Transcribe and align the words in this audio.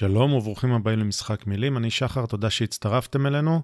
שלום 0.00 0.32
וברוכים 0.32 0.72
הבאים 0.72 0.98
למשחק 0.98 1.46
מילים, 1.46 1.76
אני 1.76 1.90
שחר, 1.90 2.26
תודה 2.26 2.50
שהצטרפתם 2.50 3.26
אלינו. 3.26 3.62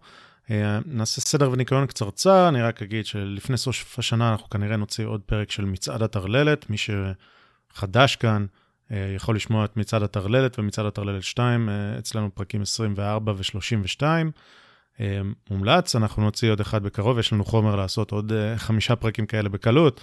אה, 0.50 0.78
נעשה 0.86 1.20
סדר 1.20 1.50
וניקיון 1.50 1.86
קצרצר, 1.86 2.48
אני 2.48 2.62
רק 2.62 2.82
אגיד 2.82 3.06
שלפני 3.06 3.56
סוף 3.56 3.98
השנה 3.98 4.30
אנחנו 4.32 4.50
כנראה 4.50 4.76
נוציא 4.76 5.06
עוד 5.06 5.20
פרק 5.26 5.50
של 5.50 5.64
מצעד 5.64 6.02
הטרללת. 6.02 6.70
מי 6.70 6.76
שחדש 6.76 8.16
כאן 8.16 8.46
אה, 8.90 9.12
יכול 9.16 9.36
לשמוע 9.36 9.64
את 9.64 9.76
מצעד 9.76 10.02
הטרללת 10.02 10.58
ומצעד 10.58 10.86
הטרללת 10.86 11.22
2, 11.22 11.68
אה, 11.68 11.98
אצלנו 11.98 12.34
פרקים 12.34 12.62
24 12.62 13.32
ו-32. 13.32 14.02
מומלץ, 15.50 15.96
אנחנו 15.96 16.22
נוציא 16.22 16.50
עוד 16.50 16.60
אחד 16.60 16.82
בקרוב, 16.82 17.18
יש 17.18 17.32
לנו 17.32 17.44
חומר 17.44 17.76
לעשות 17.76 18.10
עוד 18.10 18.32
חמישה 18.56 18.96
פרקים 18.96 19.26
כאלה 19.26 19.48
בקלות. 19.48 20.00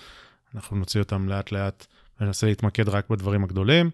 אנחנו 0.55 0.77
נוציא 0.77 1.01
אותם 1.01 1.29
לאט 1.29 1.51
לאט 1.51 1.85
וננסה 2.21 2.47
להתמקד 2.47 2.89
רק 2.89 3.09
בדברים 3.09 3.43
הגדולים. 3.43 3.89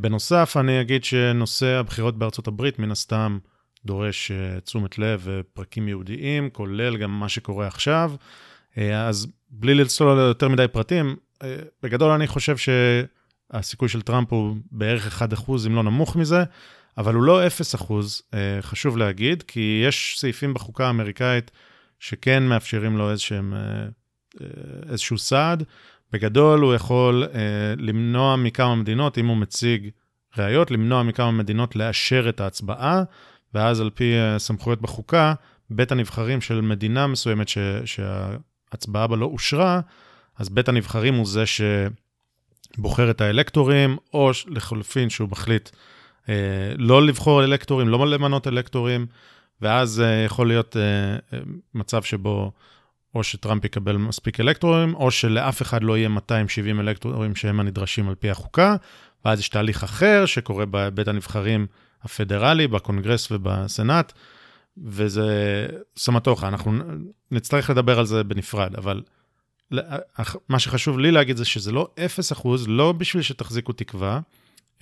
בנוסף, 0.00 0.56
אני 0.60 0.80
אגיד 0.80 1.04
שנושא 1.04 1.66
הבחירות 1.66 2.18
בארצות 2.18 2.46
הברית, 2.48 2.78
מן 2.78 2.90
הסתם, 2.90 3.38
דורש 3.84 4.30
uh, 4.30 4.60
תשומת 4.60 4.98
לב 4.98 5.22
ופרקים 5.24 5.88
ייעודיים, 5.88 6.50
כולל 6.50 6.96
גם 6.96 7.20
מה 7.20 7.28
שקורה 7.28 7.66
עכשיו. 7.66 8.12
Uh, 8.74 8.78
אז 8.94 9.26
בלי 9.50 9.74
לצלול 9.74 10.18
יותר 10.18 10.48
מדי 10.48 10.68
פרטים, 10.72 11.16
בגדול 11.82 12.10
אני 12.10 12.26
חושב 12.26 12.56
שהסיכוי 12.56 13.88
של 13.88 14.02
טראמפ 14.02 14.32
הוא 14.32 14.56
בערך 14.70 15.22
1%, 15.22 15.52
אם 15.66 15.74
לא 15.74 15.82
נמוך 15.82 16.16
מזה, 16.16 16.44
אבל 16.98 17.14
הוא 17.14 17.22
לא 17.22 17.46
0%, 17.46 17.80
uh, 17.80 18.34
חשוב 18.60 18.96
להגיד, 18.96 19.42
כי 19.42 19.82
יש 19.86 20.16
סעיפים 20.20 20.54
בחוקה 20.54 20.86
האמריקאית 20.86 21.50
שכן 22.00 22.42
מאפשרים 22.42 22.96
לו 22.96 23.10
איזשהם, 23.10 23.54
איזשהו 24.88 25.18
סעד. 25.18 25.64
בגדול 26.12 26.60
הוא 26.60 26.74
יכול 26.74 27.24
uh, 27.24 27.36
למנוע 27.76 28.36
מכמה 28.36 28.74
מדינות, 28.74 29.18
אם 29.18 29.26
הוא 29.26 29.36
מציג 29.36 29.88
ראיות, 30.38 30.70
למנוע 30.70 31.02
מכמה 31.02 31.30
מדינות 31.30 31.76
לאשר 31.76 32.28
את 32.28 32.40
ההצבעה, 32.40 33.02
ואז 33.54 33.80
על 33.80 33.90
פי 33.90 34.14
אה, 34.14 34.38
סמכויות 34.38 34.82
בחוקה, 34.82 35.34
בית 35.70 35.92
הנבחרים 35.92 36.40
של 36.40 36.60
מדינה 36.60 37.06
מסוימת 37.06 37.48
ש, 37.48 37.58
שההצבעה 37.84 39.06
בה 39.06 39.16
לא 39.16 39.26
אושרה, 39.26 39.80
אז 40.38 40.48
בית 40.48 40.68
הנבחרים 40.68 41.14
הוא 41.14 41.26
זה 41.26 41.44
שבוחר 41.46 43.10
את 43.10 43.20
האלקטורים, 43.20 43.96
או 44.14 44.30
לחלופין 44.46 45.10
שהוא 45.10 45.28
מחליט 45.30 45.70
אה, 46.28 46.34
לא 46.78 47.06
לבחור 47.06 47.44
אלקטורים, 47.44 47.88
לא 47.88 48.06
למנות 48.06 48.46
אלקטורים, 48.46 49.06
ואז 49.60 50.00
אה, 50.00 50.24
יכול 50.24 50.48
להיות 50.48 50.76
אה, 50.76 51.16
אה 51.32 51.42
מצב 51.74 52.02
שבו 52.02 52.52
או 53.14 53.24
שטראמפ 53.24 53.64
יקבל 53.64 53.96
מספיק 53.96 54.40
אלקטורים, 54.40 54.94
או 54.94 55.10
שלאף 55.10 55.62
אחד 55.62 55.82
לא 55.82 55.96
יהיה 55.96 56.08
270 56.08 56.80
אלקטורים 56.80 57.34
שהם 57.34 57.60
הנדרשים 57.60 58.08
על 58.08 58.14
פי 58.14 58.30
החוקה, 58.30 58.76
ואז 59.24 59.40
יש 59.40 59.48
תהליך 59.48 59.84
אחר 59.84 60.26
שקורה 60.26 60.64
בבית 60.70 61.08
הנבחרים 61.08 61.66
הפדרלי, 62.02 62.68
בקונגרס 62.68 63.32
ובסנאט, 63.32 64.12
וזה 64.84 65.66
סמטוחה, 65.96 66.48
אנחנו 66.48 66.72
נצטרך 67.30 67.70
לדבר 67.70 67.98
על 67.98 68.06
זה 68.06 68.24
בנפרד, 68.24 68.74
אבל 68.74 69.02
מה 70.48 70.58
שחשוב 70.58 70.98
לי 70.98 71.10
להגיד 71.10 71.36
זה 71.36 71.44
שזה 71.44 71.72
לא 71.72 71.88
0%, 72.42 72.48
לא 72.66 72.92
בשביל 72.92 73.22
שתחזיקו 73.22 73.72
תקווה, 73.72 74.20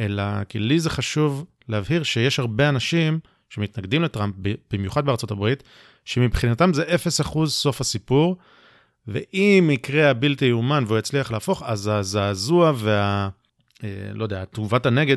אלא 0.00 0.44
כי 0.44 0.58
לי 0.58 0.80
זה 0.80 0.90
חשוב 0.90 1.44
להבהיר 1.68 2.02
שיש 2.02 2.38
הרבה 2.38 2.68
אנשים 2.68 3.18
שמתנגדים 3.50 4.02
לטראמפ, 4.02 4.34
במיוחד 4.72 5.06
בארצות 5.06 5.30
הברית, 5.30 5.62
שמבחינתם 6.06 6.72
זה 6.72 6.84
0% 7.24 7.46
סוף 7.46 7.80
הסיפור, 7.80 8.36
ואם 9.08 9.70
יקרה 9.72 10.10
הבלתי 10.10 10.44
יאומן 10.44 10.84
והוא 10.86 10.98
יצליח 10.98 11.30
להפוך, 11.30 11.62
אז 11.66 11.90
הזעזוע 11.92 12.72
וה... 12.76 13.28
אה, 13.84 13.88
לא 14.14 14.22
יודע, 14.22 14.44
תגובת 14.44 14.86
הנגד 14.86 15.16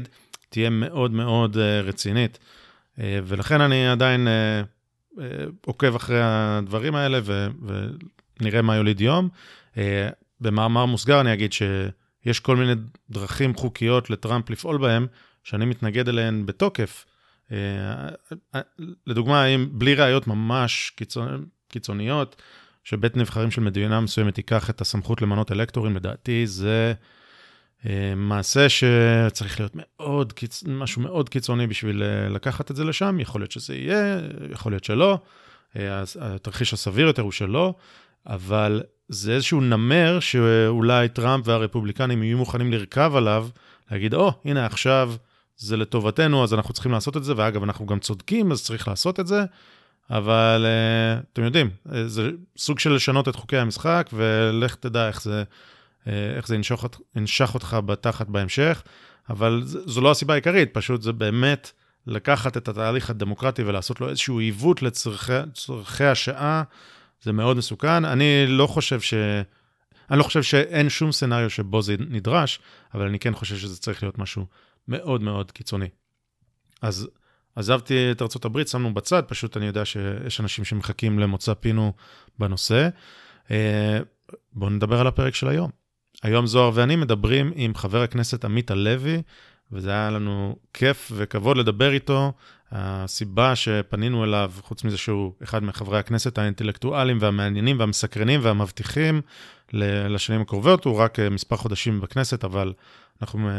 תהיה 0.50 0.70
מאוד 0.70 1.12
מאוד 1.12 1.58
אה, 1.58 1.82
רצינית. 1.82 2.40
אה, 3.00 3.20
ולכן 3.24 3.62
אני 3.62 3.90
עדיין 3.90 4.28
עוקב 5.66 5.96
אחרי 5.96 6.20
הדברים 6.22 6.96
האלה 6.96 7.20
ו, 7.24 7.48
ונראה 8.40 8.62
מה 8.62 8.76
יוליד 8.76 9.02
יום. 9.02 9.30
במאמר 10.42 10.86
מוסגר 10.86 11.22
אני 11.22 11.34
אגיד 11.34 11.54
שיש 11.54 12.40
כל 12.40 12.56
מיני 12.56 12.74
דרכים 13.10 13.56
חוקיות 13.56 14.10
לטראמפ 14.10 14.50
לפעול 14.50 14.78
בהן, 14.78 15.08
שאני 15.44 15.66
מתנגד 15.66 16.10
אליהן 16.10 16.46
בתוקף. 16.46 17.06
לדוגמה, 19.08 19.46
אם 19.46 19.70
בלי 19.72 19.96
ראיות 19.96 20.28
ממש 20.28 20.92
קיצונ... 20.96 21.46
קיצוניות, 21.70 22.42
שבית 22.84 23.18
נבחרים 23.18 23.52
של 23.52 23.62
מדינה 23.62 24.02
מסוימת 24.02 24.38
ייקח 24.38 24.70
את 24.70 24.82
הסמכות 24.82 25.22
למנות 25.22 25.52
אלקטורים, 25.52 25.96
לדעתי 25.96 26.48
זה 26.48 26.94
אה, 27.86 28.14
מעשה 28.16 28.68
שצריך 28.70 29.60
להיות 29.60 29.74
מאוד, 29.76 30.34
קיצ... 30.34 30.64
משהו 30.68 31.02
מאוד 31.02 31.30
קיצוני 31.30 31.68
בשביל 31.68 32.04
אה, 32.04 32.30
לקחת 32.30 32.72
את 32.72 32.76
זה 32.76 32.84
לשם, 32.84 33.20
יכול 33.20 33.42
להיות 33.42 33.52
שזה 33.52 33.76
יהיה, 33.76 34.20
יכול 34.52 34.72
להיות 34.72 34.84
שלא, 34.84 35.20
אה, 35.76 36.04
התרחיש 36.22 36.74
הסביר 36.74 37.08
יותר 37.08 37.22
הוא 37.22 37.32
שלא, 37.32 37.74
אבל 38.28 38.82
זה 39.10 39.32
איזשהו 39.32 39.62
נמר 39.62 40.20
שאולי 40.20 41.10
טראמפ 41.10 41.48
והרפובליקנים 41.48 42.24
יהיו 42.24 42.38
מוכנים 42.38 42.72
לרכב 42.72 43.12
עליו, 43.16 43.48
להגיד, 43.92 44.14
או, 44.14 44.30
oh, 44.30 44.34
הנה 44.46 44.66
עכשיו 44.66 45.14
זה 45.60 45.78
לטובתנו, 45.78 46.44
אז 46.44 46.54
אנחנו 46.54 46.74
צריכים 46.74 46.92
לעשות 46.92 47.18
את 47.18 47.24
זה, 47.24 47.34
ואגב, 47.38 47.64
אנחנו 47.64 47.86
גם 47.86 48.00
צודקים, 48.00 48.52
אז 48.52 48.64
צריך 48.64 48.88
לעשות 48.88 49.20
את 49.20 49.28
זה, 49.28 49.44
אבל 50.10 50.66
אתם 51.34 51.44
יודעים, 51.44 51.70
זה 52.06 52.30
סוג 52.58 52.80
של 52.80 52.94
לשנות 52.94 53.28
את 53.28 53.36
חוקי 53.36 53.58
המשחק, 53.58 54.10
ולך 54.14 54.76
תדע 54.76 55.08
איך 55.08 55.22
זה... 55.22 55.44
אה, 56.08 56.34
איך 56.38 56.48
זה 56.48 56.56
ינשוך, 56.56 56.86
ינשך 57.16 57.54
אותך 57.54 57.78
בתחת 57.86 58.28
בהמשך, 58.28 58.84
אבל 59.30 59.62
זו 59.66 60.02
לא 60.02 60.12
הסיבה 60.12 60.34
העיקרית, 60.34 60.74
פשוט 60.74 61.02
זה 61.02 61.12
באמת 61.12 61.72
לקחת 62.08 62.58
את 62.58 62.68
התהליך 62.68 63.10
הדמוקרטי 63.10 63.64
ולעשות 63.64 64.02
לו 64.02 64.10
איזשהו 64.10 64.40
עיוות 64.40 64.82
לצורכי 64.82 66.04
השעה, 66.04 66.64
זה 67.24 67.32
מאוד 67.32 67.58
מסוכן. 67.58 68.06
אני 68.06 68.46
לא 68.48 68.68
חושב 68.68 69.02
ש... 69.02 69.14
אני 70.12 70.18
לא 70.18 70.24
חושב 70.24 70.44
שאין 70.44 70.90
שום 70.90 71.12
סצנריו 71.12 71.50
שבו 71.50 71.82
זה 71.82 71.96
נדרש, 72.00 72.60
אבל 72.94 73.06
אני 73.06 73.20
כן 73.20 73.34
חושב 73.34 73.58
שזה 73.58 73.78
צריך 73.78 74.04
להיות 74.04 74.18
משהו 74.18 74.46
מאוד 74.90 75.22
מאוד 75.22 75.52
קיצוני. 75.52 75.90
אז 76.82 77.10
עזבתי 77.56 78.12
את 78.12 78.22
ארה"ב, 78.22 78.64
שמנו 78.64 78.94
בצד, 78.94 79.24
פשוט 79.28 79.58
אני 79.58 79.66
יודע 79.66 79.86
שיש 79.86 80.40
אנשים 80.42 80.66
שמחכים 80.66 81.20
למוצא 81.20 81.54
פינו 81.54 81.94
בנושא. 82.40 82.90
אה, 83.52 84.00
בואו 84.54 84.70
נדבר 84.70 85.00
על 85.00 85.08
הפרק 85.08 85.36
של 85.36 85.48
היום. 85.48 85.72
היום 86.24 86.48
זוהר 86.48 86.72
ואני 86.74 86.96
מדברים 86.96 87.52
עם 87.56 87.76
חבר 87.76 88.02
הכנסת 88.02 88.46
עמית 88.46 88.72
הלוי, 88.72 89.22
וזה 89.72 89.92
היה 89.92 90.10
לנו 90.10 90.56
כיף 90.74 91.12
וכבוד 91.16 91.58
לדבר 91.58 91.92
איתו. 91.92 92.34
הסיבה 92.72 93.56
שפנינו 93.56 94.24
אליו, 94.24 94.52
חוץ 94.62 94.84
מזה 94.84 94.98
שהוא 94.98 95.34
אחד 95.44 95.64
מחברי 95.64 96.00
הכנסת 96.00 96.38
האינטלקטואלים 96.38 97.18
והמעניינים 97.22 97.80
והמסקרנים 97.80 98.40
והמבטיחים 98.44 99.22
לשנים 99.74 100.42
הקרובות, 100.42 100.86
הוא 100.86 100.98
רק 100.98 101.20
אה, 101.20 101.30
מספר 101.30 101.56
חודשים 101.56 102.02
בכנסת, 102.02 102.44
אבל 102.44 102.74
אנחנו 103.22 103.50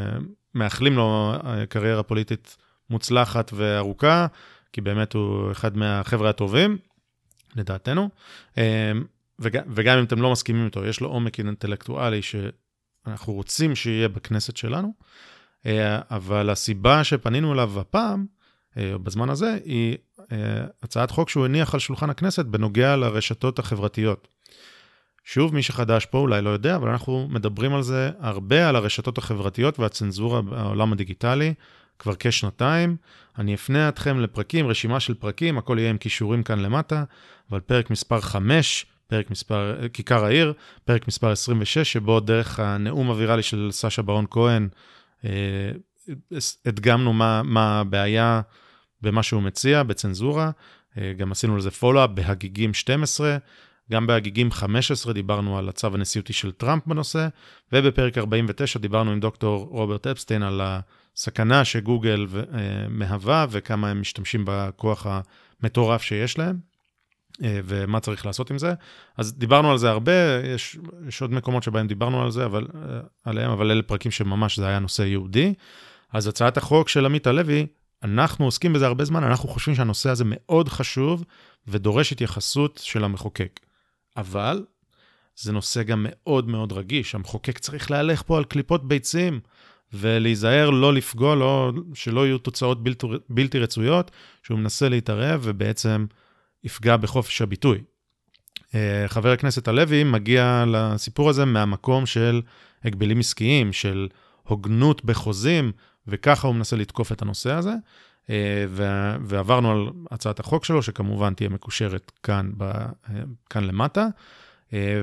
מאחלים 0.54 0.96
לו 0.96 1.32
אה, 1.44 1.66
קריירה 1.66 2.02
פוליטית 2.02 2.56
מוצלחת 2.90 3.50
וארוכה, 3.54 4.26
כי 4.72 4.80
באמת 4.80 5.12
הוא 5.12 5.52
אחד 5.52 5.76
מהחבר'ה 5.76 6.30
הטובים, 6.30 6.78
לדעתנו. 7.56 8.08
אה, 8.58 8.92
וגם, 9.38 9.98
אם 9.98 10.04
אתם 10.04 10.22
לא 10.22 10.32
מסכימים 10.32 10.64
איתו, 10.64 10.84
יש 10.84 11.00
לו 11.00 11.08
עומק 11.08 11.38
אינטלקטואלי 11.38 12.20
שאנחנו 12.22 13.32
רוצים 13.32 13.74
שיהיה 13.74 14.08
בכנסת 14.08 14.56
שלנו, 14.56 14.92
אה, 15.66 15.98
אבל 16.10 16.50
הסיבה 16.50 17.04
שפנינו 17.04 17.52
אליו 17.52 17.80
הפעם, 17.80 18.26
בזמן 18.76 19.30
הזה, 19.30 19.58
היא 19.64 19.96
הצעת 20.82 21.10
חוק 21.10 21.28
שהוא 21.28 21.44
הניח 21.44 21.74
על 21.74 21.80
שולחן 21.80 22.10
הכנסת 22.10 22.44
בנוגע 22.46 22.96
לרשתות 22.96 23.58
החברתיות. 23.58 24.28
שוב, 25.24 25.54
מי 25.54 25.62
שחדש 25.62 26.06
פה 26.06 26.18
אולי 26.18 26.42
לא 26.42 26.50
יודע, 26.50 26.76
אבל 26.76 26.88
אנחנו 26.88 27.28
מדברים 27.30 27.74
על 27.74 27.82
זה 27.82 28.10
הרבה, 28.20 28.68
על 28.68 28.76
הרשתות 28.76 29.18
החברתיות 29.18 29.78
והצנזורה 29.78 30.42
בעולם 30.42 30.92
הדיגיטלי, 30.92 31.54
כבר 31.98 32.12
כשנתיים. 32.18 32.96
אני 33.38 33.54
אפנה 33.54 33.88
אתכם 33.88 34.20
לפרקים, 34.20 34.66
רשימה 34.66 35.00
של 35.00 35.14
פרקים, 35.14 35.58
הכל 35.58 35.76
יהיה 35.78 35.90
עם 35.90 35.98
כישורים 35.98 36.42
כאן 36.42 36.58
למטה, 36.58 37.04
אבל 37.50 37.60
פרק 37.60 37.90
מספר 37.90 38.20
5, 38.20 38.86
פרק 39.06 39.30
מספר, 39.30 39.88
כיכר 39.92 40.24
העיר, 40.24 40.52
פרק 40.84 41.08
מספר 41.08 41.30
26, 41.30 41.92
שבו 41.92 42.20
דרך 42.20 42.60
הנאום 42.60 43.06
הוויראלי 43.06 43.42
של 43.42 43.68
סשה 43.72 44.02
ברון 44.02 44.26
כהן, 44.30 44.68
אה, 45.24 45.30
הדגמנו 46.66 47.12
מה, 47.12 47.42
מה 47.44 47.80
הבעיה 47.80 48.40
במה 49.02 49.22
שהוא 49.22 49.42
מציע, 49.42 49.82
בצנזורה. 49.82 50.50
אה, 50.98 51.12
גם 51.16 51.32
עשינו 51.32 51.56
לזה 51.56 51.70
פולו-אפ 51.70 52.10
בהגיגים 52.10 52.74
12, 52.74 53.36
גם 53.90 54.06
בהגיגים 54.06 54.50
15 54.50 55.12
דיברנו 55.12 55.58
על 55.58 55.68
הצו 55.68 55.86
הנשיאותי 55.86 56.32
של 56.32 56.52
טראמפ 56.52 56.86
בנושא, 56.86 57.28
ובפרק 57.72 58.18
49 58.18 58.78
דיברנו 58.78 59.10
עם 59.10 59.20
דוקטור 59.20 59.68
רוברט 59.70 60.06
אפסטיין 60.06 60.42
על 60.42 60.60
הסכנה 60.64 61.64
שגוגל 61.64 62.26
אה, 62.34 62.86
מהווה 62.88 63.46
וכמה 63.50 63.90
הם 63.90 64.00
משתמשים 64.00 64.44
בכוח 64.46 65.06
המטורף 65.62 66.02
שיש 66.02 66.38
להם. 66.38 66.70
אה, 67.44 67.60
ומה 67.64 68.00
צריך 68.00 68.26
לעשות 68.26 68.50
עם 68.50 68.58
זה. 68.58 68.74
אז 69.16 69.38
דיברנו 69.38 69.70
על 69.70 69.78
זה 69.78 69.90
הרבה, 69.90 70.12
יש, 70.54 70.78
יש 71.08 71.22
עוד 71.22 71.32
מקומות 71.32 71.62
שבהם 71.62 71.86
דיברנו 71.86 72.22
על 72.22 72.30
זה, 72.30 72.44
אבל, 72.44 72.66
אה, 72.74 73.00
עליהם, 73.24 73.50
אבל 73.50 73.70
אלה 73.70 73.82
פרקים 73.82 74.12
שממש 74.12 74.58
זה 74.58 74.66
היה 74.66 74.78
נושא 74.78 75.02
יהודי. 75.02 75.54
אז 76.12 76.26
הצעת 76.26 76.56
החוק 76.56 76.88
של 76.88 77.06
עמית 77.06 77.26
הלוי 77.26 77.66
אנחנו 78.02 78.44
עוסקים 78.44 78.72
בזה 78.72 78.86
הרבה 78.86 79.04
זמן, 79.04 79.24
אנחנו 79.24 79.48
חושבים 79.48 79.74
שהנושא 79.76 80.10
הזה 80.10 80.24
מאוד 80.26 80.68
חשוב 80.68 81.24
ודורש 81.68 82.12
התייחסות 82.12 82.80
של 82.84 83.04
המחוקק. 83.04 83.60
אבל 84.20 84.64
זה 85.36 85.52
נושא 85.52 85.82
גם 85.82 86.06
מאוד 86.08 86.48
מאוד 86.48 86.72
רגיש, 86.72 87.14
המחוקק 87.14 87.58
צריך 87.58 87.90
להלך 87.90 88.22
פה 88.26 88.38
על 88.38 88.44
קליפות 88.44 88.88
ביצים 88.88 89.40
ולהיזהר 89.92 90.70
לא 90.70 90.94
לפגוע, 90.94 91.36
לא, 91.36 91.72
שלא 91.94 92.26
יהיו 92.26 92.38
תוצאות 92.38 92.82
בלתי, 92.82 93.06
בלתי 93.28 93.58
רצויות, 93.58 94.10
שהוא 94.42 94.58
מנסה 94.58 94.88
להתערב 94.88 95.40
ובעצם 95.44 96.06
יפגע 96.64 96.96
בחופש 96.96 97.42
הביטוי. 97.42 97.80
אה, 98.74 99.04
חבר 99.08 99.32
הכנסת 99.32 99.68
הלוי 99.68 100.04
מגיע 100.04 100.64
לסיפור 100.68 101.30
הזה 101.30 101.44
מהמקום 101.44 102.06
של 102.06 102.40
הגבלים 102.84 103.18
עסקיים, 103.18 103.72
של 103.72 104.08
הוגנות 104.42 105.04
בחוזים, 105.04 105.72
וככה 106.06 106.48
הוא 106.48 106.56
מנסה 106.56 106.76
לתקוף 106.76 107.12
את 107.12 107.22
הנושא 107.22 107.52
הזה. 107.52 107.72
אה, 108.30 108.66
ועברנו 109.24 109.70
על 109.70 109.86
הצעת 110.10 110.40
החוק 110.40 110.64
שלו, 110.64 110.82
שכמובן 110.82 111.34
תהיה 111.34 111.48
מקושרת 111.48 112.12
כאן, 112.22 112.50
ב, 112.56 112.62
אה, 112.62 112.86
כאן 113.50 113.64
למטה. 113.64 114.06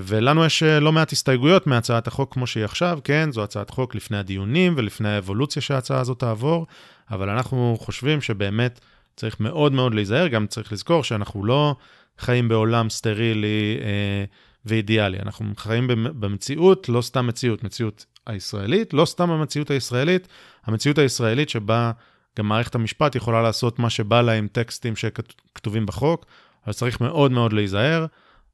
ולנו 0.01 0.45
יש 0.45 0.63
לא 0.63 0.91
מעט 0.91 1.11
הסתייגויות 1.11 1.67
מהצעת 1.67 2.07
החוק 2.07 2.33
כמו 2.33 2.47
שהיא 2.47 2.65
עכשיו, 2.65 2.99
כן, 3.03 3.31
זו 3.31 3.43
הצעת 3.43 3.69
חוק 3.69 3.95
לפני 3.95 4.17
הדיונים 4.17 4.73
ולפני 4.77 5.09
האבולוציה 5.09 5.61
שההצעה 5.61 5.99
הזאת 5.99 6.19
תעבור, 6.19 6.67
אבל 7.11 7.29
אנחנו 7.29 7.77
חושבים 7.79 8.21
שבאמת 8.21 8.79
צריך 9.15 9.39
מאוד 9.39 9.71
מאוד 9.71 9.93
להיזהר, 9.93 10.27
גם 10.27 10.47
צריך 10.47 10.73
לזכור 10.73 11.03
שאנחנו 11.03 11.45
לא 11.45 11.75
חיים 12.19 12.47
בעולם 12.47 12.89
סטרילי 12.89 13.77
אה, 13.81 14.25
ואידיאלי. 14.65 15.19
אנחנו 15.19 15.45
חיים 15.57 15.87
במציאות, 16.19 16.89
לא 16.89 17.01
סתם 17.01 17.27
מציאות, 17.27 17.63
מציאות 17.63 18.05
הישראלית, 18.27 18.93
לא 18.93 19.05
סתם 19.05 19.29
המציאות 19.29 19.71
הישראלית, 19.71 20.27
המציאות 20.65 20.97
הישראלית 20.97 21.49
שבה 21.49 21.91
גם 22.37 22.47
מערכת 22.47 22.75
המשפט 22.75 23.15
יכולה 23.15 23.41
לעשות 23.41 23.79
מה 23.79 23.89
שבא 23.89 24.21
לה 24.21 24.31
עם 24.31 24.47
טקסטים 24.47 24.95
שכתובים 24.95 25.85
בחוק, 25.85 26.25
אבל 26.65 26.73
צריך 26.73 27.01
מאוד 27.01 27.31
מאוד 27.31 27.53
להיזהר. 27.53 28.05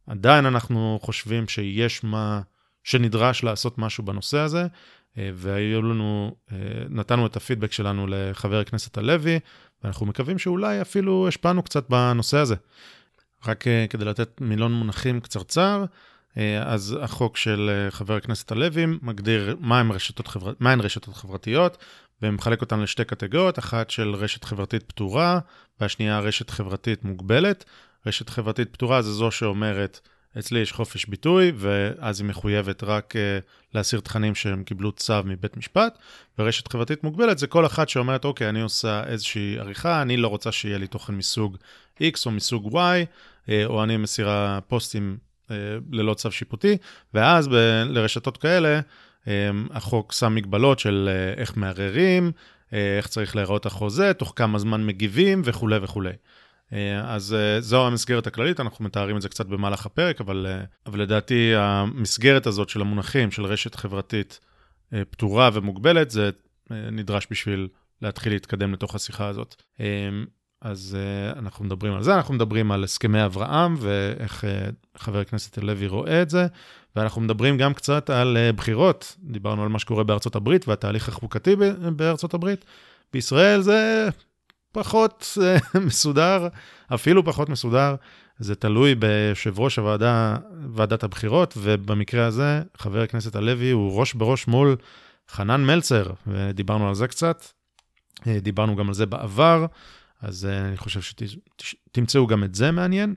עדיין 0.07 0.45
אנחנו 0.45 0.99
חושבים 1.01 1.47
שיש 1.47 2.03
מה, 2.03 2.41
שנדרש 2.83 3.43
לעשות 3.43 3.77
משהו 3.77 4.03
בנושא 4.05 4.37
הזה, 4.37 4.67
אה, 5.17 5.29
והיו 5.33 5.81
לנו, 5.81 6.35
אה, 6.51 6.57
נתנו 6.89 7.25
את 7.25 7.35
הפידבק 7.35 7.71
שלנו 7.71 8.07
לחבר 8.09 8.59
הכנסת 8.59 8.97
הלוי, 8.97 9.39
ואנחנו 9.83 10.05
מקווים 10.05 10.39
שאולי 10.39 10.81
אפילו 10.81 11.27
השפענו 11.27 11.63
קצת 11.63 11.89
בנושא 11.89 12.37
הזה. 12.37 12.55
רק 13.47 13.67
אה, 13.67 13.85
כדי 13.89 14.05
לתת 14.05 14.41
מילון 14.41 14.73
מונחים 14.73 15.19
קצרצר, 15.19 15.85
אז 16.65 16.97
החוק 17.01 17.37
של 17.37 17.87
חבר 17.89 18.15
הכנסת 18.15 18.51
הלוי 18.51 18.85
מגדיר 19.01 19.57
מהן 19.59 19.91
רשתות, 19.91 20.27
חבר... 20.27 20.53
מה 20.59 20.73
רשתות 20.73 21.15
חברתיות, 21.15 21.77
ומחלק 22.23 22.61
אותן 22.61 22.79
לשתי 22.79 23.05
קטגוריות, 23.05 23.59
אחת 23.59 23.89
של 23.89 24.15
רשת 24.15 24.43
חברתית 24.43 24.83
פתורה, 24.83 25.39
והשנייה 25.79 26.19
רשת 26.19 26.49
חברתית 26.49 27.03
מוגבלת. 27.03 27.65
רשת 28.05 28.29
חברתית 28.29 28.73
פתורה 28.73 29.01
זה 29.01 29.11
זו 29.11 29.31
שאומרת, 29.31 29.99
אצלי 30.39 30.59
יש 30.59 30.71
חופש 30.71 31.05
ביטוי, 31.05 31.51
ואז 31.55 32.21
היא 32.21 32.29
מחויבת 32.29 32.83
רק 32.83 33.13
uh, 33.15 33.45
להסיר 33.73 33.99
תכנים 33.99 34.35
שהם 34.35 34.63
קיבלו 34.63 34.91
צו 34.91 35.23
מבית 35.25 35.57
משפט, 35.57 35.97
ורשת 36.39 36.71
חברתית 36.71 37.03
מוגבלת 37.03 37.37
זה 37.37 37.47
כל 37.47 37.65
אחת 37.65 37.89
שאומרת, 37.89 38.25
אוקיי, 38.25 38.49
אני 38.49 38.61
עושה 38.61 39.03
איזושהי 39.03 39.59
עריכה, 39.59 40.01
אני 40.01 40.17
לא 40.17 40.27
רוצה 40.27 40.51
שיהיה 40.51 40.77
לי 40.77 40.87
תוכן 40.87 41.13
מסוג 41.13 41.57
X 42.01 42.23
או 42.25 42.31
מסוג 42.31 42.75
Y, 42.75 42.77
אה, 43.49 43.65
או 43.65 43.83
אני 43.83 43.97
מסירה 43.97 44.59
פוסטים 44.67 45.17
אה, 45.51 45.55
ללא 45.91 46.13
צו 46.13 46.31
שיפוטי, 46.31 46.77
ואז 47.13 47.47
ב- 47.47 47.83
לרשתות 47.85 48.37
כאלה, 48.37 48.79
החוק 49.71 50.11
שם 50.11 50.35
מגבלות 50.35 50.79
של 50.79 51.09
איך 51.37 51.57
מערערים, 51.57 52.31
איך 52.71 53.07
צריך 53.07 53.35
להיראות 53.35 53.65
החוזה, 53.65 54.13
תוך 54.13 54.33
כמה 54.35 54.59
זמן 54.59 54.85
מגיבים 54.85 55.41
וכולי 55.45 55.77
וכולי. 55.81 56.13
אז 57.03 57.35
זו 57.59 57.87
המסגרת 57.87 58.27
הכללית, 58.27 58.59
אנחנו 58.59 58.85
מתארים 58.85 59.17
את 59.17 59.21
זה 59.21 59.29
קצת 59.29 59.45
במהלך 59.45 59.85
הפרק, 59.85 60.21
אבל, 60.21 60.47
אבל 60.85 61.01
לדעתי 61.01 61.55
המסגרת 61.55 62.47
הזאת 62.47 62.69
של 62.69 62.81
המונחים 62.81 63.31
של 63.31 63.45
רשת 63.45 63.75
חברתית 63.75 64.39
פתורה 65.09 65.49
ומוגבלת, 65.53 66.11
זה 66.11 66.29
נדרש 66.69 67.27
בשביל 67.31 67.67
להתחיל 68.01 68.33
להתקדם 68.33 68.73
לתוך 68.73 68.95
השיחה 68.95 69.27
הזאת. 69.27 69.63
אז 70.61 70.97
אנחנו 71.35 71.65
מדברים 71.65 71.93
על 71.93 72.03
זה, 72.03 72.15
אנחנו 72.15 72.33
מדברים 72.33 72.71
על 72.71 72.83
הסכמי 72.83 73.25
אברהם 73.25 73.75
ואיך 73.79 74.43
חבר 74.97 75.19
הכנסת 75.19 75.57
הלוי 75.57 75.87
רואה 75.87 76.21
את 76.21 76.29
זה, 76.29 76.47
ואנחנו 76.95 77.21
מדברים 77.21 77.57
גם 77.57 77.73
קצת 77.73 78.09
על 78.09 78.37
uh, 78.37 78.55
בחירות, 78.55 79.15
דיברנו 79.19 79.63
על 79.63 79.69
מה 79.69 79.79
שקורה 79.79 80.03
בארצות 80.03 80.35
הברית 80.35 80.67
והתהליך 80.67 81.09
החוקתי 81.09 81.55
בארצות 81.95 82.33
הברית. 82.33 82.65
בישראל 83.13 83.61
זה 83.61 84.09
פחות 84.71 85.37
uh, 85.37 85.79
מסודר, 85.87 86.47
אפילו 86.93 87.25
פחות 87.25 87.49
מסודר, 87.49 87.95
זה 88.39 88.55
תלוי 88.55 88.95
ביושב 88.95 89.59
ראש 89.59 89.79
הוועדה, 89.79 90.35
ועדת 90.73 91.03
הבחירות, 91.03 91.53
ובמקרה 91.57 92.25
הזה 92.25 92.61
חבר 92.77 93.01
הכנסת 93.01 93.35
הלוי 93.35 93.71
הוא 93.71 93.99
ראש 93.99 94.13
בראש 94.13 94.47
מול 94.47 94.75
חנן 95.29 95.65
מלצר, 95.65 96.05
ודיברנו 96.27 96.87
על 96.87 96.95
זה 96.95 97.07
קצת, 97.07 97.45
דיברנו 98.27 98.75
גם 98.75 98.87
על 98.87 98.93
זה 98.93 99.05
בעבר. 99.05 99.65
אז 100.21 100.45
אני 100.45 100.77
חושב 100.77 101.15
שתמצאו 101.57 102.27
גם 102.27 102.43
את 102.43 102.55
זה 102.55 102.71
מעניין. 102.71 103.15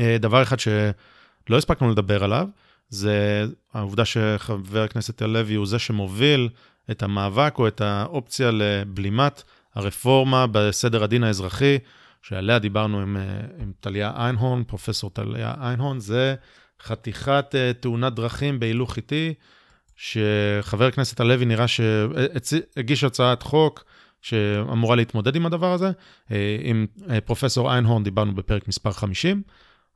דבר 0.00 0.42
אחד 0.42 0.60
שלא 0.60 1.56
הספקנו 1.58 1.90
לדבר 1.90 2.24
עליו, 2.24 2.48
זה 2.92 3.46
העובדה 3.74 4.04
שחבר 4.04 4.82
הכנסת 4.82 5.22
הלוי 5.22 5.54
הוא 5.54 5.66
זה 5.66 5.78
שמוביל 5.78 6.48
את 6.90 7.02
המאבק 7.02 7.54
או 7.58 7.68
את 7.68 7.80
האופציה 7.80 8.50
לבלימת 8.50 9.42
הרפורמה 9.74 10.46
בסדר 10.52 11.02
הדין 11.02 11.24
האזרחי, 11.24 11.78
שעליה 12.22 12.58
דיברנו 12.58 13.00
עם, 13.00 13.16
אה, 13.16 13.22
עם 13.58 13.72
טליה 13.80 14.12
איינהורן, 14.16 14.64
פרופסור 14.64 15.10
טליה 15.10 15.54
איינהורן, 15.60 16.00
זה 16.00 16.34
חתיכת 16.82 17.54
uh, 17.54 17.82
תאונת 17.82 18.14
דרכים 18.14 18.60
בהילוך 18.60 18.96
איטי, 18.96 19.34
שחבר 19.96 20.86
הכנסת 20.86 21.20
הלוי 21.20 21.44
נראה 21.44 21.68
שהגיש 21.68 23.04
הצעת 23.04 23.42
חוק 23.42 23.84
שאמורה 24.20 24.96
להתמודד 24.96 25.36
עם 25.36 25.46
הדבר 25.46 25.72
הזה. 25.72 25.90
אה, 26.30 26.56
עם 26.62 26.86
אה, 27.10 27.20
פרופסור 27.20 27.72
איינהורן 27.72 28.04
דיברנו 28.04 28.34
בפרק 28.34 28.68
מספר 28.68 28.92
50, 28.92 29.42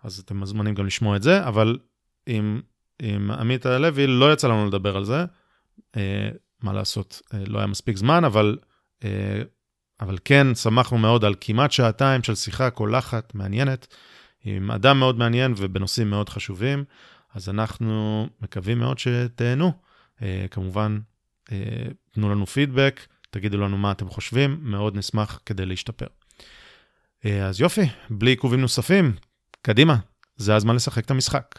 אז 0.05 0.19
אתם 0.19 0.37
מוזמנים 0.37 0.75
גם 0.75 0.87
לשמוע 0.87 1.17
את 1.17 1.23
זה, 1.23 1.47
אבל 1.47 1.79
עם, 2.27 2.61
עם 3.03 3.31
עמית 3.31 3.67
הלוי 3.67 4.07
לא 4.07 4.33
יצא 4.33 4.49
לנו 4.49 4.67
לדבר 4.67 4.97
על 4.97 5.05
זה. 5.05 5.25
אה, 5.97 6.29
מה 6.63 6.73
לעשות, 6.73 7.23
לא 7.47 7.59
היה 7.59 7.67
מספיק 7.67 7.97
זמן, 7.97 8.25
אבל, 8.25 8.59
אבל 10.01 10.19
כן, 10.25 10.55
שמחנו 10.55 10.99
מאוד 10.99 11.25
על 11.25 11.35
כמעט 11.41 11.73
שעתיים 11.73 12.23
של 12.23 12.35
שיחה 12.35 12.71
קולחת, 12.71 13.35
מעניינת, 13.35 13.87
עם 14.45 14.71
אדם 14.71 14.99
מאוד 14.99 15.19
מעניין 15.19 15.55
ובנושאים 15.57 16.11
מאוד 16.11 16.29
חשובים, 16.29 16.85
אז 17.35 17.49
אנחנו 17.49 18.27
מקווים 18.41 18.79
מאוד 18.79 18.99
שתהנו. 18.99 19.73
כמובן, 20.51 20.99
תנו 22.13 22.31
לנו 22.31 22.47
פידבק. 22.47 23.01
תגידו 23.31 23.59
לנו 23.59 23.79
מה 23.79 23.93
אתם 23.93 24.09
חושבים, 24.09 24.59
מאוד 24.61 24.97
נשמח 24.97 25.41
כדי 25.47 25.67
להשתפר. 25.67 26.07
אה, 27.25 27.47
אז 27.47 27.61
יופי, 27.61 27.87
בלי 28.11 28.31
עיכובים 28.31 28.61
נוספים, 28.61 29.13
קדימה, 29.63 29.97
זה 30.37 30.55
הזמן 30.55 30.77
לשחק 30.77 31.05
את 31.05 31.11
המשחק. 31.11 31.59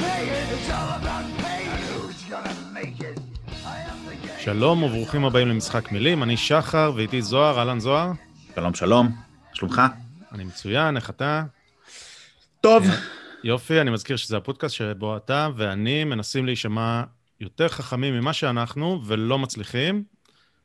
שלום 4.39 4.83
וברוכים 4.83 5.25
הבאים 5.25 5.47
למשחק 5.47 5.91
מילים, 5.91 6.23
אני 6.23 6.37
שחר 6.37 6.91
ואיתי 6.95 7.21
זוהר, 7.21 7.59
אהלן 7.59 7.79
זוהר. 7.79 8.11
שלום 8.55 8.73
שלום, 8.73 9.15
שלומך? 9.53 9.81
אני 10.31 10.43
מצוין, 10.43 10.95
איך 10.95 11.09
אתה? 11.09 11.43
טוב. 12.61 12.83
יופי, 13.43 13.81
אני 13.81 13.91
מזכיר 13.91 14.15
שזה 14.15 14.37
הפודקאסט 14.37 14.75
שבו 14.75 15.17
אתה 15.17 15.49
ואני 15.55 16.03
מנסים 16.03 16.45
להישמע 16.45 17.03
יותר 17.39 17.67
חכמים 17.67 18.13
ממה 18.13 18.33
שאנחנו 18.33 19.01
ולא 19.05 19.39
מצליחים. 19.39 20.03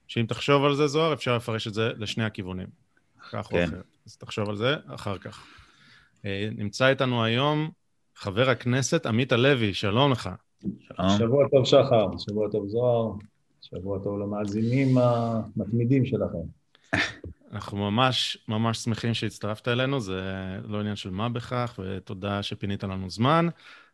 שאם 0.09 0.27
תחשוב 0.27 0.65
על 0.65 0.75
זה, 0.75 0.87
זוהר, 0.87 1.13
אפשר 1.13 1.37
לפרש 1.37 1.67
את 1.67 1.75
זה 1.75 1.91
לשני 1.97 2.25
הכיוונים. 2.25 2.67
כך 3.31 3.47
כן. 3.51 3.59
או 3.59 3.65
אחרת. 3.65 3.85
אז 4.07 4.17
תחשוב 4.17 4.49
על 4.49 4.57
זה 4.57 4.77
אחר 4.87 5.19
כך. 5.19 5.45
אה, 6.25 6.49
נמצא 6.57 6.87
איתנו 6.87 7.25
היום 7.25 7.71
חבר 8.17 8.51
הכנסת 8.51 9.07
עמית 9.07 9.33
הלוי, 9.33 9.75
שלום 9.75 10.13
לך. 10.13 10.31
שלום. 10.61 11.09
שבוע 11.19 11.49
טוב, 11.49 11.65
שחר, 11.65 12.07
שבוע 12.19 12.49
טוב, 12.51 12.69
זוהר, 12.69 13.13
שבוע 13.61 13.99
טוב 14.05 14.19
למאזינים 14.19 14.99
המתמידים 14.99 16.05
שלכם. 16.05 16.39
אנחנו 17.53 17.79
ממש 17.91 18.39
ממש 18.49 18.79
שמחים 18.79 19.15
שהצטרפת 19.15 19.69
אלינו, 19.69 20.01
זה 20.01 20.23
לא 20.65 20.81
עניין 20.81 20.97
של 20.97 21.11
מה 21.11 21.29
בכך, 21.29 21.81
ותודה 21.83 22.43
שפינית 22.43 22.85
לנו 22.85 23.11
זמן. 23.11 23.49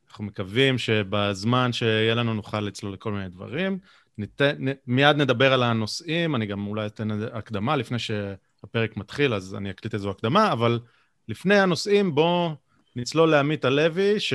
אנחנו 0.08 0.24
מקווים 0.24 0.78
שבזמן 0.78 1.72
שיהיה 1.72 2.14
לנו 2.14 2.34
נוכל 2.34 2.60
לצלול 2.60 2.92
לכל 2.92 3.12
מיני 3.12 3.28
דברים. 3.28 3.78
נת... 4.18 4.40
מיד 4.86 5.16
נדבר 5.16 5.52
על 5.52 5.62
הנושאים, 5.62 6.34
אני 6.34 6.46
גם 6.46 6.66
אולי 6.66 6.86
אתן 6.86 7.08
הקדמה 7.32 7.76
לפני 7.76 7.98
שהפרק 7.98 8.96
מתחיל, 8.96 9.34
אז 9.34 9.54
אני 9.54 9.70
אקליט 9.70 9.94
איזו 9.94 10.10
הקדמה, 10.10 10.52
אבל 10.52 10.80
לפני 11.28 11.58
הנושאים 11.58 12.14
בואו 12.14 12.61
נצלול 12.96 13.30
לעמית 13.30 13.64
הלוי, 13.64 14.20
ש... 14.20 14.32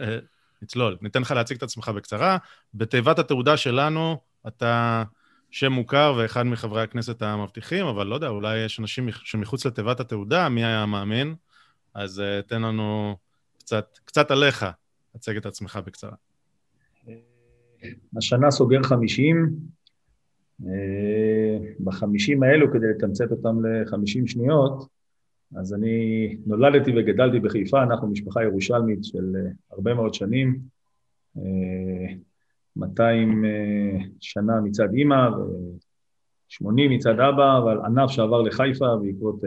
אה, 0.00 0.18
נצלול, 0.62 0.96
ניתן 1.02 1.22
לך 1.22 1.30
להציג 1.30 1.56
את 1.56 1.62
עצמך 1.62 1.88
בקצרה. 1.88 2.38
בתיבת 2.74 3.18
התעודה 3.18 3.56
שלנו 3.56 4.16
אתה 4.48 5.04
שם 5.50 5.72
מוכר 5.72 6.14
ואחד 6.18 6.42
מחברי 6.42 6.82
הכנסת 6.82 7.22
המבטיחים, 7.22 7.86
אבל 7.86 8.06
לא 8.06 8.14
יודע, 8.14 8.28
אולי 8.28 8.58
יש 8.58 8.80
אנשים 8.80 9.08
שמחוץ 9.12 9.66
לתיבת 9.66 10.00
התעודה, 10.00 10.48
מי 10.48 10.64
היה 10.64 10.86
מאמין? 10.86 11.34
אז 11.94 12.18
uh, 12.18 12.48
תן 12.48 12.62
לנו 12.62 13.16
קצת, 13.58 13.98
קצת 14.04 14.30
עליך, 14.30 14.66
הצג 15.14 15.36
את 15.36 15.46
עצמך 15.46 15.78
בקצרה. 15.86 16.14
השנה 18.16 18.50
סוגר 18.50 18.82
50. 18.82 19.56
אה, 20.66 21.58
בחמישים 21.80 22.42
האלו, 22.42 22.72
כדי 22.72 22.86
לתמצת 22.96 23.30
אותם 23.30 23.66
ל-50 23.66 24.26
שניות, 24.26 24.88
אז 25.56 25.74
אני 25.74 26.36
נולדתי 26.46 26.90
וגדלתי 26.96 27.40
בחיפה, 27.40 27.82
אנחנו 27.82 28.08
משפחה 28.08 28.42
ירושלמית 28.42 29.04
של 29.04 29.36
אה, 29.36 29.50
הרבה 29.70 29.94
מאוד 29.94 30.14
שנים, 30.14 30.58
200 32.76 33.44
אה, 33.44 33.50
שנה 34.20 34.60
מצד 34.60 34.94
אימא 34.94 35.28
ו-80 35.28 36.90
מצד 36.90 37.20
אבא, 37.20 37.58
אבל 37.58 37.78
ענף 37.84 38.10
שעבר 38.10 38.42
לחיפה 38.42 38.86
בעקבות 39.02 39.40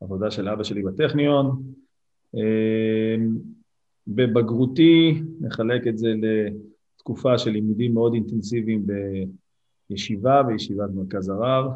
עבודה 0.00 0.30
של 0.30 0.48
אבא 0.48 0.62
שלי 0.62 0.82
בטכניון. 0.82 1.62
בבגרותי 4.06 5.22
נחלק 5.40 5.86
את 5.86 5.98
זה 5.98 6.12
לתקופה 6.96 7.38
של 7.38 7.50
לימודים 7.50 7.94
מאוד 7.94 8.14
אינטנסיביים 8.14 8.86
בישיבה, 9.90 10.42
בישיבת 10.42 10.90
מרכז 10.94 11.28
הרב, 11.28 11.72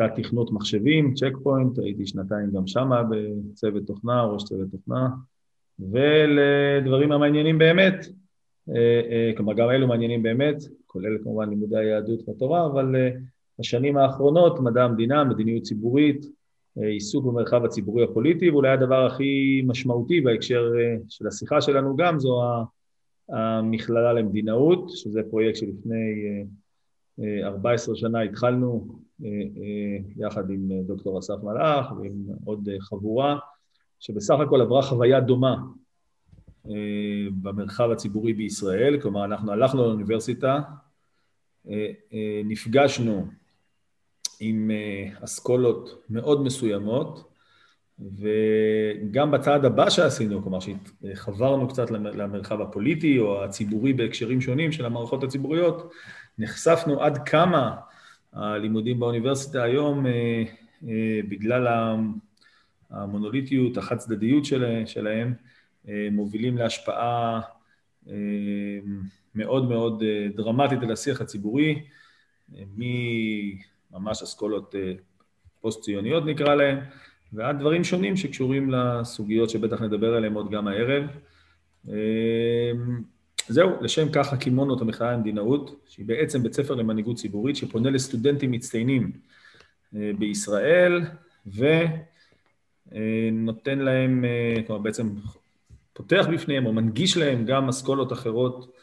לקצת 0.00 0.14
תכנות 0.16 0.52
מחשבים, 0.52 1.14
צ'ק 1.14 1.32
פוינט, 1.42 1.78
הייתי 1.78 2.06
שנתיים 2.06 2.50
גם 2.50 2.66
שמה 2.66 3.02
בצוות 3.02 3.86
תוכנה, 3.86 4.24
ראש 4.24 4.44
צוות 4.44 4.68
תוכנה, 4.70 5.08
ולדברים 5.78 7.12
המעניינים 7.12 7.58
באמת, 7.58 8.06
אה, 8.68 9.00
אה, 9.10 9.32
כלומר 9.36 9.54
גם 9.54 9.70
אלו 9.70 9.88
מעניינים 9.88 10.22
באמת, 10.22 10.56
כולל 10.86 11.18
כמובן 11.22 11.48
לימודי 11.48 11.78
היהדות 11.78 12.28
והתורה, 12.28 12.66
אבל 12.66 12.96
אה, 12.96 13.10
בשנים 13.58 13.96
האחרונות 13.96 14.60
מדע 14.60 14.84
המדינה, 14.84 15.24
מדיניות 15.24 15.62
ציבורית, 15.62 16.26
עיסוק 16.76 17.24
במרחב 17.24 17.64
הציבורי 17.64 18.04
הפוליטי, 18.04 18.50
ואולי 18.50 18.68
הדבר 18.68 19.06
הכי 19.06 19.62
משמעותי 19.66 20.20
בהקשר 20.20 20.72
של 21.08 21.26
השיחה 21.26 21.60
שלנו 21.60 21.96
גם 21.96 22.18
זו 22.18 22.40
המכללה 23.28 24.12
למדינאות, 24.12 24.90
שזה 24.90 25.22
פרויקט 25.30 25.56
שלפני 25.56 26.44
14 27.44 27.92
אה, 27.92 27.96
אה, 27.96 28.00
שנה 28.00 28.20
התחלנו 28.20 28.88
יחד 30.16 30.50
עם 30.50 30.70
דוקטור 30.86 31.18
אסף 31.18 31.34
מלאך 31.42 31.92
ועם 31.92 32.26
עוד 32.44 32.68
חבורה, 32.80 33.38
שבסך 34.00 34.34
הכל 34.40 34.60
עברה 34.60 34.82
חוויה 34.82 35.20
דומה 35.20 35.56
במרחב 37.42 37.90
הציבורי 37.90 38.32
בישראל, 38.32 39.00
כלומר 39.00 39.24
אנחנו 39.24 39.52
הלכנו 39.52 39.86
לאוניברסיטה, 39.86 40.60
נפגשנו 42.44 43.26
עם 44.40 44.70
אה, 44.70 45.24
אסכולות 45.24 46.02
מאוד 46.10 46.42
מסוימות, 46.42 47.30
וגם 47.98 49.30
בצעד 49.30 49.64
הבא 49.64 49.90
שעשינו, 49.90 50.42
כלומר 50.42 50.58
שחברנו 50.60 51.68
קצת 51.68 51.90
למרחב 51.90 52.60
הפוליטי 52.60 53.18
או 53.18 53.44
הציבורי 53.44 53.92
בהקשרים 53.92 54.40
שונים 54.40 54.72
של 54.72 54.84
המערכות 54.84 55.24
הציבוריות, 55.24 55.92
נחשפנו 56.38 57.02
עד 57.02 57.28
כמה 57.28 57.76
הלימודים 58.32 59.00
באוניברסיטה 59.00 59.62
היום, 59.62 60.06
אה, 60.06 60.42
אה, 60.88 61.20
בגלל 61.28 61.66
המונוליטיות, 62.90 63.76
החד 63.76 63.96
צדדיות 63.96 64.44
שלהם, 64.86 65.34
מובילים 66.12 66.58
להשפעה 66.58 67.40
מאוד 69.34 69.68
מאוד 69.68 70.02
דרמטית 70.34 70.82
על 70.82 70.92
השיח 70.92 71.20
הציבורי, 71.20 71.82
ממש 73.94 74.22
אסכולות 74.22 74.74
אה, 74.74 74.92
פוסט-ציוניות 75.60 76.24
נקרא 76.26 76.54
להן, 76.54 76.78
ועד 77.32 77.58
דברים 77.58 77.84
שונים 77.84 78.16
שקשורים 78.16 78.70
לסוגיות 78.70 79.50
שבטח 79.50 79.82
נדבר 79.82 80.14
עליהן 80.14 80.34
עוד 80.34 80.50
גם 80.50 80.68
הערב. 80.68 81.04
אה, 83.48 83.54
זהו, 83.54 83.70
לשם 83.80 84.08
כך 84.12 84.32
הקימונו 84.32 84.76
את 84.76 84.80
המכללה 84.80 85.12
למדינאות, 85.12 85.84
שהיא 85.88 86.06
בעצם 86.06 86.42
בית 86.42 86.52
ספר 86.52 86.74
למנהיגות 86.74 87.16
ציבורית 87.16 87.56
שפונה 87.56 87.90
לסטודנטים 87.90 88.50
מצטיינים 88.50 89.12
אה, 89.96 90.10
בישראל, 90.18 91.00
ונותן 92.92 93.78
להם, 93.78 94.24
כלומר 94.66 94.82
בעצם 94.82 95.08
פותח 95.92 96.26
בפניהם 96.32 96.66
או 96.66 96.72
מנגיש 96.72 97.16
להם 97.16 97.44
גם 97.44 97.68
אסכולות 97.68 98.12
אחרות 98.12 98.74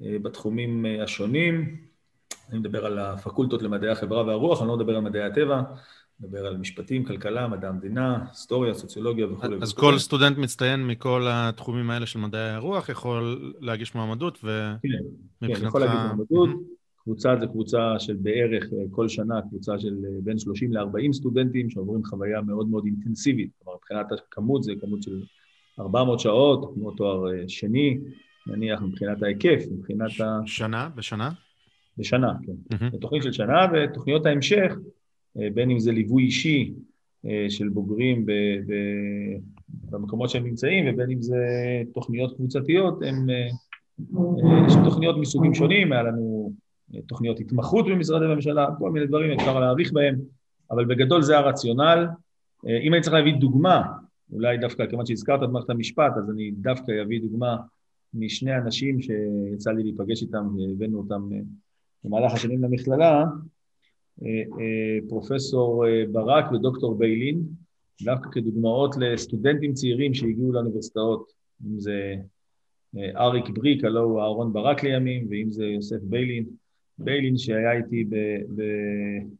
בתחומים 0.00 0.86
השונים, 1.02 1.76
אני 2.50 2.58
מדבר 2.58 2.86
על 2.86 2.98
הפקולטות 2.98 3.62
למדעי 3.62 3.90
החברה 3.90 4.26
והרוח, 4.26 4.60
אני 4.60 4.68
לא 4.68 4.76
מדבר 4.76 4.96
על 4.96 5.00
מדעי 5.00 5.22
הטבע, 5.22 5.62
מדבר 6.20 6.46
על 6.46 6.56
משפטים, 6.56 7.04
כלכלה, 7.04 7.48
מדע 7.48 7.68
המדינה, 7.68 8.24
היסטוריה, 8.28 8.74
סוציולוגיה 8.74 9.32
וכולי. 9.32 9.56
אז 9.62 9.72
כל 9.72 9.98
סטודנט 9.98 10.38
מצטיין 10.38 10.86
מכל 10.86 11.26
התחומים 11.28 11.90
האלה 11.90 12.06
של 12.06 12.18
מדעי 12.18 12.50
הרוח 12.50 12.88
יכול 12.88 13.54
להגיש 13.60 13.94
מועמדות, 13.94 14.38
ומבחינתך... 14.44 14.80
כן, 15.40 15.54
כן, 15.54 15.66
יכול 15.66 15.80
להגיש 15.80 16.00
מועמדות. 16.06 16.50
קבוצה 17.02 17.36
זה 17.40 17.46
קבוצה 17.46 17.98
של 17.98 18.16
בערך 18.16 18.64
אה, 18.64 18.78
כל 18.90 19.08
שנה, 19.08 19.42
קבוצה 19.42 19.78
של 19.78 19.94
אה, 20.04 20.10
בין 20.22 20.38
30 20.38 20.72
ל-40 20.72 21.12
סטודנטים 21.12 21.70
שעוברים 21.70 22.04
חוויה 22.04 22.40
מאוד 22.40 22.68
מאוד 22.68 22.84
אינטנסיבית. 22.86 23.50
כלומר, 23.58 23.78
מבחינת 23.78 24.06
הכמות 24.12 24.62
זה 24.62 24.72
כמות 24.80 25.02
של 25.02 25.22
400 25.80 26.20
שעות, 26.20 26.74
כמו 26.74 26.90
תואר 26.90 27.32
אה, 27.32 27.48
שני, 27.48 27.98
נניח 28.46 28.82
מבחינת 28.82 29.22
ההיקף, 29.22 29.64
מבחינת 29.72 30.20
ה... 30.20 30.40
שנה? 30.46 30.88
בשנה? 30.94 31.30
בשנה, 31.98 32.32
כן. 32.46 32.52
Mm-hmm. 32.74 32.92
זו 32.92 32.98
תוכנית 32.98 33.22
של 33.22 33.32
שנה, 33.32 33.66
ותוכניות 33.72 34.26
ההמשך, 34.26 34.72
בין 35.36 35.70
אם 35.70 35.78
זה 35.78 35.92
ליווי 35.92 36.24
אישי 36.24 36.74
אה, 37.26 37.46
של 37.48 37.68
בוגרים 37.68 38.26
ב, 38.26 38.32
ב, 38.66 38.72
במקומות 39.90 40.30
שהם 40.30 40.44
נמצאים, 40.44 40.84
ובין 40.88 41.10
אם 41.10 41.22
זה 41.22 41.36
תוכניות 41.94 42.36
קבוצתיות, 42.36 43.02
הן 43.02 43.30
אה, 43.30 43.48
יש 44.66 44.72
תוכניות 44.84 45.16
מסוגים 45.18 45.54
שונים, 45.54 45.92
היה 45.92 46.02
לנו 46.02 46.52
תוכניות 47.06 47.40
התמחות 47.40 47.86
במשרדי 47.88 48.26
ממשלה, 48.26 48.66
כל 48.78 48.90
מיני 48.90 49.06
דברים, 49.06 49.30
אפשר 49.30 49.60
להעריך 49.60 49.92
בהם, 49.92 50.20
אבל 50.70 50.84
בגדול 50.84 51.22
זה 51.22 51.38
הרציונל. 51.38 52.06
אם 52.82 52.94
אני 52.94 53.02
צריך 53.02 53.14
להביא 53.14 53.34
דוגמה, 53.34 53.82
אולי 54.32 54.58
דווקא 54.58 54.86
כיוון 54.86 55.06
שהזכרת 55.06 55.42
את 55.42 55.48
מערכת 55.48 55.70
המשפט, 55.70 56.12
אז 56.16 56.30
אני 56.30 56.50
דווקא 56.50 56.92
אביא 57.02 57.20
דוגמה 57.20 57.56
משני 58.14 58.56
אנשים 58.56 59.00
שיצא 59.00 59.70
לי 59.70 59.82
להיפגש 59.82 60.22
איתם 60.22 60.46
והבאנו 60.56 60.98
אותם 60.98 61.28
במהלך 62.04 62.32
השנים 62.32 62.64
למכללה, 62.64 63.10
אה, 63.10 63.20
אה, 63.20 63.24
פרופסור 65.08 65.86
אה, 65.86 66.04
ברק 66.12 66.52
ודוקטור 66.52 66.98
ביילין, 66.98 67.42
דווקא 68.02 68.30
כדוגמאות 68.30 68.94
לסטודנטים 68.98 69.72
צעירים 69.72 70.14
שהגיעו 70.14 70.52
לאוניברסיטאות, 70.52 71.32
אם 71.66 71.80
זה 71.80 72.14
אריק 73.16 73.48
בריק, 73.48 73.84
הלו 73.84 74.02
הוא 74.02 74.20
אהרון 74.20 74.52
ברק 74.52 74.84
לימים, 74.84 75.26
ואם 75.30 75.50
זה 75.50 75.64
יוסף 75.64 76.00
ביילין. 76.02 76.44
ביילין 76.98 77.38
שהיה 77.38 77.72
איתי, 77.72 78.04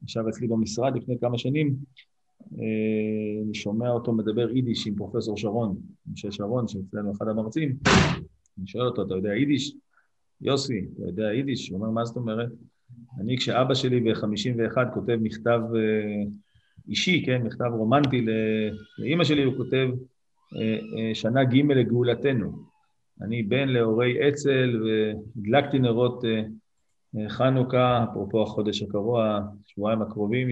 ישב 0.05 0.25
אצלי 0.29 0.47
במשרד 0.49 0.97
לפני 0.97 1.19
כמה 1.21 1.39
שנים, 1.39 1.75
אני 2.53 3.55
שומע 3.55 3.91
אותו 3.91 4.13
מדבר 4.13 4.51
יידיש 4.51 4.87
עם 4.87 4.95
פרופסור 4.95 5.37
שרון, 5.37 5.77
משה 6.13 6.31
שרון, 6.31 6.69
שאצלנו 6.69 7.13
אחד 7.13 7.29
המרצים, 7.29 7.77
אני 8.59 8.67
שואל 8.67 8.87
אותו, 8.87 9.03
אתה 9.03 9.15
יודע 9.15 9.35
יידיש? 9.35 9.75
יוסי, 10.41 10.87
אתה 10.95 11.07
יודע 11.07 11.33
יידיש? 11.33 11.69
הוא 11.69 11.79
אומר, 11.79 11.91
מה 11.91 12.05
זאת 12.05 12.17
אומרת? 12.17 12.49
אני, 13.21 13.37
כשאבא 13.37 13.75
שלי 13.75 14.01
ב-51 14.01 14.77
כותב 14.95 15.19
מכתב 15.23 15.61
אה, 15.77 16.23
אישי, 16.89 17.23
כן, 17.27 17.43
מכתב 17.43 17.71
רומנטי 17.73 18.27
לאימא 18.99 19.25
שלי, 19.25 19.43
הוא 19.43 19.57
כותב 19.57 19.89
אה, 20.57 20.79
אה, 20.99 21.15
שנה 21.15 21.45
ג' 21.45 21.57
לגאולתנו. 21.57 22.71
אני 23.23 23.43
בן 23.43 23.69
להורי 23.69 24.29
אצ"ל 24.29 24.83
והדלקתי 24.83 25.79
נרות 25.79 26.25
חנוכה, 27.29 28.05
אפרופו 28.05 28.43
החודש 28.43 28.83
הקרוע, 28.83 29.41
שבועיים 29.67 30.03
הקרובים, 30.03 30.49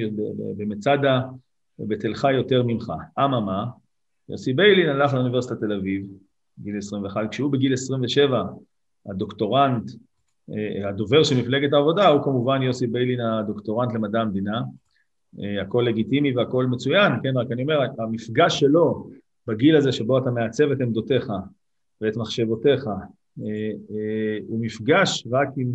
במצדה 0.57 1.21
ובתל 1.79 2.15
חי 2.15 2.33
יותר 2.33 2.63
ממך. 2.63 2.93
אממה, 3.19 3.65
יוסי 4.29 4.53
ביילין 4.53 4.89
הלך 4.89 5.15
לאוניברסיטת 5.15 5.61
תל 5.61 5.73
אביב, 5.73 6.07
גיל 6.61 6.79
21, 6.79 7.21
כשהוא 7.31 7.53
בגיל 7.53 7.73
27 7.73 8.45
הדוקטורנט 9.07 9.91
הדובר 10.89 11.25
של 11.25 11.41
מפלגת 11.41 11.73
העבודה 11.73 12.09
הוא 12.09 12.23
כמובן 12.23 12.63
יוסי 12.63 12.87
ביילין 12.87 13.21
הדוקטורנט 13.21 13.95
למדע 13.95 14.21
המדינה, 14.21 14.63
הכל 15.63 15.85
לגיטימי 15.89 16.37
והכל 16.37 16.67
מצוין, 16.67 17.13
כן, 17.23 17.37
רק 17.37 17.53
אני 17.53 17.63
אומר, 17.63 17.81
המפגש 17.99 18.61
שלו 18.61 19.11
בגיל 19.47 19.77
הזה 19.77 19.93
שבו 19.93 20.19
אתה 20.19 20.31
מעצב 20.31 20.71
את 20.71 20.81
עמדותיך 20.81 21.33
ואת 22.01 22.17
מחשבותיך, 22.17 22.85
הוא 24.49 24.61
מפגש 24.61 25.27
רק 25.31 25.49
עם 25.57 25.69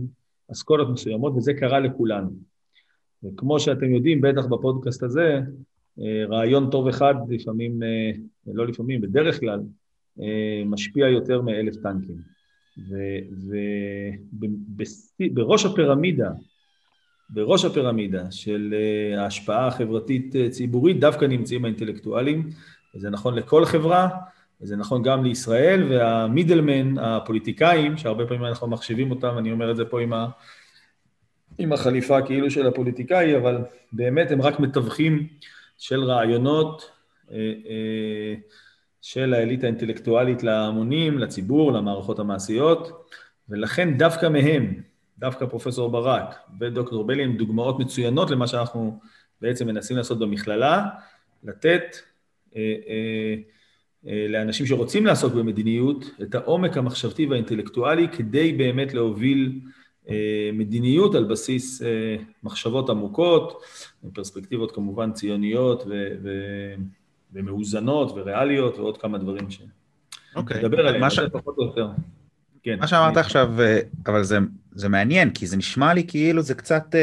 אסכולות 0.51 0.89
מסוימות, 0.89 1.33
וזה 1.35 1.53
קרה 1.53 1.79
לכולנו. 1.79 2.29
וכמו 3.23 3.59
שאתם 3.59 3.93
יודעים, 3.93 4.21
בטח 4.21 4.45
בפודקאסט 4.45 5.03
הזה, 5.03 5.39
אה, 6.01 6.25
רעיון 6.29 6.69
טוב 6.69 6.87
אחד 6.87 7.15
לפעמים, 7.29 7.83
אה, 7.83 8.11
לא 8.47 8.67
לפעמים, 8.67 9.01
בדרך 9.01 9.39
כלל, 9.39 9.59
אה, 10.21 10.63
משפיע 10.65 11.07
יותר 11.07 11.41
מאלף 11.41 11.75
טנקים. 11.75 12.32
ובראש 15.19 15.65
הפירמידה, 15.65 16.29
בראש 17.29 17.65
הפירמידה 17.65 18.31
של 18.31 18.75
ההשפעה 19.17 19.67
החברתית-ציבורית 19.67 20.99
דווקא 20.99 21.25
נמצאים 21.25 21.65
האינטלקטואלים, 21.65 22.49
וזה 22.95 23.09
נכון 23.09 23.35
לכל 23.35 23.65
חברה, 23.65 24.09
וזה 24.61 24.75
נכון 24.75 25.03
גם 25.03 25.23
לישראל, 25.23 25.83
והמידלמן, 25.91 26.97
הפוליטיקאים, 26.97 27.97
שהרבה 27.97 28.25
פעמים 28.25 28.45
אנחנו 28.45 28.67
מחשיבים 28.67 29.11
אותם, 29.11 29.37
אני 29.37 29.51
אומר 29.51 29.71
את 29.71 29.75
זה 29.75 29.85
פה 29.85 30.01
עם, 30.01 30.13
ה, 30.13 30.27
עם 31.57 31.73
החליפה 31.73 32.21
כאילו 32.21 32.51
של 32.51 32.67
הפוליטיקאי, 32.67 33.37
אבל 33.37 33.57
באמת 33.91 34.31
הם 34.31 34.41
רק 34.41 34.59
מתווכים 34.59 35.27
של 35.77 36.03
רעיונות 36.03 36.91
אה, 37.31 37.37
אה, 37.37 38.35
של 39.03 39.33
האליטה 39.33 39.67
האינטלקטואלית 39.67 40.43
להמונים, 40.43 41.19
לציבור, 41.19 41.71
למערכות 41.71 42.19
המעשיות, 42.19 43.09
ולכן 43.49 43.97
דווקא 43.97 44.29
מהם, 44.29 44.73
דווקא 45.19 45.45
פרופסור 45.45 45.91
ברק 45.91 46.35
ודוקטור 46.59 47.03
בלי 47.07 47.23
הם 47.23 47.37
דוגמאות 47.37 47.79
מצוינות 47.79 48.31
למה 48.31 48.47
שאנחנו 48.47 48.99
בעצם 49.41 49.67
מנסים 49.67 49.97
לעשות 49.97 50.19
במכללה, 50.19 50.85
לתת 51.43 51.95
אה, 52.55 52.75
אה, 52.87 53.35
אה, 54.07 54.25
לאנשים 54.29 54.65
שרוצים 54.65 55.05
לעסוק 55.05 55.33
במדיניות 55.33 56.05
את 56.21 56.35
העומק 56.35 56.77
המחשבתי 56.77 57.25
והאינטלקטואלי 57.25 58.07
כדי 58.07 58.53
באמת 58.53 58.93
להוביל 58.93 59.59
אה, 60.09 60.49
מדיניות 60.53 61.15
על 61.15 61.23
בסיס 61.23 61.81
אה, 61.81 62.15
מחשבות 62.43 62.89
עמוקות, 62.89 63.61
פרספקטיבות 64.13 64.71
כמובן 64.71 65.11
ציוניות 65.11 65.83
ו- 65.89 66.15
ו- 66.23 66.75
ומאוזנות 67.33 68.11
וריאליות 68.15 68.77
ועוד 68.77 68.97
כמה 68.97 69.17
דברים 69.17 69.49
ש... 69.49 69.61
אוקיי. 70.35 70.59
נדבר 70.59 70.87
עליהם, 70.87 71.09
ש... 71.09 71.19
פחות 71.19 71.55
או 71.57 71.63
יותר. 71.63 71.87
כן. 72.63 72.79
מה 72.79 72.87
שאמרת 72.87 73.13
אני... 73.13 73.19
עכשיו, 73.19 73.53
אבל 74.05 74.23
זה, 74.23 74.37
זה 74.71 74.89
מעניין, 74.89 75.29
כי 75.29 75.47
זה 75.47 75.57
נשמע 75.57 75.93
לי 75.93 76.03
כאילו 76.07 76.41
זה 76.41 76.55
קצת... 76.55 76.95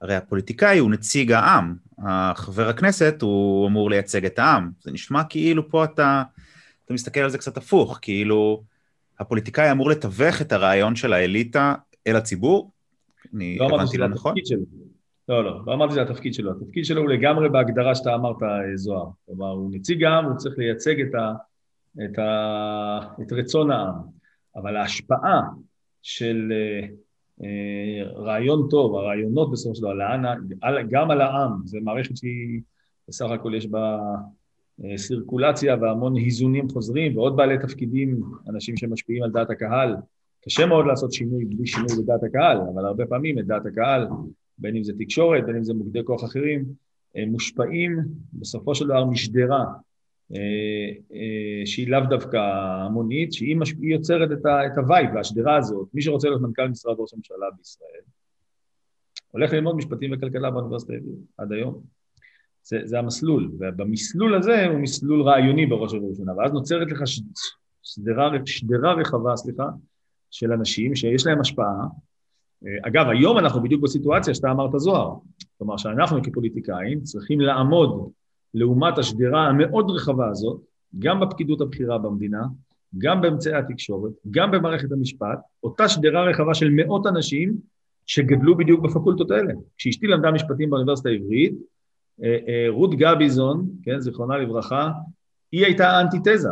הרי 0.00 0.14
הפוליטיקאי 0.16 0.78
הוא 0.78 0.90
נציג 0.90 1.32
העם, 1.32 1.74
החבר 1.98 2.68
הכנסת 2.68 3.22
הוא 3.22 3.68
אמור 3.68 3.90
לייצג 3.90 4.24
את 4.24 4.38
העם. 4.38 4.70
זה 4.80 4.92
נשמע 4.92 5.24
כאילו 5.24 5.68
פה 5.68 5.84
אתה, 5.84 6.22
אתה 6.84 6.94
מסתכל 6.94 7.20
על 7.20 7.30
זה 7.30 7.38
קצת 7.38 7.56
הפוך, 7.56 7.98
כאילו 8.02 8.62
הפוליטיקאי 9.18 9.70
אמור 9.70 9.90
לתווך 9.90 10.40
את 10.40 10.52
הרעיון 10.52 10.96
של 10.96 11.12
האליטה 11.12 11.74
אל 12.06 12.16
הציבור? 12.16 12.70
אני 13.34 13.58
לא 13.58 13.66
הבנתי 13.66 13.98
לא 13.98 14.08
נכון? 14.08 14.34
לא, 15.28 15.44
לא, 15.44 15.60
לא 15.66 15.74
אמרתי 15.74 15.92
שזה 15.92 16.02
התפקיד 16.02 16.34
שלו. 16.34 16.50
התפקיד 16.50 16.84
שלו 16.84 17.00
הוא 17.00 17.10
לגמרי 17.10 17.48
בהגדרה 17.48 17.94
שאתה 17.94 18.14
אמרת, 18.14 18.36
זוהר. 18.74 19.06
כלומר, 19.26 19.50
הוא 19.50 19.70
נציג 19.72 20.04
העם, 20.04 20.24
הוא 20.24 20.36
צריך 20.36 20.58
לייצג 20.58 21.00
את, 21.00 21.14
ה, 21.14 21.32
את, 22.04 22.18
ה, 22.18 22.98
את 23.22 23.32
רצון 23.32 23.70
העם. 23.70 23.94
אבל 24.56 24.76
ההשפעה 24.76 25.40
של 26.02 26.52
אה, 27.42 28.04
רעיון 28.16 28.66
טוב, 28.70 28.94
הרעיונות 28.94 29.50
בסופו 29.52 29.74
של 29.74 29.82
דבר, 29.82 29.92
גם 30.90 31.10
על 31.10 31.20
העם, 31.20 31.50
זו 31.64 31.78
מערכת 31.82 32.16
שהיא, 32.16 32.60
בסך 33.08 33.30
הכל 33.30 33.54
יש 33.54 33.66
בה 33.66 33.98
אה, 34.84 34.98
סירקולציה 34.98 35.76
והמון 35.80 36.16
היזונים 36.16 36.68
חוזרים, 36.68 37.16
ועוד 37.16 37.36
בעלי 37.36 37.58
תפקידים, 37.58 38.22
אנשים 38.48 38.76
שמשפיעים 38.76 39.22
על 39.22 39.30
דעת 39.30 39.50
הקהל. 39.50 39.96
קשה 40.44 40.66
מאוד 40.66 40.86
לעשות 40.86 41.12
שינוי 41.12 41.44
בלי 41.44 41.66
שינוי 41.66 42.02
בדעת 42.02 42.22
הקהל, 42.22 42.58
אבל 42.74 42.84
הרבה 42.84 43.06
פעמים 43.06 43.38
את 43.38 43.46
דעת 43.46 43.66
הקהל, 43.66 44.08
בין 44.62 44.76
אם 44.76 44.84
זה 44.84 44.92
תקשורת, 44.98 45.46
בין 45.46 45.56
אם 45.56 45.64
זה 45.64 45.74
מוקדי 45.74 46.04
כוח 46.04 46.24
אחרים, 46.24 46.64
מושפעים 47.26 47.98
בסופו 48.32 48.74
של 48.74 48.84
דבר 48.84 49.04
משדרה 49.04 49.64
אה, 50.34 50.38
אה, 51.14 51.66
שהיא 51.66 51.88
לאו 51.88 52.00
דווקא 52.10 52.36
המונית, 52.36 53.32
שהיא 53.32 53.56
מש... 53.56 53.74
יוצרת 53.80 54.32
את, 54.32 54.46
ה... 54.46 54.66
את 54.66 54.78
ה 54.78 54.84
wave 54.84 55.10
והשדרה 55.14 55.56
הזאת. 55.56 55.88
מי 55.94 56.02
שרוצה 56.02 56.28
להיות 56.28 56.42
מנכ"ל 56.42 56.68
משרד 56.68 56.96
ראש 56.98 57.14
הממשלה 57.14 57.46
בישראל, 57.56 58.02
הולך 59.30 59.52
ללמוד 59.52 59.76
משפטים 59.76 60.12
וכלכלה 60.12 60.50
באוניברסיטה 60.50 60.92
העברית 60.92 61.18
עד 61.38 61.52
היום. 61.52 61.82
זה, 62.64 62.80
זה 62.84 62.98
המסלול, 62.98 63.50
ובמסלול 63.58 64.34
הזה 64.34 64.66
הוא 64.66 64.78
מסלול 64.78 65.22
רעיוני 65.22 65.66
בראש 65.66 65.92
ובראשונה, 65.92 66.32
ואז 66.36 66.52
נוצרת 66.52 66.92
לך 66.92 67.06
ש... 67.06 67.20
שדרה, 67.82 68.30
שדרה 68.46 68.94
רחבה, 68.94 69.36
סליחה, 69.36 69.66
של 70.30 70.52
אנשים 70.52 70.94
שיש 70.94 71.26
להם 71.26 71.40
השפעה. 71.40 71.86
אה, 72.66 72.88
אגב, 72.88 73.08
היום 73.08 73.38
אנחנו 73.38 73.62
בדיוק 73.62 73.82
בסיטואציה 73.82 74.34
שאתה 74.34 74.50
אמרת 74.50 74.70
זוהר, 74.76 75.14
כלומר 75.58 75.76
שאנחנו 75.76 76.22
כפוליטיקאים 76.22 77.00
צריכים 77.00 77.40
לעמוד 77.40 78.10
לעומת 78.54 78.98
השדרה 78.98 79.46
המאוד 79.46 79.90
רחבה 79.90 80.28
הזאת, 80.28 80.60
גם 80.98 81.20
בפקידות 81.20 81.60
הבכירה 81.60 81.98
במדינה, 81.98 82.42
גם 82.98 83.20
באמצעי 83.20 83.54
התקשורת, 83.54 84.12
גם 84.30 84.50
במערכת 84.50 84.92
המשפט, 84.92 85.38
אותה 85.62 85.88
שדרה 85.88 86.24
רחבה 86.24 86.54
של 86.54 86.70
מאות 86.70 87.06
אנשים 87.06 87.56
שגדלו 88.06 88.56
בדיוק 88.56 88.80
בפקולטות 88.80 89.30
האלה. 89.30 89.52
כשאשתי 89.76 90.06
למדה 90.06 90.30
משפטים 90.30 90.70
באוניברסיטה 90.70 91.08
העברית, 91.08 91.54
אה, 92.22 92.38
אה, 92.48 92.66
רות 92.68 92.94
גביזון, 92.94 93.68
כן, 93.82 94.00
זיכרונה 94.00 94.36
לברכה, 94.36 94.90
היא 95.52 95.64
הייתה 95.64 95.90
האנטיתזה. 95.90 96.48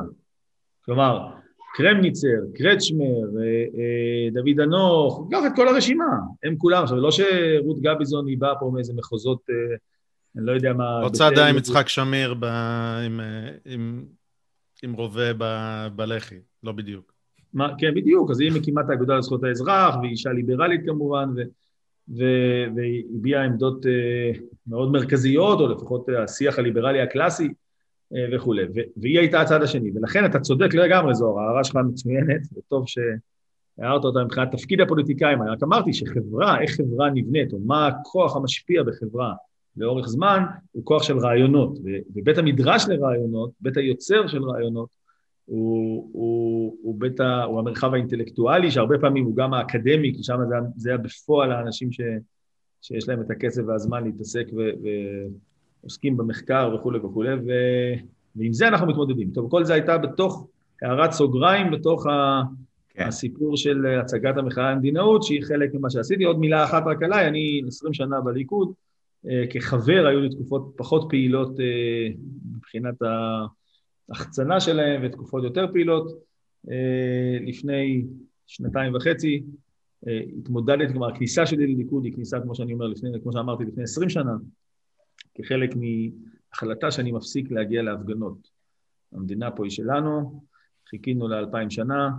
כלומר, 0.85 1.40
קרמניצר, 1.75 2.41
קרצ'מר, 2.55 3.41
אה, 3.43 4.29
דוד 4.33 4.61
אנוך, 4.61 5.29
קח 5.31 5.41
את 5.47 5.53
כל 5.57 5.69
הרשימה, 5.69 6.17
הם 6.43 6.57
כולם. 6.59 6.83
עכשיו, 6.83 6.97
לא 6.97 7.11
שרות 7.11 7.81
גביזון 7.81 8.27
היא 8.27 8.39
באה 8.39 8.55
פה 8.61 8.71
מאיזה 8.75 8.93
מחוזות 8.97 9.41
אני 10.37 10.47
לא 10.47 10.53
יודע 10.53 10.73
מה... 10.73 11.01
הוצדה 11.01 11.47
עם 11.47 11.57
יצחק 11.57 11.89
שמיר 11.89 12.35
ב... 12.35 12.45
עם, 13.07 13.21
עם, 13.65 14.05
עם 14.83 14.93
רובה 14.93 15.33
ב... 15.39 15.45
בלח"י, 15.97 16.39
לא 16.63 16.73
בדיוק. 16.73 17.13
מה, 17.55 17.69
כן, 17.79 17.95
בדיוק, 17.95 18.31
אז 18.31 18.41
היא 18.41 18.53
מקימה 18.53 18.81
את 18.81 18.91
האגודה 18.91 19.17
לזכויות 19.17 19.45
האזרח, 19.45 19.97
והיא 19.97 20.11
אישה 20.11 20.31
ליברלית 20.31 20.81
כמובן, 20.87 21.29
ו... 21.37 21.41
ו... 22.19 22.25
והביעה 22.77 23.45
עמדות 23.45 23.85
uh, 23.85 24.39
מאוד 24.67 24.93
מרכזיות, 24.93 25.61
או 25.61 25.69
לפחות 25.69 26.07
השיח 26.09 26.59
הליברלי 26.59 27.01
הקלאסי 27.01 27.49
וכולי, 28.33 28.63
ו... 28.63 28.79
והיא 28.97 29.19
הייתה 29.19 29.41
הצד 29.41 29.63
השני, 29.63 29.91
ולכן 29.95 30.25
אתה 30.25 30.41
צודק 30.41 30.75
לגמרי, 30.75 31.15
זוהר, 31.15 31.39
ההערה 31.39 31.65
שלך 31.65 31.77
מצוינת, 31.77 32.41
וטוב 32.57 32.85
שהערת 32.87 34.05
אותה 34.05 34.25
מבחינת 34.25 34.53
תפקיד 34.53 34.81
הפוליטיקאים, 34.81 35.43
רק 35.43 35.63
אמרתי 35.63 35.93
שחברה, 35.93 36.61
איך 36.61 36.71
חברה 36.71 37.11
נבנית, 37.11 37.53
או 37.53 37.59
מה 37.59 37.87
הכוח 37.87 38.37
המשפיע 38.37 38.83
בחברה, 38.83 39.35
לאורך 39.77 40.09
זמן 40.09 40.45
הוא 40.73 40.85
כוח 40.85 41.03
של 41.03 41.19
רעיונות, 41.19 41.79
ובית 42.15 42.39
המדרש 42.39 42.85
לרעיונות, 42.89 43.51
בית 43.61 43.77
היוצר 43.77 44.27
של 44.27 44.43
רעיונות, 44.43 44.89
הוא, 45.45 46.09
הוא, 46.13 46.77
הוא, 46.83 47.01
בית 47.01 47.21
ה, 47.21 47.43
הוא 47.43 47.59
המרחב 47.59 47.95
האינטלקטואלי, 47.95 48.71
שהרבה 48.71 48.99
פעמים 48.99 49.25
הוא 49.25 49.37
גם 49.37 49.55
האקדמי, 49.55 50.15
כי 50.17 50.23
שם 50.23 50.39
זה 50.77 50.91
היה 50.91 50.99
בפועל 50.99 51.53
האנשים 51.53 51.93
ש, 51.93 52.01
שיש 52.81 53.09
להם 53.09 53.21
את 53.21 53.31
הכסף 53.31 53.63
והזמן 53.67 54.05
להתעסק 54.05 54.47
ו, 54.57 54.61
ועוסקים 55.83 56.17
במחקר 56.17 56.75
וכולי 56.75 56.99
וכולי, 56.99 57.35
ו, 57.35 57.51
ועם 58.37 58.53
זה 58.53 58.69
אנחנו 58.69 58.87
מתמודדים. 58.87 59.31
טוב, 59.31 59.51
כל 59.51 59.65
זה 59.65 59.75
הייתה 59.75 59.99
בתוך 59.99 60.47
הערת 60.83 61.13
סוגריים, 61.13 61.71
בתוך 61.71 62.07
ה... 62.07 62.43
כן. 62.95 63.07
הסיפור 63.07 63.57
של 63.57 63.87
הצגת 63.87 64.37
המחאה 64.37 64.73
למדינאות, 64.73 65.23
שהיא 65.23 65.43
חלק 65.43 65.75
ממה 65.75 65.91
שעשיתי. 65.91 66.25
עוד 66.25 66.39
מילה 66.39 66.65
אחת 66.65 66.83
רק 66.87 67.03
עליי, 67.03 67.29
אני 67.29 67.63
20 67.67 67.95
שנה 67.95 68.21
בליכוד, 68.21 68.73
אה, 69.29 69.45
כחבר 69.51 70.07
היו 70.07 70.21
לי 70.21 70.29
תקופות 70.29 70.73
פחות 70.77 71.07
פעילות 71.09 71.61
אה, 71.61 72.09
מבחינת 72.57 72.95
ההחצנה 74.09 74.61
שלהם 74.61 75.01
ותקופות 75.05 75.45
יותר 75.45 75.67
פעילות. 75.73 76.13
אה, 76.71 77.39
לפני 77.47 78.05
שנתיים 78.47 78.95
וחצי 78.95 79.43
התמודדתי, 80.39 80.93
כלומר 80.93 81.09
הכניסה 81.09 81.47
שלי 81.47 81.75
לליכוד 81.75 82.05
היא 82.05 82.13
כניסה, 82.15 82.41
כמו 82.41 82.55
שאני 82.55 82.73
אומר, 82.73 82.87
לפני, 82.87 83.11
כמו 83.23 83.33
שאמרתי, 83.33 83.65
לפני 83.65 83.83
עשרים 83.83 84.09
שנה, 84.09 84.33
כחלק 85.43 85.71
מהחלטה 85.77 86.91
שאני 86.91 87.13
מפסיק 87.13 87.51
להגיע 87.51 87.83
להפגנות. 87.83 88.51
המדינה 89.13 89.51
פה 89.51 89.65
היא 89.65 89.71
שלנו, 89.71 90.43
חיכינו 90.89 91.29
לאלפיים 91.29 91.71
שנה, 91.71 92.11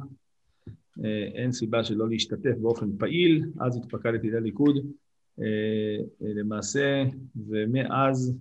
אין 1.36 1.52
סיבה 1.52 1.84
שלא 1.84 2.10
להשתתף 2.10 2.58
באופן 2.62 2.98
פעיל, 2.98 3.46
אז 3.60 3.78
התפקדתי 3.78 4.30
לליכוד, 4.30 4.76
אה, 5.40 5.46
אה, 6.22 6.34
למעשה, 6.34 7.04
ומאז 7.48 8.38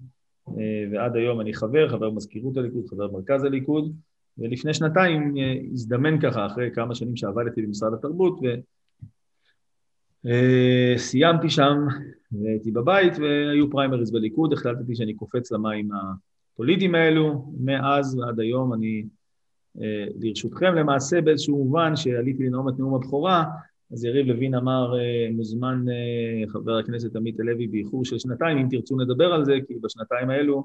אה, 0.49 0.85
ועד 0.93 1.17
היום 1.17 1.41
אני 1.41 1.55
חבר, 1.55 1.89
חבר 1.89 2.11
מזכירות 2.11 2.57
הליכוד, 2.57 2.87
חבר 2.87 3.11
מרכז 3.13 3.45
הליכוד, 3.45 3.97
ולפני 4.39 4.75
שנתיים 4.75 5.35
הזדמן 5.73 6.21
ככה, 6.21 6.47
אחרי 6.47 6.71
כמה 6.75 6.95
שנים 6.95 7.17
שעבדתי 7.17 7.63
במשרד 7.63 7.95
התרבות, 7.95 8.41
סיימתי 10.97 11.51
שם, 11.51 11.79
הייתי 12.45 12.71
בבית 12.71 13.13
והיו 13.19 13.71
פריימריז 13.71 14.11
בליכוד, 14.11 14.53
החלטתי 14.53 14.95
שאני 14.95 15.15
קופץ 15.15 15.53
למים 15.53 15.89
הפוליטיים 15.93 16.95
האלו, 16.95 17.53
מאז 17.61 18.19
ועד 18.19 18.41
היום 18.41 18.75
אני 18.75 19.05
לרשותכם. 20.21 20.75
למעשה 20.75 21.21
באיזשהו 21.21 21.65
מובן 21.65 21.97
שעליתי 21.97 22.43
לנאום 22.43 22.69
את 22.69 22.79
נאום 22.79 22.95
הבכורה, 22.95 23.45
אז 23.93 24.05
יריב 24.05 24.27
לוין 24.27 24.55
אמר, 24.55 24.95
מוזמן 25.33 25.85
חבר 26.49 26.79
הכנסת 26.79 27.17
עמית 27.17 27.41
הלוי 27.41 27.67
באיחור 27.67 28.05
של 28.05 28.19
שנתיים, 28.19 28.59
אם 28.59 28.67
תרצו 28.71 28.97
נדבר 28.97 29.33
על 29.33 29.45
זה, 29.45 29.59
כי 29.67 29.75
בשנתיים 29.83 30.31
האלו 30.31 30.65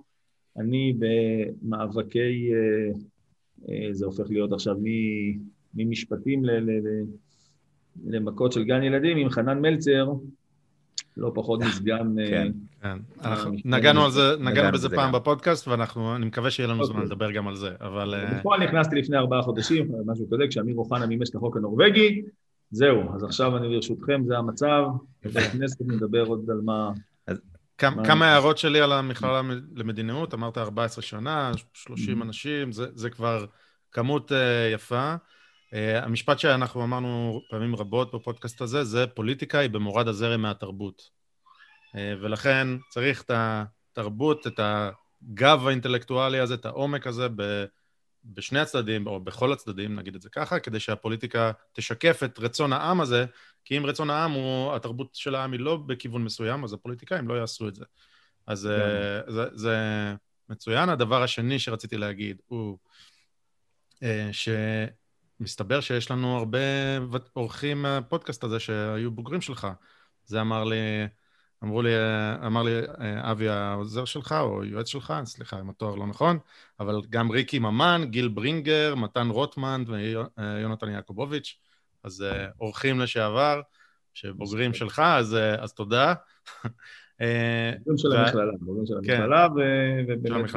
אני 0.57 0.93
במאבקי, 0.99 2.51
זה 3.91 4.05
הופך 4.05 4.25
להיות 4.29 4.53
עכשיו 4.53 4.75
ממשפטים 5.73 6.43
למכות 8.07 8.51
של 8.51 8.63
גן 8.63 8.83
ילדים 8.83 9.17
עם 9.17 9.29
חנן 9.29 9.61
מלצר, 9.61 10.13
לא 11.17 11.31
פחות 11.35 11.59
מסגן... 11.59 12.15
כן, 12.29 12.51
כן. 12.81 12.97
נגענו 13.65 14.05
על 14.05 14.11
זה, 14.11 14.35
נגענו 14.39 14.71
בזה 14.71 14.89
פעם 14.89 15.11
בפודקאסט, 15.11 15.67
ואני 15.67 16.25
מקווה 16.25 16.51
שיהיה 16.51 16.69
לנו 16.69 16.85
זמן 16.85 16.95
אוקיי. 16.95 17.05
לדבר 17.05 17.31
גם 17.31 17.47
על 17.47 17.55
זה, 17.55 17.69
אבל... 17.81 18.13
בפועל 18.39 18.63
נכנסתי 18.63 18.95
לפני 18.95 19.17
ארבעה 19.17 19.41
חודשים, 19.41 19.91
משהו 20.05 20.25
כזה, 20.31 20.43
כשאמיר 20.49 20.75
אוחנה 20.75 21.05
מימש 21.05 21.29
את 21.29 21.35
החוק 21.35 21.57
הנורבגי, 21.57 22.21
זהו, 22.71 23.15
אז 23.15 23.23
עכשיו 23.23 23.57
אני 23.57 23.67
ברשותכם, 23.67 24.21
זה 24.27 24.37
המצב, 24.37 24.83
בכנסת 25.25 25.81
נדבר 25.81 26.25
עוד 26.25 26.49
על 26.49 26.61
מה... 26.63 26.91
כמה 27.77 28.25
הערות 28.25 28.57
שלי 28.57 28.81
על 28.81 28.91
המכללה 28.91 29.41
למדינאות, 29.75 30.33
אמרת 30.33 30.57
14 30.57 31.01
שנה, 31.01 31.51
30 31.73 32.21
אנשים, 32.21 32.71
זה 32.71 33.09
כבר 33.09 33.45
כמות 33.91 34.31
אה, 34.31 34.69
יפה. 34.73 35.15
Uh, 35.75 36.03
המשפט 36.03 36.39
שאנחנו 36.39 36.83
אמרנו 36.83 37.41
פעמים 37.49 37.75
רבות 37.75 38.15
בפודקאסט 38.15 38.61
הזה, 38.61 38.83
זה 38.83 39.07
פוליטיקה 39.07 39.59
היא 39.59 39.69
במורד 39.69 40.07
הזרם 40.07 40.41
מהתרבות. 40.41 41.09
Uh, 41.91 41.97
ולכן 42.21 42.67
צריך 42.89 43.21
את 43.21 43.31
התרבות, 43.33 44.47
את 44.47 44.59
הגב 44.59 45.67
האינטלקטואלי 45.67 46.39
הזה, 46.39 46.53
את 46.53 46.65
העומק 46.65 47.07
הזה 47.07 47.27
ב, 47.35 47.65
בשני 48.25 48.59
הצדדים, 48.59 49.07
או 49.07 49.19
בכל 49.19 49.53
הצדדים, 49.53 49.95
נגיד 49.95 50.15
את 50.15 50.21
זה 50.21 50.29
ככה, 50.29 50.59
כדי 50.59 50.79
שהפוליטיקה 50.79 51.51
תשקף 51.73 52.21
את 52.25 52.39
רצון 52.39 52.73
העם 52.73 53.01
הזה, 53.01 53.25
כי 53.65 53.77
אם 53.77 53.85
רצון 53.85 54.09
העם 54.09 54.31
הוא, 54.31 54.75
התרבות 54.75 55.15
של 55.15 55.35
העם 55.35 55.51
היא 55.51 55.59
לא 55.59 55.77
בכיוון 55.77 56.23
מסוים, 56.23 56.63
אז 56.63 56.73
הפוליטיקאים 56.73 57.27
לא 57.27 57.33
יעשו 57.33 57.67
את 57.67 57.75
זה. 57.75 57.85
אז 58.47 58.65
uh, 58.65 59.31
זה, 59.31 59.45
זה 59.53 59.77
מצוין. 60.49 60.89
הדבר 60.89 61.23
השני 61.23 61.59
שרציתי 61.59 61.97
להגיד 61.97 62.41
הוא 62.47 62.77
ש... 64.31 64.49
מסתבר 65.39 65.79
שיש 65.79 66.11
לנו 66.11 66.37
הרבה 66.37 66.59
אורחים 67.35 67.81
מהפודקאסט 67.81 68.43
הזה 68.43 68.59
שהיו 68.59 69.11
בוגרים 69.11 69.41
שלך. 69.41 69.67
זה 70.25 70.41
אמר 70.41 70.63
לי, 70.63 70.77
אמרו 71.63 71.81
לי, 71.81 71.91
אמר 72.45 72.63
לי 72.63 72.71
אבי 73.01 73.49
העוזר 73.49 74.05
שלך, 74.05 74.35
או 74.39 74.63
יועץ 74.63 74.87
שלך, 74.87 75.13
סליחה 75.25 75.59
אם 75.59 75.69
התואר 75.69 75.95
לא 75.95 76.07
נכון, 76.07 76.39
אבל 76.79 77.01
גם 77.09 77.31
ריקי 77.31 77.59
ממן, 77.59 78.01
גיל 78.05 78.27
ברינגר, 78.27 78.95
מתן 78.95 79.29
רוטמן 79.29 79.83
ויונתן 79.87 80.89
יעקובוביץ', 80.89 81.59
אז 82.03 82.25
אורחים 82.59 82.99
לשעבר, 82.99 83.61
שבוגרים 84.13 84.73
שלך, 84.73 84.99
אז, 84.99 85.37
אז 85.59 85.73
תודה. 85.73 86.13
בוגרים 87.19 87.97
של 87.97 88.11
המכללה, 88.11 88.51
בוגרים 88.59 88.85
של 88.85 88.97
המכללה, 88.97 89.47
ובאמת 90.07 90.49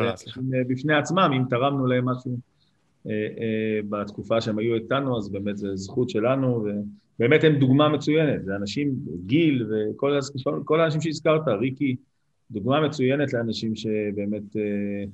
בפני 0.69 0.95
עצמם, 0.95 1.31
אם 1.37 1.43
תרמנו 1.51 1.87
להם 1.87 2.09
משהו. 2.09 2.31
אה, 2.31 2.37
אה, 2.37 2.58
בתקופה 3.89 4.41
שהם 4.41 4.59
היו 4.59 4.75
איתנו, 4.75 5.19
אז 5.19 5.29
באמת 5.29 5.57
זו 5.57 5.77
זכות 5.77 6.11
שלנו, 6.11 6.67
ובאמת 7.19 7.45
הם 7.45 7.59
דוגמה 7.59 7.89
מצוינת, 7.89 8.45
זה 8.45 8.57
אנשים, 8.57 8.95
גיל 9.27 9.67
וכל 9.71 10.81
האנשים 10.81 11.01
שהזכרת, 11.01 11.49
ריקי, 11.49 11.97
דוגמה 12.51 12.81
מצוינת 12.81 13.33
לאנשים 13.33 13.77
שבאמת 13.77 14.57
אה, 14.57 15.05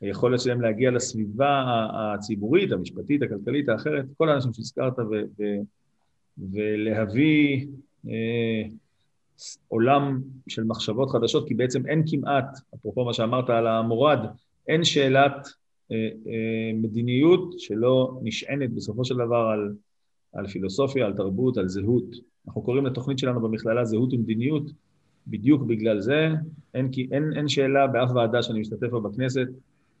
היכולת 0.00 0.40
שלהם 0.40 0.60
להגיע 0.60 0.90
לסביבה 0.90 1.64
הציבורית, 1.94 2.72
המשפטית, 2.72 3.22
הכלכלית, 3.22 3.68
האחרת, 3.68 4.04
כל 4.16 4.28
האנשים 4.28 4.52
שהזכרת, 4.52 4.98
ו, 4.98 5.02
ו, 5.38 5.42
ולהביא 6.52 7.66
אה, 8.08 8.62
עולם 9.68 10.20
של 10.48 10.64
מחשבות 10.64 11.10
חדשות, 11.10 11.48
כי 11.48 11.54
בעצם 11.54 11.86
אין 11.86 12.02
כמעט, 12.10 12.58
אפרופו 12.74 13.04
מה 13.04 13.12
שאמרת 13.12 13.50
על 13.50 13.66
המורד, 13.66 14.18
אין 14.68 14.84
שאלת 14.84 15.32
אה, 15.32 15.38
אה, 15.38 15.63
מדיניות 16.74 17.54
שלא 17.58 18.20
נשענת 18.22 18.72
בסופו 18.74 19.04
של 19.04 19.14
דבר 19.14 19.50
על, 19.52 19.74
על 20.32 20.46
פילוסופיה, 20.46 21.06
על 21.06 21.12
תרבות, 21.12 21.56
על 21.56 21.68
זהות. 21.68 22.04
אנחנו 22.46 22.62
קוראים 22.62 22.86
לתוכנית 22.86 23.18
שלנו 23.18 23.40
במכללה 23.40 23.84
זהות 23.84 24.12
ומדיניות, 24.12 24.70
בדיוק 25.26 25.62
בגלל 25.62 26.00
זה. 26.00 26.28
אין, 26.74 26.90
אין, 27.12 27.32
אין 27.36 27.48
שאלה 27.48 27.86
באף 27.86 28.10
ועדה 28.14 28.42
שאני 28.42 28.60
משתתף 28.60 28.88
בה 28.88 29.00
בכנסת 29.00 29.46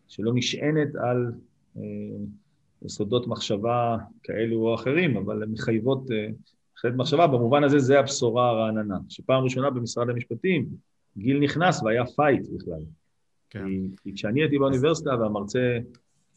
שלא 0.08 0.32
נשענת 0.34 0.94
על 0.94 1.32
אה, 1.76 1.82
יסודות 2.84 3.26
מחשבה 3.26 3.96
כאלו 4.22 4.56
או 4.56 4.74
אחרים, 4.74 5.16
אבל 5.16 5.42
הן 5.42 5.50
מחייבות 5.50 6.10
אה, 6.10 6.90
מחשבה. 6.96 7.26
במובן 7.26 7.64
הזה 7.64 7.78
זה 7.78 7.98
הבשורה 7.98 8.48
הרעננה. 8.48 8.98
שפעם 9.08 9.44
ראשונה 9.44 9.70
במשרד 9.70 10.10
המשפטים 10.10 10.66
גיל 11.18 11.40
נכנס 11.40 11.82
והיה 11.82 12.06
fight 12.06 12.42
בכלל. 12.56 12.80
כן. 13.54 13.64
כי, 14.02 14.14
כשאני 14.14 14.40
הייתי 14.40 14.58
באוניברסיטה 14.58 15.10
והמרצה 15.20 15.78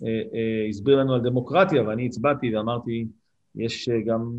אה, 0.03 0.07
אה, 0.07 0.67
הסביר 0.69 0.99
לנו 0.99 1.13
על 1.13 1.21
דמוקרטיה 1.21 1.83
ואני 1.87 2.05
הצבעתי 2.05 2.55
ואמרתי, 2.55 3.07
יש 3.55 3.89
אה, 3.89 4.01
גם 4.05 4.37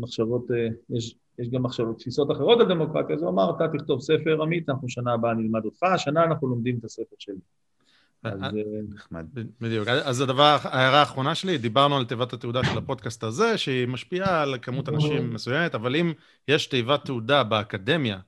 מחשבות, 0.00 0.46
יש, 0.90 1.14
יש 1.38 1.48
גם 1.48 1.62
מחשבות, 1.62 1.98
תפיסות 1.98 2.30
אחרות 2.30 2.60
על 2.60 2.68
דמוקרטיה, 2.68 3.16
אז 3.16 3.22
הוא 3.22 3.30
אמר, 3.30 3.56
אתה 3.56 3.78
תכתוב 3.78 4.00
ספר, 4.00 4.42
עמית, 4.42 4.68
אנחנו 4.68 4.88
שנה 4.88 5.12
הבאה 5.12 5.34
נלמד 5.34 5.64
אותך, 5.64 5.82
השנה 5.82 6.24
אנחנו 6.24 6.48
לומדים 6.48 6.78
את 6.78 6.84
הספר 6.84 7.16
שלי. 7.18 7.34
אז... 8.22 8.40
נחמד. 8.94 9.26
בדיוק. 9.60 9.88
אז 9.88 10.20
הדבר, 10.20 10.56
ההערה 10.62 11.00
האחרונה 11.00 11.34
שלי, 11.34 11.58
דיברנו 11.58 11.96
על 11.96 12.04
תיבת 12.04 12.32
התעודה 12.32 12.64
של 12.64 12.78
הפודקאסט 12.78 13.24
הזה, 13.24 13.58
שהיא 13.58 13.88
משפיעה 13.88 14.42
על 14.42 14.54
כמות 14.62 14.88
אנשים 14.88 15.34
מסוימת, 15.34 15.74
אבל 15.74 15.96
אם 15.96 16.12
יש 16.48 16.66
תיבת 16.66 17.04
תעודה 17.04 17.44
באקדמיה, 17.44 18.18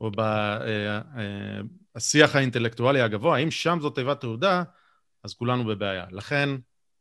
או 0.00 0.10
בשיח 1.96 2.36
האינטלקטואלי 2.36 3.00
הגבוה, 3.00 3.38
אם 3.38 3.50
שם 3.50 3.78
זו 3.82 3.90
תיבת 3.90 4.20
תעודה, 4.20 4.62
אז 5.24 5.34
כולנו 5.34 5.64
בבעיה. 5.64 6.04
לכן, 6.10 6.48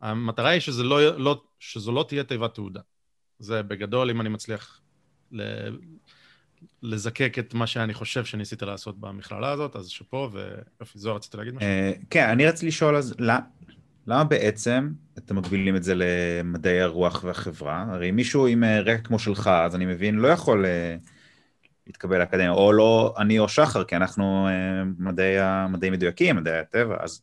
המטרה 0.02 0.50
היא 0.50 0.60
שזה 0.60 0.84
לא, 0.84 1.18
לא, 1.18 1.44
שזו 1.60 1.92
לא 1.92 2.06
תהיה 2.08 2.24
תיבת 2.24 2.54
תעודה. 2.54 2.80
זה 3.40 3.64
בגדול, 3.64 4.10
אם 4.10 4.22
אני 4.22 4.30
מצליח 4.30 4.82
ל, 5.32 5.42
לזקק 6.84 7.36
את 7.40 7.54
מה 7.54 7.68
שאני 7.68 7.94
חושב 7.94 8.26
שניסית 8.26 8.62
לעשות 8.62 9.00
במכללה 9.00 9.52
הזאת, 9.52 9.76
אז 9.76 9.88
שאפו, 9.88 10.30
ויופי, 10.32 11.00
זוהר, 11.00 11.16
רצית 11.16 11.36
להגיד 11.36 11.54
משהו? 11.54 11.70
אה, 11.70 11.92
כן, 12.10 12.30
אני 12.30 12.46
רציתי 12.46 12.68
לשאול 12.68 12.96
אז, 12.96 13.16
למה 14.08 14.24
בעצם 14.24 14.92
אתם 15.18 15.36
מגבילים 15.36 15.76
את 15.76 15.84
זה 15.84 15.94
למדעי 15.96 16.82
הרוח 16.82 17.24
והחברה? 17.24 17.86
הרי 17.90 18.12
מישהו 18.12 18.48
עם 18.48 18.64
אה, 18.64 18.82
רקע 18.82 19.04
כמו 19.04 19.20
שלך, 19.20 19.48
אז 19.48 19.76
אני 19.76 19.86
מבין, 19.86 20.16
לא 20.16 20.28
יכול... 20.28 20.66
אה, 20.66 20.96
להתקבל 21.88 22.20
לאקדמיה, 22.20 22.52
או 22.52 22.74
לא 22.74 23.14
אני 23.18 23.40
או 23.40 23.50
שחר, 23.50 23.84
כי 23.84 23.96
אנחנו 23.96 24.48
אה, 24.48 24.84
מדעי, 24.98 25.36
מדעי 25.70 25.90
מדויקים, 25.90 26.36
מדעי 26.36 26.60
הטבע, 26.60 26.98
אז 27.00 27.22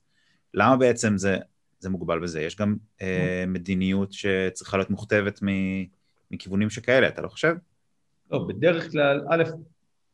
למה 0.54 0.76
בעצם 0.76 1.18
זה, 1.18 1.36
זה 1.78 1.90
מוגבל 1.90 2.18
בזה? 2.18 2.40
יש 2.40 2.56
גם 2.56 2.76
אה, 3.02 3.44
מדיניות 3.48 4.12
שצריכה 4.12 4.76
להיות 4.76 4.90
מוכתבת 4.90 5.40
מכיוונים 6.30 6.70
שכאלה, 6.70 7.08
אתה 7.08 7.22
לא 7.22 7.28
חושב? 7.28 7.54
לא, 8.30 8.46
בדרך 8.48 8.90
כלל, 8.90 9.24
א', 9.30 9.42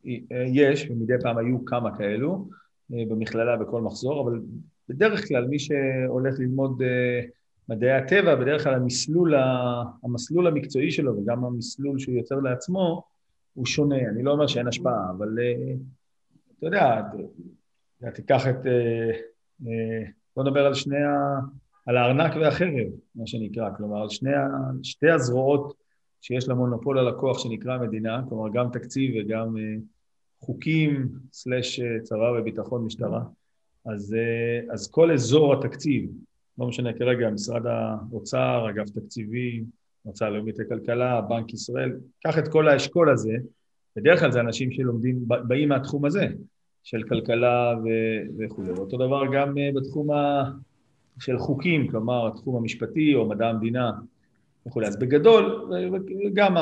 אה, 0.06 0.44
יש, 0.46 0.86
ומדי 0.90 1.14
פעם 1.22 1.38
היו 1.38 1.64
כמה 1.64 1.98
כאלו 1.98 2.48
אה, 2.92 3.04
במכללה 3.08 3.56
בכל 3.56 3.82
מחזור, 3.82 4.22
אבל 4.22 4.40
בדרך 4.88 5.28
כלל 5.28 5.44
מי 5.44 5.58
שהולך 5.58 6.38
ללמוד 6.38 6.82
מדעי 7.68 7.92
הטבע, 7.92 8.34
בדרך 8.34 8.64
כלל 8.64 8.74
המסלול, 8.74 9.34
המסלול 10.04 10.46
המקצועי 10.46 10.90
שלו 10.90 11.16
וגם 11.18 11.44
המסלול 11.44 11.98
שהוא 11.98 12.14
יוצר 12.14 12.34
לעצמו, 12.34 13.04
הוא 13.54 13.66
שונה, 13.66 14.08
אני 14.08 14.22
לא 14.22 14.30
אומר 14.30 14.46
שאין 14.46 14.68
השפעה, 14.68 15.10
אבל 15.10 15.38
אה, 15.38 15.74
אתה 16.58 16.66
יודע, 16.66 17.02
תיקח 18.14 18.46
את, 18.46 18.66
אה, 18.66 19.10
אה, 19.66 20.04
בוא 20.36 20.44
נדבר 20.44 20.66
על 20.66 20.74
שני, 20.74 20.96
ה, 20.96 21.40
על 21.86 21.96
הארנק 21.96 22.36
והחרב, 22.36 22.88
מה 23.14 23.26
שנקרא, 23.26 23.70
כלומר, 23.76 24.02
על 24.02 24.08
שני, 24.08 24.30
שתי 24.82 25.10
הזרועות 25.10 25.74
שיש 26.20 26.48
למונופול 26.48 26.98
הלקוח 26.98 27.38
שנקרא 27.38 27.78
מדינה, 27.78 28.22
כלומר 28.28 28.48
גם 28.52 28.70
תקציב 28.72 29.14
וגם 29.20 29.56
חוקים, 30.40 31.08
סלש 31.32 31.80
צבא 32.02 32.32
וביטחון 32.38 32.84
משטרה, 32.84 33.24
אז, 33.86 34.16
אז 34.72 34.90
כל 34.90 35.12
אזור 35.12 35.54
התקציב, 35.54 36.10
לא 36.58 36.66
משנה 36.66 36.92
כרגע, 36.92 37.30
משרד 37.30 37.66
האוצר, 37.66 38.66
אגף 38.70 38.90
תקציבים, 38.90 39.77
מועצה 40.04 40.26
הלאומית 40.26 40.58
לכלכלה, 40.58 41.20
בנק 41.20 41.52
ישראל, 41.52 41.92
קח 42.24 42.38
את 42.38 42.48
כל 42.48 42.68
האשכול 42.68 43.10
הזה, 43.10 43.32
בדרך 43.96 44.20
כלל 44.20 44.32
זה 44.32 44.40
אנשים 44.40 44.72
שלומדים, 44.72 45.18
באים 45.26 45.68
מהתחום 45.68 46.04
הזה, 46.04 46.26
של 46.82 47.02
כלכלה 47.08 47.74
וכו'. 48.38 48.62
ואותו 48.66 48.96
דבר 48.96 49.22
גם 49.32 49.58
אה, 49.58 49.70
בתחום 49.74 50.10
ה... 50.10 50.44
של 51.20 51.38
חוקים, 51.38 51.88
כלומר 51.88 52.26
התחום 52.26 52.56
המשפטי 52.56 53.14
או 53.14 53.28
מדע 53.28 53.48
המדינה. 53.48 53.90
וכולי. 54.66 54.86
אז 54.86 54.96
בגדול, 54.96 55.70
גם 56.34 56.54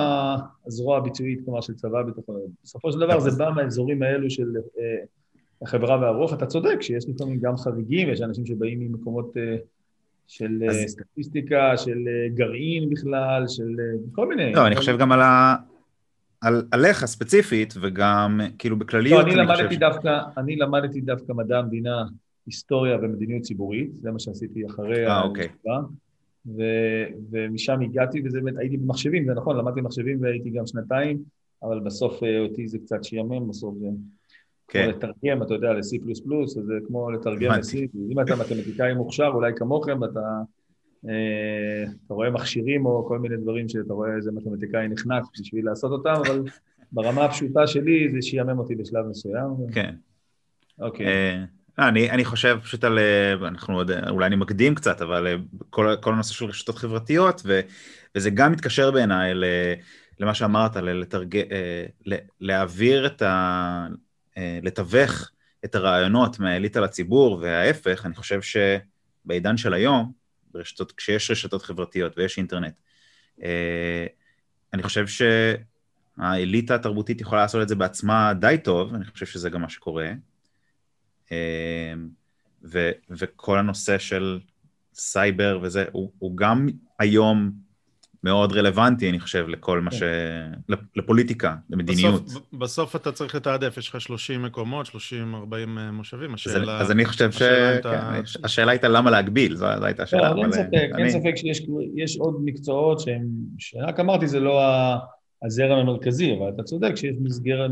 הזרוע 0.66 0.98
הביצועית, 0.98 1.40
כלומר 1.44 1.60
של 1.60 1.74
צבא 1.74 2.00
הביטחון, 2.00 2.36
בסופו 2.64 2.92
של 2.92 2.98
דבר 2.98 3.20
זה 3.20 3.30
בא 3.38 3.50
מהאזורים 3.56 4.02
האלו 4.02 4.30
של 4.30 4.52
אה, 4.78 5.04
החברה 5.62 6.00
והרוח. 6.00 6.32
אתה 6.32 6.46
צודק 6.46 6.82
שיש 6.82 7.08
לפעמים 7.08 7.40
גם 7.40 7.56
חריגים, 7.56 8.08
יש 8.08 8.20
אנשים 8.20 8.46
שבאים 8.46 8.80
ממקומות 8.80 9.36
אה, 9.36 9.56
של 10.26 10.62
אז... 10.70 10.76
סטטיסטיקה, 10.86 11.76
של 11.76 11.98
גרעין 12.34 12.90
בכלל, 12.90 13.44
של 13.48 13.70
כל 14.12 14.28
מיני. 14.28 14.52
לא, 14.52 14.66
אני 14.66 14.76
חושב 14.76 14.98
גם 14.98 15.12
על 15.12 15.20
ה... 15.20 15.56
על, 16.40 16.62
עליך 16.70 17.04
ספציפית, 17.04 17.74
וגם 17.80 18.40
כאילו 18.58 18.78
בכלליות. 18.78 19.18
לא, 19.18 19.24
אני, 19.24 19.34
אני 19.34 19.40
למדתי 19.40 19.66
חושב... 19.66 19.80
דווקא, 19.80 20.20
אני 20.36 20.56
למדתי 20.56 21.00
דווקא 21.00 21.32
מדע 21.32 21.58
המדינה, 21.58 22.04
היסטוריה 22.46 22.96
ומדיניות 23.02 23.42
ציבורית, 23.42 23.90
זה 23.94 24.10
מה 24.10 24.18
שעשיתי 24.18 24.66
אחרי 24.66 25.06
아, 25.06 25.22
אוקיי. 25.22 25.48
ו, 26.46 26.62
ומשם 27.30 27.80
הגעתי, 27.80 28.22
וזה 28.24 28.40
באמת, 28.40 28.58
הייתי 28.58 28.76
במחשבים, 28.76 29.26
זה 29.26 29.34
נכון, 29.34 29.56
למדתי 29.56 29.80
במחשבים 29.80 30.22
והייתי 30.22 30.50
גם 30.50 30.66
שנתיים, 30.66 31.18
אבל 31.62 31.80
בסוף 31.80 32.22
אה, 32.22 32.40
אותי 32.40 32.68
זה 32.68 32.78
קצת 32.78 33.04
שיאמן, 33.04 33.48
בסוף 33.48 33.74
זה 33.78 33.86
כן. 34.68 34.88
לתרגם, 34.88 35.42
אתה 35.42 35.54
יודע, 35.54 35.72
ל-C++, 35.72 35.98
אז 36.44 36.64
זה 36.64 36.74
כמו 36.86 37.10
לתרגם 37.10 37.52
ל-C, 37.52 37.76
אם 38.12 38.20
אתה 38.20 38.36
מתמטיקאי 38.36 38.94
מוכשר, 38.94 39.30
אולי 39.34 39.52
כמוכם, 39.56 40.02
ואתה 40.02 40.20
אה, 41.08 41.84
אתה 42.06 42.14
רואה 42.14 42.30
מכשירים 42.30 42.86
או 42.86 43.06
כל 43.08 43.18
מיני 43.18 43.36
דברים 43.36 43.68
שאתה 43.68 43.92
רואה 43.92 44.16
איזה 44.16 44.30
מתמטיקאי 44.32 44.88
נחנק 44.88 45.24
בשביל 45.40 45.64
לעשות 45.64 45.90
אותם, 45.92 46.14
אבל 46.26 46.42
ברמה 46.92 47.24
הפשוטה 47.24 47.66
שלי 47.66 48.08
זה 48.12 48.22
שיאמם 48.22 48.58
אותי 48.58 48.74
בשלב 48.74 49.06
מסוים. 49.10 49.48
כן. 49.72 49.94
אוקיי. 50.80 51.06
אה, 51.06 51.88
אני, 51.88 52.10
אני 52.10 52.24
חושב 52.24 52.58
פשוט 52.62 52.84
על, 52.84 52.98
אה, 52.98 53.32
אנחנו 53.48 53.74
עוד, 53.74 53.90
אולי 54.08 54.26
אני 54.26 54.36
מקדים 54.36 54.74
קצת, 54.74 55.02
אבל 55.02 55.38
כל, 55.70 55.94
כל 56.00 56.12
הנושא 56.12 56.34
של 56.34 56.44
רשתות 56.44 56.78
חברתיות, 56.78 57.42
ו, 57.44 57.60
וזה 58.14 58.30
גם 58.30 58.52
מתקשר 58.52 58.90
בעיניי 58.90 59.32
למה 60.20 60.34
שאמרת, 60.34 60.76
לתרג... 60.76 61.40
להעביר 62.40 63.06
את 63.06 63.22
ה... 63.22 63.86
לתווך 64.62 65.30
את 65.64 65.74
הרעיונות 65.74 66.40
מהאליטה 66.40 66.80
לציבור, 66.80 67.38
וההפך, 67.42 68.06
אני 68.06 68.14
חושב 68.14 68.40
שבעידן 68.42 69.56
של 69.56 69.74
היום, 69.74 70.12
ברשתות, 70.52 70.92
כשיש 70.92 71.30
רשתות 71.30 71.62
חברתיות 71.62 72.18
ויש 72.18 72.38
אינטרנט. 72.38 72.74
אה, 73.42 74.06
אני 74.72 74.82
חושב 74.82 75.04
שהאליטה 75.06 76.74
התרבותית 76.74 77.20
יכולה 77.20 77.40
לעשות 77.40 77.62
את 77.62 77.68
זה 77.68 77.74
בעצמה 77.74 78.34
די 78.34 78.56
טוב, 78.64 78.94
אני 78.94 79.04
חושב 79.04 79.26
שזה 79.26 79.50
גם 79.50 79.60
מה 79.60 79.68
שקורה. 79.68 80.12
אה, 81.32 81.94
ו, 82.64 82.90
וכל 83.10 83.58
הנושא 83.58 83.98
של 83.98 84.40
סייבר 84.94 85.58
וזה, 85.62 85.84
הוא, 85.92 86.12
הוא 86.18 86.36
גם 86.36 86.68
היום 86.98 87.52
מאוד 88.24 88.52
רלוונטי, 88.52 89.10
אני 89.10 89.20
חושב, 89.20 89.48
לכל 89.48 89.80
מה 89.80 89.90
כן. 89.90 89.96
ש... 89.96 90.02
לפוליטיקה, 90.96 91.56
למדיניות. 91.70 92.24
בסוף, 92.24 92.42
בסוף 92.52 92.96
אתה 92.96 93.12
צריך 93.12 93.34
לתעדף, 93.34 93.78
יש 93.78 93.88
לך 93.88 94.00
30 94.00 94.42
מקומות, 94.42 94.86
30-40 94.86 94.92
אה, 95.78 95.90
מושבים, 95.90 96.34
השאלה... 96.34 96.80
אז 96.80 96.90
אני 96.90 97.04
חושב 97.04 97.32
ש... 97.32 97.42
השאלה 98.44 98.70
הייתה 98.70 98.88
למה 98.88 99.10
להגביל, 99.10 99.56
זו 99.56 99.66
הייתה 99.82 100.02
השאלה. 100.02 100.34
לא, 100.34 100.42
אין 100.42 100.52
ספק, 100.52 100.88
אין 100.98 101.10
ספק 101.10 101.34
שיש 101.36 102.16
עוד 102.18 102.40
מקצועות 102.44 103.00
שהם... 103.00 103.26
רק 103.76 104.00
אמרתי, 104.00 104.28
זה 104.28 104.40
לא 104.40 104.60
הזרם 105.42 105.78
המרכזי, 105.78 106.36
אבל 106.38 106.48
אתה 106.54 106.62
צודק 106.62 106.96
שיש 106.96 107.16
מסגרת... 107.20 107.70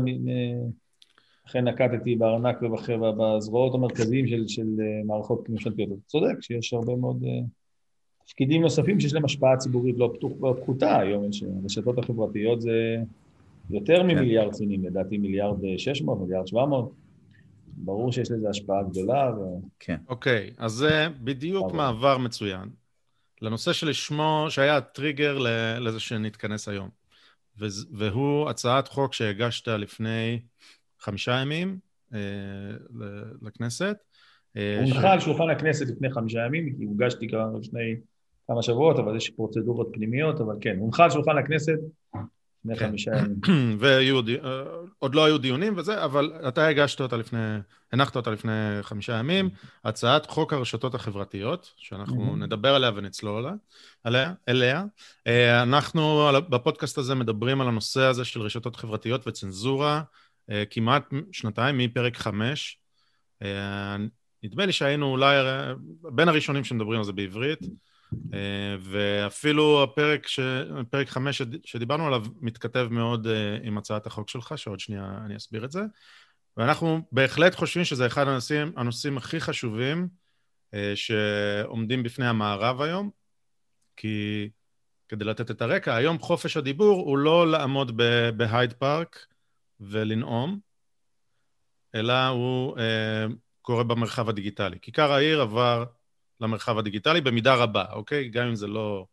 לכן 1.47 1.67
נקטתי 1.67 2.15
בארנק 2.15 2.61
ובזרועות 2.61 3.75
המרכזיים 3.75 4.25
של 4.47 4.61
אה, 4.61 5.01
מערכות 5.05 5.49
ממשלתיות. 5.49 5.89
אתה 5.89 6.07
צודק 6.07 6.41
שיש 6.41 6.73
הרבה 6.73 6.95
מאוד... 6.95 7.23
תפקידים 8.25 8.61
נוספים 8.61 8.99
שיש 8.99 9.13
להם 9.13 9.25
השפעה 9.25 9.57
ציבורית 9.57 9.95
לא, 9.97 10.11
פתוח, 10.15 10.31
לא 10.41 10.55
פחותה 10.61 10.99
היום, 10.99 11.29
יש 11.29 11.43
הרשתות 11.43 11.97
החברתיות 11.97 12.61
זה 12.61 12.97
יותר 13.69 13.97
כן. 13.97 14.07
ממיליארד 14.07 14.53
סינים, 14.53 14.85
לדעתי 14.85 15.17
מיליארד 15.17 15.57
600, 15.77 16.21
מיליארד 16.21 16.47
700, 16.47 16.91
ברור 17.77 18.11
שיש 18.11 18.31
לזה 18.31 18.49
השפעה 18.49 18.83
גדולה. 18.83 19.31
ו... 19.37 19.41
כן. 19.79 19.97
אוקיי, 20.07 20.51
אז 20.57 20.71
זה 20.71 21.07
בדיוק 21.23 21.71
מעבר 21.71 22.17
מצוין 22.17 22.69
לנושא 23.41 23.73
שלשמו, 23.73 24.45
שהיה 24.49 24.77
הטריגר 24.77 25.37
לזה 25.79 25.99
שנתכנס 25.99 26.69
היום, 26.69 26.89
והוא 27.91 28.49
הצעת 28.49 28.87
חוק 28.87 29.13
שהגשת 29.13 29.67
לפני 29.67 30.39
חמישה 30.99 31.31
ימים 31.31 31.79
אה, 32.13 32.19
לכנסת. 33.41 33.97
אה, 34.57 34.79
הונחה 34.79 35.11
על 35.11 35.19
שולחן 35.19 35.49
הכנסת 35.49 35.87
לפני 35.87 36.11
חמישה 36.11 36.39
ימים, 36.45 36.75
כי 36.77 36.83
הוגשתי 36.83 37.27
כבר 37.27 37.51
לפני 37.61 37.95
כמה 38.47 38.63
שבועות, 38.63 38.99
אבל 38.99 39.17
יש 39.17 39.29
פרוצדורות 39.29 39.87
פנימיות, 39.93 40.41
אבל 40.41 40.55
כן, 40.61 40.75
הונחה 40.79 41.03
על 41.03 41.09
שולחן 41.09 41.37
הכנסת 41.37 41.77
לפני 42.65 42.79
כן. 42.79 42.87
חמישה 42.87 43.11
ימים. 43.17 43.77
ועוד 43.79 45.15
לא 45.15 45.25
היו 45.25 45.37
דיונים 45.37 45.73
וזה, 45.77 46.03
אבל 46.05 46.33
אתה 46.47 46.67
הגשת 46.67 47.01
אותה 47.01 47.17
לפני, 47.17 47.57
הנחת 47.93 48.15
אותה 48.15 48.31
לפני 48.31 48.51
חמישה 48.81 49.13
ימים, 49.13 49.49
הצעת 49.83 50.25
חוק 50.25 50.53
הרשתות 50.53 50.95
החברתיות, 50.95 51.73
שאנחנו 51.77 52.35
נדבר 52.35 52.75
עליה 52.75 52.91
ונצלול 52.95 53.45
עליה, 54.03 54.33
אליה. 54.49 54.83
אה, 55.27 55.63
אנחנו 55.63 56.29
בפודקאסט 56.49 56.97
הזה 56.97 57.15
מדברים 57.15 57.61
על 57.61 57.67
הנושא 57.67 58.01
הזה 58.01 58.25
של 58.25 58.41
רשתות 58.41 58.75
חברתיות 58.75 59.27
וצנזורה 59.27 60.01
אה, 60.49 60.63
כמעט 60.69 61.13
שנתיים, 61.31 61.77
מפרק 61.77 62.17
חמש. 62.17 62.79
אה, 63.41 63.97
נדמה 64.43 64.65
לי 64.65 64.71
שהיינו 64.71 65.11
אולי 65.11 65.35
בין 66.01 66.29
הראשונים 66.29 66.63
שמדברים 66.63 66.99
על 66.99 67.05
זה 67.05 67.13
בעברית. 67.13 67.59
אה, 68.33 68.75
ואפילו 68.81 69.83
הפרק, 69.83 70.27
ש... 70.27 70.39
פרק 70.89 71.09
חמש 71.09 71.41
שדיברנו 71.65 72.07
עליו 72.07 72.23
מתכתב 72.41 72.87
מאוד 72.91 73.27
אה, 73.27 73.57
עם 73.63 73.77
הצעת 73.77 74.07
החוק 74.07 74.29
שלך, 74.29 74.53
שעוד 74.57 74.79
שנייה 74.79 75.19
אני 75.25 75.37
אסביר 75.37 75.65
את 75.65 75.71
זה. 75.71 75.81
ואנחנו 76.57 77.01
בהחלט 77.11 77.55
חושבים 77.55 77.85
שזה 77.85 78.05
אחד 78.05 78.27
הנושאים, 78.27 78.71
הנושאים 78.75 79.17
הכי 79.17 79.39
חשובים 79.39 80.07
אה, 80.73 80.93
שעומדים 80.95 82.03
בפני 82.03 82.27
המערב 82.27 82.81
היום, 82.81 83.09
כי 83.97 84.49
כדי 85.09 85.25
לתת 85.25 85.51
את 85.51 85.61
הרקע, 85.61 85.95
היום 85.95 86.19
חופש 86.19 86.57
הדיבור 86.57 86.99
הוא 86.99 87.17
לא 87.17 87.51
לעמוד 87.51 88.01
בהייד 88.37 88.73
פארק 88.73 89.25
ולנאום, 89.79 90.59
אלא 91.95 92.27
הוא 92.27 92.77
קורה 93.61 93.83
במרחב 93.83 94.29
הדיגיטלי. 94.29 94.77
כיכר 94.81 95.11
העיר 95.11 95.41
עבר 95.41 95.85
למרחב 96.41 96.77
הדיגיטלי 96.77 97.21
במידה 97.21 97.55
רבה, 97.55 97.85
אוקיי? 97.91 98.29
גם 98.29 98.47
אם 98.47 98.55
זה 98.55 98.67
לא 98.67 99.05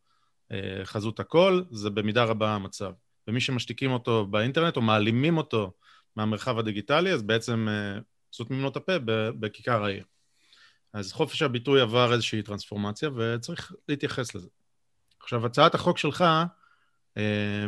אה, 0.53 0.81
חזות 0.85 1.21
הכל, 1.21 1.63
זה 1.71 1.91
במידה 1.91 2.25
רבה 2.25 2.55
המצב. 2.55 2.93
ומי 3.29 3.41
שמשתיקים 3.41 3.91
אותו 3.91 4.27
באינטרנט 4.27 4.77
או 4.77 4.83
מעלימים 4.83 5.37
אותו 5.37 5.73
מהמרחב 6.17 6.59
הדיגיטלי, 6.59 7.13
אז 7.13 7.23
בעצם 7.23 7.67
אה, 7.69 7.99
סותמים 8.33 8.63
לו 8.63 8.69
את 8.69 8.77
הפה 8.77 8.93
בכיכר 9.41 9.85
העיר. 9.85 10.05
אז 10.93 11.13
חופש 11.13 11.43
הביטוי 11.43 11.81
עבר 11.81 12.13
איזושהי 12.13 12.43
טרנספורמציה, 12.43 13.11
וצריך 13.17 13.73
להתייחס 13.89 14.35
לזה. 14.35 14.49
עכשיו, 15.21 15.47
הצעת 15.47 15.75
החוק 15.75 15.99
שלך 15.99 16.25
אה, 17.17 17.67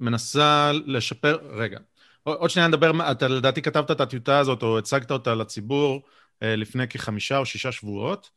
מנסה 0.00 0.72
לשפר... 0.86 1.38
רגע, 1.42 1.78
עוד 2.22 2.50
שנייה 2.50 2.68
נדבר, 2.68 3.10
אתה 3.10 3.28
לדעתי 3.28 3.62
כתבת 3.62 3.90
את 3.90 4.00
הטיוטה 4.00 4.38
הזאת, 4.38 4.62
או 4.62 4.78
הצגת 4.78 5.10
אותה 5.10 5.34
לציבור, 5.34 6.02
לפני 6.42 6.88
כחמישה 6.88 7.38
או 7.38 7.46
שישה 7.46 7.72
שבועות. 7.72 8.30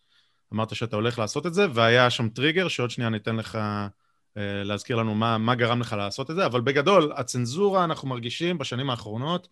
אמרת 0.53 0.75
שאתה 0.75 0.95
הולך 0.95 1.19
לעשות 1.19 1.45
את 1.45 1.53
זה, 1.53 1.67
והיה 1.73 2.09
שם 2.09 2.29
טריגר, 2.29 2.67
שעוד 2.67 2.91
שנייה 2.91 3.09
ניתן 3.09 3.35
לך 3.35 3.55
אה, 4.37 4.63
להזכיר 4.63 4.95
לנו 4.95 5.15
מה, 5.15 5.37
מה 5.37 5.55
גרם 5.55 5.81
לך 5.81 5.93
לעשות 5.93 6.31
את 6.31 6.35
זה, 6.35 6.45
אבל 6.45 6.61
בגדול, 6.61 7.11
הצנזורה, 7.15 7.83
אנחנו 7.83 8.07
מרגישים 8.07 8.57
בשנים 8.57 8.89
האחרונות, 8.89 9.47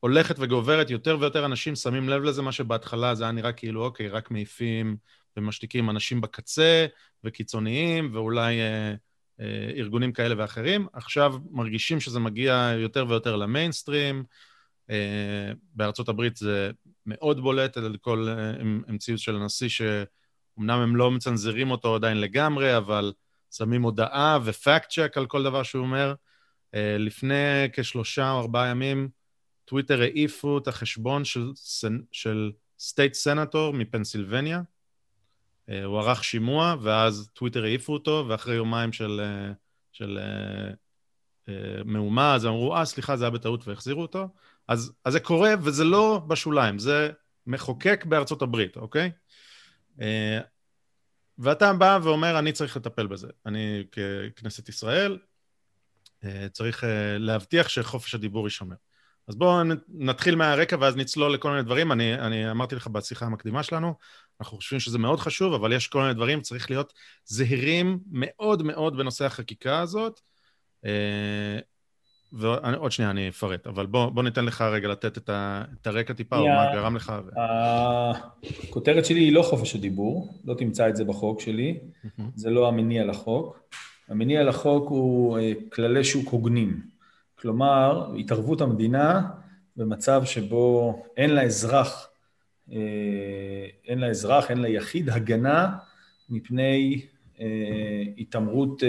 הולכת 0.00 0.36
וגוברת, 0.38 0.90
יותר 0.90 1.16
ויותר 1.20 1.44
אנשים 1.44 1.74
שמים 1.74 2.08
לב 2.08 2.22
לזה, 2.22 2.42
מה 2.42 2.52
שבהתחלה 2.52 3.14
זה 3.14 3.24
היה 3.24 3.32
נראה 3.32 3.52
כאילו, 3.52 3.84
אוקיי, 3.84 4.08
רק 4.08 4.30
מעיפים 4.30 4.96
ומשתיקים 5.36 5.90
אנשים 5.90 6.20
בקצה, 6.20 6.86
וקיצוניים, 7.24 8.10
ואולי 8.12 8.60
אה, 8.60 8.94
אה, 9.40 9.70
ארגונים 9.76 10.12
כאלה 10.12 10.34
ואחרים. 10.38 10.86
עכשיו 10.92 11.34
מרגישים 11.50 12.00
שזה 12.00 12.20
מגיע 12.20 12.72
יותר 12.76 13.06
ויותר 13.08 13.36
למיינסטרים. 13.36 14.24
אה, 14.90 15.52
בארצות 15.74 16.08
הברית 16.08 16.36
זה 16.36 16.70
מאוד 17.06 17.40
בולט 17.40 17.76
על 17.76 17.96
כל 18.00 18.28
המציאות 18.86 19.20
של 19.20 19.36
הנשיא, 19.36 19.68
שאומנם 19.68 20.78
הם 20.80 20.96
לא 20.96 21.10
מצנזרים 21.10 21.70
אותו 21.70 21.94
עדיין 21.94 22.20
לגמרי, 22.20 22.76
אבל 22.76 23.12
שמים 23.50 23.82
הודעה 23.82 24.38
ופאקט 24.44 24.90
צ'ק 24.90 25.12
על 25.16 25.26
כל 25.26 25.42
דבר 25.42 25.62
שהוא 25.62 25.82
אומר. 25.82 26.14
אה, 26.74 26.96
לפני 26.98 27.68
כשלושה 27.72 28.30
או 28.30 28.40
ארבעה 28.40 28.68
ימים, 28.68 29.08
טוויטר 29.64 30.00
העיפו 30.00 30.58
את 30.58 30.68
החשבון 30.68 31.24
של, 31.24 31.52
של 32.12 32.52
state 32.78 33.14
senator 33.14 33.72
מפנסילבניה. 33.72 34.62
אה, 35.68 35.84
הוא 35.84 35.98
ערך 35.98 36.24
שימוע, 36.24 36.74
ואז 36.82 37.30
טוויטר 37.32 37.64
העיפו 37.64 37.92
אותו, 37.92 38.24
ואחרי 38.28 38.54
יומיים 38.54 38.92
של, 38.92 39.20
אה, 39.24 39.52
של 39.92 40.18
מהומה, 41.84 42.34
אז 42.34 42.46
אמרו, 42.46 42.76
אה, 42.76 42.84
סליחה, 42.84 43.16
זה 43.16 43.24
היה 43.24 43.30
בטעות, 43.30 43.68
והחזירו 43.68 44.02
אותו. 44.02 44.28
אז, 44.68 44.92
אז 45.04 45.12
זה 45.12 45.20
קורה, 45.20 45.54
וזה 45.62 45.84
לא 45.84 46.20
בשוליים, 46.28 46.78
זה 46.78 47.10
מחוקק 47.46 48.04
בארצות 48.04 48.42
הברית, 48.42 48.76
אוקיי? 48.76 49.10
Uh, 49.98 50.02
ואתה 51.38 51.72
בא 51.72 51.98
ואומר, 52.02 52.38
אני 52.38 52.52
צריך 52.52 52.76
לטפל 52.76 53.06
בזה. 53.06 53.28
אני 53.46 53.84
ככנסת 54.36 54.68
ישראל 54.68 55.18
אה, 56.24 56.48
צריך 56.52 56.84
אה, 56.84 57.18
להבטיח 57.18 57.68
שחופש 57.68 58.14
הדיבור 58.14 58.46
יישמר. 58.46 58.76
אז 59.28 59.36
בואו 59.36 59.62
נתחיל 59.88 60.36
מהרקע 60.36 60.76
ואז 60.80 60.96
נצלול 60.96 61.34
לכל 61.34 61.50
מיני 61.50 61.62
דברים. 61.62 61.92
אני, 61.92 62.14
אני 62.14 62.50
אמרתי 62.50 62.74
לך 62.74 62.86
בשיחה 62.86 63.26
המקדימה 63.26 63.62
שלנו, 63.62 63.94
אנחנו 64.40 64.56
חושבים 64.56 64.80
שזה 64.80 64.98
מאוד 64.98 65.20
חשוב, 65.20 65.54
אבל 65.54 65.72
יש 65.72 65.88
כל 65.88 66.02
מיני 66.02 66.14
דברים, 66.14 66.40
צריך 66.40 66.70
להיות 66.70 66.92
זהירים 67.24 67.98
מאוד 68.10 68.62
מאוד 68.62 68.96
בנושא 68.96 69.24
החקיקה 69.24 69.80
הזאת. 69.80 70.20
אה, 72.34 72.70
ועוד 72.72 72.92
שנייה 72.92 73.10
אני 73.10 73.28
אפרט, 73.28 73.66
אבל 73.66 73.86
בוא, 73.86 74.10
בוא 74.10 74.22
ניתן 74.22 74.44
לך 74.44 74.62
רגע 74.62 74.88
לתת 74.88 75.18
את, 75.18 75.28
ה, 75.28 75.64
את 75.80 75.86
הרקע 75.86 76.12
טיפה, 76.12 76.36
או 76.38 76.46
מה 76.46 76.72
גרם 76.72 76.96
לך. 76.96 77.12
הכותרת 78.68 79.04
שלי 79.04 79.20
היא 79.20 79.32
לא 79.32 79.42
חופש 79.42 79.74
הדיבור, 79.74 80.34
לא 80.44 80.54
תמצא 80.54 80.88
את 80.88 80.96
זה 80.96 81.04
בחוק 81.04 81.40
שלי, 81.40 81.78
זה 82.34 82.50
לא 82.50 82.68
המניע 82.68 83.04
לחוק. 83.04 83.64
המניע 84.08 84.44
לחוק 84.44 84.88
הוא 84.88 85.38
אה, 85.38 85.52
כללי 85.72 86.04
שוק 86.04 86.28
הוגנים. 86.28 86.80
כלומר, 87.38 88.14
התערבות 88.18 88.60
המדינה 88.60 89.22
במצב 89.76 90.22
שבו 90.24 91.02
אין 91.16 91.30
לאזרח, 91.30 92.08
אה, 92.72 92.76
אין 93.88 93.98
לאזרח, 93.98 94.50
אין 94.50 94.58
ליחיד 94.58 95.10
הגנה 95.10 95.76
מפני 96.28 97.02
אה, 97.40 98.02
התעמרות 98.18 98.82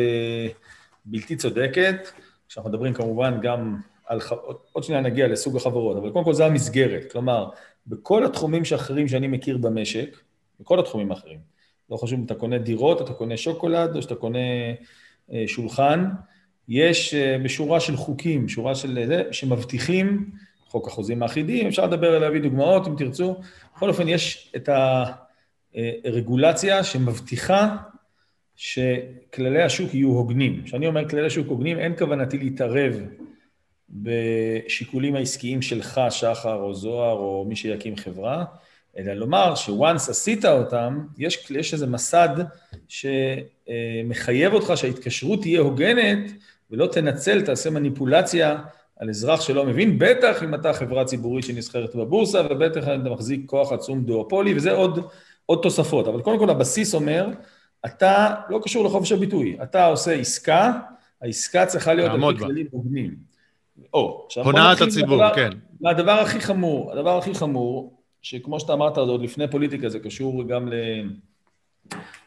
בלתי 1.05 1.35
צודקת. 1.35 1.97
כשאנחנו 2.49 2.69
מדברים 2.71 2.93
כמובן 2.93 3.39
גם 3.41 3.77
על, 4.05 4.19
עוד 4.71 4.83
שנייה 4.83 5.01
נגיע 5.01 5.27
לסוג 5.27 5.55
החברות, 5.55 5.97
אבל 5.97 6.09
קודם 6.09 6.25
כל 6.25 6.33
זה 6.33 6.45
המסגרת. 6.45 7.11
כלומר, 7.11 7.49
בכל 7.87 8.25
התחומים 8.25 8.65
שאחרים 8.65 9.07
שאני 9.07 9.27
מכיר 9.27 9.57
במשק, 9.57 10.17
בכל 10.59 10.79
התחומים 10.79 11.11
האחרים, 11.11 11.39
לא 11.89 11.97
חשוב 11.97 12.19
אם 12.19 12.25
אתה 12.25 12.35
קונה 12.35 12.57
דירות, 12.57 13.01
אתה 13.01 13.13
קונה 13.13 13.37
שוקולד, 13.37 13.95
או 13.95 14.01
שאתה 14.01 14.15
קונה 14.15 14.39
שולחן, 15.47 16.09
יש 16.67 17.13
אה, 17.13 17.37
בשורה 17.43 17.79
של 17.79 17.95
חוקים, 17.95 18.49
שורה 18.49 18.75
של 18.75 19.05
זה, 19.07 19.23
שמבטיחים, 19.31 20.29
חוק 20.67 20.87
החוזים 20.87 21.23
האחידים, 21.23 21.67
אפשר 21.67 21.85
לדבר, 21.85 22.19
להביא 22.19 22.41
דוגמאות 22.41 22.87
אם 22.87 22.95
תרצו. 22.97 23.35
בכל 23.75 23.89
אופן, 23.89 24.07
יש 24.07 24.51
את 24.55 24.69
הרגולציה 26.05 26.83
שמבטיחה 26.83 27.75
שכללי 28.55 29.61
השוק 29.61 29.93
יהיו 29.93 30.09
הוגנים. 30.09 30.61
כשאני 30.65 30.87
אומר 30.87 31.09
כללי 31.09 31.25
השוק 31.25 31.47
הוגנים, 31.47 31.79
אין 31.79 31.93
כוונתי 31.97 32.37
להתערב 32.37 33.01
בשיקולים 33.89 35.15
העסקיים 35.15 35.61
שלך, 35.61 36.01
שחר 36.09 36.55
או 36.55 36.73
זוהר 36.73 37.17
או 37.17 37.45
מי 37.47 37.55
שיקים 37.55 37.95
חברה, 37.95 38.45
אלא 38.97 39.13
לומר 39.13 39.55
ש-once 39.55 40.09
עשית 40.09 40.45
אותם, 40.45 40.99
יש, 41.17 41.51
יש 41.51 41.73
איזה 41.73 41.87
מסד 41.87 42.29
שמחייב 42.87 44.53
אותך 44.53 44.73
שההתקשרות 44.75 45.41
תהיה 45.41 45.59
הוגנת 45.59 46.31
ולא 46.71 46.87
תנצל, 46.87 47.41
תעשה 47.41 47.69
מניפולציה 47.69 48.57
על 48.99 49.09
אזרח 49.09 49.41
שלא 49.41 49.65
מבין, 49.65 49.99
בטח 49.99 50.43
אם 50.43 50.55
אתה 50.55 50.73
חברה 50.73 51.05
ציבורית 51.05 51.45
שנסחרת 51.45 51.95
בבורסה, 51.95 52.41
ובטח 52.49 52.87
אם 52.87 53.01
אתה 53.01 53.09
מחזיק 53.09 53.41
כוח 53.45 53.71
עצום 53.71 54.03
דואופולי, 54.03 54.53
וזה 54.55 54.71
עוד, 54.71 54.99
עוד 55.45 55.59
תוספות. 55.63 56.07
אבל 56.07 56.21
קודם 56.21 56.39
כל 56.39 56.49
הבסיס 56.49 56.95
אומר, 56.95 57.27
אתה 57.85 58.35
לא 58.49 58.59
קשור 58.63 58.85
לחופש 58.85 59.11
הביטוי, 59.11 59.57
אתה 59.63 59.85
עושה 59.85 60.11
עסקה, 60.11 60.71
העסקה 61.21 61.65
צריכה 61.65 61.93
להיות 61.93 62.11
על 62.11 62.33
פי 62.33 62.39
כללים 62.39 62.67
הוגנים. 62.71 63.15
או, 63.93 64.27
הונאת 64.43 64.81
הציבור, 64.81 65.15
לדבר, 65.17 65.35
כן. 65.35 65.49
הדבר 65.85 66.11
הכי 66.11 66.39
חמור, 66.39 66.91
הדבר 66.91 67.17
הכי 67.17 67.33
חמור, 67.33 68.01
שכמו 68.21 68.59
שאתה 68.59 68.73
אמרת, 68.73 68.97
עוד 68.97 69.21
לפני 69.21 69.47
פוליטיקה, 69.51 69.89
זה 69.89 69.99
קשור 69.99 70.43
גם 70.43 70.69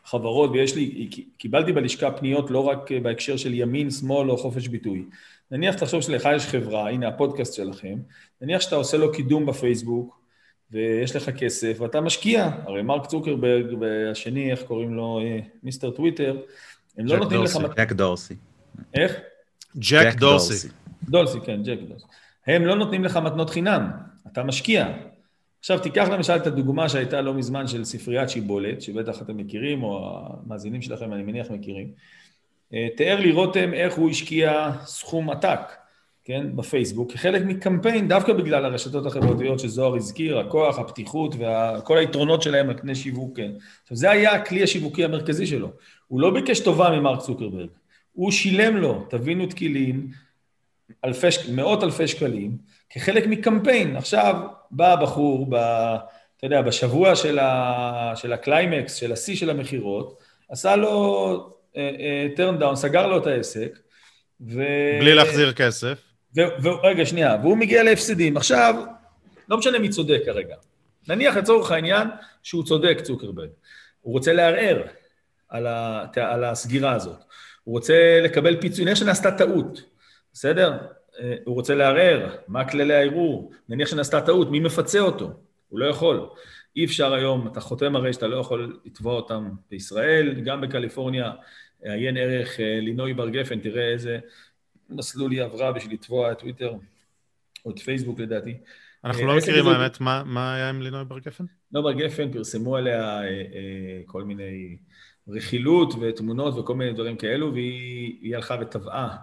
לחברות, 0.05 0.51
ויש 0.51 0.77
לי, 0.77 1.11
קיבלתי 1.39 1.73
בלשכה 1.73 2.11
פניות 2.11 2.51
לא 2.51 2.69
רק 2.69 2.93
בהקשר 2.93 3.37
של 3.37 3.55
ימין, 3.55 3.91
שמאל 3.91 4.31
או 4.31 4.37
חופש 4.37 4.69
ביטוי. 4.69 5.05
נניח 5.51 5.75
תחשוב 5.75 6.01
שלך 6.01 6.29
יש 6.37 6.47
חברה, 6.47 6.91
הנה 6.91 7.09
הפודקאסט 7.09 7.55
שלכם, 7.55 7.99
נניח 8.41 8.61
שאתה 8.61 8.77
עושה 8.77 8.97
לו 8.97 9.13
קידום 9.13 9.47
בפייסבוק, 9.47 10.21
ויש 10.71 11.17
לך 11.17 11.31
כסף, 11.31 11.77
ואתה 11.81 12.01
משקיע, 12.01 12.51
הרי 12.67 12.83
מרק 12.83 13.07
צוקרברג 13.07 13.67
והשני, 13.81 14.51
איך 14.51 14.63
קוראים 14.63 14.95
לו, 14.95 15.21
אה, 15.23 15.39
mister 15.63 15.91
טוויטר, 15.91 16.37
הם 16.99 17.07
לא 17.07 17.19
נותנים 17.19 17.43
לך... 17.43 17.57
ג'ק 17.77 17.93
דורסי. 17.93 18.35
איך? 18.95 19.17
ג'ק 19.77 20.15
דורסי. 20.15 20.69
דורסי, 21.09 21.39
כן, 21.41 21.63
ג'ק 21.63 21.79
דורסי. 21.89 22.07
הם 22.47 22.67
לא 22.67 22.75
נותנים 22.75 23.05
לך 23.05 23.17
מתנות 23.17 23.51
חינם, 23.51 23.91
אתה 24.33 24.43
משקיע. 24.43 24.89
עכשיו 25.61 25.79
תיקח 25.79 26.09
למשל 26.09 26.37
את 26.37 26.47
הדוגמה 26.47 26.89
שהייתה 26.89 27.21
לא 27.21 27.35
מזמן 27.35 27.67
של 27.67 27.85
ספריית 27.85 28.31
שיבולת, 28.31 28.83
שבטח 28.83 29.23
אתם 29.23 29.37
מכירים, 29.37 29.83
או 29.83 30.19
המאזינים 30.47 30.83
שלכם 30.83 31.13
אני 31.13 31.23
מניח 31.23 31.51
מכירים. 31.51 31.93
אה, 32.75 32.89
תיאר 32.97 33.21
לי 33.21 33.33
רותם 33.33 33.75
איך 33.75 33.95
הוא 33.95 34.11
השקיע 34.11 34.71
סכום 34.85 35.31
עתק, 35.31 35.61
כן, 36.29 36.57
בפייסבוק, 36.57 37.13
כחלק 37.13 37.43
מקמפיין, 37.47 38.09
דווקא 38.09 38.33
בגלל 38.33 38.65
הרשתות 38.65 39.07
החברתיות 39.07 39.59
שזוהר 39.59 39.97
הזכיר, 39.97 40.39
הכוח, 40.39 40.79
הפתיחות 40.79 41.35
וכל 41.39 41.99
היתרונות 41.99 42.43
שלהם 42.43 42.71
על 42.71 42.79
פני 42.79 42.95
שיווק. 42.95 43.37
כן. 43.37 43.51
עכשיו 43.83 43.97
זה 43.97 44.11
היה 44.11 44.33
הכלי 44.33 44.63
השיווקי 44.63 45.05
המרכזי 45.05 45.47
שלו. 45.47 45.71
הוא 46.09 46.21
לא 46.21 46.31
ביקש 46.31 46.61
טובה 46.61 46.91
ממרק 46.91 47.21
צוקרברג, 47.21 47.69
הוא 48.13 48.31
שילם 48.31 48.77
לו, 48.77 49.07
תבינו 49.11 49.47
תקילין, 49.47 50.07
אלפי, 51.05 51.27
מאות 51.53 51.83
אלפי 51.83 52.09
שקלים, 52.09 52.57
כחלק 52.91 53.27
מקמפיין. 53.27 53.97
עכשיו 53.97 54.35
בא 54.71 54.93
הבחור, 54.93 55.47
ב, 55.49 55.55
אתה 56.37 56.47
יודע, 56.47 56.63
בשבוע 56.63 57.17
של, 57.17 57.39
ה, 57.39 58.13
של 58.17 58.33
הקליימקס, 58.33 58.95
של 58.95 59.13
השיא 59.13 59.37
של 59.37 59.51
המכירות, 59.51 60.19
עשה 60.49 60.77
לו 60.77 61.55
turn 62.37 62.63
uh, 62.63 62.73
uh, 62.73 62.75
סגר 62.75 63.07
לו 63.07 63.19
את 63.19 63.27
העסק. 63.27 63.79
ו... 64.41 64.63
בלי 65.01 65.15
להחזיר 65.15 65.53
כסף. 65.53 66.08
ו... 66.39 66.41
ו... 66.63 66.69
רגע, 66.83 67.07
שנייה, 67.07 67.37
והוא 67.43 67.57
מגיע 67.57 67.83
להפסדים. 67.83 68.37
עכשיו, 68.37 68.75
לא 69.49 69.59
משנה 69.59 69.79
מי 69.79 69.89
צודק 69.89 70.23
כרגע. 70.25 70.57
נניח 71.09 71.37
לצורך 71.37 71.71
העניין 71.71 72.09
שהוא 72.43 72.65
צודק, 72.65 73.01
צוקרברג. 73.03 73.49
הוא 74.01 74.13
רוצה 74.13 74.33
לערער 74.33 74.83
על, 75.49 75.67
ה... 75.67 76.07
על 76.17 76.45
הסגירה 76.45 76.93
הזאת. 76.93 77.19
הוא 77.65 77.75
רוצה 77.75 78.21
לקבל 78.23 78.61
פיצוי, 78.61 78.85
נניח 78.85 78.99
שנעשתה 78.99 79.31
טעות, 79.31 79.83
בסדר? 80.33 80.79
אה, 81.21 81.35
הוא 81.45 81.55
רוצה 81.55 81.75
לערער, 81.75 82.37
מה 82.49 82.69
כללי 82.69 82.95
הערעור? 82.95 83.53
נניח 83.69 83.89
שנעשתה 83.89 84.21
טעות, 84.21 84.51
מי 84.51 84.61
מפצה 84.61 85.01
אותו? 85.01 85.33
הוא 85.69 85.79
לא 85.79 85.87
יכול. 85.87 86.29
אי 86.77 86.85
אפשר 86.85 87.15
היום, 87.15 87.49
אתה 87.49 87.61
חותם 87.61 87.97
הרי 87.97 88.13
שאתה 88.13 88.27
לא 88.27 88.37
יכול 88.37 88.79
לתבוע 88.85 89.15
אותם 89.15 89.51
בישראל, 89.71 90.41
גם 90.41 90.61
בקליפורניה, 90.61 91.33
עיין 91.83 92.17
ערך 92.17 92.61
אה, 92.61 92.79
לינוי 92.81 93.15
בר 93.15 93.29
גפן, 93.29 93.61
תראה 93.61 93.89
איזה 93.89 94.19
מסלול 94.89 95.33
היא 95.33 95.43
עברה 95.43 95.73
בשביל 95.73 95.95
לתבוע 95.95 96.33
את 96.33 96.39
טוויטר, 96.39 96.73
או 97.65 97.71
את 97.71 97.79
פייסבוק 97.79 98.21
לדעתי. 98.21 98.57
אנחנו 99.05 99.27
לא 99.27 99.37
מכירים 99.37 99.67
האמת, 99.67 100.01
מה, 100.01 100.23
מה 100.27 100.55
היה 100.55 100.69
עם 100.69 100.83
לינוי 100.83 101.05
בר 101.05 101.19
גפן? 101.19 101.45
לינוי 101.73 101.95
בר 101.95 102.01
גפן, 102.01 102.33
פרסמו 102.33 102.77
עליה 102.77 103.23
אה, 103.23 104.01
כל 104.07 104.25
מיני 104.25 104.77
רכילות 105.29 105.95
ותמונות 106.01 106.55
וכל 106.59 106.75
מיני 106.75 106.93
דברים 106.93 107.17
כאלו, 107.17 107.53
והיא 107.53 108.37
הלכה 108.37 108.57
וטבעה 108.61 109.17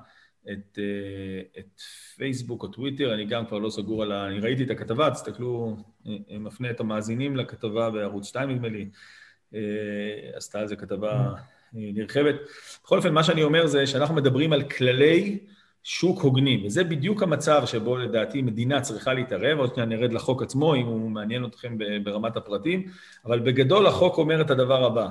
את, 0.51 0.79
אה, 0.79 1.59
את 1.59 1.81
פייסבוק 2.17 2.63
או 2.63 2.67
טוויטר, 2.67 3.13
אני 3.13 3.25
גם 3.25 3.45
כבר 3.45 3.59
לא 3.59 3.69
סגור 3.69 4.03
על 4.03 4.11
ה... 4.11 4.27
אני 4.27 4.39
ראיתי 4.39 4.63
את 4.63 4.69
הכתבה, 4.69 5.11
תסתכלו, 5.11 5.77
אה, 6.07 6.11
אה, 6.31 6.37
מפנה 6.37 6.69
את 6.69 6.79
המאזינים 6.79 7.35
לכתבה 7.35 7.89
בערוץ 7.89 8.27
2 8.27 8.49
נדמה 8.49 8.67
לי, 8.69 8.89
עשתה 10.33 10.59
על 10.59 10.67
זה 10.67 10.75
כתבה 10.75 11.33
נרחבת. 11.73 12.35
בכל 12.83 12.97
אופן, 12.97 13.13
מה 13.13 13.23
שאני 13.23 13.43
אומר 13.43 13.67
זה 13.67 13.87
שאנחנו 13.87 14.15
מדברים 14.15 14.53
על 14.53 14.63
כללי 14.63 15.39
שוק 15.87 16.21
הוגנים, 16.21 16.65
וזה 16.65 16.83
בדיוק 16.83 17.23
המצב 17.23 17.63
שבו 17.65 17.97
לדעתי 17.97 18.41
מדינה 18.41 18.81
צריכה 18.81 19.13
להתערב, 19.13 19.59
עוד 19.59 19.75
שניה 19.75 19.85
נרד 19.85 20.13
לחוק 20.13 20.41
עצמו, 20.41 20.75
אם 20.75 20.85
הוא 20.85 21.11
מעניין 21.11 21.45
אתכם 21.45 21.77
ברמת 22.03 22.37
הפרטים, 22.37 22.85
אבל 23.25 23.39
בגדול 23.39 23.87
החוק 23.87 24.17
אומר 24.17 24.41
את 24.41 24.49
הדבר 24.51 24.85
הבא: 24.85 25.07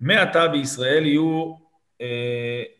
מעתה 0.00 0.48
בישראל 0.48 1.06
יהיו 1.06 1.54
אה, 2.00 2.06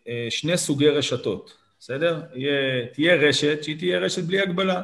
אה, 0.09 0.27
שני 0.31 0.57
סוגי 0.57 0.89
רשתות, 0.89 1.57
בסדר? 1.79 2.23
יהיה, 2.35 2.87
תהיה 2.93 3.15
רשת 3.15 3.63
שהיא 3.63 3.79
תהיה 3.79 3.99
רשת 3.99 4.23
בלי 4.23 4.41
הגבלה, 4.41 4.83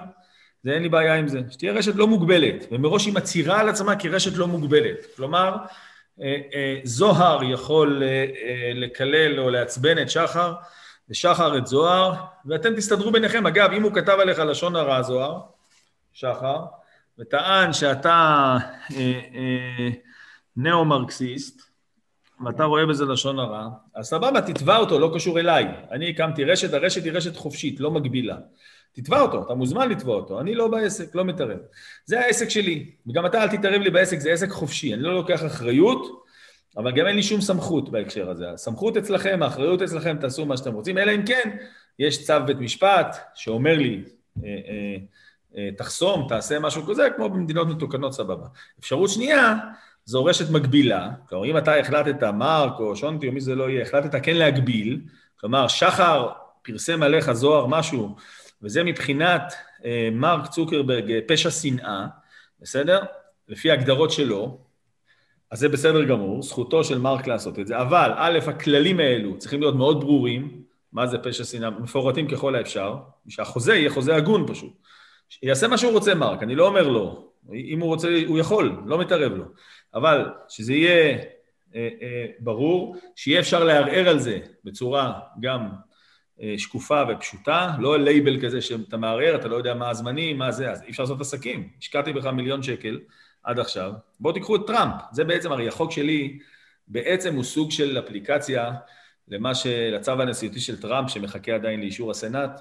זה 0.63 0.73
אין 0.73 0.83
לי 0.83 0.89
בעיה 0.89 1.15
עם 1.15 1.29
זה, 1.29 1.41
שתהיה 1.51 1.73
רשת 1.73 1.95
לא 1.95 2.07
מוגבלת, 2.07 2.67
ומראש 2.71 3.07
היא 3.07 3.15
מצהירה 3.15 3.61
על 3.61 3.69
עצמה 3.69 3.97
כרשת 3.97 4.37
לא 4.37 4.47
מוגבלת. 4.47 5.07
כלומר, 5.17 5.57
אה, 6.23 6.81
זוהר 6.85 7.45
יכול 7.45 8.03
לקלל 8.75 9.41
או 9.41 9.51
לעצבן 9.51 10.03
את 10.03 10.11
שחר, 10.11 10.53
ושחר 11.11 11.59
את 11.59 11.67
זוהר, 11.67 12.15
ואתם 12.47 12.75
תסתדרו 12.77 13.13
ביניכם. 13.13 13.47
אגב, 13.47 13.71
אם 13.73 13.83
הוא 13.83 13.93
כתב 13.95 14.17
עליך 14.21 14.39
לשון 14.39 14.77
הרע, 14.77 15.03
זוהר, 15.03 15.41
שחר, 16.13 16.65
וטען 17.19 17.73
שאתה 17.73 18.57
ניאו-מרקסיסט, 20.57 21.63
ואתה 22.45 22.65
רואה 22.65 22.87
בזה 22.87 23.05
לשון 23.05 23.39
הרע, 23.39 23.69
אז 23.95 24.07
סבבה, 24.07 24.41
תתבע 24.41 24.77
אותו, 24.77 24.99
לא 24.99 25.11
קשור 25.15 25.41
אליי. 25.41 25.67
אני 25.91 26.11
הקמתי 26.11 26.45
רשת, 26.45 26.75
הרשת 26.75 27.05
היא 27.05 27.13
רשת 27.13 27.37
חופשית, 27.37 27.81
לא 27.81 27.91
מגבילה. 27.91 28.37
תתבע 28.93 29.21
אותו, 29.21 29.43
אתה 29.43 29.55
מוזמן 29.55 29.89
לתבע 29.89 30.13
אותו, 30.13 30.41
אני 30.41 30.55
לא 30.55 30.69
בעסק, 30.69 31.15
לא 31.15 31.25
מתערב. 31.25 31.59
זה 32.05 32.21
העסק 32.21 32.49
שלי, 32.49 32.91
וגם 33.07 33.27
אתה 33.27 33.43
אל 33.43 33.49
תתערב 33.49 33.81
לי 33.81 33.91
בעסק, 33.91 34.19
זה 34.19 34.33
עסק 34.33 34.51
חופשי, 34.51 34.95
אני 34.95 35.03
לא 35.03 35.15
לוקח 35.15 35.47
אחריות 35.47 36.26
אבל 36.77 36.93
גם 36.93 37.07
אין 37.07 37.17
לי 37.17 37.23
שום 37.23 37.41
סמכות 37.41 37.89
בהקשר 37.89 38.31
הזה. 38.31 38.51
הסמכות 38.51 38.97
אצלכם, 38.97 39.43
האחריות 39.43 39.83
אצלכם, 39.83 40.17
תעשו 40.21 40.47
מה 40.47 40.57
שאתם 40.57 40.75
רוצים, 40.75 40.99
אלא 40.99 41.15
אם 41.15 41.27
כן, 41.27 41.57
יש 41.99 42.27
צו 42.27 42.35
בית 42.47 42.59
משפט 42.59 43.17
שאומר 43.35 43.79
לי, 43.79 44.03
אה, 44.45 44.49
אה, 44.49 44.97
אה, 45.57 45.69
תחסום, 45.77 46.27
תעשה 46.29 46.59
משהו 46.59 46.87
כזה, 46.87 47.09
כמו 47.17 47.29
במדינות 47.29 47.69
מתוקנות, 47.69 48.13
סבבה. 48.13 48.47
אפשרות 48.81 49.11
שנייה, 49.11 49.55
זו 50.05 50.25
רשת 50.25 50.51
מקבילה, 50.51 51.11
כלומר, 51.29 51.47
אם 51.47 51.59
אתה 51.59 51.77
החלטת, 51.77 52.23
מרק 52.23 52.81
או 52.81 52.97
שונטי 52.97 53.29
או 53.29 53.33
מי 53.33 53.41
זה 53.41 53.55
לא 53.55 53.71
יהיה, 53.71 53.83
החלטת 53.83 54.25
כן 54.25 54.37
להגביל, 54.37 55.01
כלומר, 55.41 55.69
שחר 55.69 56.29
פרסם 56.63 57.03
עליך 57.03 57.33
זוהר 57.33 57.67
משהו, 57.67 58.17
וזה 58.63 58.85
מבחינת 58.85 59.55
מרק 60.13 60.47
צוקרברג 60.47 61.13
פשע 61.29 61.51
שנאה, 61.51 62.07
בסדר? 62.61 63.03
לפי 63.49 63.71
ההגדרות 63.71 64.11
שלו, 64.11 64.66
אז 65.51 65.59
זה 65.59 65.69
בסדר 65.69 66.05
גמור, 66.05 66.43
זכותו 66.43 66.85
של 66.85 66.99
מרק 66.99 67.27
לעשות 67.27 67.59
את 67.59 67.67
זה, 67.67 67.81
אבל 67.81 68.11
א', 68.17 68.39
הכללים 68.47 69.01
האלו 69.01 69.39
צריכים 69.39 69.61
להיות 69.61 69.75
מאוד 69.75 70.01
ברורים, 70.01 70.63
מה 70.93 71.07
זה 71.07 71.19
פשע 71.19 71.45
שנאה, 71.45 71.71
מפורטים 71.71 72.29
ככל 72.29 72.55
האפשר, 72.55 72.97
שהחוזה 73.29 73.75
יהיה 73.77 73.91
חוזה 73.91 74.17
הגון 74.17 74.47
פשוט. 74.49 74.73
יעשה 75.43 75.69
מה 75.69 75.79
שהוא 75.79 75.93
רוצה 75.93 76.15
מרק, 76.15 76.43
אני 76.43 76.55
לא 76.55 76.67
אומר 76.67 76.89
לו, 76.89 77.31
אם 77.53 77.81
הוא 77.81 77.89
רוצה, 77.89 78.09
הוא 78.27 78.39
יכול, 78.39 78.83
לא 78.87 78.99
מתערב 78.99 79.33
לו, 79.33 79.45
אבל 79.95 80.31
שזה 80.49 80.75
יהיה 80.75 81.19
אה, 81.75 81.89
אה, 82.03 82.27
ברור, 82.39 82.97
שיהיה 83.17 83.41
אפשר 83.41 83.65
לערער 83.65 84.09
על 84.09 84.19
זה 84.19 84.39
בצורה 84.65 85.21
גם 85.41 85.69
אה, 86.43 86.55
שקופה 86.59 87.03
ופשוטה, 87.09 87.77
לא 87.81 87.99
לייבל 87.99 88.41
כזה 88.41 88.61
שאתה 88.61 88.97
מערער, 88.97 89.37
אתה 89.37 89.49
לא 89.49 89.57
יודע 89.57 89.75
מה 89.75 89.91
הזמנים, 89.91 90.39
מה 90.39 90.53
זה, 90.53 90.71
אז 90.71 90.83
אי 90.83 90.91
אפשר 90.91 91.03
לעשות 91.03 91.21
עסקים. 91.21 91.69
השקעתי 91.79 92.13
בך 92.13 92.27
מיליון 92.27 92.63
שקל 92.63 93.01
עד 93.47 93.59
עכשיו, 93.59 93.93
בואו 94.21 94.35
תיקחו 94.35 94.57
את 94.57 94.61
טראמפ, 94.67 94.93
זה 95.13 95.25
בעצם, 95.25 95.53
הרי 95.53 95.69
החוק 95.69 95.93
שלי 95.93 96.39
בעצם 96.89 97.35
הוא 97.35 97.45
סוג 97.45 97.71
של 97.71 97.99
אפליקציה 97.99 98.73
למה 99.29 99.55
ש... 99.55 99.67
לצו 99.67 100.13
הנשיאותי 100.13 100.61
של 100.61 100.81
טראמפ 100.81 101.11
שמחכה 101.11 101.55
עדיין 101.55 101.81
לאישור 101.81 102.11
הסנאט 102.11 102.61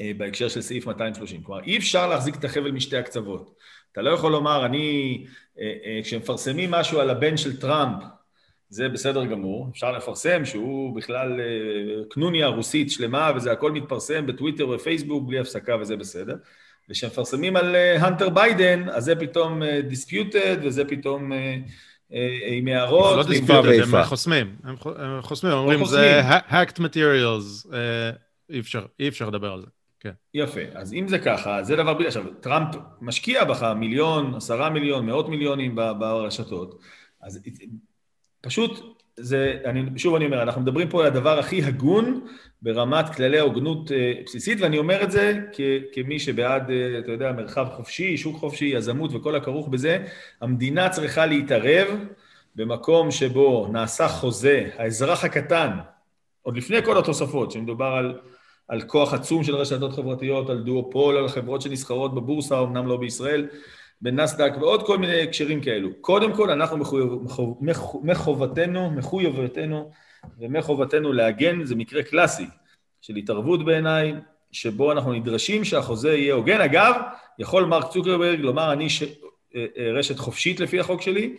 אה, 0.00 0.10
בהקשר 0.16 0.48
של 0.48 0.60
סעיף 0.60 0.86
230. 0.86 1.42
כלומר, 1.42 1.62
אי 1.64 1.78
אפשר 1.78 2.06
להחזיק 2.06 2.36
את 2.36 2.44
החבל 2.44 2.70
משתי 2.70 2.96
הקצוות. 2.96 3.54
אתה 3.92 4.02
לא 4.02 4.10
יכול 4.10 4.32
לומר, 4.32 4.66
אני, 4.66 5.26
אה, 5.58 6.00
כשמפרסמים 6.02 6.70
משהו 6.70 7.00
על 7.00 7.10
הבן 7.10 7.36
של 7.36 7.60
טראמפ, 7.60 8.02
זה 8.68 8.88
בסדר 8.88 9.24
גמור, 9.24 9.68
אפשר 9.70 9.92
לפרסם 9.92 10.44
שהוא 10.44 10.96
בכלל 10.96 11.40
אה, 11.40 12.04
קנוניה 12.10 12.46
רוסית 12.46 12.90
שלמה 12.90 13.32
וזה 13.36 13.52
הכל 13.52 13.72
מתפרסם 13.72 14.26
בטוויטר 14.26 14.68
ופייסבוק 14.68 15.28
בלי 15.28 15.38
הפסקה 15.38 15.76
וזה 15.80 15.96
בסדר. 15.96 16.36
וכשמפרסמים 16.90 17.56
על 17.56 17.76
הנטר 17.76 18.24
אה, 18.24 18.30
ביידן, 18.30 18.88
אז 18.88 19.04
זה 19.04 19.16
פתאום 19.16 19.62
דיספיוטד 19.88 20.36
אה, 20.36 20.54
וזה 20.62 20.84
פתאום 20.84 21.32
עם 22.46 22.68
הערות. 22.68 23.16
לא 23.16 23.22
דיספיוטד, 23.22 23.80
הם 23.82 24.04
חוסמים. 24.04 24.56
הם 24.64 24.76
חוסמים, 25.20 25.52
אומרים 25.52 25.84
זה 25.84 26.20
hacked 26.50 26.78
materials, 26.78 27.74
אי 28.50 28.60
אפשר, 28.60 28.86
אי 29.00 29.08
אפשר 29.08 29.28
לדבר 29.28 29.52
על 29.52 29.60
זה. 29.60 29.66
כן. 30.00 30.12
יפה, 30.34 30.60
אז 30.74 30.92
אם 30.92 31.08
זה 31.08 31.18
ככה, 31.18 31.62
זה 31.62 31.76
דבר 31.76 31.94
בלי... 31.94 32.06
עכשיו, 32.06 32.24
טראמפ 32.40 32.76
משקיע 33.00 33.44
בך 33.44 33.62
מיליון, 33.76 34.34
עשרה 34.34 34.70
מיליון, 34.70 35.06
מאות 35.06 35.28
מיליונים 35.28 35.74
ברשתות, 35.74 36.80
אז 37.22 37.40
פשוט, 38.40 38.97
זה, 39.20 39.58
אני, 39.64 39.82
שוב 39.96 40.14
אני 40.14 40.26
אומר, 40.26 40.42
אנחנו 40.42 40.60
מדברים 40.60 40.88
פה 40.88 41.00
על 41.00 41.06
הדבר 41.06 41.38
הכי 41.38 41.62
הגון 41.62 42.20
ברמת 42.62 43.14
כללי 43.14 43.38
ההוגנות 43.38 43.92
אה, 43.92 44.12
בסיסית, 44.26 44.60
ואני 44.60 44.78
אומר 44.78 45.02
את 45.02 45.10
זה 45.10 45.32
כ, 45.52 45.60
כמי 45.92 46.18
שבעד, 46.18 46.70
אה, 46.70 46.98
אתה 46.98 47.12
יודע, 47.12 47.32
מרחב 47.32 47.66
חופשי, 47.76 48.16
שוק 48.16 48.36
חופשי, 48.36 48.64
יזמות 48.64 49.10
וכל 49.14 49.36
הכרוך 49.36 49.68
בזה. 49.68 50.04
המדינה 50.40 50.88
צריכה 50.88 51.26
להתערב 51.26 51.88
במקום 52.56 53.10
שבו 53.10 53.68
נעשה 53.72 54.08
חוזה, 54.08 54.68
האזרח 54.76 55.24
הקטן, 55.24 55.70
עוד 56.42 56.56
לפני 56.56 56.82
כל 56.84 56.98
התוספות, 56.98 57.50
שמדובר 57.50 57.86
על, 57.86 58.18
על 58.68 58.82
כוח 58.82 59.14
עצום 59.14 59.44
של 59.44 59.54
רשתות 59.54 59.92
חברתיות, 59.92 60.50
על 60.50 60.62
דואופול, 60.62 61.16
על 61.16 61.28
חברות 61.28 61.62
שנסחרות 61.62 62.14
בבורסה, 62.14 62.60
אמנם 62.60 62.86
לא 62.86 62.96
בישראל, 62.96 63.46
בנסדק 64.02 64.52
ועוד 64.60 64.86
כל 64.86 64.98
מיני 64.98 65.22
הקשרים 65.22 65.60
כאלו. 65.60 65.88
קודם 66.00 66.32
כל, 66.32 66.50
אנחנו 66.50 66.76
מחוב, 66.76 67.58
מחובתנו, 68.02 68.90
מחויבותנו 68.90 69.90
ומחובתנו 70.38 71.12
להגן, 71.12 71.64
זה 71.64 71.74
מקרה 71.74 72.02
קלאסי 72.02 72.46
של 73.00 73.16
התערבות 73.16 73.64
בעיניי, 73.64 74.14
שבו 74.52 74.92
אנחנו 74.92 75.12
נדרשים 75.12 75.64
שהחוזה 75.64 76.14
יהיה 76.14 76.34
הוגן. 76.34 76.60
אגב, 76.60 76.94
יכול 77.38 77.64
מרק 77.64 77.92
צוקרברג 77.92 78.40
לומר, 78.40 78.72
אני 78.72 78.90
ש... 78.90 79.02
אה, 79.56 79.66
אה, 79.78 79.92
רשת 79.92 80.18
חופשית 80.18 80.60
לפי 80.60 80.80
החוק 80.80 81.02
שלי, 81.02 81.36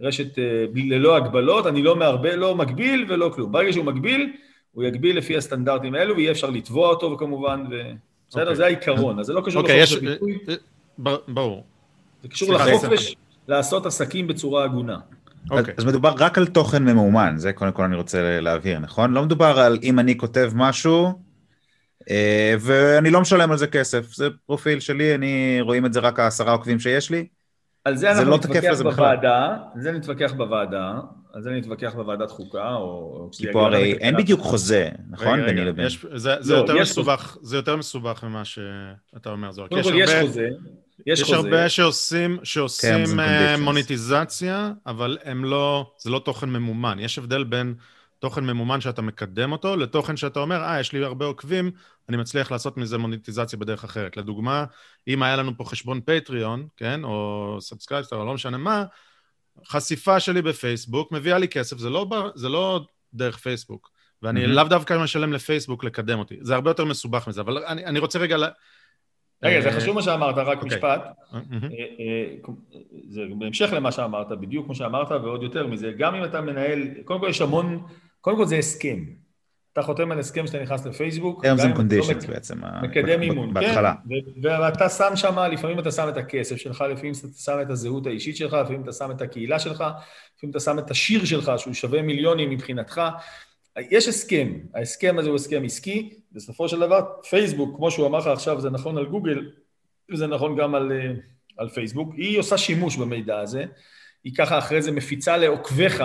רשת 0.00 0.38
אה, 0.38 0.64
ללא 0.74 1.16
הגבלות, 1.16 1.66
אני 1.66 1.82
לא 1.82 1.96
מערבה, 1.96 2.36
לא 2.36 2.54
מגביל 2.54 3.06
ולא 3.08 3.30
כלום. 3.34 3.52
ברגע 3.52 3.72
שהוא 3.72 3.84
מגביל, 3.84 4.32
הוא 4.72 4.84
יגביל 4.84 5.18
לפי 5.18 5.36
הסטנדרטים 5.36 5.94
האלו, 5.94 6.16
ויהיה 6.16 6.30
אפשר 6.30 6.50
לתבוע 6.50 6.88
אותו 6.88 7.16
כמובן, 7.18 7.64
ו... 7.70 7.82
בסדר? 8.28 8.40
Okay. 8.40 8.42
אוקיי. 8.42 8.56
זה 8.56 8.64
העיקרון, 8.64 9.18
אז 9.18 9.26
זה 9.26 9.32
לא 9.32 9.40
קשור 9.40 9.62
okay, 9.62 9.72
לחופש 9.72 9.92
הביטוי. 9.92 10.38
ברור. 11.28 11.64
זה 12.26 12.30
קשור 12.30 12.54
לחופש 12.54 13.16
לעשות 13.48 13.86
עסקים 13.86 14.26
בצורה 14.26 14.64
הגונה. 14.64 14.96
Okay. 14.96 15.54
אז, 15.54 15.58
אוקיי. 15.58 15.74
אז 15.78 15.84
מדובר 15.84 16.14
רק 16.18 16.38
על 16.38 16.46
תוכן 16.46 16.84
ממומן, 16.84 17.34
זה 17.36 17.52
קודם 17.52 17.72
כל 17.72 17.82
אני 17.82 17.96
רוצה 17.96 18.40
להבהיר, 18.40 18.78
נכון? 18.78 19.12
לא 19.12 19.22
מדובר 19.22 19.58
על 19.58 19.78
אם 19.82 19.98
אני 19.98 20.16
כותב 20.16 20.50
משהו 20.54 21.12
אה, 22.10 22.54
ואני 22.60 23.10
לא 23.10 23.20
משלם 23.20 23.50
על 23.50 23.58
זה 23.58 23.66
כסף, 23.66 24.14
זה 24.14 24.28
פרופיל 24.46 24.80
שלי, 24.80 25.14
אני 25.14 25.58
רואים 25.60 25.86
את 25.86 25.92
זה 25.92 26.00
רק 26.00 26.18
העשרה 26.18 26.52
עוקבים 26.52 26.78
שיש 26.78 27.10
לי. 27.10 27.26
על 27.84 27.96
זה 27.96 28.10
אנחנו 28.10 28.24
זה 28.24 28.30
לא 28.30 28.36
נתווכח 28.36 28.82
בוועדה, 28.82 29.56
על 29.74 29.80
זה 29.82 29.92
נתווכח 29.92 30.32
בוועדה, 30.32 30.92
על 31.32 31.42
זה 31.42 31.50
נתווכח 31.50 31.94
בוועדת 31.94 32.30
חוקה, 32.30 32.74
או... 32.74 33.28
כי 33.32 33.52
פה 33.52 33.66
הרי 33.66 33.92
אין 33.92 34.16
בדיוק 34.16 34.40
חוזה, 34.40 34.90
נכון? 35.10 35.46
ביני 35.46 35.64
לבין. 35.64 35.86
לא, 36.44 36.54
יותר 36.54 36.80
מסובך, 36.80 37.36
זה 37.42 37.56
יותר 37.56 37.76
מסובך 37.76 38.24
ממה 38.24 38.44
שאתה 38.44 39.30
אומר, 39.30 39.52
זוהר. 39.52 39.68
קודם 39.68 39.82
כל 39.82 39.94
יש 39.94 40.10
חוזה. 40.20 40.48
יש, 41.06 41.20
יש 41.20 41.30
הרבה 41.30 41.68
שעושים, 41.68 42.38
שעושים 42.42 43.06
כן, 43.16 43.60
מוניטיזציה, 43.60 44.72
אבל 44.86 45.18
הם 45.24 45.44
לא, 45.44 45.92
זה 45.98 46.10
לא 46.10 46.18
תוכן 46.18 46.50
ממומן. 46.50 46.98
יש 46.98 47.18
הבדל 47.18 47.44
בין 47.44 47.74
תוכן 48.18 48.44
ממומן 48.44 48.80
שאתה 48.80 49.02
מקדם 49.02 49.52
אותו, 49.52 49.76
לתוכן 49.76 50.16
שאתה 50.16 50.40
אומר, 50.40 50.62
אה, 50.62 50.80
יש 50.80 50.92
לי 50.92 51.04
הרבה 51.04 51.24
עוקבים, 51.24 51.70
אני 52.08 52.16
מצליח 52.16 52.52
לעשות 52.52 52.76
מזה 52.76 52.98
מוניטיזציה 52.98 53.58
בדרך 53.58 53.84
אחרת. 53.84 54.16
לדוגמה, 54.16 54.64
אם 55.08 55.22
היה 55.22 55.36
לנו 55.36 55.56
פה 55.56 55.64
חשבון 55.64 56.00
פטריון, 56.04 56.66
כן, 56.76 57.04
או 57.04 57.56
SubscribeStar, 57.60 58.16
או 58.16 58.24
לא 58.24 58.34
משנה 58.34 58.56
מה, 58.56 58.84
חשיפה 59.66 60.20
שלי 60.20 60.42
בפייסבוק 60.42 61.12
מביאה 61.12 61.38
לי 61.38 61.48
כסף, 61.48 61.78
זה 61.78 61.90
לא, 61.90 62.06
זה 62.34 62.48
לא 62.48 62.86
דרך 63.14 63.38
פייסבוק. 63.38 63.90
ואני 64.22 64.44
mm-hmm. 64.44 64.48
לאו 64.48 64.64
דווקא 64.64 64.98
משלם 64.98 65.32
לפייסבוק 65.32 65.84
לקדם 65.84 66.18
אותי. 66.18 66.36
זה 66.40 66.54
הרבה 66.54 66.70
יותר 66.70 66.84
מסובך 66.84 67.28
מזה, 67.28 67.40
אבל 67.40 67.64
אני, 67.64 67.84
אני 67.84 67.98
רוצה 67.98 68.18
רגע 68.18 68.36
רגע, 69.42 69.60
זה 69.60 69.68
אה, 69.68 69.72
חשוב 69.72 69.94
מה 69.94 70.02
שאמרת, 70.02 70.38
רק 70.38 70.62
אוקיי. 70.62 70.76
משפט. 70.76 71.02
אה, 71.34 71.40
אה, 72.00 72.52
זה 73.08 73.22
בהמשך 73.38 73.72
למה 73.72 73.92
שאמרת, 73.92 74.28
בדיוק 74.28 74.64
כמו 74.64 74.74
שאמרת, 74.74 75.10
ועוד 75.10 75.42
יותר 75.42 75.66
מזה, 75.66 75.92
גם 75.98 76.14
אם 76.14 76.24
אתה 76.24 76.40
מנהל, 76.40 76.88
קודם 77.04 77.20
כל 77.20 77.28
יש 77.28 77.40
המון, 77.40 77.82
קודם 78.20 78.36
כל 78.36 78.46
זה 78.46 78.56
הסכם. 78.56 79.04
אתה 79.72 79.82
חותם 79.82 80.12
על 80.12 80.18
הסכם 80.18 80.46
שאתה 80.46 80.62
נכנס 80.62 80.86
לפייסבוק. 80.86 81.44
terms 81.44 81.58
and 81.58 81.78
conditions 81.78 82.26
בעצם. 82.28 82.58
מקדם 82.82 83.22
אימון. 83.22 83.60
כן, 83.60 83.84
ואתה 84.42 84.88
שם 84.88 85.16
שם, 85.16 85.38
לפעמים 85.38 85.78
אתה 85.78 85.90
שם 85.90 86.08
את 86.08 86.16
הכסף 86.16 86.56
שלך, 86.56 86.84
לפעמים 86.90 87.12
אתה 87.20 87.28
שם 87.38 87.58
את 87.62 87.70
הזהות 87.70 88.06
האישית 88.06 88.36
שלך, 88.36 88.52
לפעמים 88.52 88.82
אתה 88.82 88.92
שם 88.92 89.10
את 89.10 89.22
הקהילה 89.22 89.58
שלך, 89.58 89.84
לפעמים 90.36 90.50
אתה 90.50 90.60
שם 90.60 90.78
את 90.78 90.90
השיר 90.90 91.24
שלך, 91.24 91.52
שהוא 91.56 91.74
שווה 91.74 92.02
מיליונים 92.02 92.50
מבחינתך. 92.50 93.00
יש 93.90 94.08
הסכם, 94.08 94.52
ההסכם 94.74 95.18
הזה 95.18 95.28
הוא 95.28 95.36
הסכם 95.36 95.62
עסקי, 95.64 96.18
בסופו 96.32 96.68
של 96.68 96.80
דבר 96.80 97.00
פייסבוק, 97.30 97.76
כמו 97.76 97.90
שהוא 97.90 98.06
אמר 98.06 98.18
לך 98.18 98.26
עכשיו, 98.26 98.60
זה 98.60 98.70
נכון 98.70 98.98
על 98.98 99.06
גוגל, 99.06 99.50
וזה 100.10 100.26
נכון 100.26 100.56
גם 100.56 100.74
על, 100.74 100.92
אה, 100.92 101.12
על 101.56 101.68
פייסבוק, 101.68 102.14
היא 102.14 102.38
עושה 102.38 102.58
שימוש 102.58 102.96
במידע 102.96 103.38
הזה, 103.38 103.64
היא 104.24 104.34
ככה 104.34 104.58
אחרי 104.58 104.82
זה 104.82 104.92
מפיצה 104.92 105.36
לעוקביך 105.36 106.04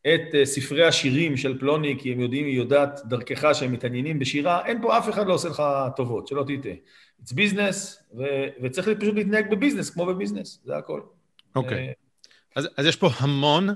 את 0.00 0.34
אה, 0.34 0.46
ספרי 0.46 0.84
השירים 0.86 1.36
של 1.36 1.58
פלוני, 1.58 1.96
כי 1.98 2.12
הם 2.12 2.20
יודעים, 2.20 2.46
היא 2.46 2.56
יודעת 2.56 3.00
דרכך 3.04 3.50
שהם 3.54 3.72
מתעניינים 3.72 4.18
בשירה, 4.18 4.66
אין 4.66 4.82
פה 4.82 4.98
אף 4.98 5.08
אחד 5.08 5.26
לא 5.26 5.34
עושה 5.34 5.48
לך 5.48 5.62
טובות, 5.96 6.26
שלא 6.26 6.42
תטעה. 6.42 6.72
It's 7.22 7.32
business, 7.32 8.02
ו- 8.18 8.48
וצריך 8.62 8.88
פשוט 9.00 9.14
להתנהג 9.14 9.50
בביזנס, 9.50 9.90
כמו 9.90 10.06
בביזנס, 10.06 10.60
זה 10.64 10.76
הכל. 10.76 11.00
אוקיי. 11.56 11.78
Okay. 11.78 11.80
אה, 11.80 11.92
אז, 12.56 12.68
אז 12.76 12.86
יש 12.86 12.96
פה 12.96 13.08
המון, 13.18 13.68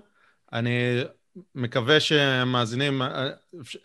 אני 0.52 0.70
מקווה 1.54 2.00
שמאזינים, 2.00 3.02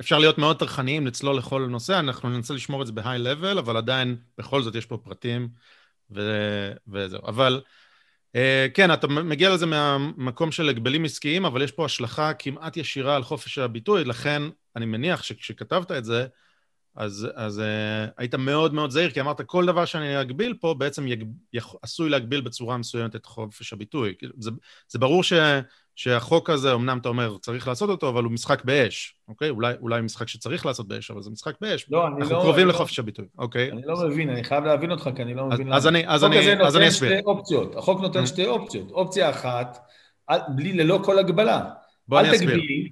אפשר 0.01 0.19
להיות 0.19 0.37
מאוד 0.37 0.59
טרחניים, 0.59 1.07
לצלול 1.07 1.37
לכל 1.37 1.67
נושא, 1.69 1.99
אנחנו 1.99 2.29
ננסה 2.29 2.53
לשמור 2.53 2.81
את 2.81 2.87
זה 2.87 2.93
בהיי 2.93 3.19
לבל, 3.19 3.57
אבל 3.57 3.77
עדיין, 3.77 4.17
בכל 4.37 4.61
זאת 4.61 4.75
יש 4.75 4.85
פה 4.85 4.97
פרטים 4.97 5.49
ו... 6.11 6.21
וזהו. 6.87 7.21
אבל 7.27 7.61
אה, 8.35 8.67
כן, 8.73 8.93
אתה 8.93 9.07
מגיע 9.07 9.49
לזה 9.49 9.65
מהמקום 9.65 10.51
של 10.51 10.69
הגבלים 10.69 11.05
עסקיים, 11.05 11.45
אבל 11.45 11.61
יש 11.61 11.71
פה 11.71 11.85
השלכה 11.85 12.33
כמעט 12.33 12.77
ישירה 12.77 13.15
על 13.15 13.23
חופש 13.23 13.57
הביטוי, 13.57 14.03
לכן 14.03 14.41
אני 14.75 14.85
מניח 14.85 15.23
שכשכתבת 15.23 15.91
את 15.91 16.05
זה, 16.05 16.27
אז, 16.95 17.27
אז 17.35 17.59
uh, 17.59 18.11
היית 18.17 18.35
מאוד 18.35 18.73
מאוד 18.73 18.91
זהיר, 18.91 19.11
כי 19.11 19.21
אמרת, 19.21 19.41
כל 19.41 19.65
דבר 19.65 19.85
שאני 19.85 20.21
אגביל 20.21 20.53
פה 20.59 20.75
בעצם 20.77 21.07
יג, 21.07 21.23
יח, 21.53 21.73
עשוי 21.81 22.09
להגביל 22.09 22.41
בצורה 22.41 22.77
מסוימת 22.77 23.15
את 23.15 23.25
חופש 23.25 23.73
הביטוי. 23.73 24.15
זה, 24.39 24.51
זה 24.87 24.99
ברור 24.99 25.23
ש, 25.23 25.33
שהחוק 25.95 26.49
הזה, 26.49 26.73
אמנם 26.73 26.97
אתה 26.97 27.09
אומר, 27.09 27.37
צריך 27.37 27.67
לעשות 27.67 27.89
אותו, 27.89 28.09
אבל 28.09 28.23
הוא 28.23 28.31
משחק 28.31 28.65
באש, 28.65 29.15
אוקיי? 29.27 29.49
אולי, 29.49 29.73
אולי 29.81 30.01
משחק 30.01 30.27
שצריך 30.27 30.65
לעשות 30.65 30.87
באש, 30.87 31.11
אבל 31.11 31.21
זה 31.21 31.29
משחק 31.29 31.53
באש. 31.61 31.85
לא, 31.89 32.07
אני 32.07 32.15
אנחנו 32.15 32.35
לא... 32.35 32.41
קרובים 32.41 32.67
לא, 32.67 32.73
לחופש 32.73 32.99
הביטוי, 32.99 33.25
אוקיי? 33.37 33.71
אני 33.71 33.81
לא 33.85 34.07
מבין, 34.07 34.29
אני 34.29 34.43
חייב 34.43 34.63
להבין 34.63 34.91
אותך, 34.91 35.09
כי 35.15 35.21
אני 35.21 35.33
לא 35.33 35.45
מבין 35.45 35.73
אז, 35.73 35.83
אז 35.83 35.87
אני, 35.87 36.07
אז 36.07 36.23
אני, 36.23 36.63
אז 36.65 36.77
אני 36.77 36.87
אסביר. 36.87 37.19
החוק 37.19 37.19
הזה 37.19 37.19
נותן 37.19 37.25
שתי 37.25 37.25
אופציות. 37.25 37.75
החוק 37.75 38.01
נותן 38.01 38.25
שתי 38.25 38.45
אופציות. 38.45 38.91
אופציה 38.91 39.29
אחת, 39.29 39.77
בלי, 40.55 40.73
ללא 40.73 40.99
כל 41.03 41.19
הגבלה. 41.19 41.69
בוא 42.07 42.19
אני 42.19 42.31
אסביר. 42.31 42.49
תגביל. 42.49 42.89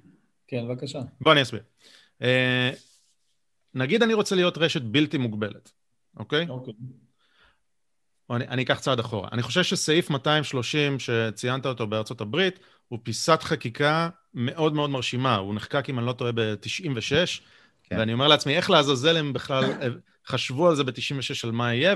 כן, 0.48 0.68
בבקשה. 0.68 1.00
בוא 1.20 1.32
אני 1.32 1.42
אסביר. 1.42 1.60
Uh, 2.22 2.24
נגיד 3.74 4.02
אני 4.02 4.14
רוצה 4.14 4.36
להיות 4.36 4.58
רשת 4.58 4.82
בלתי 4.82 5.18
מוגבלת, 5.18 5.72
אוקיי? 6.16 6.46
אוקיי. 6.48 6.74
אני, 8.30 8.48
אני 8.48 8.62
אקח 8.62 8.78
צעד 8.78 8.98
אחורה. 8.98 9.28
אני 9.32 9.42
חושב 9.42 9.62
שסעיף 9.62 10.10
230 10.10 10.98
שציינת 10.98 11.66
אותו 11.66 11.86
בארצות 11.86 12.20
הברית, 12.20 12.58
הוא 12.90 12.98
פיסת 13.02 13.42
חקיקה 13.42 14.08
מאוד 14.34 14.74
מאוד 14.74 14.90
מרשימה. 14.90 15.36
הוא 15.36 15.54
נחקק, 15.54 15.90
אם 15.90 15.98
אני 15.98 16.06
לא 16.06 16.12
טועה, 16.12 16.32
ב-96, 16.32 17.40
כן. 17.82 17.98
ואני 17.98 18.12
אומר 18.12 18.28
לעצמי, 18.28 18.56
איך 18.56 18.70
לעזאזל 18.70 19.16
הם 19.16 19.32
בכלל 19.32 19.64
חשבו 20.26 20.68
על 20.68 20.76
זה 20.76 20.84
ב-96 20.84 21.44
על 21.44 21.50
מה 21.50 21.74
יהיה, 21.74 21.94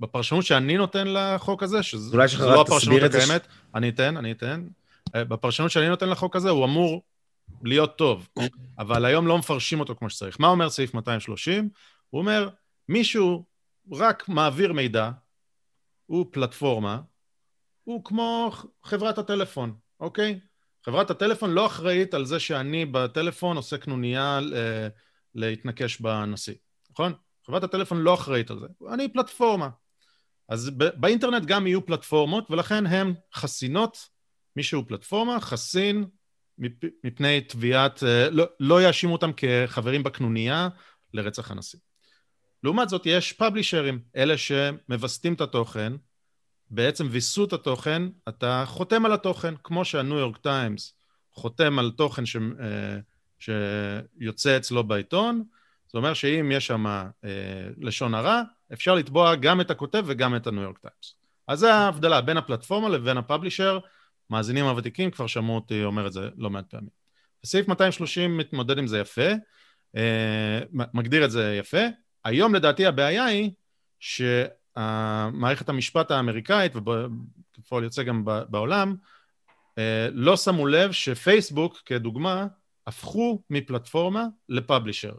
ובפרשנות 0.00 0.44
שאני 0.44 0.76
נותן 0.76 1.06
לחוק 1.08 1.62
הזה, 1.62 1.82
שזו 1.82 2.18
לא 2.18 2.60
הפרשנות 2.60 3.02
הקיימת, 3.02 3.44
ש... 3.44 3.48
אני 3.74 3.88
אתן, 3.88 4.16
אני 4.16 4.32
אתן. 4.32 4.66
בפרשנות 5.16 5.70
שאני 5.70 5.88
נותן 5.88 6.08
לחוק 6.08 6.36
הזה, 6.36 6.50
הוא 6.50 6.64
אמור 6.64 7.02
להיות 7.62 7.98
טוב, 7.98 8.28
אבל 8.78 9.04
היום 9.04 9.26
לא 9.26 9.38
מפרשים 9.38 9.80
אותו 9.80 9.94
כמו 9.94 10.10
שצריך. 10.10 10.36
מה 10.40 10.48
אומר 10.48 10.70
סעיף 10.70 10.94
230? 10.94 11.68
הוא 12.10 12.18
אומר, 12.18 12.48
מישהו 12.88 13.44
רק 13.92 14.28
מעביר 14.28 14.72
מידע, 14.72 15.10
הוא 16.06 16.26
פלטפורמה, 16.30 17.00
הוא 17.86 18.04
כמו 18.04 18.52
חברת 18.82 19.18
הטלפון, 19.18 19.74
אוקיי? 20.00 20.40
חברת 20.84 21.10
הטלפון 21.10 21.50
לא 21.50 21.66
אחראית 21.66 22.14
על 22.14 22.24
זה 22.24 22.40
שאני 22.40 22.84
בטלפון 22.84 23.56
עושה 23.56 23.78
קנוניה 23.78 24.40
אה, 24.54 24.88
להתנקש 25.34 26.00
בנשיא, 26.00 26.54
נכון? 26.90 27.12
חברת 27.46 27.64
הטלפון 27.64 27.98
לא 27.98 28.14
אחראית 28.14 28.50
על 28.50 28.58
זה, 28.58 28.66
אני 28.92 29.12
פלטפורמה. 29.12 29.68
אז 30.48 30.70
באינטרנט 30.70 31.44
גם 31.44 31.66
יהיו 31.66 31.86
פלטפורמות, 31.86 32.50
ולכן 32.50 32.86
הן 32.86 33.14
חסינות, 33.34 34.08
מי 34.56 34.62
שהוא 34.62 34.84
פלטפורמה, 34.88 35.40
חסין 35.40 36.04
מפני 37.04 37.40
תביעת, 37.40 38.02
אה, 38.02 38.30
לא, 38.30 38.44
לא 38.60 38.82
יאשימו 38.82 39.12
אותם 39.12 39.30
כחברים 39.36 40.02
בקנוניה 40.02 40.68
לרצח 41.14 41.50
הנשיא. 41.50 41.78
לעומת 42.62 42.88
זאת 42.88 43.06
יש 43.06 43.32
פאבלישרים, 43.32 44.00
אלה 44.16 44.34
שמווסתים 44.38 45.34
את 45.34 45.40
התוכן, 45.40 45.92
בעצם 46.70 47.06
ויסות 47.10 47.52
התוכן, 47.52 48.02
אתה 48.28 48.64
חותם 48.66 49.06
על 49.06 49.12
התוכן, 49.12 49.54
כמו 49.62 49.84
שהניו 49.84 50.18
יורק 50.18 50.36
טיימס 50.36 50.94
חותם 51.32 51.78
על 51.78 51.90
תוכן 51.90 52.26
ש, 52.26 52.36
אה, 52.36 52.98
שיוצא 53.38 54.56
אצלו 54.56 54.84
בעיתון, 54.84 55.44
זה 55.92 55.98
אומר 55.98 56.14
שאם 56.14 56.52
יש 56.52 56.66
שם 56.66 56.86
אה, 56.86 57.08
לשון 57.78 58.14
הרע, 58.14 58.42
אפשר 58.72 58.94
לתבוע 58.94 59.34
גם 59.34 59.60
את 59.60 59.70
הכותב 59.70 60.04
וגם 60.06 60.36
את 60.36 60.46
הניו 60.46 60.62
יורק 60.62 60.78
טיימס. 60.78 61.14
אז 61.48 61.58
זה 61.58 61.74
ההבדלה 61.74 62.20
בין 62.20 62.36
הפלטפורמה 62.36 62.88
לבין 62.88 63.16
ה 63.16 63.22
publisher, 63.22 63.78
מאזינים 64.30 64.64
הוותיקים 64.64 65.10
כבר 65.10 65.26
שמעו 65.26 65.54
אותי 65.54 65.84
אומר 65.84 66.06
את 66.06 66.12
זה 66.12 66.28
לא 66.36 66.50
מעט 66.50 66.70
פעמים. 66.70 66.88
סעיף 67.44 67.68
230 67.68 68.36
מתמודד 68.36 68.78
עם 68.78 68.86
זה 68.86 68.98
יפה, 68.98 69.30
אה, 69.96 70.60
מגדיר 70.72 71.24
את 71.24 71.30
זה 71.30 71.56
יפה. 71.60 71.82
היום 72.24 72.54
לדעתי 72.54 72.86
הבעיה 72.86 73.24
היא 73.24 73.50
שמערכת 74.78 75.68
המשפט 75.68 76.10
האמריקאית, 76.10 76.72
וכפועל 76.76 77.84
יוצא 77.84 78.02
גם 78.02 78.24
בעולם, 78.24 78.94
אה, 79.78 80.08
לא 80.12 80.36
שמו 80.36 80.66
לב 80.66 80.92
שפייסבוק 80.92 81.82
כדוגמה 81.86 82.46
הפכו 82.86 83.42
מפלטפורמה 83.50 84.26
לפאבלישר. 84.48 85.12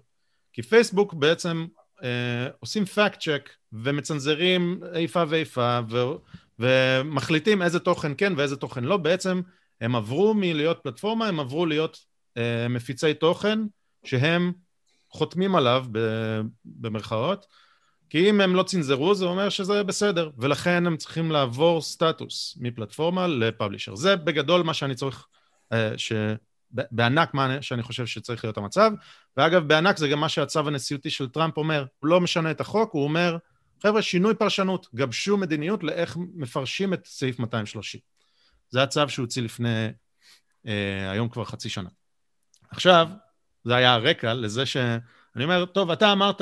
כי 0.54 0.62
פייסבוק 0.62 1.14
בעצם 1.14 1.66
אה, 2.04 2.48
עושים 2.60 2.86
פאקט 2.86 3.20
צ'ק 3.20 3.50
ומצנזרים 3.74 4.80
איפה 4.94 5.24
ואיפה 5.30 5.80
ומחליטים 6.60 7.62
איזה 7.62 7.80
תוכן 7.80 8.12
כן 8.18 8.34
ואיזה 8.38 8.56
תוכן 8.56 8.84
לא, 8.84 8.98
בעצם 8.98 9.42
הם 9.82 9.96
עברו 9.96 10.34
מלהיות 10.34 10.80
פלטפורמה, 10.84 11.28
הם 11.28 11.40
עברו 11.40 11.66
להיות 11.66 12.00
אה, 12.38 12.68
מפיצי 12.70 13.14
תוכן 13.14 13.60
שהם 14.06 14.52
חותמים 15.10 15.56
עליו 15.56 15.86
במרכאות, 16.66 17.46
כי 18.10 18.30
אם 18.30 18.42
הם 18.42 18.56
לא 18.56 18.64
צנזרו 18.64 19.16
זה 19.16 19.26
אומר 19.26 19.50
שזה 19.50 19.84
בסדר, 19.84 20.30
ולכן 20.38 20.88
הם 20.88 20.98
צריכים 20.98 21.32
לעבור 21.32 21.82
סטטוס 21.82 22.58
מפלטפורמה 22.62 23.28
לפאבלישר. 23.28 23.96
זה 23.96 24.16
בגדול 24.16 24.64
מה 24.64 24.74
שאני 24.74 24.96
צריך, 24.96 25.28
אה, 25.74 25.98
ש... 25.98 26.14
בענק 26.72 27.34
מה 27.34 27.62
שאני 27.62 27.84
חושב 27.84 28.06
שצריך 28.06 28.44
להיות 28.44 28.58
המצב, 28.58 28.92
ואגב 29.38 29.68
בענק 29.68 29.98
זה 29.98 30.08
גם 30.08 30.20
מה 30.20 30.30
שהצו 30.30 30.68
הנשיאותי 30.68 31.10
של 31.10 31.30
טראמפ 31.30 31.58
אומר, 31.58 31.86
הוא 32.00 32.08
לא 32.08 32.22
משנה 32.22 32.52
את 32.52 32.62
החוק, 32.62 32.94
הוא 32.94 33.04
אומר 33.04 33.38
חבר'ה, 33.84 34.02
שינוי 34.02 34.36
פרשנות, 34.36 34.88
גבשו 34.96 35.38
מדיניות 35.38 35.84
לאיך 35.84 36.18
מפרשים 36.36 36.94
את 36.94 37.06
סעיף 37.06 37.40
230. 37.40 38.02
זה 38.70 38.84
הצו 38.84 39.02
שהוא 39.08 39.24
הוציא 39.24 39.42
לפני, 39.42 39.88
אה, 40.68 41.12
היום 41.12 41.30
כבר 41.30 41.46
חצי 41.46 41.70
שנה. 41.70 41.90
עכשיו, 42.70 43.08
זה 43.64 43.76
היה 43.76 43.94
הרקע 43.94 44.34
לזה 44.34 44.66
שאני 44.66 45.44
אומר, 45.44 45.66
טוב, 45.66 45.92
אתה 45.92 46.12
אמרת 46.12 46.42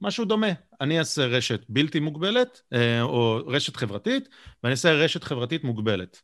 משהו 0.00 0.24
דומה, 0.24 0.46
אני 0.80 0.98
אעשה 0.98 1.26
רשת 1.26 1.60
בלתי 1.68 2.00
מוגבלת, 2.00 2.62
אה, 2.72 3.02
או 3.02 3.40
רשת 3.46 3.76
חברתית, 3.76 4.28
ואני 4.62 4.72
אעשה 4.72 4.92
רשת 4.92 5.24
חברתית 5.24 5.64
מוגבלת. 5.64 6.22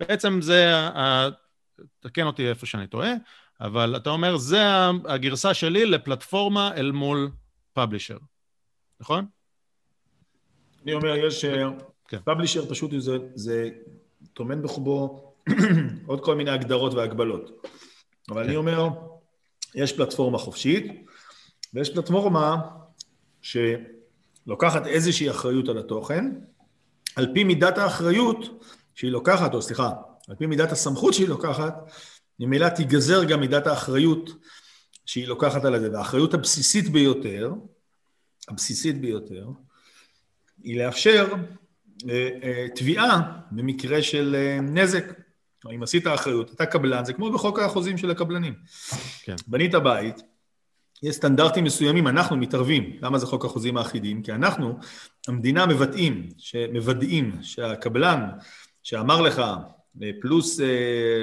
בעצם 0.00 0.40
זה, 0.42 0.76
ה... 0.76 1.28
תקן 2.00 2.26
אותי 2.26 2.48
איפה 2.48 2.66
שאני 2.66 2.86
טועה, 2.86 3.12
אבל 3.60 3.96
אתה 3.96 4.10
אומר, 4.10 4.36
זה 4.36 4.62
הגרסה 5.04 5.54
שלי 5.54 5.86
לפלטפורמה 5.86 6.74
אל 6.76 6.92
מול 6.92 7.30
פאבלישר, 7.72 8.18
נכון? 9.00 9.26
אני 10.84 10.94
אומר, 10.94 11.16
יש... 11.16 11.44
כן. 12.08 12.18
פאבלישר 12.24 12.66
פשוט 12.70 12.90
זה, 12.98 13.18
זה 13.34 13.70
טומן 14.32 14.62
בחובו 14.62 15.34
עוד 16.06 16.24
כל 16.24 16.34
מיני 16.34 16.50
הגדרות 16.50 16.94
והגבלות. 16.94 17.66
אבל 18.30 18.42
כן. 18.42 18.48
אני 18.48 18.56
אומר, 18.56 18.88
יש 19.74 19.92
פלטפורמה 19.92 20.38
חופשית, 20.38 21.06
ויש 21.74 21.94
פלטפורמה 21.94 22.56
שלוקחת 23.44 24.86
איזושהי 24.86 25.30
אחריות 25.30 25.68
על 25.68 25.78
התוכן, 25.78 26.30
על 27.16 27.28
פי 27.34 27.44
מידת 27.44 27.78
האחריות 27.78 28.62
שהיא 28.94 29.10
לוקחת, 29.10 29.54
או 29.54 29.62
סליחה, 29.62 29.90
על 30.28 30.36
פי 30.36 30.46
מידת 30.46 30.72
הסמכות 30.72 31.14
שהיא 31.14 31.28
לוקחת, 31.28 31.90
ממילא 32.40 32.68
תיגזר 32.68 33.24
גם 33.24 33.40
מידת 33.40 33.66
האחריות 33.66 34.30
שהיא 35.06 35.28
לוקחת 35.28 35.64
על 35.64 35.80
זה. 35.80 35.92
והאחריות 35.92 36.34
הבסיסית 36.34 36.88
ביותר, 36.88 37.52
הבסיסית 38.48 39.00
ביותר, 39.00 39.48
היא 40.62 40.78
לאפשר 40.78 41.34
אה, 42.08 42.28
אה, 42.42 42.66
תביעה 42.74 43.40
במקרה 43.50 44.02
של 44.02 44.36
אה, 44.38 44.60
נזק. 44.60 45.04
אם 45.74 45.82
עשית 45.82 46.06
אחריות, 46.06 46.52
אתה 46.52 46.66
קבלן, 46.66 47.04
זה 47.04 47.12
כמו 47.12 47.32
בחוק 47.32 47.58
החוזים 47.58 47.98
של 47.98 48.10
הקבלנים. 48.10 48.54
כן. 49.22 49.34
בנית 49.46 49.74
בית, 49.74 50.22
יש 51.04 51.16
סטנדרטים 51.16 51.64
מסוימים, 51.64 52.08
אנחנו 52.08 52.36
מתערבים. 52.36 52.96
למה 53.02 53.18
זה 53.18 53.26
חוק 53.26 53.44
החוזים 53.44 53.76
האחידים? 53.76 54.22
כי 54.22 54.32
אנחנו, 54.32 54.78
המדינה 55.28 55.66
מבטאים, 55.66 56.28
מוודאים 56.72 57.32
שהקבלן 57.42 58.28
שאמר 58.82 59.20
לך, 59.20 59.42
פלוס, 60.20 60.60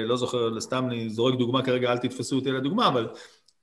לא 0.04 0.16
זוכר, 0.16 0.60
סתם 0.60 0.84
אני 0.86 1.10
זורק 1.10 1.38
דוגמה 1.38 1.64
כרגע, 1.64 1.92
אל 1.92 1.98
תתפסו 1.98 2.36
אותי 2.36 2.50
לדוגמה, 2.50 2.88
אבל 2.88 3.08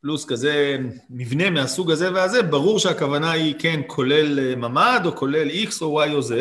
פלוס 0.02 0.26
כזה 0.26 0.78
מבנה 1.10 1.50
מהסוג 1.50 1.92
הזה 1.92 2.14
והזה, 2.14 2.44
ברור 2.44 2.80
שהכוונה 2.80 3.32
היא 3.32 3.56
כן 3.60 3.82
כולל 3.88 4.40
אה, 4.40 4.56
ממ"ד 4.56 5.02
או 5.06 5.16
כולל 5.16 5.50
X 5.50 5.82
או 5.82 6.04
Y 6.04 6.12
או 6.12 6.20
Z, 6.20 6.34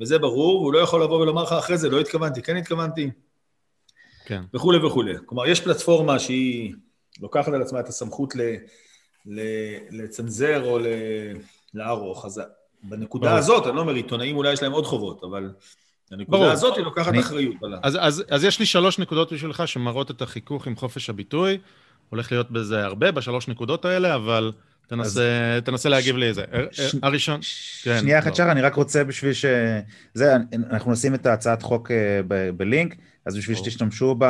וזה 0.00 0.18
ברור, 0.18 0.60
והוא 0.60 0.72
לא 0.72 0.78
יכול 0.78 1.02
לבוא 1.02 1.20
ולומר 1.20 1.42
לך 1.42 1.52
אחרי 1.52 1.78
זה, 1.78 1.88
לא 1.88 2.00
התכוונתי, 2.00 2.42
כן 2.42 2.56
התכוונתי, 2.56 3.10
כן. 4.26 4.42
וכולי 4.54 4.86
וכולי. 4.86 5.14
כלומר, 5.26 5.46
יש 5.46 5.60
פלטפורמה 5.60 6.18
שהיא 6.18 6.74
לוקחת 7.20 7.52
על 7.52 7.62
עצמה 7.62 7.80
את 7.80 7.88
הסמכות 7.88 8.34
לצנזר 9.90 10.64
או 10.64 10.78
ל, 10.78 10.86
לערוך, 11.74 12.24
אז 12.24 12.42
בנקודה 12.82 13.26
ברור. 13.26 13.38
הזאת, 13.38 13.66
אני 13.66 13.76
לא 13.76 13.80
אומר, 13.80 13.94
עיתונאים 13.94 14.36
אולי 14.36 14.52
יש 14.52 14.62
להם 14.62 14.72
עוד 14.72 14.86
חובות, 14.86 15.24
אבל... 15.24 15.50
הנקודה 16.10 16.38
ברור. 16.38 16.50
הזאת 16.50 16.76
היא 16.76 16.84
לוקחת 16.84 17.08
אני... 17.08 17.20
אחריות 17.20 17.54
עליו. 17.62 17.78
אז, 17.82 17.98
אז, 18.00 18.24
אז 18.30 18.44
יש 18.44 18.60
לי 18.60 18.66
שלוש 18.66 18.98
נקודות 18.98 19.32
בשבילך 19.32 19.68
שמראות 19.68 20.10
את 20.10 20.22
החיכוך 20.22 20.66
עם 20.66 20.76
חופש 20.76 21.10
הביטוי. 21.10 21.58
הולך 22.10 22.32
להיות 22.32 22.50
בזה 22.50 22.84
הרבה, 22.84 23.12
בשלוש 23.12 23.48
נקודות 23.48 23.84
האלה, 23.84 24.14
אבל 24.14 24.52
תנסה, 24.86 25.20
אז... 25.56 25.62
תנסה 25.64 25.88
להגיב 25.88 26.16
ש... 26.16 26.18
לי 26.18 26.26
איזה. 26.26 26.44
ש... 26.70 26.94
הראשון, 27.02 27.42
ש... 27.42 27.82
כן. 27.84 28.00
שנייה 28.00 28.18
אחת, 28.18 28.26
לא. 28.26 28.34
שחר, 28.34 28.50
אני 28.52 28.60
רק 28.60 28.74
רוצה 28.74 29.04
בשביל 29.04 29.32
ש... 29.32 29.44
זה, 30.14 30.36
אנחנו 30.70 30.92
נשים 30.92 31.14
את 31.14 31.26
ההצעת 31.26 31.62
חוק 31.62 31.90
אה, 31.90 32.20
ב... 32.28 32.50
בלינק, 32.56 32.94
אז 33.26 33.36
בשביל 33.36 33.56
או. 33.56 33.64
שתשתמשו 33.64 34.14
ב... 34.18 34.24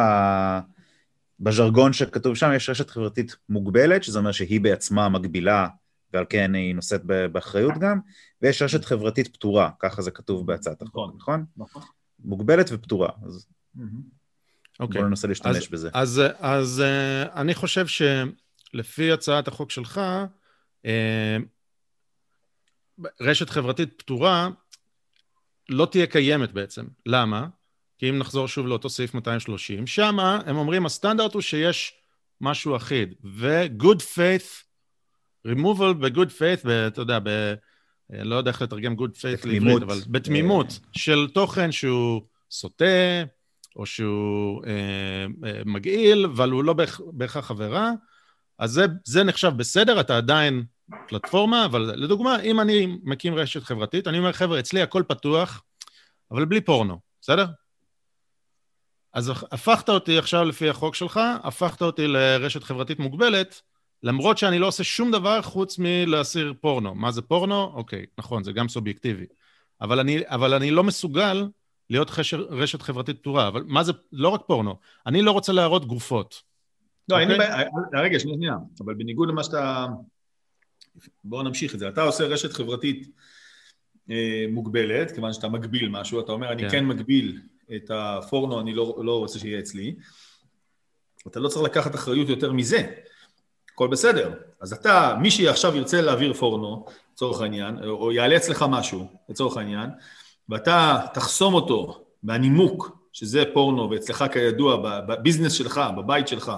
בז'רגון 1.40 1.92
שכתוב 1.92 2.36
שם 2.36 2.50
יש 2.56 2.70
רשת 2.70 2.90
חברתית 2.90 3.36
מוגבלת, 3.48 4.04
שזה 4.04 4.18
אומר 4.18 4.32
שהיא 4.32 4.60
בעצמה 4.60 5.08
מגבילה 5.08 5.68
ועל 6.12 6.24
כן 6.28 6.54
היא 6.54 6.74
נושאת 6.74 7.04
באחריות 7.04 7.74
גם, 7.80 8.00
ויש 8.42 8.62
רשת 8.62 8.84
חברתית 8.84 9.28
פתורה, 9.34 9.70
ככה 9.78 10.02
זה 10.02 10.10
כתוב 10.10 10.46
בהצעת 10.46 10.82
החוק, 10.82 10.94
נכון? 11.16 11.44
נכון. 11.56 11.56
נכון. 11.56 11.82
מוגבלת 12.18 12.66
ופתורה. 12.72 13.08
אז 13.26 13.46
אוקיי. 14.80 14.98
בואו 14.98 15.08
ננסה 15.08 15.28
להשתמש 15.28 15.56
אז, 15.56 15.68
בזה. 15.68 15.90
אז, 15.94 16.18
אז, 16.18 16.32
אז 16.40 16.82
אני 17.34 17.54
חושב 17.54 17.86
שלפי 17.86 19.12
הצעת 19.12 19.48
החוק 19.48 19.70
שלך, 19.70 20.00
אה, 20.86 21.36
רשת 23.20 23.50
חברתית 23.50 23.98
פתורה 23.98 24.48
לא 25.68 25.86
תהיה 25.86 26.06
קיימת 26.06 26.52
בעצם. 26.52 26.84
למה? 27.06 27.46
כי 27.98 28.10
אם 28.10 28.18
נחזור 28.18 28.48
שוב 28.48 28.66
לאותו 28.66 28.88
סעיף 28.90 29.14
230, 29.14 29.86
שמה 29.86 30.40
הם 30.46 30.56
אומרים 30.56 30.86
הסטנדרט 30.86 31.34
הוא 31.34 31.42
שיש 31.42 31.94
משהו 32.40 32.76
אחיד, 32.76 33.14
ו-good 33.24 34.00
faith, 34.14 34.64
removal 35.48 35.92
ב-good 36.00 36.30
faith, 36.38 36.68
אתה 36.86 37.00
יודע, 37.00 37.18
ב... 37.22 37.54
לא 38.10 38.36
יודע 38.36 38.50
איך 38.50 38.62
לתרגם 38.62 38.94
good 38.94 39.16
faith 39.16 39.48
לעברית, 39.48 39.82
אבל 39.82 39.98
בתמימות 40.08 40.78
של 40.92 41.28
תוכן 41.34 41.72
שהוא 41.72 42.22
סוטה, 42.50 43.24
או 43.76 43.86
שהוא 43.86 44.64
אה, 44.66 45.26
אה, 45.48 45.60
מגעיל, 45.64 46.24
אבל 46.24 46.50
הוא 46.50 46.64
לא 46.64 46.74
בהכרח 47.12 47.50
עבירה, 47.50 47.90
אז 48.58 48.70
זה, 48.70 48.86
זה 49.04 49.24
נחשב 49.24 49.52
בסדר, 49.56 50.00
אתה 50.00 50.16
עדיין 50.16 50.64
פלטפורמה, 51.08 51.64
אבל 51.64 51.80
לדוגמה, 51.80 52.40
אם 52.40 52.60
אני 52.60 52.98
מקים 53.02 53.34
רשת 53.34 53.62
חברתית, 53.62 54.06
אני 54.06 54.18
אומר, 54.18 54.32
חבר'ה, 54.32 54.60
אצלי 54.60 54.82
הכל 54.82 55.02
פתוח, 55.08 55.62
אבל 56.30 56.44
בלי 56.44 56.60
פורנו, 56.60 56.98
בסדר? 57.20 57.46
אז 59.18 59.32
הפכת 59.50 59.88
אותי 59.88 60.18
עכשיו 60.18 60.44
לפי 60.44 60.68
החוק 60.68 60.94
שלך, 60.94 61.20
הפכת 61.42 61.82
אותי 61.82 62.06
לרשת 62.06 62.62
חברתית 62.62 62.98
מוגבלת, 62.98 63.62
למרות 64.02 64.38
שאני 64.38 64.58
לא 64.58 64.66
עושה 64.66 64.84
שום 64.84 65.10
דבר 65.10 65.42
חוץ 65.42 65.78
מלהסיר 65.78 66.54
פורנו. 66.60 66.94
מה 66.94 67.10
זה 67.10 67.22
פורנו? 67.22 67.62
אוקיי, 67.62 68.06
נכון, 68.18 68.44
זה 68.44 68.52
גם 68.52 68.68
סובייקטיבי. 68.68 69.24
אבל 69.80 70.00
אני, 70.00 70.18
אבל 70.26 70.54
אני 70.54 70.70
לא 70.70 70.84
מסוגל 70.84 71.48
להיות 71.90 72.10
חשר, 72.10 72.46
רשת 72.50 72.82
חברתית 72.82 73.18
פתורה. 73.18 73.48
אבל 73.48 73.62
מה 73.66 73.84
זה, 73.84 73.92
לא 74.12 74.28
רק 74.28 74.40
פורנו, 74.46 74.76
אני 75.06 75.22
לא 75.22 75.30
רוצה 75.30 75.52
להראות 75.52 75.86
גופות. 75.86 76.42
לא, 77.08 77.14
אוקיי? 77.14 77.22
אין 77.22 77.32
לי 77.32 77.38
בעיה, 77.38 77.68
רגע, 77.92 78.18
שנייה, 78.18 78.36
שנייה, 78.36 78.54
אבל 78.80 78.94
בניגוד 78.94 79.28
למה 79.28 79.44
שאתה... 79.44 79.86
בואו 81.24 81.42
נמשיך 81.42 81.74
את 81.74 81.78
זה. 81.78 81.88
אתה 81.88 82.02
עושה 82.02 82.24
רשת 82.24 82.52
חברתית 82.52 83.08
אה, 84.10 84.44
מוגבלת, 84.50 85.10
כיוון 85.10 85.32
שאתה 85.32 85.48
מגביל 85.48 85.88
משהו, 85.88 86.20
אתה 86.20 86.32
אומר, 86.32 86.52
אני 86.52 86.62
כן, 86.62 86.70
כן 86.70 86.86
מגביל 86.86 87.40
את 87.76 87.90
הפורנו, 87.94 88.60
אני 88.60 88.74
לא, 88.74 88.98
לא 89.04 89.18
רוצה 89.18 89.38
שיהיה 89.38 89.58
אצלי. 89.58 89.94
אתה 91.26 91.40
לא 91.40 91.48
צריך 91.48 91.64
לקחת 91.64 91.94
אחריות 91.94 92.28
יותר 92.28 92.52
מזה. 92.52 92.94
הכל 93.72 93.88
בסדר. 93.88 94.34
אז 94.60 94.72
אתה, 94.72 95.16
מי 95.20 95.30
שעכשיו 95.30 95.76
ירצה 95.76 96.00
להעביר 96.00 96.32
פורנו, 96.32 96.84
לצורך 97.12 97.40
העניין, 97.40 97.78
או 97.88 98.12
יעלה 98.12 98.36
אצלך 98.36 98.64
משהו, 98.70 99.06
לצורך 99.28 99.56
העניין, 99.56 99.90
ואתה 100.48 100.98
תחסום 101.14 101.54
אותו 101.54 102.04
מהנימוק 102.22 102.98
שזה 103.12 103.44
פורנו, 103.54 103.90
ואצלך 103.90 104.24
כידוע, 104.32 104.76
בביזנס 105.08 105.52
שלך, 105.52 105.80
בבית 105.96 106.28
שלך, 106.28 106.52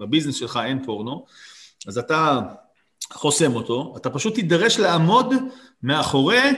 בביזנס 0.00 0.34
שלך 0.34 0.60
אין 0.64 0.84
פורנו, 0.84 1.26
אז 1.86 1.98
אתה 1.98 2.40
חוסם 3.12 3.54
אותו, 3.54 3.94
אתה 3.96 4.10
פשוט 4.10 4.34
תידרש 4.34 4.78
לעמוד 4.78 5.34
מאחורי 5.82 6.50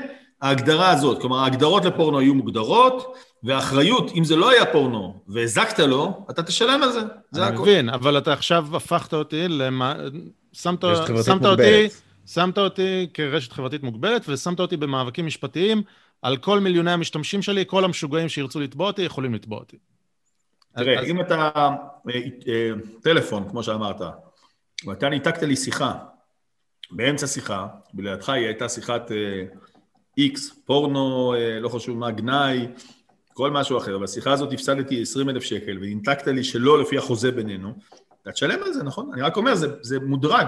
ההגדרה 0.43 0.91
הזאת. 0.91 1.21
כלומר, 1.21 1.39
ההגדרות 1.39 1.85
לפורנו 1.85 2.19
היו 2.19 2.35
מוגדרות, 2.35 3.15
והאחריות, 3.43 4.11
אם 4.15 4.25
זה 4.25 4.37
לא 4.37 4.51
היה 4.51 4.67
פורנו 4.67 5.23
והזקת 5.29 5.79
לו, 5.79 6.27
אתה 6.31 6.43
תשלם 6.43 6.83
על 6.83 6.93
זה, 6.93 7.01
זה 7.31 7.47
הכול. 7.47 7.69
אני 7.69 7.73
מבין, 7.73 7.89
אבל 7.89 8.19
אתה 8.19 8.33
עכשיו 8.33 8.77
הפכת 8.77 9.15
אותי 9.15 9.49
למה... 9.49 9.95
שמת, 10.53 10.85
שמת 11.25 11.45
אותי, 11.45 11.89
שמת 12.27 12.59
אותי 12.59 13.07
כרשת 13.15 13.53
חברתית 13.53 13.83
מוגבלת, 13.83 14.29
ושמת 14.29 14.61
אותי 14.61 14.77
במאבקים 14.77 15.27
משפטיים 15.27 15.83
על 16.23 16.37
כל 16.37 16.61
מיליוני 16.61 16.91
המשתמשים 16.91 17.43
שלי, 17.43 17.65
כל 17.67 17.85
המשוגעים 17.85 18.29
שירצו 18.29 18.61
לתבוע 18.61 18.87
אותי, 18.87 19.03
יכולים 19.03 19.35
לתבוע 19.35 19.59
אותי. 19.59 19.77
תראה, 20.77 21.01
אז... 21.01 21.07
אם 21.07 21.21
אתה 21.21 21.51
אה, 21.55 21.71
אה, 22.49 22.71
טלפון, 23.03 23.49
כמו 23.51 23.63
שאמרת, 23.63 24.01
ואתה 24.87 25.09
ניתקת 25.09 25.43
לי 25.43 25.57
שיחה, 25.57 25.93
באמצע 26.91 27.27
שיחה, 27.27 27.67
בלידך 27.95 28.29
היא 28.29 28.47
הייתה 28.47 28.69
שיחת 28.69 29.11
איקס, 30.19 30.51
אה, 30.51 30.55
פורנו, 30.65 31.35
לא 31.61 31.69
חשוב 31.69 31.99
מה, 31.99 32.11
גנאי, 32.11 32.67
כל 33.33 33.51
משהו 33.51 33.79
אחר, 33.79 33.99
בשיחה 33.99 34.33
הזאת 34.33 34.53
הפסדתי 34.53 35.03
20 35.03 35.29
אלף 35.29 35.43
שקל 35.43 35.79
וניתקת 35.81 36.27
לי 36.27 36.45
שלא 36.45 36.81
לפי 36.81 36.99
החוזה 36.99 37.31
בינינו, 37.31 37.75
אתה 38.23 38.33
תשלם 38.33 38.63
על 38.63 38.73
זה, 38.73 38.83
נכון? 38.83 39.11
אני 39.13 39.23
רק 39.23 39.37
אומר, 39.37 39.55
זה, 39.55 39.67
זה 39.83 40.01
מודרג. 40.01 40.47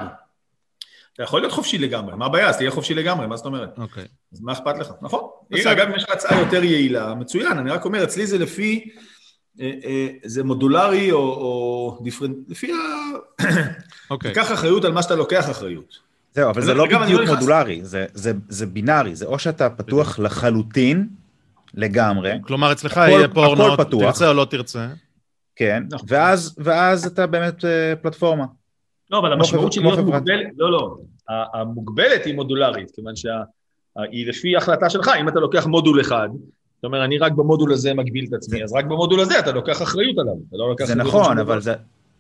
אתה 1.15 1.23
יכול 1.23 1.41
להיות 1.41 1.53
חופשי 1.53 1.79
לגמרי, 1.79 2.17
מה 2.17 2.27
הבעיה? 2.27 2.49
אז 2.49 2.57
תהיה 2.57 2.71
חופשי 2.71 2.95
לגמרי, 2.95 3.27
מה 3.27 3.37
זאת 3.37 3.47
אומרת? 3.47 3.79
אוקיי. 3.79 4.05
Okay. 4.05 4.07
אז 4.33 4.41
מה 4.41 4.53
אכפת 4.53 4.79
לך? 4.79 4.91
נכון. 5.03 5.21
בסדר. 5.51 5.73
אגב, 5.73 5.89
אם 5.89 5.95
יש 5.95 6.05
לך 6.05 6.11
הצעה 6.11 6.41
יותר 6.41 6.65
יעילה, 6.65 7.15
מצוין, 7.15 7.59
אני 7.59 7.71
רק 7.71 7.85
אומר, 7.85 8.05
אצלי 8.05 8.27
זה 8.27 8.39
לפי, 8.39 8.91
אה, 9.61 9.73
אה, 9.85 10.09
זה 10.25 10.45
מודולרי 10.45 11.13
או, 11.13 11.19
או 11.19 11.99
דיפרנט, 12.03 12.37
לפי 12.49 12.73
ה... 12.73 12.77
אוקיי. 14.11 14.33
תיקח 14.33 14.53
אחריות 14.53 14.85
על 14.85 14.93
מה 14.93 15.03
שאתה 15.03 15.15
לוקח 15.15 15.51
אחריות. 15.51 15.99
זהו, 16.35 16.51
אבל 16.51 16.63
זה 16.63 16.75
לא 16.75 16.85
בדיוק 16.85 17.21
לא 17.21 17.35
מודולרי, 17.35 17.85
זה, 17.85 18.07
זה, 18.15 18.33
זה 18.49 18.67
בינארי, 18.67 19.15
זה 19.15 19.27
או 19.27 19.39
שאתה 19.39 19.71
פתוח 19.71 20.19
לחלוטין, 20.19 21.09
לגמרי. 21.75 22.33
כלומר, 22.43 22.73
אצלך 22.73 22.97
יהיה 22.97 23.29
פורנו, 23.29 23.77
תרצה 23.77 24.29
או 24.29 24.35
לא 24.35 24.45
תרצה. 24.51 24.89
כן, 25.57 25.83
נכון. 25.91 26.07
ואז, 26.11 26.57
ואז 26.59 27.07
אתה 27.07 27.27
באמת 27.27 27.65
אה, 27.65 27.97
פלטפורמה. 28.03 28.45
לא, 29.11 29.19
אבל 29.19 29.33
המשמעות 29.33 29.73
של 29.73 29.83
להיות 29.83 29.99
מוגבלת, 29.99 30.47
לא, 30.57 30.73
לא, 30.73 30.97
המוגבלת 31.29 32.25
היא 32.25 32.35
מודולרית, 32.35 32.91
כיוון 32.91 33.17
שהיא 33.17 34.27
לפי 34.29 34.57
החלטה 34.57 34.91
שלך, 34.91 35.11
אם 35.21 35.29
אתה 35.29 35.41
לוקח 35.41 35.67
מודול 35.67 36.01
אחד, 36.01 36.29
זאת 36.77 36.85
אומרת, 36.85 37.05
אני 37.05 37.19
רק 37.19 37.33
במודול 37.33 37.73
הזה 37.73 37.95
מגביל 37.95 38.25
את 38.29 38.33
עצמי, 38.33 38.65
אז 38.65 38.73
רק 38.73 38.85
במודול 38.85 39.21
הזה 39.21 39.39
אתה 39.39 39.53
לוקח 39.53 39.83
אחריות 39.83 40.19
עליו, 40.19 40.35
אתה 40.49 40.57
לא 40.57 40.69
לוקח... 40.69 40.85
זה 40.85 40.95
נכון, 40.95 41.39
אבל 41.39 41.61
זה... 41.61 41.75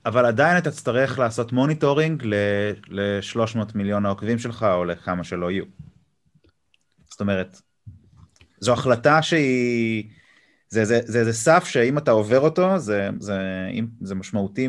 אבל 0.07 0.27
עדיין 0.27 0.59
אתה 0.59 0.71
תצטרך 0.71 1.19
לעשות 1.19 1.53
monitoring 1.53 2.25
ל-300 2.89 3.59
מיליון 3.75 4.07
העוקבים 4.07 4.39
שלך, 4.39 4.63
או 4.63 4.85
לכמה 4.85 5.25
שלא 5.25 5.51
יהיו. 5.51 5.65
זאת 7.11 7.21
אומרת, 7.21 7.61
זו 8.61 8.73
החלטה 8.73 9.23
שהיא... 9.23 10.11
זה, 10.69 10.85
זה, 10.85 11.01
זה, 11.05 11.25
זה 11.25 11.33
סף 11.33 11.65
שאם 11.65 11.99
אתה 11.99 12.11
עובר 12.11 12.41
אותו, 12.41 12.79
זה, 12.79 13.11
זה, 13.21 13.39
זה 14.01 14.15
משמעותי, 14.15 14.69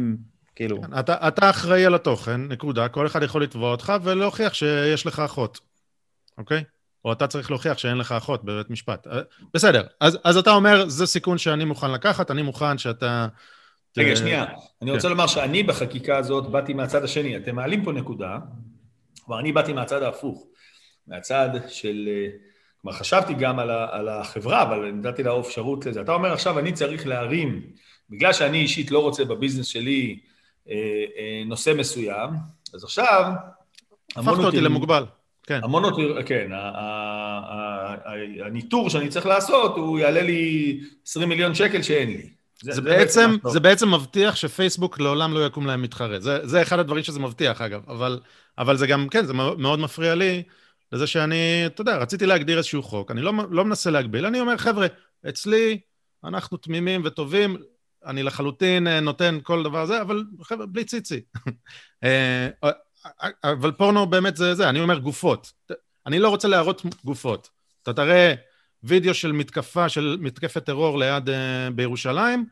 כאילו... 0.56 0.82
כן, 0.82 1.00
אתה, 1.00 1.28
אתה 1.28 1.50
אחראי 1.50 1.86
על 1.86 1.96
התוכן, 1.96 2.42
נקודה. 2.42 2.88
כל 2.88 3.08
אחד 3.08 3.24
יכול 3.24 3.44
לתבוע 3.44 3.72
אותך 3.72 3.94
ולהוכיח 4.04 4.54
שיש 4.54 5.06
לך 5.06 5.20
אחות, 5.20 5.60
אוקיי? 6.38 6.64
או 7.06 7.12
אתה 7.12 7.28
צריך 7.28 7.52
להוכיח 7.52 7.78
שאין 7.78 7.98
לך 7.98 8.12
אחות 8.12 8.44
בבית 8.44 8.70
משפט. 8.70 9.08
אה, 9.08 9.22
בסדר, 9.54 9.84
אז, 10.02 10.18
אז 10.24 10.38
אתה 10.38 10.52
אומר, 10.52 10.90
זה 10.90 11.06
סיכון 11.06 11.38
שאני 11.38 11.66
מוכן 11.66 11.92
לקחת, 11.92 12.32
אני 12.32 12.42
מוכן 12.42 12.78
שאתה... 12.78 13.28
רגע, 13.98 14.14
ת... 14.14 14.18
שנייה. 14.18 14.46
אני 14.82 14.92
רוצה 14.92 15.04
כן. 15.04 15.10
לומר 15.10 15.28
שאני 15.28 15.64
בחקיקה 15.64 16.18
הזאת 16.18 16.48
באתי 16.48 16.74
מהצד 16.74 17.04
השני. 17.04 17.38
אתם 17.38 17.56
מעלים 17.56 17.84
פה 17.84 17.92
נקודה, 17.92 18.38
כלומר, 19.26 19.40
אני 19.42 19.52
באתי 19.52 19.74
מהצד 19.74 20.04
ההפוך. 20.04 20.48
מהצד 21.08 21.50
של... 21.68 22.10
אה, 22.12 22.28
כלומר, 22.82 22.98
חשבתי 22.98 23.34
גם 23.34 23.60
על, 23.60 23.70
ה, 23.70 23.88
על 23.92 24.10
החברה, 24.10 24.62
אבל 24.62 24.92
נתתי 24.92 25.24
לה 25.24 25.40
אפשרות 25.40 25.86
לזה. 25.86 26.02
אתה 26.02 26.14
אומר 26.14 26.34
עכשיו, 26.34 26.60
אני 26.60 26.74
צריך 26.74 27.08
להרים, 27.08 27.62
בגלל 28.10 28.34
שאני 28.34 28.58
אישית 28.58 28.92
לא 28.92 29.00
רוצה 29.00 29.26
בביזנס 29.26 29.66
שלי 29.66 30.20
אה, 30.70 30.76
אה, 31.18 31.44
נושא 31.46 31.74
מסוים, 31.78 32.30
אז 32.74 32.84
עכשיו... 32.84 33.32
הפכת 34.16 34.44
אותי 34.44 34.62
למוגבל. 34.62 35.06
כן. 35.44 35.60
המון 35.64 35.84
אותי, 35.84 36.02
כן, 36.26 36.52
הניטור 38.46 38.90
שאני 38.90 39.10
צריך 39.10 39.26
לעשות, 39.26 39.78
הוא 39.78 40.00
יעלה 40.00 40.22
לי 40.22 40.80
20 41.08 41.30
מיליון 41.30 41.56
שקל 41.56 41.82
שאין 41.82 42.10
לי. 42.10 42.30
זה, 42.62 42.72
זה, 42.72 42.82
בעצם, 42.82 43.36
זה 43.52 43.60
בעצם 43.60 43.94
מבטיח 43.94 44.36
שפייסבוק 44.36 45.00
לעולם 45.00 45.34
לא 45.34 45.46
יקום 45.46 45.66
להם 45.66 45.82
מתחרה. 45.82 46.20
זה, 46.20 46.48
זה 46.48 46.62
אחד 46.62 46.80
הדברים 46.80 47.04
שזה 47.04 47.20
מבטיח, 47.20 47.62
אגב. 47.62 47.90
אבל, 47.90 48.20
אבל 48.58 48.78
זה 48.78 48.88
גם, 48.88 49.10
כן, 49.10 49.26
זה 49.26 49.34
מאוד 49.34 49.80
מפריע 49.80 50.16
לי 50.16 50.44
לזה 50.92 51.08
שאני, 51.08 51.64
אתה 51.66 51.82
יודע, 51.82 51.98
רציתי 51.98 52.26
להגדיר 52.26 52.58
איזשהו 52.58 52.84
חוק, 52.84 53.12
אני 53.12 53.22
לא, 53.22 53.34
לא 53.50 53.66
מנסה 53.66 53.90
להגביל, 53.90 54.26
אני 54.26 54.40
אומר, 54.40 54.58
חבר'ה, 54.58 54.88
אצלי 55.30 55.80
אנחנו 56.24 56.58
תמימים 56.58 57.02
וטובים, 57.06 57.58
אני 58.06 58.24
לחלוטין 58.24 58.88
אה, 58.88 59.00
נותן 59.00 59.40
כל 59.44 59.64
דבר 59.64 59.86
זה, 59.86 60.02
אבל 60.02 60.24
חבר'ה, 60.44 60.66
בלי 60.66 60.84
ציצי. 60.84 61.22
אה, 62.04 62.50
אבל 63.44 63.72
פורנו 63.72 64.06
באמת 64.06 64.38
זה 64.38 64.56
זה, 64.56 64.70
אני 64.70 64.80
אומר 64.80 64.98
גופות. 64.98 65.52
אני 66.06 66.20
לא 66.20 66.30
רוצה 66.30 66.48
להראות 66.48 66.82
גופות. 67.06 67.50
אתה 67.84 67.94
תראה 67.94 68.34
וידאו 68.88 69.14
של 69.14 69.32
מתקפה, 69.32 69.90
של 69.90 70.18
מתקפת 70.22 70.66
טרור 70.66 71.00
ליד, 71.00 71.30
uh, 71.30 71.32
בירושלים, 71.76 72.46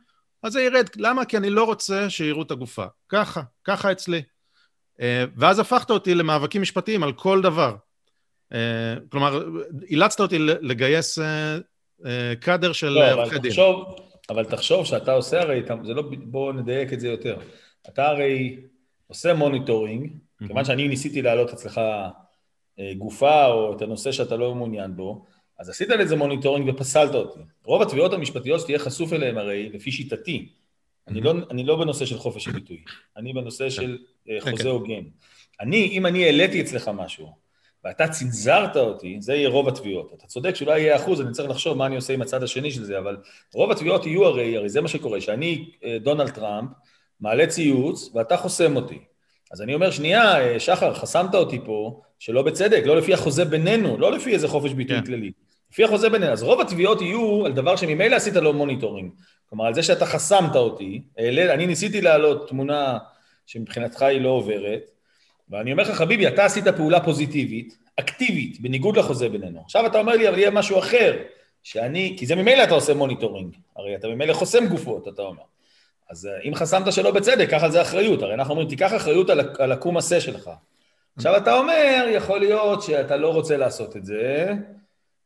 אז 0.44 0.54
זה 0.54 0.62
ירד. 0.62 0.88
למה? 0.96 1.26
כי 1.26 1.38
אני 1.38 1.50
לא 1.50 1.64
רוצה 1.64 2.10
שיראו 2.10 2.42
את 2.42 2.52
הגופה. 2.52 2.86
ככה, 3.10 3.42
ככה 3.64 3.92
אצלי. 3.92 4.22
Uh, 4.98 5.04
ואז 5.36 5.60
הפכת 5.60 5.90
אותי 5.90 6.16
למאבקים 6.16 6.62
משפטיים 6.62 7.04
על 7.04 7.14
כל 7.14 7.42
דבר. 7.42 7.76
אה, 8.54 8.96
כלומר, 9.10 9.44
אילצת 9.90 10.20
אותי 10.20 10.40
לגייס 10.40 11.20
אה, 11.20 11.58
אה, 12.06 12.34
קאדר 12.40 12.74
של 12.74 12.90
לא, 12.90 13.12
עורכי 13.12 13.40
דין. 13.40 13.52
אבל 14.30 14.46
תחשוב 14.46 14.86
שאתה 14.86 15.14
עושה 15.14 15.42
הרי, 15.42 15.62
זה 15.84 15.94
לא, 15.94 16.04
בוא 16.24 16.54
נדייק 16.54 16.94
את 16.94 17.00
זה 17.00 17.08
יותר. 17.08 17.38
אתה 17.90 18.08
הרי 18.08 18.58
עושה 19.08 19.34
monitoring, 19.34 20.06
mm-hmm. 20.06 20.48
כיוון 20.48 20.66
שאני 20.66 20.88
ניסיתי 20.88 21.22
להעלות 21.22 21.54
אצלך 21.54 21.78
אה, 22.80 22.94
גופה 22.98 23.46
או 23.46 23.76
את 23.76 23.82
הנושא 23.82 24.12
שאתה 24.12 24.36
לא 24.36 24.56
מעוניין 24.56 24.96
בו, 24.96 25.26
אז 25.60 25.70
עשית 25.70 25.90
לזה 25.90 26.16
monitoring 26.16 26.70
ופסלת 26.70 27.16
אותי. 27.16 27.40
רוב 27.66 27.82
התביעות 27.82 28.14
המשפטיות 28.14 28.60
שתהיה 28.60 28.80
חשוף 28.80 29.14
אליהן 29.14 29.38
הרי, 29.38 29.70
לפי 29.70 29.92
שיטתי. 29.92 30.50
אני, 31.08 31.22
לא, 31.22 31.34
אני 31.52 31.64
לא 31.64 31.76
בנושא 31.76 32.06
של 32.06 32.18
חופש 32.18 32.48
הביטוי, 32.48 32.84
אני 33.18 33.34
בנושא 33.34 33.70
של 33.70 33.98
אה, 34.30 34.42
כן, 34.42 34.52
חוזה 34.52 34.64
כן. 34.64 34.70
הוגן. 34.70 35.04
אני, 35.62 35.90
אם 35.92 36.06
אני 36.06 36.26
העליתי 36.26 36.62
אצלך 36.62 36.92
משהו, 36.94 37.36
ואתה 37.84 38.08
צנזרת 38.08 38.78
אותי, 38.78 39.18
זה 39.20 39.36
יהיה 39.36 39.50
רוב 39.50 39.68
התביעות. 39.68 40.14
אתה 40.14 40.28
צודק 40.28 40.56
שאולי 40.56 40.80
יהיה 40.80 40.96
אחוז, 40.96 41.22
אני 41.22 41.32
צריך 41.32 41.50
לחשוב 41.50 41.78
מה 41.78 41.86
אני 41.86 41.96
עושה 41.96 42.14
עם 42.14 42.22
הצד 42.22 42.44
השני 42.44 42.72
של 42.72 42.84
זה, 42.84 43.00
אבל 43.00 43.18
רוב 43.54 43.72
התביעות 43.72 44.06
יהיו 44.06 44.26
הרי, 44.26 44.58
הרי 44.58 44.70
זה 44.70 44.82
מה 44.82 44.88
שקורה, 44.88 45.22
שאני 45.22 45.72
אה, 45.84 45.98
דונלד 46.00 46.30
טראמפ, 46.30 46.70
מעלה 47.20 47.48
ציוץ, 47.48 48.12
ואתה 48.16 48.38
חוסם 48.38 48.76
אותי. 48.76 49.00
אז 49.52 49.62
אני 49.62 49.74
אומר, 49.74 49.92
שנייה, 49.92 50.42
אה, 50.42 50.60
שחר, 50.60 50.94
חסמת 50.94 51.36
אותי 51.36 51.60
פה, 51.66 52.02
שלא 52.20 52.42
בצדק, 52.42 52.84
לא 52.86 52.98
לפי 52.98 53.14
החוזה 53.14 53.46
בינינו, 53.46 53.98
לא 53.98 54.12
לפי 54.12 54.34
איזה 54.34 54.48
חופש 54.48 54.74
ביטוי 54.74 54.98
כן. 54.98 55.06
כללי. 55.06 55.32
לפי 55.74 55.84
החוזה 55.84 56.10
בינינו. 56.10 56.32
אז 56.32 56.44
רוב 56.44 56.62
התביעות 56.62 57.02
יהיו 57.02 57.46
על 57.46 57.52
דבר 57.52 57.76
שממילא 57.76 58.16
עשית 58.16 58.36
לו 58.36 58.54
monitoring. 58.54 59.12
כלומר, 59.50 59.66
על 59.66 59.74
זה 59.74 59.84
שאתה 59.84 60.06
חסמת 60.06 60.56
אותי, 60.56 61.02
אני 61.20 61.68
ניסיתי 61.68 62.02
להעלות 62.02 62.50
תמונה 62.50 62.98
שמבחינתך 63.46 64.02
היא 64.02 64.22
לא 64.22 64.30
עוברת, 64.30 64.82
ואני 65.50 65.72
אומר 65.72 65.84
לך, 65.84 65.92
חביבי, 65.92 66.28
אתה 66.28 66.46
עשית 66.46 66.68
פעולה 66.68 67.00
פוזיטיבית, 67.00 67.78
אקטיבית, 68.00 68.62
בניגוד 68.62 68.98
לחוזה 68.98 69.30
בינינו. 69.30 69.62
עכשיו 69.66 69.86
אתה 69.86 70.00
אומר 70.00 70.16
לי, 70.16 70.30
אבל 70.30 70.40
יהיה 70.40 70.52
משהו 70.52 70.80
אחר, 70.80 71.18
שאני, 71.64 72.16
כי 72.20 72.26
זה 72.26 72.36
ממילא 72.36 72.64
אתה 72.64 72.74
עושה 72.74 72.94
monitoring, 72.94 73.56
הרי 73.76 73.96
אתה 73.96 74.08
ממילא 74.08 74.34
חוסם 74.34 74.68
גופות, 74.68 75.08
אתה 75.08 75.22
אומר. 75.22 75.44
אז 76.10 76.26
אה, 76.26 76.50
אם 76.50 76.56
חסמת 76.56 76.94
שלא 76.94 77.12
בצדק, 77.12 77.50
קח 77.50 77.64
על 77.64 77.72
זה 77.72 77.82
אחריות. 77.82 78.22
הרי 78.22 78.34
אנחנו 78.34 78.52
אומרים, 78.52 78.70
תיקח 78.70 78.94
אחריות 78.96 79.30
על, 79.30 79.40
על 79.60 79.72
הקום 79.72 79.98
עשה 79.98 80.22
שלך. 80.22 80.50
עכשיו 81.18 81.38
אתה 81.38 81.58
אומר, 81.58 82.06
יכול 82.12 82.40
להיות 82.40 82.84
שאתה 82.84 83.18
לא 83.18 83.34
רוצה 83.34 83.58
לעשות 83.58 83.98
את 83.98 84.06
זה, 84.06 84.54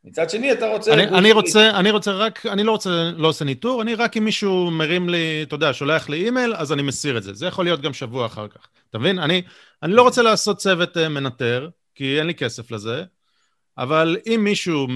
מצד 0.07 0.29
שני 0.29 0.51
אתה 0.51 0.67
רוצה... 0.67 0.93
אני, 0.93 1.03
אני 1.03 1.31
רוצה, 1.31 1.69
אני 1.79 1.91
רוצה 1.91 2.11
רק, 2.11 2.45
אני 2.45 2.63
לא 2.63 2.71
רוצה, 2.71 3.11
לא 3.17 3.27
עושה 3.27 3.45
ניטור, 3.45 3.81
אני 3.81 3.95
רק 3.95 4.17
אם 4.17 4.25
מישהו 4.25 4.71
מרים 4.71 5.09
לי, 5.09 5.43
אתה 5.43 5.55
יודע, 5.55 5.73
שולח 5.73 6.09
לי 6.09 6.25
אימייל, 6.25 6.53
אז 6.55 6.73
אני 6.73 6.81
מסיר 6.81 7.17
את 7.17 7.23
זה. 7.23 7.33
זה 7.33 7.47
יכול 7.47 7.65
להיות 7.65 7.81
גם 7.81 7.93
שבוע 7.93 8.25
אחר 8.25 8.47
כך. 8.47 8.67
אתה 8.89 8.97
מבין? 8.97 9.19
אני, 9.19 9.41
אני 9.83 9.93
לא 9.93 10.01
רוצה 10.01 10.21
לעשות 10.21 10.57
צוות 10.57 10.97
אה, 10.97 11.09
מנטר, 11.09 11.69
כי 11.95 12.19
אין 12.19 12.27
לי 12.27 12.33
כסף 12.33 12.71
לזה, 12.71 13.03
אבל 13.77 14.17
אם 14.27 14.41
מישהו 14.43 14.87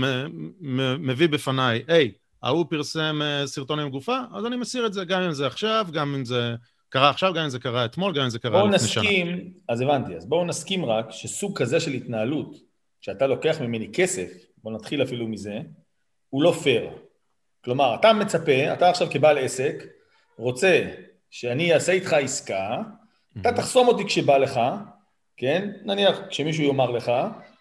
מביא 1.00 1.30
בפניי, 1.30 1.84
היי, 1.88 2.12
ההוא 2.44 2.66
פרסם 2.70 3.22
אה, 3.24 3.48
סרטון 3.48 3.80
עם 3.80 3.90
גופה, 3.90 4.18
אז 4.34 4.46
אני 4.46 4.56
מסיר 4.56 4.86
את 4.86 4.94
זה, 4.94 5.06
גם 5.06 5.22
אם 5.22 5.32
זה 5.32 5.48
עכשיו, 5.48 5.88
גם 5.92 6.16
אם 6.16 6.26
זה 6.26 6.56
קרה 6.90 7.10
עכשיו, 7.10 7.34
גם 7.34 7.44
אם 7.44 7.50
זה 7.50 7.60
קרה 7.60 7.86
אתמול, 7.86 8.14
גם 8.14 8.24
אם 8.24 8.30
זה 8.30 8.40
קרה 8.40 8.64
לפני 8.64 8.80
שנה. 8.88 9.04
בואו 9.04 9.14
נסכים, 9.14 9.52
אז 9.70 9.82
הבנתי, 9.82 10.16
אז 10.16 10.26
בואו 10.26 10.46
נסכים 10.46 10.86
רק 10.86 11.12
שסוג 11.12 11.58
כזה 11.58 11.80
של 11.80 11.92
התנהלות, 11.92 12.58
שאתה 13.02 13.28
לוקח 13.28 13.62
ממני 13.62 13.90
כסף, 13.94 14.30
בואו 14.64 14.76
נתחיל 14.76 15.04
אפילו 15.04 15.28
מזה, 15.28 15.60
הוא 16.30 16.44
לא 16.44 16.52
פייר. 16.52 16.90
כלומר, 17.64 17.96
אתה 17.96 18.14
מצפה, 18.14 18.74
אתה 18.74 18.90
עכשיו 18.90 19.08
כבעל 19.12 19.38
עסק, 19.38 19.84
רוצה 20.38 20.82
שאני 21.30 21.74
אעשה 21.74 21.92
איתך 21.92 22.14
עסקה, 22.14 22.82
אתה 23.42 23.52
תחסום 23.52 23.88
אותי 23.88 24.06
כשבא 24.06 24.38
לך, 24.38 24.60
כן? 25.38 25.72
נניח 25.84 26.22
כשמישהו 26.30 26.64
יאמר 26.64 26.92
לך, 26.92 27.12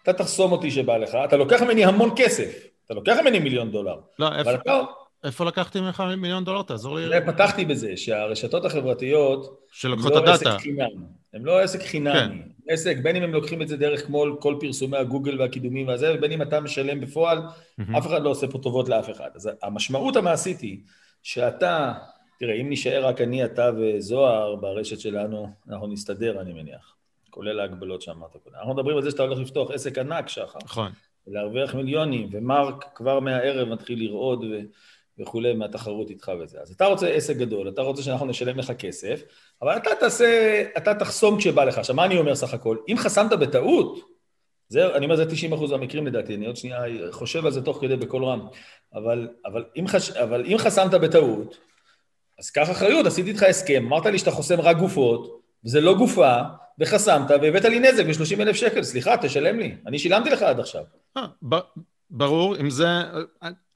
אתה 0.03 0.13
תחסום 0.13 0.51
אותי 0.51 0.69
כשבא 0.69 0.97
לך, 0.97 1.17
אתה 1.25 1.37
לוקח 1.37 1.61
ממני 1.61 1.85
המון 1.85 2.09
כסף, 2.15 2.65
אתה 2.85 2.93
לוקח 2.93 3.17
ממני 3.21 3.39
מיליון 3.39 3.71
דולר. 3.71 3.99
לא, 4.19 4.35
איפה. 4.35 4.51
איפה 5.23 5.45
לקחתי 5.45 5.81
ממך 5.81 6.03
מיליון 6.17 6.43
דולר? 6.43 6.61
תעזור 6.61 6.95
לי. 6.95 7.25
פתחתי 7.25 7.65
בזה, 7.65 7.97
שהרשתות 7.97 8.65
החברתיות... 8.65 9.67
שלוקחות 9.71 10.11
את 10.11 10.17
הדאטה. 10.17 10.57
הם 11.33 11.45
לא 11.45 11.59
עסק 11.59 11.81
חינמי. 11.81 12.13
כן. 12.13 12.37
עסק, 12.67 12.97
בין 13.03 13.15
אם 13.15 13.23
הם 13.23 13.33
לוקחים 13.33 13.61
את 13.61 13.67
זה 13.67 13.77
דרך 13.77 14.05
כמו 14.05 14.25
כל 14.39 14.55
פרסומי 14.59 14.97
הגוגל 14.97 15.41
והקידומים 15.41 15.87
והזה, 15.87 16.13
ובין 16.17 16.31
אם 16.31 16.41
אתה 16.41 16.59
משלם 16.59 16.99
בפועל, 16.99 17.37
mm-hmm. 17.37 17.97
אף 17.97 18.07
אחד 18.07 18.21
לא 18.21 18.29
עושה 18.29 18.47
פה 18.47 18.57
טובות 18.57 18.89
לאף 18.89 19.09
אחד. 19.09 19.29
אז 19.35 19.49
המשמעות 19.63 20.15
המעשית 20.15 20.61
היא 20.61 20.79
שאתה, 21.23 21.93
תראה, 22.39 22.53
אם 22.53 22.69
נשאר 22.69 23.05
רק 23.05 23.21
אני, 23.21 23.45
אתה 23.45 23.71
וזוהר 23.77 24.55
ברשת 24.55 24.99
שלנו, 24.99 25.49
אנחנו 25.69 25.87
נסתדר, 25.87 26.41
אני 26.41 26.53
מניח. 26.53 26.95
כולל 27.29 27.59
ההגבלות 27.59 28.01
שאמרת 28.01 28.31
קודם. 28.43 28.55
אנחנו 28.55 28.73
מדברים 28.73 28.97
על 28.97 29.03
זה 29.03 29.11
שאתה 29.11 29.23
הולך 29.23 29.39
לפתוח 29.39 29.71
עסק 29.71 29.97
ענק, 29.97 30.29
שחר. 30.29 30.59
נכון. 30.63 30.91
להרוויח 31.27 31.75
מיליונים, 31.75 32.29
ומרק 32.31 32.85
כבר 32.95 33.19
מהערב 33.19 33.67
מתחיל 33.67 34.03
לרעוד 34.03 34.43
ו... 34.43 34.59
וכולי 35.21 35.53
מהתחרות 35.53 36.09
איתך 36.09 36.31
וזה. 36.39 36.57
אז 36.61 36.71
אתה 36.71 36.85
רוצה 36.85 37.07
עסק 37.07 37.37
גדול, 37.37 37.69
אתה 37.69 37.81
רוצה 37.81 38.03
שאנחנו 38.03 38.25
נשלם 38.25 38.57
לך 38.57 38.71
כסף, 38.71 39.21
אבל 39.61 39.77
אתה 39.77 39.89
תעשה, 39.99 40.63
אתה 40.77 40.93
תחסום 40.93 41.37
כשבא 41.37 41.63
לך. 41.63 41.77
עכשיו, 41.77 41.95
מה 41.95 42.05
אני 42.05 42.17
אומר 42.17 42.35
סך 42.35 42.53
הכל? 42.53 42.77
אם 42.87 42.95
חסמת 42.97 43.33
בטעות, 43.33 43.99
זה, 44.67 44.95
אני 44.95 45.05
אומר, 45.05 45.15
זה 45.15 45.25
90 45.25 45.53
אחוז 45.53 45.71
מהמקרים 45.71 46.07
לדעתי, 46.07 46.35
אני 46.35 46.45
עוד 46.45 46.57
שנייה 46.57 46.79
חושב 47.11 47.45
על 47.45 47.51
זה 47.51 47.61
תוך 47.61 47.77
כדי 47.81 47.95
בקול 47.95 48.25
רם, 48.25 48.47
אבל, 48.93 49.27
אבל, 49.45 49.63
אם, 49.79 49.87
חש, 49.87 50.11
אבל 50.11 50.45
אם 50.45 50.57
חסמת 50.57 50.93
בטעות, 50.93 51.57
אז 52.39 52.49
קח 52.49 52.71
אחריות, 52.71 53.05
עשיתי 53.05 53.29
איתך 53.29 53.43
הסכם, 53.43 53.85
אמרת 53.87 54.05
לי 54.05 54.19
שאתה 54.19 54.31
חוסם 54.31 54.61
רק 54.61 54.77
גופות, 54.77 55.41
וזה 55.65 55.81
לא 55.81 55.93
גופה, 55.97 56.37
וחסמת, 56.79 57.31
והבאת 57.41 57.65
לי 57.65 57.79
נזק 57.79 58.05
ב-30 58.05 58.41
אלף 58.41 58.55
שקל, 58.55 58.83
סליחה, 58.83 59.17
תשלם 59.17 59.59
לי, 59.59 59.75
אני 59.87 59.99
שילמתי 59.99 60.29
לך 60.29 60.41
עד 60.41 60.59
עכשיו. 60.59 60.83
אה, 61.17 61.25
ברור, 62.11 62.55
אם 62.55 62.69
זה, 62.69 62.87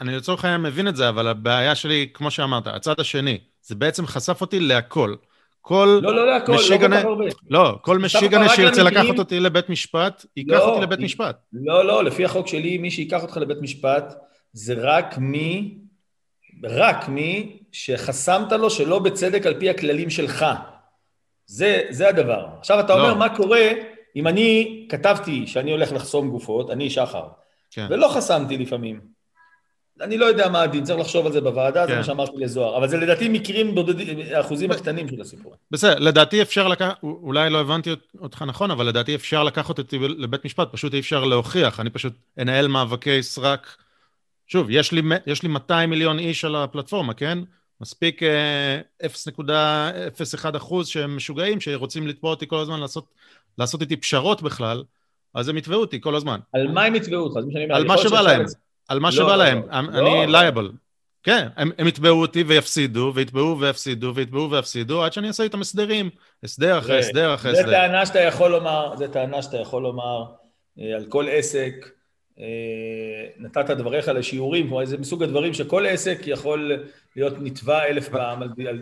אני 0.01 0.15
לצורך 0.15 0.45
העניין 0.45 0.61
מבין 0.61 0.87
את 0.87 0.95
זה, 0.95 1.09
אבל 1.09 1.27
הבעיה 1.27 1.75
שלי, 1.75 2.09
כמו 2.13 2.31
שאמרת, 2.31 2.67
הצד 2.67 2.99
השני, 2.99 3.37
זה 3.61 3.75
בעצם 3.75 4.05
חשף 4.05 4.41
אותי 4.41 4.59
להכל. 4.59 5.15
כל 5.61 5.99
לא, 6.03 6.15
לא 6.15 6.27
להכל, 6.27 6.51
לא 6.51 6.77
כל 6.77 6.87
כך 6.97 7.05
הרבה. 7.05 7.25
לא, 7.49 7.77
כל 7.81 7.99
משיגנה 7.99 8.49
שירצה 8.49 8.83
לקחת 8.83 9.19
אותי 9.19 9.39
לבית 9.39 9.69
משפט, 9.69 10.25
ייקח 10.37 10.53
לא, 10.53 10.69
אותי 10.69 10.81
לבית 10.81 10.99
משפט. 10.99 11.37
לא, 11.53 11.85
לא, 11.85 12.03
לפי 12.03 12.25
החוק 12.25 12.47
שלי, 12.47 12.77
מי 12.77 12.91
שייקח 12.91 13.21
אותך 13.21 13.37
לבית 13.37 13.61
משפט, 13.61 14.13
זה 14.53 14.73
רק 14.77 15.17
מי, 15.17 15.77
רק 16.63 17.09
מי 17.09 17.57
שחסמת 17.71 18.51
לו 18.51 18.69
שלא 18.69 18.99
בצדק 18.99 19.45
על 19.45 19.59
פי 19.59 19.69
הכללים 19.69 20.09
שלך. 20.09 20.45
זה, 21.45 21.81
זה 21.89 22.09
הדבר. 22.09 22.45
עכשיו 22.59 22.79
אתה 22.79 22.93
אומר, 22.93 23.09
לא. 23.09 23.19
מה 23.19 23.35
קורה 23.35 23.69
אם 24.15 24.27
אני 24.27 24.85
כתבתי 24.89 25.47
שאני 25.47 25.71
הולך 25.71 25.91
לחסום 25.91 26.29
גופות, 26.29 26.71
אני 26.71 26.89
שחר, 26.89 27.27
כן. 27.75 27.87
ולא 27.89 28.07
חסמתי 28.07 28.57
לפעמים. 28.57 28.99
אני 30.01 30.17
לא 30.17 30.25
יודע 30.25 30.49
מה 30.49 30.61
הדין, 30.61 30.83
צריך 30.83 30.99
לחשוב 30.99 31.25
על 31.25 31.31
זה 31.31 31.41
בוועדה, 31.41 31.87
כן. 31.87 31.91
זה 31.91 31.97
מה 31.97 32.03
שאמרתי 32.03 32.37
לזוהר. 32.37 32.77
אבל 32.77 32.87
זה 32.87 32.97
לדעתי 32.97 33.29
מקרים 33.29 33.75
בודדים, 33.75 34.19
האחוזים 34.35 34.71
הקטנים 34.71 35.07
של 35.09 35.21
הסיפור. 35.21 35.55
בסדר, 35.71 35.99
לדעתי 35.99 36.41
אפשר 36.41 36.67
לקחת, 36.67 37.03
אולי 37.03 37.49
לא 37.49 37.61
הבנתי 37.61 37.89
אותך 38.21 38.41
נכון, 38.41 38.71
אבל 38.71 38.85
לדעתי 38.85 39.15
אפשר 39.15 39.43
לקחת 39.43 39.77
אותי 39.77 39.99
לבית 39.99 40.45
משפט, 40.45 40.67
פשוט 40.71 40.93
אי 40.93 40.99
אפשר 40.99 41.23
להוכיח. 41.23 41.79
אני 41.79 41.89
פשוט 41.89 42.13
אנהל 42.39 42.67
מאבקי 42.67 43.23
סרק. 43.23 43.77
שוב, 44.47 44.67
יש 44.69 44.91
לי, 44.91 45.01
יש 45.27 45.43
לי 45.43 45.49
200 45.49 45.89
מיליון 45.89 46.19
איש 46.19 46.45
על 46.45 46.55
הפלטפורמה, 46.55 47.13
כן? 47.13 47.39
מספיק 47.81 48.21
0.01 48.23 49.49
אה, 49.49 50.57
אחוז 50.57 50.87
שהם 50.87 51.15
משוגעים, 51.15 51.61
שרוצים 51.61 52.07
לתבוע 52.07 52.31
אותי 52.31 52.47
כל 52.47 52.59
הזמן, 52.59 52.79
לעשות, 52.79 53.05
לעשות 53.57 53.81
איתי 53.81 53.97
פשרות 53.97 54.41
בכלל, 54.41 54.83
אז 55.35 55.49
הם 55.49 55.57
יתבעו 55.57 55.79
אותי 55.79 56.01
כל 56.01 56.15
הזמן. 56.15 56.39
על 56.53 56.67
מה 56.67 56.83
הם 56.83 56.95
יתבעו 56.95 57.23
אותך? 57.23 57.37
על 57.69 57.85
מה 57.85 57.97
שבא 57.97 58.21
להם. 58.21 58.45
על 58.87 58.99
מה 58.99 59.11
שבא 59.11 59.35
להם, 59.35 59.61
אני 59.71 60.27
לייבל. 60.27 60.71
כן, 61.23 61.47
הם 61.57 61.87
יתבעו 61.87 62.21
אותי 62.21 62.43
ויפסידו, 62.43 63.11
ויתבעו 63.15 63.59
ויפסידו, 63.59 64.15
ויתבעו 64.15 64.51
ויפסידו, 64.51 65.03
עד 65.03 65.13
שאני 65.13 65.27
אעשה 65.27 65.43
איתם 65.43 65.61
הסדרים. 65.61 66.09
הסדר 66.43 66.77
אחרי 66.77 66.99
הסדר 66.99 67.33
אחרי 67.33 67.51
הסדר. 67.51 67.65
זה 67.65 67.71
טענה 67.71 68.05
שאתה 68.05 68.19
יכול 68.19 68.51
לומר, 68.51 68.95
זה 68.97 69.07
טענה 69.07 69.41
שאתה 69.41 69.57
יכול 69.57 69.81
לומר 69.83 70.23
אה, 70.79 70.95
על 70.95 71.05
כל 71.09 71.25
עסק, 71.29 71.73
אה, 72.39 72.45
נתת 73.39 73.69
דבריך 73.69 74.07
לשיעורים, 74.07 74.67
כלומר 74.67 74.85
זה 74.85 74.97
מסוג 74.97 75.23
הדברים 75.23 75.53
שכל 75.53 75.85
עסק 75.85 76.21
יכול 76.25 76.83
להיות 77.15 77.33
נתבע 77.39 77.85
אלף 77.85 78.09
פעם 78.09 78.41
על 78.41 78.81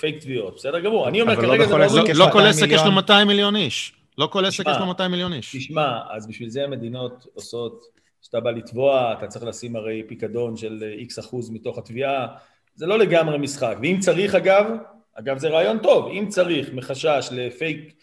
פייק 0.00 0.18
תביעות, 0.20 0.54
בסדר 0.56 0.80
גמור. 0.80 1.08
אני 1.08 1.20
אומר 1.20 1.36
כרגע 1.36 1.66
זה 1.66 1.76
לא... 1.76 2.26
לא 2.26 2.32
כל 2.32 2.40
עסק 2.40 2.66
יש 2.70 2.82
לו 2.84 2.92
200 2.92 3.28
מיליון 3.28 3.56
איש. 3.56 3.92
לא 4.18 4.26
כל 4.26 4.44
עסק 4.44 4.64
יש 4.68 4.76
לו 4.80 4.86
200 4.86 5.10
מיליון 5.10 5.32
איש. 5.32 5.56
תשמע, 5.56 5.98
אז 6.10 6.26
בשביל 6.26 6.48
זה 6.48 6.64
המדינות 6.64 7.26
עושות, 7.34 7.84
כשאתה 8.22 8.40
בא 8.40 8.50
לתבוע, 8.50 9.14
אתה 9.18 9.26
צריך 9.26 9.44
לשים 9.44 9.76
הרי 9.76 10.02
פיקדון 10.08 10.56
של 10.56 10.84
איקס 10.98 11.18
אחוז 11.18 11.50
מתוך 11.50 11.78
התביעה, 11.78 12.26
זה 12.74 12.86
לא 12.86 12.98
לגמרי 12.98 13.38
משחק. 13.38 13.76
ואם 13.82 13.96
צריך 14.00 14.34
אגב, 14.34 14.66
אגב 15.14 15.38
זה 15.38 15.48
רעיון 15.48 15.78
טוב, 15.78 16.08
אם 16.08 16.28
צריך 16.28 16.70
מחשש 16.72 17.28
לפייק, 17.32 17.94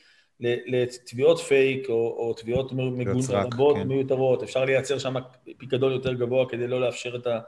לתביעות 0.67 1.39
פייק 1.39 1.89
או, 1.89 1.93
או 1.93 2.33
תביעות 2.33 2.71
מגונבות, 2.71 3.75
כן. 3.75 3.87
מיותרות, 3.87 4.43
אפשר 4.43 4.65
לייצר 4.65 4.99
שם 4.99 5.13
פיקדון 5.57 5.91
יותר 5.91 6.13
גבוה 6.13 6.49
כדי 6.49 6.67
לא 6.67 6.81
לאפשר 6.81 7.15
את 7.15 7.27
ה... 7.27 7.39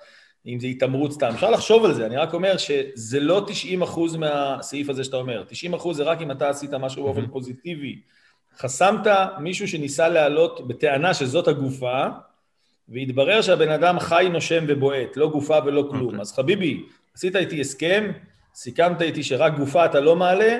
אם 0.45 0.59
זה 0.59 0.67
התעמרות 0.67 1.11
סתם, 1.11 1.31
אפשר 1.33 1.51
לחשוב 1.51 1.85
על 1.85 1.93
זה, 1.93 2.05
אני 2.05 2.17
רק 2.17 2.33
אומר 2.33 2.57
שזה 2.57 3.19
לא 3.19 3.45
90 3.47 3.81
אחוז 3.81 4.15
מהסעיף 4.15 4.89
הזה 4.89 5.03
שאתה 5.03 5.17
אומר, 5.17 5.43
90 5.47 5.73
אחוז 5.73 5.97
זה 5.97 6.03
רק 6.03 6.21
אם 6.21 6.31
אתה 6.31 6.49
עשית 6.49 6.73
משהו 6.73 7.03
באופן 7.03 7.27
פוזיטיבי, 7.27 8.01
חסמת 8.57 9.07
מישהו 9.39 9.67
שניסה 9.67 10.09
להעלות 10.09 10.67
בטענה 10.67 11.13
שזאת 11.13 11.47
הגופה, 11.47 12.07
והתברר 12.89 13.41
שהבן 13.41 13.69
אדם 13.69 13.99
חי, 13.99 14.29
נושם 14.31 14.65
ובועט, 14.67 15.17
לא 15.17 15.29
גופה 15.29 15.57
ולא 15.65 15.87
כלום. 15.91 16.01
Okay. 16.01 16.05
אוקיי. 16.05 16.21
אז 16.21 16.33
חביבי, 16.33 16.83
עשית 17.15 17.35
איתי 17.35 17.61
הסכם, 17.61 18.11
סיכמת 18.55 19.01
איתי 19.01 19.23
שרק 19.23 19.57
גופה 19.57 19.85
אתה 19.85 19.99
לא 19.99 20.15
מעלה, 20.15 20.59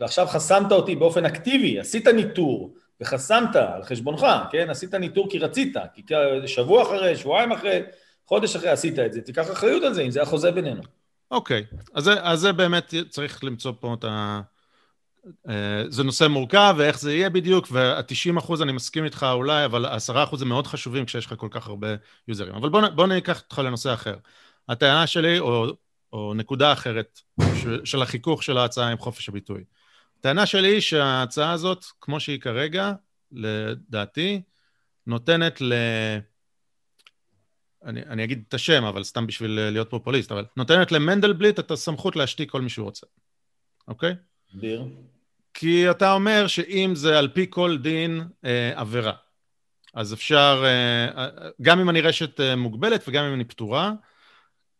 ועכשיו 0.00 0.26
חסמת 0.26 0.72
אותי 0.72 0.96
באופן 0.96 1.24
אקטיבי, 1.24 1.80
עשית 1.80 2.08
ניטור, 2.08 2.74
וחסמת 3.00 3.56
על 3.56 3.82
חשבונך, 3.82 4.26
כן? 4.50 4.70
עשית 4.70 4.94
ניטור 4.94 5.30
כי 5.30 5.38
רצית, 5.38 5.76
כי 5.94 6.02
שבוע 6.46 6.82
אחרי, 6.82 7.16
שבועיים 7.16 7.52
אחרי, 7.52 7.82
חודש 8.26 8.56
אחרי 8.56 8.70
עשית 8.70 8.98
את 8.98 9.12
זה, 9.12 9.20
תיקח 9.20 9.50
אחריות 9.50 9.82
על 9.82 9.94
זה, 9.94 10.02
אם 10.02 10.10
זה 10.10 10.22
החוזה 10.22 10.50
בינינו. 10.50 10.82
אוקיי, 11.30 11.64
okay. 11.72 11.76
אז, 11.94 12.10
אז 12.22 12.40
זה 12.40 12.52
באמת 12.52 12.94
צריך 13.08 13.44
למצוא 13.44 13.72
פה 13.80 13.94
את 13.98 14.04
ה... 14.04 14.40
אה, 15.48 15.84
זה 15.88 16.02
נושא 16.02 16.28
מורכב, 16.28 16.74
ואיך 16.78 17.00
זה 17.00 17.14
יהיה 17.14 17.30
בדיוק, 17.30 17.68
וה-90 17.70 18.38
אחוז 18.38 18.62
אני 18.62 18.72
מסכים 18.72 19.04
איתך 19.04 19.26
אולי, 19.32 19.64
אבל 19.64 19.86
ה-10 19.86 20.24
אחוז 20.24 20.38
זה 20.38 20.44
מאוד 20.44 20.66
חשובים 20.66 21.04
כשיש 21.04 21.26
לך 21.26 21.34
כל 21.36 21.48
כך 21.50 21.66
הרבה 21.68 21.88
יוזרים. 22.28 22.54
אבל 22.54 22.68
בוא, 22.68 22.88
בוא 22.88 23.06
ניקח 23.06 23.40
אותך 23.40 23.58
לנושא 23.58 23.94
אחר. 23.94 24.16
הטענה 24.68 25.06
שלי, 25.06 25.38
או, 25.38 25.66
או 26.12 26.34
נקודה 26.34 26.72
אחרת 26.72 27.20
של, 27.62 27.80
של 27.84 28.02
החיכוך 28.02 28.42
של 28.42 28.58
ההצעה 28.58 28.88
עם 28.88 28.98
חופש 28.98 29.28
הביטוי. 29.28 29.64
הטענה 30.18 30.46
שלי 30.46 30.68
היא 30.68 30.80
שההצעה 30.80 31.52
הזאת, 31.52 31.84
כמו 32.00 32.20
שהיא 32.20 32.40
כרגע, 32.40 32.92
לדעתי, 33.32 34.42
נותנת 35.06 35.60
ל... 35.60 35.72
אני, 37.84 38.02
אני 38.02 38.24
אגיד 38.24 38.44
את 38.48 38.54
השם, 38.54 38.84
אבל 38.84 39.04
סתם 39.04 39.26
בשביל 39.26 39.70
להיות 39.70 39.90
פופוליסט, 39.90 40.32
אבל 40.32 40.44
נותנת 40.56 40.92
למנדלבליט 40.92 41.58
את 41.58 41.70
הסמכות 41.70 42.16
להשתיק 42.16 42.50
כל 42.50 42.60
מי 42.60 42.68
שהוא 42.68 42.84
רוצה, 42.84 43.06
אוקיי? 43.88 44.14
דיר. 44.54 44.84
כי 45.54 45.90
אתה 45.90 46.12
אומר 46.12 46.46
שאם 46.46 46.92
זה 46.94 47.18
על 47.18 47.28
פי 47.28 47.46
כל 47.50 47.78
דין 47.78 48.24
אה, 48.44 48.72
עבירה, 48.74 49.12
אז 49.94 50.14
אפשר, 50.14 50.64
אה, 50.66 51.28
גם 51.62 51.80
אם 51.80 51.90
אני 51.90 52.00
רשת 52.00 52.40
אה, 52.40 52.56
מוגבלת 52.56 53.04
וגם 53.08 53.24
אם 53.24 53.34
אני 53.34 53.44
פטורה, 53.44 53.92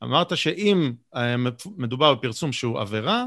אמרת 0.02 0.36
שאם 0.36 0.92
אה, 1.14 1.36
מדובר 1.76 2.14
בפרסום 2.14 2.52
שהוא 2.52 2.80
עבירה, 2.80 3.24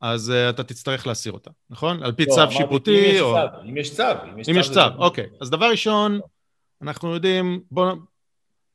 אז 0.00 0.32
uh, 0.32 0.50
אתה 0.50 0.64
תצטרך 0.64 1.06
להסיר 1.06 1.32
אותה, 1.32 1.50
נכון? 1.70 2.02
על 2.02 2.12
פי 2.12 2.24
לא, 2.24 2.34
צו 2.34 2.50
שיפוטי 2.50 3.20
או... 3.20 3.36
אם 3.68 3.76
יש 3.76 3.96
צו, 3.96 4.02
אם 4.24 4.38
יש 4.38 4.46
צו. 4.46 4.52
אם 4.52 4.58
יש 4.58 4.70
צו, 4.70 4.80
אוקיי. 4.98 5.26
אז 5.40 5.50
דבר 5.50 5.70
ראשון, 5.70 6.20
אנחנו 6.82 7.14
יודעים, 7.14 7.60
בואו 7.70 7.96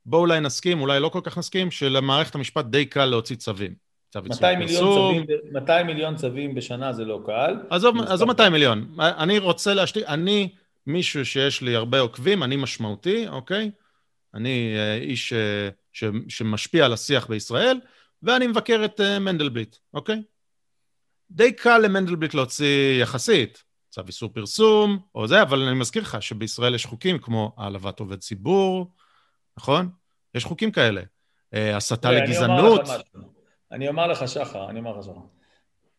בוא 0.06 0.20
אולי 0.20 0.39
נסכים, 0.39 0.82
אולי 0.82 1.00
לא 1.00 1.10
כל 1.10 1.20
כך 1.24 1.38
נסכים, 1.38 1.72
שלמערכת 1.72 2.36
המשפט 2.36 2.66
די 2.66 2.86
קל 2.86 3.06
להוציא 3.06 3.36
צווים. 3.36 3.76
צו 4.12 4.20
200 4.22 4.59
מיליון, 4.59 4.93
צווים, 4.93 5.26
200 5.51 5.88
מיליון 5.88 6.16
צווים 6.16 6.55
בשנה 6.55 6.93
זה 6.93 7.05
לא 7.05 7.20
קל. 7.26 7.55
עזוב, 7.70 8.01
עזוב 8.01 8.28
200 8.28 8.51
מיליון. 8.51 8.95
אני 8.99 9.39
רוצה 9.39 9.74
להשתיק, 9.74 10.03
אני 10.07 10.49
מישהו 10.88 11.26
שיש 11.26 11.62
לי 11.62 11.76
הרבה 11.76 11.99
עוקבים, 11.99 12.43
אני 12.43 12.55
משמעותי, 12.55 13.28
אוקיי? 13.28 13.72
אני 14.34 14.74
אה, 14.78 14.95
איש 14.95 15.34
אה, 15.34 15.70
ש, 15.93 16.03
שמשפיע 16.30 16.86
על 16.86 16.93
השיח 16.93 17.28
בישראל, 17.28 17.80
ואני 18.24 18.47
מבקר 18.47 18.86
את 18.86 19.01
מנדלבליט, 19.01 19.76
אוקיי? 19.93 20.22
די 21.32 21.53
קל 21.53 21.78
למנדלבליט 21.78 22.34
להוציא 22.34 23.01
יחסית 23.01 23.64
צו 23.89 24.01
איסור 24.07 24.30
פרסום 24.34 24.99
או 25.16 25.28
זה, 25.28 25.41
אבל 25.41 25.62
אני 25.62 25.80
מזכיר 25.80 26.01
לך 26.01 26.22
שבישראל 26.22 26.76
יש 26.76 26.86
חוקים 26.86 27.20
כמו 27.20 27.51
העלבת 27.57 27.99
עובד 27.99 28.20
ציבור, 28.20 28.91
נכון? 29.57 29.89
יש 30.36 30.45
חוקים 30.45 30.72
כאלה. 30.72 31.01
אה, 31.53 31.78
הסתה 31.78 32.12
לגזענות. 32.12 32.82
אני 33.72 33.88
אומר 33.88 34.08
לך, 34.08 34.28
שחר, 34.28 34.70
אני 34.70 34.80
אומר 34.80 34.98
לך, 34.98 35.04
שחר. 35.04 35.22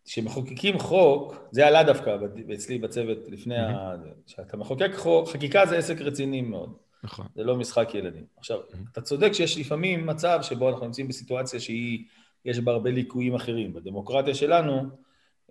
כשמחוקקים 0.05 0.79
חוק, 0.79 1.35
זה 1.51 1.67
עלה 1.67 1.83
דווקא 1.83 2.17
אצלי 2.55 2.79
בצוות 2.79 3.19
לפני 3.29 3.57
ה... 3.57 3.95
כשאתה 4.27 4.57
מחוקק 4.57 4.91
חוק, 4.95 5.29
חקיקה 5.29 5.67
זה 5.67 5.79
עסק 5.79 6.01
רציני 6.01 6.41
מאוד. 6.41 6.73
נכון. 7.05 7.27
זה 7.35 7.45
לא 7.45 7.57
משחק 7.57 7.95
ילדים. 7.95 8.25
עכשיו, 8.37 8.59
אתה 8.93 9.01
צודק 9.01 9.33
שיש 9.33 9.59
לפעמים 9.59 10.07
מצב 10.07 10.39
שבו 10.43 10.69
אנחנו 10.69 10.87
נמצאים 10.87 11.09
בסיטואציה 11.09 11.61
שהיא, 11.61 12.05
יש 12.45 12.59
בה 12.59 12.73
הרבה 12.73 12.91
ליקויים 12.91 13.35
אחרים. 13.35 13.73
בדמוקרטיה 13.73 14.35
שלנו, 14.35 14.83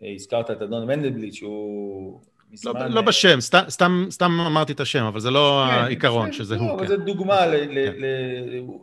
הזכרת 0.01 0.51
את 0.51 0.61
אדון 0.61 0.87
מנדלבליט 0.87 1.33
שהוא 1.33 2.21
מזמן... 2.51 2.81
לא, 2.81 2.87
לא 2.87 3.01
בשם, 3.01 3.41
סתם, 3.41 3.61
סתם, 3.69 4.05
סתם 4.09 4.39
אמרתי 4.47 4.73
את 4.73 4.79
השם, 4.79 5.03
אבל 5.03 5.19
זה 5.19 5.31
לא 5.31 5.63
כן, 5.69 5.73
העיקרון, 5.75 6.25
כן, 6.25 6.33
שזה 6.33 6.55
לא, 6.55 6.61
הוא. 6.61 6.71
אבל 6.71 6.81
כן. 6.81 6.87
זה 6.87 6.97
דוגמה, 6.97 7.45
ל, 7.45 7.55
ל, 7.55 7.91
כן. 7.91 8.01
ל, 8.01 8.05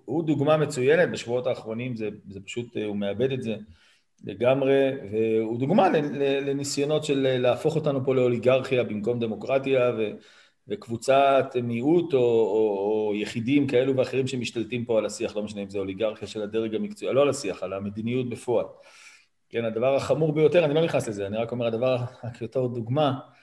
הוא 0.05 0.25
דוגמה 0.25 0.57
מצוינת, 0.57 1.11
בשבועות 1.11 1.47
האחרונים 1.47 1.97
זה, 1.97 2.09
זה 2.29 2.41
פשוט, 2.41 2.77
הוא 2.77 2.97
מאבד 2.97 3.33
את 3.33 3.43
זה 3.43 3.57
לגמרי, 4.25 4.91
והוא 5.13 5.59
דוגמה 5.59 5.89
לניסיונות 6.19 7.05
של 7.05 7.37
להפוך 7.39 7.77
אותנו 7.77 8.05
פה 8.05 8.15
לאוליגרכיה 8.15 8.85
במקום 8.85 9.21
דמוקרטיה, 9.21 9.91
ו, 9.99 10.11
וקבוצת 10.69 11.57
מיעוט 11.63 12.15
או, 12.15 12.19
או, 12.19 13.09
או 13.09 13.15
יחידים 13.15 13.67
כאלו 13.67 13.97
ואחרים 13.97 14.27
שמשתלטים 14.27 14.85
פה 14.85 14.99
על 14.99 15.07
השיח, 15.07 15.37
לא 15.37 15.43
משנה 15.43 15.63
אם 15.63 15.71
זה 15.71 15.79
אוליגרכיה 15.79 16.29
של 16.29 16.43
הדרג 16.43 16.75
המקצועי, 16.75 17.15
לא 17.15 17.23
על 17.23 17.29
השיח, 17.29 17.63
על 17.63 17.73
המדיניות 17.73 18.29
בפועל. 18.29 18.67
כן, 19.51 19.65
הדבר 19.65 19.95
החמור 19.95 20.33
ביותר, 20.33 20.65
אני 20.65 20.75
לא 20.75 20.85
נכנס 20.85 21.09
לזה, 21.09 21.27
אני 21.27 21.37
רק 21.37 21.53
אומר, 21.53 21.67
הדבר, 21.67 21.97
רק 22.25 22.43
יותר 22.43 22.67
דוגמה, 22.67 23.05
אה, 23.09 23.17
אה, 23.17 23.38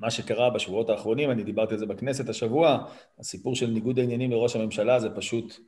מה 0.00 0.10
שקרה 0.10 0.50
בשבועות 0.50 0.90
האחרונים, 0.90 1.30
אני 1.30 1.44
דיברתי 1.44 1.74
על 1.74 1.80
זה 1.80 1.86
בכנסת 1.86 2.28
השבוע, 2.28 2.84
הסיפור 3.18 3.56
של 3.56 3.66
ניגוד 3.66 3.98
העניינים 3.98 4.30
לראש 4.30 4.56
הממשלה 4.56 5.00
זה 5.00 5.10
פשוט 5.10 5.58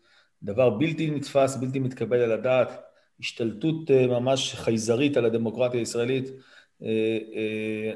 דבר 0.43 0.71
בלתי 0.71 1.11
נתפס, 1.11 1.57
בלתי 1.57 1.79
מתקבל 1.79 2.21
על 2.21 2.33
הדעת, 2.33 2.81
השתלטות 3.21 3.91
אה, 3.91 4.07
ממש 4.07 4.55
חייזרית 4.55 5.17
על 5.17 5.25
הדמוקרטיה 5.25 5.81
הישראלית. 5.81 6.31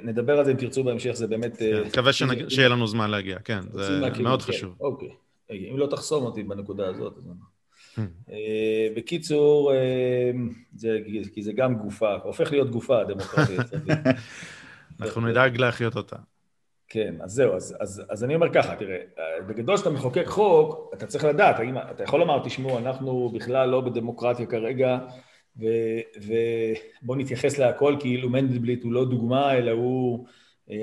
נדבר 0.03 0.39
על 0.39 0.45
זה 0.45 0.51
אם 0.51 0.57
תרצו 0.57 0.85
בהמשך, 0.85 1.12
זה 1.12 1.26
באמת... 1.26 1.57
כן, 1.57 1.83
מקווה 1.87 2.12
שיהיה 2.12 2.68
לנו 2.68 2.87
זמן 2.87 3.11
להגיע, 3.11 3.39
כן, 3.39 3.61
זה 3.72 4.01
מאוד 4.22 4.43
חשוב. 4.43 4.76
אוקיי, 4.81 5.09
אם 5.51 5.78
לא 5.78 5.87
תחסום 5.87 6.24
אותי 6.24 6.43
בנקודה 6.43 6.89
הזאת, 6.89 7.18
אז... 7.18 7.24
אה, 8.30 8.88
בקיצור, 8.97 9.72
אה, 9.72 10.30
זה, 10.74 10.99
כי 11.34 11.43
זה 11.43 11.53
גם 11.53 11.74
גופה, 11.74 12.14
הופך 12.14 12.53
להיות 12.53 12.70
גופה 12.70 13.01
הדמוקרטיה. 13.01 13.57
אנחנו 15.01 15.20
נדאג 15.20 15.57
להחיות 15.57 15.97
אותה. 15.97 16.16
כן, 16.88 17.14
אז 17.20 17.32
זהו, 17.32 17.57
אז, 17.57 17.76
אז, 17.80 18.03
אז 18.09 18.24
אני 18.24 18.34
אומר 18.34 18.53
ככה, 18.53 18.76
תראה, 18.76 18.99
בגדול 19.49 19.76
כשאתה 19.76 19.91
מחוקק 19.91 20.26
חוק, 20.26 20.91
אתה 20.95 21.07
צריך 21.07 21.24
לדעת, 21.24 21.59
האם, 21.59 21.78
אתה 21.78 22.05
יכול 22.05 22.20
לומר, 22.20 22.45
תשמעו, 22.45 22.78
אנחנו 22.78 23.28
בכלל 23.34 23.68
לא 23.68 23.80
בדמוקרטיה 23.80 24.47
כרגע, 24.47 24.99
ובואו 25.57 27.18
נתייחס 27.18 27.59
להכל 27.59 27.97
כאילו 28.01 28.28
מנדלבליט 28.28 28.84
הוא 28.84 28.93
לא 28.93 29.05
דוגמה, 29.05 29.55
אלא 29.55 29.70
הוא 29.70 30.26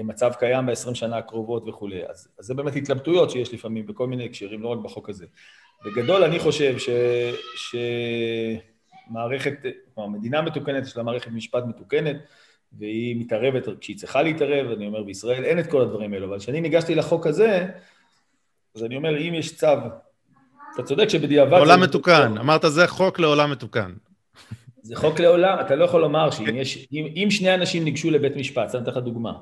מצב 0.03 0.31
קיים 0.39 0.65
ב-20 0.65 0.93
שנה 0.93 1.17
הקרובות 1.17 1.63
וכולי. 1.67 2.01
אז, 2.09 2.27
אז 2.39 2.45
זה 2.45 2.53
באמת 2.53 2.75
התלבטויות 2.75 3.31
שיש 3.31 3.53
לפעמים 3.53 3.85
בכל 3.85 4.07
מיני 4.07 4.25
הקשרים, 4.25 4.61
לא 4.61 4.67
רק 4.67 4.79
בחוק 4.79 5.09
הזה. 5.09 5.25
בגדול 5.85 6.23
אני 6.23 6.39
חושב 6.39 6.77
ש... 6.77 6.89
שמערכת, 9.09 9.53
כלומר 9.95 10.09
מדינה 10.09 10.41
מתוקנת, 10.41 10.83
יש 10.83 10.97
לה 10.97 11.03
מערכת 11.03 11.31
משפט 11.31 11.63
מתוקנת, 11.67 12.15
והיא 12.73 13.15
מתערבת 13.19 13.63
כשהיא 13.79 13.97
צריכה 13.97 14.21
להתערב, 14.21 14.71
אני 14.71 14.87
אומר 14.87 15.03
בישראל 15.03 15.43
אין 15.43 15.59
את 15.59 15.67
כל 15.71 15.81
הדברים 15.81 16.13
האלו, 16.13 16.27
אבל 16.27 16.39
כשאני 16.39 16.61
ניגשתי 16.61 16.95
לחוק 16.95 17.27
הזה, 17.27 17.67
אז 18.75 18.83
אני 18.83 18.95
אומר, 18.95 19.17
אם 19.17 19.33
יש 19.33 19.55
צו, 19.55 19.67
אתה 20.75 20.83
צודק 20.83 21.09
שבדיעבד... 21.09 21.59
עולם 21.59 21.81
מתוקן, 21.81 22.33
זה... 22.33 22.39
אמרת 22.39 22.61
זה 22.67 22.87
חוק 22.87 23.19
לעולם 23.19 23.51
מתוקן. 23.51 23.93
זה 24.81 24.95
חוק 24.95 25.19
לעולם, 25.19 25.57
אתה 25.61 25.75
לא 25.75 25.85
יכול 25.85 26.01
לומר 26.01 26.31
שאם 26.31 26.55
יש, 26.55 26.87
אם, 26.93 27.07
אם 27.15 27.27
שני 27.31 27.53
אנשים 27.53 27.83
ניגשו 27.83 28.11
לבית 28.11 28.35
משפט, 28.35 28.75
אתן 28.75 28.83
לך 28.83 28.97
דוגמה, 28.97 29.33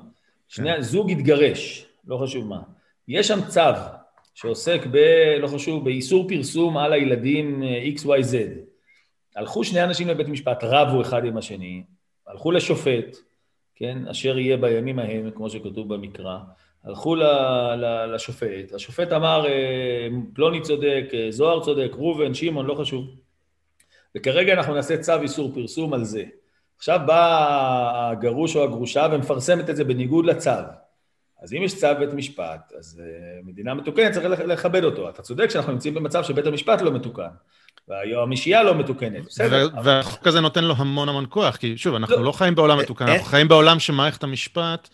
שני, 0.48 0.74
כן. 0.74 0.80
זוג 0.80 1.10
התגרש, 1.10 1.86
לא 2.06 2.16
חשוב 2.16 2.46
מה, 2.46 2.62
יש 3.08 3.28
שם 3.28 3.38
צו 3.48 3.60
שעוסק 4.34 4.80
ב... 4.90 4.96
לא 5.40 5.48
חשוב, 5.48 5.84
באיסור 5.84 6.28
פרסום 6.28 6.76
על 6.76 6.92
הילדים 6.92 7.62
אה, 7.62 7.84
XYZ. 7.96 8.36
הלכו 9.36 9.64
שני 9.64 9.84
אנשים 9.84 10.08
לבית 10.08 10.28
משפט, 10.28 10.58
רבו 10.62 11.02
אחד 11.02 11.24
עם 11.24 11.36
השני, 11.36 11.82
הלכו 12.26 12.50
לשופט, 12.50 13.16
כן, 13.74 14.08
אשר 14.08 14.38
יהיה 14.38 14.56
בימים 14.56 14.98
ההם, 14.98 15.30
כמו 15.30 15.50
שכתוב 15.50 15.94
במקרא, 15.94 16.38
הלכו 16.84 17.14
ל, 17.14 17.22
ל, 17.76 18.14
לשופט, 18.14 18.72
השופט 18.74 19.12
אמר, 19.12 19.46
אה, 19.46 20.08
פלוני 20.34 20.60
צודק, 20.60 21.04
אה, 21.14 21.26
זוהר 21.30 21.64
צודק, 21.64 21.90
ראובן, 21.92 22.34
שמעון, 22.34 22.66
לא 22.66 22.74
חשוב. 22.74 23.06
וכרגע 24.16 24.52
אנחנו 24.52 24.74
נעשה 24.74 24.98
צו 24.98 25.22
איסור 25.22 25.50
פרסום 25.54 25.94
על 25.94 26.04
זה. 26.04 26.24
עכשיו 26.78 27.00
בא 27.06 28.10
הגרוש 28.10 28.56
או 28.56 28.64
הגרושה 28.64 29.06
ומפרסמת 29.12 29.70
את 29.70 29.76
זה 29.76 29.84
בניגוד 29.84 30.26
לצו. 30.26 30.50
אז 31.42 31.52
אם 31.52 31.62
יש 31.62 31.76
צו 31.76 31.86
בית 31.98 32.12
משפט, 32.12 32.72
אז 32.78 33.00
uh, 33.00 33.46
מדינה 33.48 33.74
מתוקנת 33.74 34.12
צריך 34.12 34.26
לכבד 34.46 34.84
אותו. 34.84 35.08
אתה 35.08 35.22
צודק 35.22 35.50
שאנחנו 35.50 35.72
נמצאים 35.72 35.94
במצב 35.94 36.22
שבית 36.22 36.46
המשפט 36.46 36.82
לא 36.82 36.92
מתוקן, 36.92 37.28
והיועמשייה 37.88 38.62
לא 38.62 38.74
מתוקנת, 38.74 39.24
בסדר. 39.24 39.68
והחוק 39.84 40.26
הזה 40.26 40.40
נותן 40.40 40.64
לו 40.64 40.74
המון 40.76 41.08
המון 41.08 41.26
כוח, 41.28 41.56
כי 41.56 41.76
שוב, 41.76 41.94
אנחנו 41.94 42.16
לא, 42.16 42.24
לא 42.24 42.32
חיים 42.32 42.54
בעולם 42.54 42.78
אה, 42.78 42.82
מתוקן, 42.82 43.04
אנחנו 43.04 43.24
אה. 43.24 43.30
חיים 43.30 43.48
בעולם 43.48 43.78
שמערכת 43.78 44.24
המשפט 44.24 44.88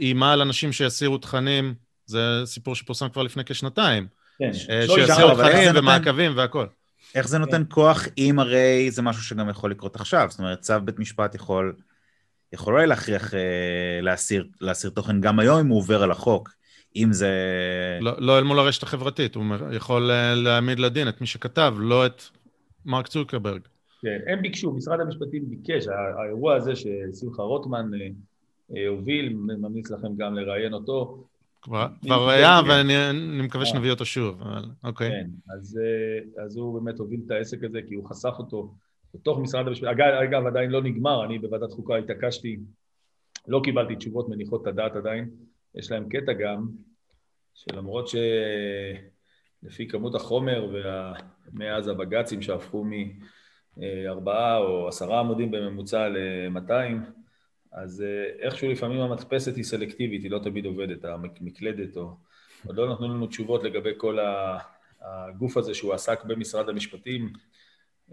איימה 0.00 0.32
על 0.32 0.40
אנשים 0.40 0.72
שיסירו 0.72 1.18
תכנים, 1.18 1.74
זה 2.06 2.42
סיפור 2.44 2.74
שפורסם 2.74 3.08
כבר 3.08 3.22
לפני 3.22 3.44
כשנתיים. 3.44 4.06
כן. 4.38 4.52
שיסירו 4.52 5.34
תכנים 5.34 5.70
ומעקבים 5.74 6.32
והכל. 6.36 6.66
איך 7.14 7.28
זה 7.28 7.38
נותן 7.38 7.62
כוח 7.68 8.08
אם 8.18 8.38
הרי 8.38 8.90
זה 8.90 9.02
משהו 9.02 9.22
שגם 9.22 9.48
יכול 9.48 9.70
לקרות 9.70 9.96
עכשיו? 9.96 10.26
זאת 10.30 10.38
אומרת, 10.38 10.60
צו 10.60 10.74
בית 10.84 10.98
משפט 10.98 11.34
יכול... 11.34 11.74
יכול 12.52 12.74
אולי 12.74 12.86
להכריח 12.86 13.34
אה, 13.34 14.00
להסיר, 14.02 14.46
להסיר 14.60 14.90
תוכן 14.90 15.20
גם 15.20 15.38
היום 15.38 15.58
אם 15.58 15.66
הוא 15.66 15.78
עובר 15.78 16.02
על 16.02 16.10
החוק, 16.10 16.50
אם 16.96 17.12
זה... 17.12 17.30
לא, 18.00 18.12
לא 18.18 18.38
אל 18.38 18.44
מול 18.44 18.58
הרשת 18.58 18.82
החברתית, 18.82 19.34
הוא 19.34 19.44
יכול 19.72 20.10
אה, 20.10 20.34
להעמיד 20.34 20.78
לדין 20.78 21.08
את 21.08 21.20
מי 21.20 21.26
שכתב, 21.26 21.74
לא 21.78 22.06
את 22.06 22.22
מרק 22.84 23.08
צוקרברג. 23.08 23.60
כן, 24.02 24.18
הם 24.32 24.42
ביקשו, 24.42 24.72
משרד 24.72 25.00
המשפטים 25.00 25.50
ביקש, 25.50 25.86
האירוע 26.18 26.54
הזה 26.56 26.72
ששמחה 26.76 27.42
רוטמן 27.42 27.90
הוביל, 28.88 29.32
ממליץ 29.36 29.90
לכם 29.90 30.16
גם 30.16 30.34
לראיין 30.34 30.72
אותו. 30.72 31.24
כבר 31.62 32.28
היה, 32.28 32.60
ואני 32.68 33.42
מקווה 33.42 33.66
שנביא 33.66 33.90
אותו 33.90 34.04
שוב, 34.04 34.42
אבל 34.42 34.64
אוקיי. 34.84 35.10
כן, 35.10 35.26
אז 36.44 36.56
הוא 36.56 36.80
באמת 36.80 36.98
הוביל 36.98 37.20
את 37.26 37.30
העסק 37.30 37.64
הזה, 37.64 37.80
כי 37.88 37.94
הוא 37.94 38.08
חשף 38.08 38.34
אותו 38.38 38.74
בתוך 39.14 39.38
משרד 39.38 39.66
המשפטים. 39.66 39.88
אגב, 40.22 40.46
עדיין 40.46 40.70
לא 40.70 40.82
נגמר, 40.82 41.24
אני 41.24 41.38
בוועדת 41.38 41.72
חוקה 41.72 41.96
התעקשתי, 41.96 42.58
לא 43.48 43.60
קיבלתי 43.64 43.96
תשובות 43.96 44.28
מניחות 44.28 44.62
את 44.62 44.66
הדעת 44.66 44.96
עדיין. 44.96 45.30
יש 45.74 45.90
להם 45.90 46.08
קטע 46.08 46.32
גם, 46.32 46.68
שלמרות 47.54 48.08
שלפי 48.08 49.88
כמות 49.88 50.14
החומר 50.14 50.72
ומאז 51.52 51.88
הבג"צים 51.88 52.42
שהפכו 52.42 52.86
מארבעה 53.76 54.58
או 54.58 54.88
עשרה 54.88 55.20
עמודים 55.20 55.50
בממוצע 55.50 56.08
ל-200, 56.08 57.21
אז 57.72 58.04
איכשהו 58.40 58.68
לפעמים 58.68 59.00
המדפסת 59.00 59.56
היא 59.56 59.64
סלקטיבית, 59.64 60.22
היא 60.22 60.30
לא 60.30 60.38
תמיד 60.38 60.66
עובדת, 60.66 61.04
המקלדת 61.04 61.96
או... 61.96 62.16
עוד 62.66 62.76
לא 62.76 62.92
נתנו 62.92 63.08
לנו 63.08 63.26
תשובות 63.26 63.64
לגבי 63.64 63.90
כל 63.96 64.18
הגוף 65.00 65.56
הזה 65.56 65.74
שהוא 65.74 65.92
עסק 65.92 66.24
במשרד 66.24 66.68
המשפטים, 66.68 67.32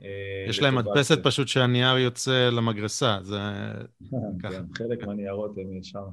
אה, 0.02 0.46
יש 0.50 0.62
להם 0.62 0.76
מדפסת 0.76 1.24
פשוט 1.24 1.48
שהנייר 1.48 1.98
יוצא 1.98 2.50
למגרסה, 2.52 3.18
זה 3.22 3.38
ככה. 4.44 4.52
כן, 4.52 4.64
חלק 4.74 5.04
מהניירות 5.04 5.58
הם 5.58 5.78
ישר. 5.78 6.04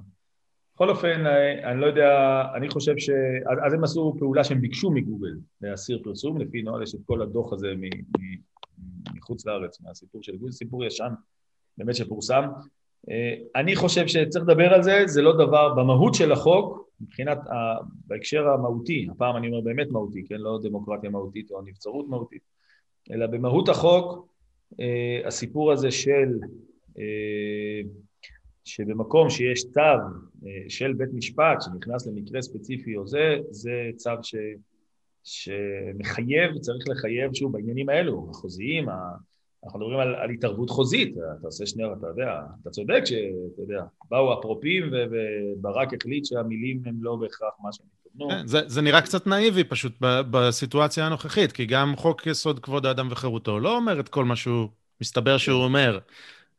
בכל 0.75 0.91
אופן, 0.91 1.27
אה, 1.27 1.71
אני 1.71 1.81
לא 1.81 1.87
יודע, 1.87 2.43
אני 2.57 2.69
חושב 2.69 2.95
ש... 2.99 3.11
אז 3.67 3.73
הם 3.73 3.85
עשו 3.85 4.15
פעולה 4.19 4.45
שהם 4.45 4.61
ביקשו 4.61 4.91
מגוגל 4.91 5.35
להסיר 5.61 6.01
פרסום, 6.05 6.41
לפי 6.41 6.63
נוהל 6.63 6.83
יש 6.83 6.95
את 6.95 7.01
כל 7.07 7.23
הדוח 7.23 7.53
הזה 7.53 7.75
מחוץ 9.15 9.47
לארץ, 9.47 9.81
מהסיפור 9.81 10.23
של 10.23 10.37
גוגל, 10.37 10.53
סיפור 10.53 10.85
ישן 10.85 11.13
באמת 11.79 11.95
שפורסם. 11.95 12.43
אה, 13.11 13.35
אני 13.57 13.77
חושב 13.77 14.07
שצריך 14.07 14.45
לדבר 14.45 14.75
על 14.75 14.83
זה, 14.83 15.03
זה 15.07 15.23
לא 15.23 15.33
דבר, 15.33 15.75
במהות 15.75 16.15
של 16.15 16.33
החוק, 16.33 16.91
מבחינת, 17.01 17.39
בהקשר 18.07 18.49
המהותי, 18.49 19.07
הפעם 19.11 19.37
אני 19.37 19.47
אומר 19.47 19.61
באמת 19.61 19.87
מהותי, 19.91 20.25
כן, 20.29 20.35
לא 20.35 20.59
דמוקרטיה 20.63 21.11
מהותית 21.11 21.51
או 21.51 21.63
נבצרות 21.63 22.09
מהותית. 22.09 22.43
אלא 23.11 23.27
במהות 23.27 23.69
החוק, 23.69 24.29
אה, 24.81 25.21
הסיפור 25.27 25.73
הזה 25.73 25.91
של, 25.91 26.39
אה, 26.99 27.81
שבמקום 28.65 29.31
שיש 29.31 29.65
צו 29.65 29.81
של 30.69 30.93
בית 30.93 31.09
משפט 31.13 31.63
שנכנס 31.63 32.07
למקרה 32.07 32.43
ספציפי 32.43 32.97
או 32.97 33.07
זה, 33.07 33.37
זה 33.51 33.91
צו 33.97 34.11
ש, 34.23 34.35
שמחייב, 35.25 36.59
צריך 36.59 36.89
לחייב, 36.89 37.35
שוב, 37.35 37.53
בעניינים 37.53 37.89
האלו, 37.89 38.27
החוזיים, 38.31 38.89
אנחנו 39.65 39.79
מדברים 39.79 39.99
על, 39.99 40.15
על 40.15 40.31
התערבות 40.31 40.71
חוזית, 40.71 41.17
אתה 41.19 41.47
עושה 41.47 41.67
שני, 41.67 41.83
אתה 41.99 42.07
יודע, 42.07 42.41
אתה 42.63 42.71
צודק 42.71 43.05
שאתה 43.05 43.63
יודע, 43.63 43.83
באו 44.11 44.41
אפרופים 44.41 44.91
וברק 44.93 45.95
החליט 45.95 46.25
שהמילים 46.25 46.83
הם 46.87 46.95
לא 47.01 47.17
בהכרח 47.17 47.55
מה 47.63 47.73
שהם 47.73 47.87
התכוונו. 48.07 48.31
כן, 48.31 48.47
זה, 48.47 48.61
זה 48.67 48.83
נראה 48.83 49.03
קצת 49.03 49.27
נאיבי 49.27 49.65
פשוט 49.65 49.93
בסיטואציה 50.01 51.07
הנוכחית, 51.07 51.53
כי 51.53 51.67
גם 51.67 51.97
חוק 51.97 52.27
יסוד 52.27 52.59
כבוד 52.61 52.87
האדם 52.87 53.09
וחירותו 53.11 53.59
לא 53.59 53.77
אומר 53.77 54.01
את 54.01 54.09
כל 54.09 54.25
מה 54.25 54.37
שהוא 54.37 54.69
מסתבר 55.01 55.37
שהוא 55.39 55.65
אומר. 55.65 55.99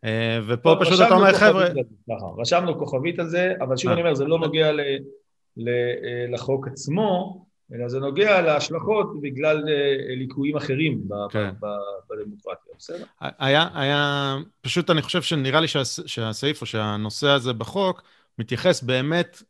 אה, 0.04 0.40
ופה 0.48 0.76
פשוט 0.80 1.00
אתה 1.06 1.16
אומר, 1.16 1.34
חבר'ה... 1.34 1.68
רשמנו 2.38 2.80
כוכבית 2.80 3.20
על 3.20 3.28
זה, 3.28 3.54
אבל 3.62 3.78
שוב 3.78 3.88
אה. 3.88 3.94
אני 3.94 4.02
אומר, 4.02 4.16
זה 4.16 4.26
לא 4.26 4.40
נוגע 4.40 4.72
ל, 4.72 4.80
ל, 5.58 5.70
אה, 5.70 6.26
לחוק 6.34 6.68
עצמו, 6.68 7.46
אלא 7.74 7.90
זה 7.90 8.00
נוגע 8.00 8.42
להשלכות 8.42 9.22
בגלל 9.22 9.58
אה, 9.70 10.16
ליקויים 10.16 10.58
אחרים 10.58 11.02
כן. 11.30 11.54
בדמוקרטיה, 12.10 12.74
בסדר? 12.78 13.06
היה, 13.20 13.68
היה, 13.74 14.36
פשוט 14.62 14.90
אני 14.90 15.02
חושב 15.02 15.22
שנראה 15.22 15.62
לי 15.62 15.68
שה, 15.68 15.86
שהסעיף 15.86 16.62
או 16.62 16.66
שהנושא 16.66 17.28
הזה 17.28 17.54
בחוק 17.54 18.04
מתייחס 18.40 18.84
באמת 18.84 19.44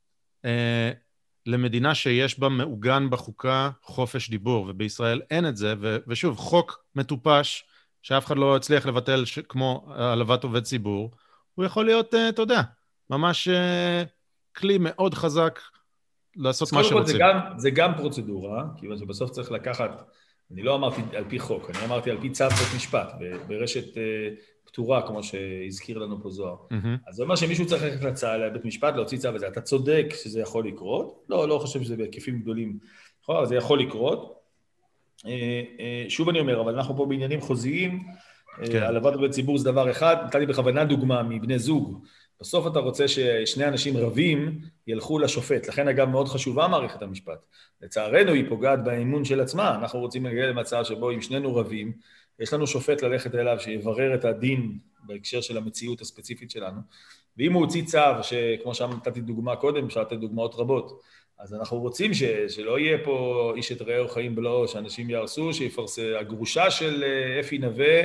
אה, 0.45 0.91
למדינה 1.45 1.95
שיש 1.95 2.39
בה 2.39 2.49
מעוגן 2.49 3.09
בחוקה 3.09 3.69
חופש 3.81 4.29
דיבור, 4.29 4.65
ובישראל 4.69 5.21
אין 5.31 5.47
את 5.47 5.57
זה, 5.57 5.73
ו, 5.81 5.97
ושוב, 6.07 6.37
חוק 6.37 6.83
מטופש, 6.95 7.65
שאף 8.01 8.25
אחד 8.25 8.37
לא 8.37 8.55
הצליח 8.55 8.85
לבטל 8.85 9.25
ש, 9.25 9.39
כמו 9.39 9.87
העלבת 9.95 10.43
עובד 10.43 10.63
ציבור, 10.63 11.11
הוא 11.55 11.65
יכול 11.65 11.85
להיות, 11.85 12.13
אה, 12.13 12.29
אתה 12.29 12.41
יודע, 12.41 12.61
ממש 13.09 13.47
אה, 13.47 14.03
כלי 14.55 14.77
מאוד 14.79 15.13
חזק 15.13 15.59
לעשות 16.37 16.73
מה 16.73 16.83
שרוצים. 16.83 17.13
זה 17.13 17.19
גם, 17.19 17.39
זה 17.57 17.69
גם 17.69 17.91
פרוצדורה, 17.97 18.65
כיוון 18.77 18.97
שבסוף 18.97 19.31
צריך 19.31 19.51
לקחת, 19.51 20.03
אני 20.51 20.63
לא 20.63 20.75
אמרתי 20.75 21.01
על 21.15 21.23
פי 21.29 21.39
חוק, 21.39 21.69
אני 21.69 21.85
אמרתי 21.85 22.11
על 22.11 22.17
פי 22.21 22.29
צו 22.29 22.49
בית 22.49 22.75
משפט, 22.75 23.13
ברשת 23.47 23.93
uh, 23.93 23.97
פתורה, 24.65 25.07
כמו 25.07 25.23
שהזכיר 25.23 25.97
לנו 25.97 26.23
פה 26.23 26.29
זוהר. 26.29 26.55
Mm-hmm. 26.55 27.09
אז 27.09 27.15
זה 27.15 27.23
אומר 27.23 27.35
שמישהו 27.35 27.65
צריך 27.65 27.83
ללכת 27.83 28.03
לצה"ל, 28.03 28.45
לבית 28.45 28.65
משפט, 28.65 28.95
להוציא 28.95 29.17
צו 29.17 29.33
וזה. 29.33 29.47
אתה 29.47 29.61
צודק 29.61 30.05
שזה 30.23 30.41
יכול 30.41 30.67
לקרות, 30.67 31.25
לא, 31.29 31.47
לא 31.47 31.59
חושב 31.59 31.83
שזה 31.83 31.97
בהיקפים 31.97 32.39
גדולים, 32.39 32.77
נכון, 33.23 33.45
זה 33.45 33.55
יכול 33.55 33.79
לקרות. 33.79 34.37
Uh, 35.17 35.23
uh, 35.23 36.09
שוב 36.09 36.29
אני 36.29 36.39
אומר, 36.39 36.61
אבל 36.61 36.75
אנחנו 36.75 36.97
פה 36.97 37.05
בעניינים 37.05 37.41
חוזיים, 37.41 38.03
כן. 38.65 38.83
העלבת 38.83 39.13
עובד 39.13 39.31
ציבור 39.31 39.57
זה 39.57 39.71
דבר 39.71 39.91
אחד, 39.91 40.15
נתתי 40.25 40.45
בכוונה 40.45 40.85
דוגמה 40.85 41.23
מבני 41.23 41.59
זוג 41.59 42.05
בסוף 42.41 42.67
אתה 42.67 42.79
רוצה 42.79 43.07
ששני 43.07 43.67
אנשים 43.67 43.97
רבים 43.97 44.59
ילכו 44.87 45.19
לשופט. 45.19 45.67
לכן 45.67 45.87
אגב 45.87 46.09
מאוד 46.09 46.27
חשובה 46.27 46.67
מערכת 46.67 47.01
המשפט. 47.01 47.45
לצערנו 47.81 48.31
היא 48.31 48.49
פוגעת 48.49 48.83
באמון 48.83 49.25
של 49.25 49.41
עצמה. 49.41 49.75
אנחנו 49.75 49.99
רוצים 49.99 50.25
להגיע 50.25 50.47
למצב 50.47 50.83
שבו 50.83 51.11
אם 51.11 51.21
שנינו 51.21 51.55
רבים, 51.55 51.91
יש 52.39 52.53
לנו 52.53 52.67
שופט 52.67 53.01
ללכת 53.01 53.35
אליו 53.35 53.59
שיברר 53.59 54.15
את 54.15 54.25
הדין 54.25 54.77
בהקשר 55.03 55.41
של 55.41 55.57
המציאות 55.57 56.01
הספציפית 56.01 56.51
שלנו. 56.51 56.81
ואם 57.37 57.53
הוא 57.53 57.65
הוציא 57.65 57.83
צו, 57.85 57.99
שכמו 58.21 58.75
שנתתי 58.75 59.21
דוגמה 59.21 59.55
קודם, 59.55 59.85
אפשר 59.85 60.01
לתת 60.01 60.17
דוגמאות 60.17 60.55
רבות, 60.55 61.01
אז 61.39 61.53
אנחנו 61.53 61.77
רוצים 61.79 62.13
ש, 62.13 62.23
שלא 62.23 62.79
יהיה 62.79 62.97
פה 63.03 63.53
איש 63.55 63.71
את 63.71 63.81
רעהו 63.81 64.07
חיים 64.07 64.35
בלעו, 64.35 64.67
שאנשים 64.67 65.09
יהרסו, 65.09 65.53
שיפרסם, 65.53 66.01
הגרושה 66.19 66.71
של 66.71 67.03
אה, 67.03 67.39
אפי 67.39 67.57
נווה 67.57 68.03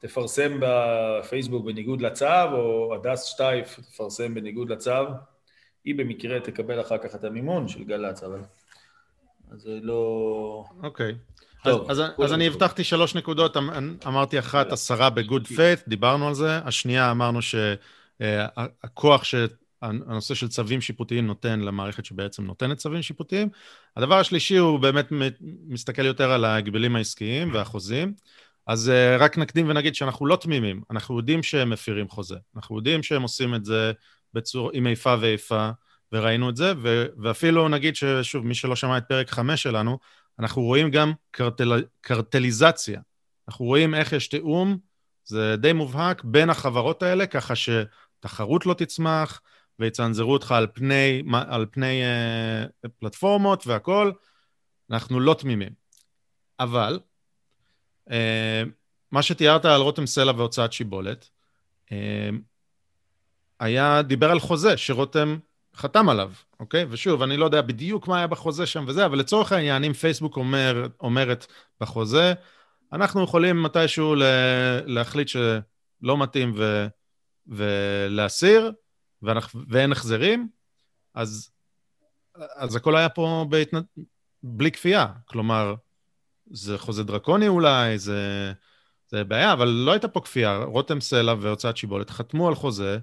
תפרסם 0.00 0.60
בפייסבוק 0.60 1.64
בניגוד 1.66 2.00
לצו, 2.00 2.42
או 2.52 2.94
הדס 2.94 3.24
שטייף 3.24 3.80
תפרסם 3.80 4.34
בניגוד 4.34 4.70
לצו, 4.70 5.04
היא 5.84 5.94
במקרה 5.94 6.40
תקבל 6.40 6.80
אחר 6.80 6.98
כך 6.98 7.14
את 7.14 7.24
המימון 7.24 7.68
של 7.68 7.84
גל"צ, 7.84 8.22
אבל... 8.22 8.40
אז 9.50 9.60
זה 9.60 9.78
לא... 9.82 10.64
אוקיי. 10.82 11.14
טוב, 11.64 11.90
אז, 11.90 12.02
אז, 12.24 12.32
אני 12.32 12.46
הבטחתי 12.46 12.84
שלוש 12.84 13.14
נקודות, 13.14 13.56
אמ, 13.56 13.96
אמרתי 14.06 14.38
אחת, 14.38 14.72
עשרה 14.72 15.10
ב 15.10 15.17
good 15.17 15.46
faith, 15.46 15.80
דיברנו 15.88 16.28
על 16.28 16.34
זה, 16.34 16.58
השנייה 16.58 17.10
אמרנו 17.10 17.40
שהכוח 17.42 19.24
שהנושא 19.24 20.34
של 20.34 20.48
צווים 20.48 20.80
שיפוטיים 20.80 21.26
נותן 21.26 21.60
למערכת 21.60 22.04
שבעצם 22.04 22.44
נותנת 22.44 22.76
צווים 22.76 23.02
שיפוטיים. 23.02 23.48
הדבר 23.96 24.18
השלישי 24.18 24.56
הוא 24.56 24.78
באמת 24.78 25.06
מסתכל 25.66 26.06
יותר 26.06 26.30
על 26.30 26.44
ההגבלים 26.44 26.96
העסקיים 26.96 27.54
והחוזים. 27.54 28.14
אז 28.68 28.88
uh, 28.88 29.22
רק 29.22 29.38
נקדים 29.38 29.68
ונגיד 29.68 29.94
שאנחנו 29.94 30.26
לא 30.26 30.36
תמימים, 30.36 30.82
אנחנו 30.90 31.18
יודעים 31.18 31.42
שהם 31.42 31.70
מפירים 31.70 32.08
חוזה, 32.08 32.36
אנחנו 32.56 32.76
יודעים 32.76 33.02
שהם 33.02 33.22
עושים 33.22 33.54
את 33.54 33.64
זה 33.64 33.92
בצור, 34.34 34.70
עם 34.74 34.86
איפה 34.86 35.14
ואיפה, 35.20 35.70
וראינו 36.12 36.50
את 36.50 36.56
זה, 36.56 36.72
ו, 36.82 37.06
ואפילו 37.22 37.68
נגיד 37.68 37.96
ששוב, 37.96 38.46
מי 38.46 38.54
שלא 38.54 38.76
שמע 38.76 38.98
את 38.98 39.04
פרק 39.08 39.30
5 39.30 39.62
שלנו, 39.62 39.98
אנחנו 40.38 40.62
רואים 40.62 40.90
גם 40.90 41.12
קרטל, 41.30 41.84
קרטליזציה. 42.00 43.00
אנחנו 43.48 43.64
רואים 43.64 43.94
איך 43.94 44.12
יש 44.12 44.28
תיאום, 44.28 44.78
זה 45.24 45.56
די 45.56 45.72
מובהק, 45.72 46.24
בין 46.24 46.50
החברות 46.50 47.02
האלה, 47.02 47.26
ככה 47.26 47.54
שתחרות 47.56 48.66
לא 48.66 48.74
תצמח, 48.74 49.40
ויצנזרו 49.78 50.32
אותך 50.32 50.52
על 50.52 50.66
פני, 50.74 51.22
על 51.32 51.66
פני 51.70 52.02
uh, 52.02 52.88
פלטפורמות 52.98 53.66
והכול, 53.66 54.12
אנחנו 54.90 55.20
לא 55.20 55.34
תמימים. 55.34 55.72
אבל 56.60 57.00
מה 59.12 59.22
שתיארת 59.22 59.64
על 59.64 59.80
רותם 59.80 60.06
סלע 60.06 60.32
והוצאת 60.36 60.72
שיבולת, 60.72 61.28
אה, 61.92 62.30
היה, 63.60 64.02
דיבר 64.02 64.30
על 64.30 64.40
חוזה 64.40 64.76
שרותם 64.76 65.38
חתם 65.74 66.08
עליו, 66.08 66.32
אוקיי? 66.60 66.86
ושוב, 66.90 67.22
אני 67.22 67.36
לא 67.36 67.44
יודע 67.44 67.62
בדיוק 67.62 68.08
מה 68.08 68.18
היה 68.18 68.26
בחוזה 68.26 68.66
שם 68.66 68.84
וזה, 68.88 69.06
אבל 69.06 69.18
לצורך 69.18 69.52
העניין, 69.52 69.84
אם 69.84 69.92
פייסבוק 69.92 70.36
אומר, 70.36 70.86
אומרת 71.00 71.46
בחוזה, 71.80 72.32
אנחנו 72.92 73.24
יכולים 73.24 73.62
מתישהו 73.62 74.14
להחליט 74.86 75.28
שלא 75.28 76.18
מתאים 76.18 76.54
ו, 76.56 76.86
ולהסיר, 77.46 78.72
ואנחנו, 79.22 79.60
ואין 79.68 79.92
החזרים, 79.92 80.48
אז, 81.14 81.50
אז 82.34 82.76
הכל 82.76 82.96
היה 82.96 83.08
פה 83.08 83.46
בהתנ... 83.48 83.78
בלי 84.42 84.72
כפייה. 84.72 85.06
כלומר, 85.24 85.74
זה 86.50 86.78
חוזה 86.78 87.04
דרקוני 87.04 87.48
אולי, 87.48 87.98
זה, 87.98 88.52
זה 89.08 89.24
בעיה, 89.24 89.52
אבל 89.52 89.68
לא 89.68 89.92
הייתה 89.92 90.08
פה 90.08 90.20
כפייה. 90.20 90.64
רותם 90.64 91.00
סלע 91.00 91.34
והוצאת 91.40 91.76
שיבולת 91.76 92.10
חתמו 92.10 92.48
על 92.48 92.54
חוזה, 92.54 92.98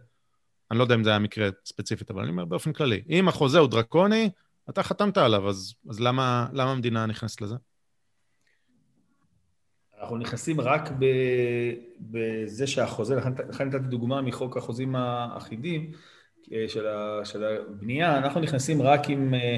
אני 0.71 0.79
לא 0.79 0.83
יודע 0.83 0.95
אם 0.95 1.03
זה 1.03 1.09
היה 1.09 1.19
מקרה 1.19 1.49
ספציפית, 1.65 2.11
אבל 2.11 2.21
אני 2.21 2.31
אומר 2.31 2.45
באופן 2.45 2.73
כללי. 2.73 3.01
אם 3.09 3.27
החוזה 3.27 3.59
הוא 3.59 3.69
דרקוני, 3.69 4.29
אתה 4.69 4.83
חתמת 4.83 5.17
עליו, 5.17 5.49
אז, 5.49 5.73
אז 5.89 5.99
למה, 5.99 6.47
למה 6.53 6.71
המדינה 6.71 7.05
נכנסת 7.05 7.41
לזה? 7.41 7.55
אנחנו 10.01 10.17
נכנסים 10.17 10.61
רק 10.61 10.89
בזה 11.99 12.67
שהחוזה, 12.67 13.15
לכן 13.49 13.67
נתתי 13.67 13.87
דוגמה 13.87 14.21
מחוק 14.21 14.57
החוזים 14.57 14.95
האחידים 14.95 15.91
אה, 16.53 16.65
של, 17.23 17.43
הבנייה, 17.43 18.17
אנחנו 18.17 18.41
נכנסים 18.41 18.81
רק 18.81 19.09
אם 19.09 19.33
אה, 19.33 19.57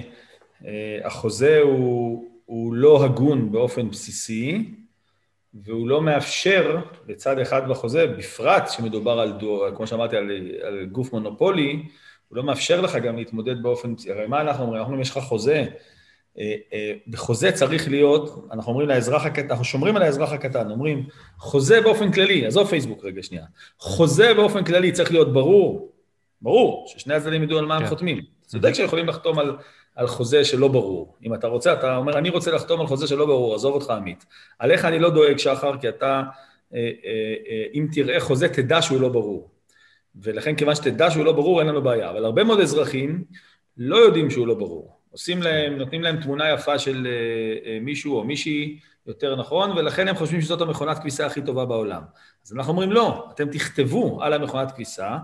אה, 0.65 0.99
החוזה 1.07 1.59
הוא, 1.59 2.36
הוא 2.47 2.73
לא 2.73 3.05
הגון 3.05 3.51
באופן 3.51 3.89
בסיסי, 3.89 4.73
והוא 5.53 5.87
לא 5.87 6.01
מאפשר 6.01 6.79
לצד 7.07 7.39
אחד 7.39 7.69
בחוזה, 7.69 8.07
בפרט 8.07 8.69
שמדובר 8.69 9.19
על, 9.19 9.31
דו, 9.31 9.65
כמו 9.75 9.87
שאמרתי, 9.87 10.17
על, 10.17 10.31
על 10.61 10.85
גוף 10.85 11.13
מונופולי, 11.13 11.83
הוא 12.27 12.37
לא 12.37 12.43
מאפשר 12.43 12.81
לך 12.81 12.95
גם 12.95 13.17
להתמודד 13.17 13.63
באופן, 13.63 13.93
הרי 14.09 14.27
מה 14.27 14.41
אנחנו 14.41 14.63
אומרים? 14.63 14.77
אנחנו 14.77 14.91
אומרים, 14.91 15.01
יש 15.01 15.09
לך 15.09 15.17
חוזה, 15.17 15.65
אה, 16.39 16.55
אה, 16.73 16.93
בחוזה 17.07 17.51
צריך 17.51 17.89
להיות, 17.89 18.47
אנחנו 18.51 18.71
אומרים 18.71 18.89
לאזרח 18.89 19.25
הקטן, 19.25 19.49
אנחנו 19.49 19.65
שומרים 19.65 19.95
על 19.95 20.01
האזרח 20.01 20.31
הקטן, 20.31 20.71
אומרים, 20.71 21.07
חוזה 21.37 21.81
באופן 21.81 22.11
כללי, 22.11 22.45
עזוב 22.45 22.67
פייסבוק 22.67 23.05
רגע 23.05 23.23
שנייה, 23.23 23.45
חוזה 23.79 24.33
באופן 24.33 24.63
כללי 24.63 24.91
צריך 24.91 25.11
להיות 25.11 25.33
ברור, 25.33 25.91
ברור, 26.41 26.85
ששני 26.87 27.13
הצדדים 27.13 27.43
ידעו 27.43 27.59
על 27.59 27.65
מה 27.65 27.75
הם 27.75 27.83
כן. 27.83 27.89
חותמים. 27.89 28.21
צודק 28.41 28.73
שיכולים 28.73 29.07
לחתום 29.07 29.39
על, 29.39 29.57
על 29.97 30.07
חוזה 30.07 30.45
שלא 30.45 30.67
ברור. 30.67 31.15
אם 31.25 31.33
אתה 31.33 31.47
רוצה, 31.47 31.73
אתה 31.73 31.97
אומר, 31.97 32.17
אני 32.17 32.29
רוצה 32.29 32.51
לחתום 32.51 32.81
על 32.81 32.87
חוזה 32.87 33.07
שלא 33.07 33.25
ברור, 33.25 33.55
עזוב 33.55 33.73
אותך 33.73 33.89
עמית. 33.89 34.25
עליך 34.59 34.85
אני 34.85 34.99
לא 34.99 35.09
דואג, 35.09 35.37
שחר, 35.37 35.77
כי 35.77 35.89
אתה, 35.89 36.23
אה, 36.73 36.89
אם 37.73 37.87
תראה 37.91 38.19
חוזה, 38.19 38.49
תדע 38.49 38.81
שהוא 38.81 39.01
לא 39.01 39.09
ברור. 39.09 39.49
ולכן 40.15 40.55
כיוון 40.55 40.75
שתדע 40.75 41.11
שהוא 41.11 41.25
לא 41.25 41.31
ברור, 41.31 41.59
אין 41.59 41.67
לנו 41.67 41.81
בעיה. 41.81 42.09
אבל 42.09 42.25
הרבה 42.25 42.43
מאוד 42.43 42.59
אזרחים 42.59 43.23
לא 43.77 43.95
יודעים 43.95 44.29
שהוא 44.29 44.47
לא 44.47 44.53
ברור. 44.53 44.97
עושים 45.11 45.41
להם, 45.41 45.77
נותנים 45.77 46.01
להם 46.01 46.21
תמונה 46.21 46.49
יפה 46.49 46.79
של 46.79 47.07
אה, 47.07 47.71
אה, 47.71 47.79
מישהו 47.81 48.17
או 48.17 48.23
מישהי, 48.23 48.79
יותר 49.07 49.35
נכון, 49.35 49.71
ולכן 49.71 50.07
הם 50.07 50.15
חושבים 50.15 50.41
שזאת 50.41 50.61
המכונת 50.61 50.99
כביסה 50.99 51.25
הכי 51.25 51.41
טובה 51.41 51.65
בעולם. 51.65 52.01
אז 52.45 52.53
אנחנו 52.53 52.71
אומרים, 52.71 52.91
לא, 52.91 53.27
אתם 53.31 53.49
תכתבו 53.49 54.23
על 54.23 54.33
המכונת 54.33 54.71
כביסה 54.71 55.17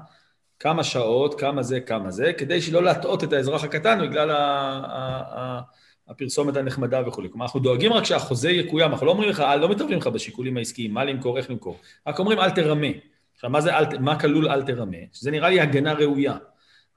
כמה 0.59 0.83
שעות, 0.83 1.39
כמה 1.39 1.63
זה, 1.63 1.79
כמה 1.79 2.11
זה, 2.11 2.33
כדי 2.37 2.61
שלא 2.61 2.83
להטעות 2.83 3.23
את 3.23 3.33
האזרח 3.33 3.63
הקטן 3.63 3.99
בגלל 4.01 4.29
ה- 4.31 4.35
ה- 4.35 5.39
ה- 5.39 5.61
הפרסומת 6.07 6.57
הנחמדה 6.57 7.07
וכולי. 7.07 7.29
כלומר, 7.29 7.45
אנחנו 7.45 7.59
דואגים 7.59 7.93
רק 7.93 8.05
שהחוזה 8.05 8.51
יקוים, 8.51 8.91
אנחנו 8.91 9.05
לא 9.05 9.11
אומרים 9.11 9.29
לך, 9.29 9.43
לא 9.59 9.69
מתערבים 9.69 9.97
לך 9.97 10.07
בשיקולים 10.07 10.57
העסקיים, 10.57 10.93
מה 10.93 11.03
למכור, 11.03 11.37
איך 11.37 11.49
למכור, 11.49 11.77
רק 12.07 12.19
אומרים, 12.19 12.39
אל 12.39 12.49
תרמה. 12.49 12.87
עכשיו, 13.35 13.49
מה, 13.49 13.61
זה, 13.61 13.77
אל, 13.77 13.99
מה 13.99 14.19
כלול 14.19 14.49
אל 14.49 14.61
תרמה? 14.63 14.97
שזה 15.13 15.31
נראה 15.31 15.49
לי 15.49 15.61
הגנה 15.61 15.93
ראויה. 15.93 16.37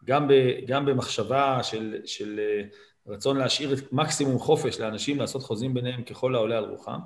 גם, 0.04 0.28
ב, 0.28 0.32
גם 0.66 0.86
במחשבה 0.86 1.62
של, 1.62 1.96
של 2.04 2.40
אה, 2.42 2.62
רצון 3.06 3.36
להשאיר 3.36 3.72
את 3.72 3.92
מקסימום 3.92 4.38
חופש 4.38 4.80
לאנשים 4.80 5.18
לעשות 5.18 5.42
חוזים 5.42 5.74
ביניהם 5.74 6.02
ככל 6.02 6.34
העולה 6.34 6.58
על 6.58 6.64
רוחם, 6.64 6.98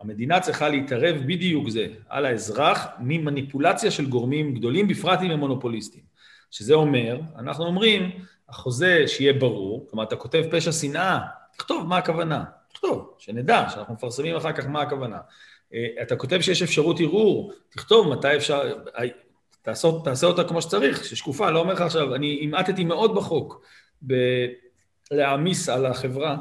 המדינה 0.00 0.40
צריכה 0.40 0.68
להתערב 0.68 1.16
בדיוק 1.26 1.68
זה, 1.68 1.86
על 2.08 2.26
האזרח, 2.26 2.86
ממניפולציה 2.98 3.90
של 3.90 4.06
גורמים 4.06 4.54
גדולים, 4.54 4.88
בפרט 4.88 5.18
אם 5.22 5.30
הם 5.30 5.38
מונופוליסטים. 5.38 6.02
שזה 6.50 6.74
אומר, 6.74 7.20
אנחנו 7.38 7.64
אומרים, 7.64 8.10
החוזה 8.48 9.04
שיהיה 9.06 9.32
ברור, 9.32 9.86
כלומר, 9.90 10.04
אתה 10.04 10.16
כותב 10.16 10.42
פשע 10.50 10.72
שנאה, 10.72 11.18
תכתוב 11.56 11.86
מה 11.86 11.96
הכוונה, 11.98 12.44
תכתוב, 12.72 13.14
שנדע, 13.18 13.68
שאנחנו 13.70 13.94
מפרסמים 13.94 14.36
אחר 14.36 14.52
כך 14.52 14.66
מה 14.66 14.82
הכוונה. 14.82 15.18
אה, 15.74 15.86
אתה 16.02 16.16
כותב 16.16 16.40
שיש 16.40 16.62
אפשרות 16.62 17.00
ערעור, 17.00 17.52
תכתוב 17.68 18.08
מתי 18.08 18.36
אפשר, 18.36 18.78
תעשה, 19.62 19.88
תעשה 20.04 20.26
אותה 20.26 20.44
כמו 20.44 20.62
שצריך, 20.62 21.04
ששקופה, 21.04 21.50
לא 21.50 21.60
אומר 21.60 21.74
לך 21.74 21.80
עכשיו, 21.80 22.14
אני 22.14 22.40
המעטתי 22.42 22.84
מאוד 22.84 23.14
בחוק 23.14 23.64
להעמיס 25.10 25.68
על 25.68 25.86
החברה 25.86 26.36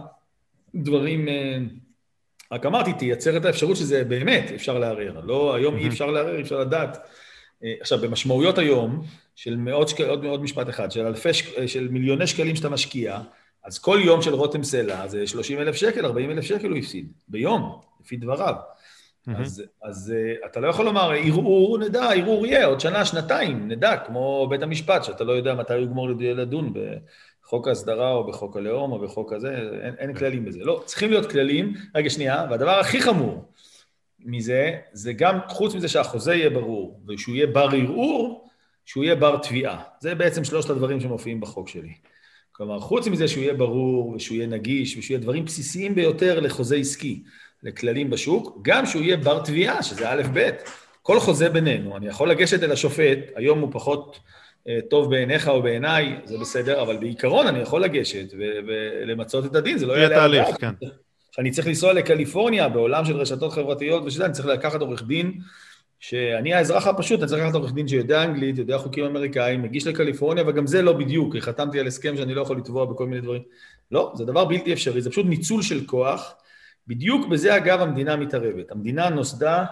דברים, 0.76 1.28
אה, 1.28 1.58
רק 2.52 2.66
אמרתי, 2.66 2.93
תייצר 2.93 3.38
את 3.38 3.45
האפשרות 3.45 3.78
שזה 3.78 4.04
באמת 4.04 4.52
אפשר 4.56 4.80
לערער, 4.80 5.22
לא, 5.24 5.56
היום 5.56 5.78
אי 5.78 5.88
אפשר 5.88 6.06
לערער, 6.06 6.36
אי 6.36 6.41
אפשר 6.41 6.60
לדעת. 6.60 6.98
אה, 7.64 7.74
עכשיו, 7.82 8.00
במשמעויות 8.02 8.58
היום, 8.58 9.02
של 9.36 9.56
מאות 9.56 9.89
שקלים, 9.89 10.10
עוד, 10.10 10.26
עוד 10.26 10.43
משפט 10.43 10.70
אחד, 10.70 10.91
של 10.91 11.06
אלפי, 11.06 11.34
של 11.68 11.88
מיליוני 11.88 12.28
שקלים 12.28 12.56
שאתה 12.56 12.70
משקיע, 12.70 13.20
אז 13.64 13.80
כל 13.80 14.00
יום 14.04 14.22
של 14.22 14.34
רותם 14.34 14.64
סלע 14.64 15.08
זה 15.08 15.28
30 15.28 15.60
אלף 15.60 15.76
שקל, 15.76 16.06
40 16.06 16.32
אלף 16.32 16.43
שקל 16.43 16.70
הוא 16.70 16.78
הפסיד, 16.78 17.12
ביום, 17.28 17.82
לפי 18.04 18.18
דבריו. 18.18 18.54
Mm-hmm. 18.56 19.32
אז, 19.41 19.64
אז 19.84 20.14
uh, 20.16 20.45
אתה 20.45 20.60
לא 20.60 20.68
יכול 20.68 20.86
לומר, 20.86 21.12
ערעור, 21.12 21.78
נדע, 21.78 22.14
ערעור 22.14 22.45
יהיה, 22.45 22.66
עוד 22.66 22.80
שנה, 22.80 23.06
שנתיים, 23.06 23.68
נדע, 23.68 23.98
כמו 23.98 24.48
בית 24.50 24.62
המשפט, 24.62 25.04
שאתה 25.04 25.24
לא 25.24 25.32
יודע 25.32 25.54
מתי 25.54 25.74
הוא 25.74 25.82
יגמור 25.82 26.10
לדון 26.22 26.74
בחוק 27.48 27.68
ההסדרה 27.68 28.12
או 28.14 28.28
בחוק 28.28 28.58
הלאום 28.58 28.91
או 28.91 29.00
בחוק 29.00 29.34
הזה, 29.34 29.56
אין, 29.84 29.93
אין. 29.98 30.14
כללים 30.14 30.45
בזה. 30.45 30.60
לא, 30.60 30.84
צריכים 30.86 31.10
להיות 31.10 31.32
כללים. 31.32 31.74
רגע, 31.95 32.10
שנייה, 32.10 32.48
והדבר 32.50 32.80
הכי 32.80 33.02
חמור 33.02 33.52
מזה, 34.20 34.76
זה 34.93 35.14
גם, 35.14 35.39
חוץ 35.48 35.76
מזה 35.76 35.88
שהחוזה 35.88 36.36
יהיה 36.36 36.50
ברור, 36.50 37.02
ושהוא 37.08 37.36
יהיה 37.36 37.48
בר 37.48 37.70
ערעור, 37.74 38.50
שהוא 38.86 39.04
יהיה 39.04 39.16
בר 39.16 39.38
תביעה. 39.38 39.84
זה 40.00 40.16
בעצם 40.16 40.43
שלושת 40.43 40.70
הדברים 40.70 41.00
שמופיעים 41.00 41.41
בחוק 41.41 41.68
שלי. 41.68 41.93
כלומר, 42.52 42.80
חוץ 42.80 43.08
מזה 43.08 43.28
שהוא 43.28 43.43
יהיה 43.43 43.54
ברור, 43.54 44.14
ושהוא 44.16 44.36
יהיה 44.36 44.48
נגיש, 44.48 44.98
ושהוא 44.98 45.14
יהיה 45.14 45.20
דברים 45.20 45.45
בסיסיים 45.45 45.95
ביותר 45.95 46.39
לחוזה 46.39 46.76
עסקי. 46.76 47.24
לכללים 47.64 48.10
בשוק, 48.10 48.60
גם 48.62 48.86
שהוא 48.86 49.02
יהיה 49.02 49.18
בר 49.18 49.43
תביעה, 49.43 49.84
שזה 49.84 50.12
א' 50.12 50.22
ב'. 50.34 50.50
כל 51.02 51.20
חוזה 51.20 51.50
בינינו, 51.50 51.98
אני 51.98 52.08
יכול 52.08 52.32
לגשת 52.32 52.64
אל 52.64 52.72
השופט, 52.72 53.20
היום 53.36 53.60
הוא 53.60 53.70
פחות 53.72 54.20
טוב 54.89 55.09
בעיניך 55.09 55.47
או 55.47 55.61
בעיניי, 55.61 56.15
זה 56.26 56.38
בסדר, 56.38 56.82
אבל 56.82 56.97
בעיקרון 56.97 57.47
אני 57.47 57.59
יכול 57.59 57.84
לגשת 57.84 58.34
ולמצות 58.34 59.45
את 59.45 59.55
הדין, 59.55 59.78
זה 59.78 59.86
לא 59.86 59.93
יהיה 59.93 60.09
תהליך, 60.09 60.47
כן. 60.59 60.72
שאני 61.32 61.51
צריך 61.51 61.68
לנסוע 61.68 61.93
לקליפורניה 61.93 62.70
בעולם 62.70 63.05
של 63.05 63.18
רשתות 63.18 63.51
חברתיות 63.51 64.03
ושזה, 64.05 64.26
אני 64.26 64.34
צריך 64.34 64.47
לקחת 64.47 64.82
עורך 64.82 65.03
דין, 65.03 65.39
שאני 65.99 66.53
האזרח 66.53 66.88
הפשוט, 66.88 67.20
אני 67.20 67.30
צריך 67.30 67.43
לקחת 67.43 67.55
עורך 67.55 67.74
דין 67.74 67.88
שיודע 67.88 68.24
אנגלית, 68.24 68.57
יודע 68.57 68.78
חוקים 68.78 69.05
אמריקאים, 69.05 69.61
מגיש 69.61 69.88
לקליפורניה, 69.88 70.43
וגם 70.47 70.68
זה 70.68 70.82
לא 70.82 70.93
בדיוק, 70.93 71.34
כי 71.34 71.41
חתמתי 71.41 71.80
על 71.80 71.88
הסכם 71.88 72.18
שאני 72.18 72.34
לא 72.34 72.41
יכול 72.41 72.57
לתבוע 72.57 72.86
בכל 72.86 73.05
מיני 73.07 73.22
דברים. 73.22 73.41
לא, 73.91 74.13
זה 74.15 74.26
דבר 74.26 74.45
בלתי 74.45 74.74
אפשרי, 74.74 75.01
זה 75.01 75.09
פשוט 75.09 75.26
ניצול 75.26 75.61
של 75.61 75.86
כוח. 75.86 76.36
בדיוק 76.88 77.28
בזה 77.28 77.55
אגב 77.55 77.82
המדינה 77.82 78.15
מתערבת. 78.15 78.72
המדינה 78.72 79.09
נוסדה 79.09 79.65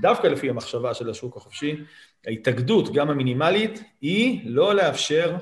דווקא 0.00 0.26
לפי 0.26 0.50
המחשבה 0.50 0.94
של 0.94 1.10
השוק 1.10 1.36
החופשי, 1.36 1.76
ההתאגדות, 2.26 2.92
גם 2.92 3.10
המינימלית, 3.10 3.82
היא 4.00 4.40
לא 4.44 4.74
לאפשר 4.74 5.36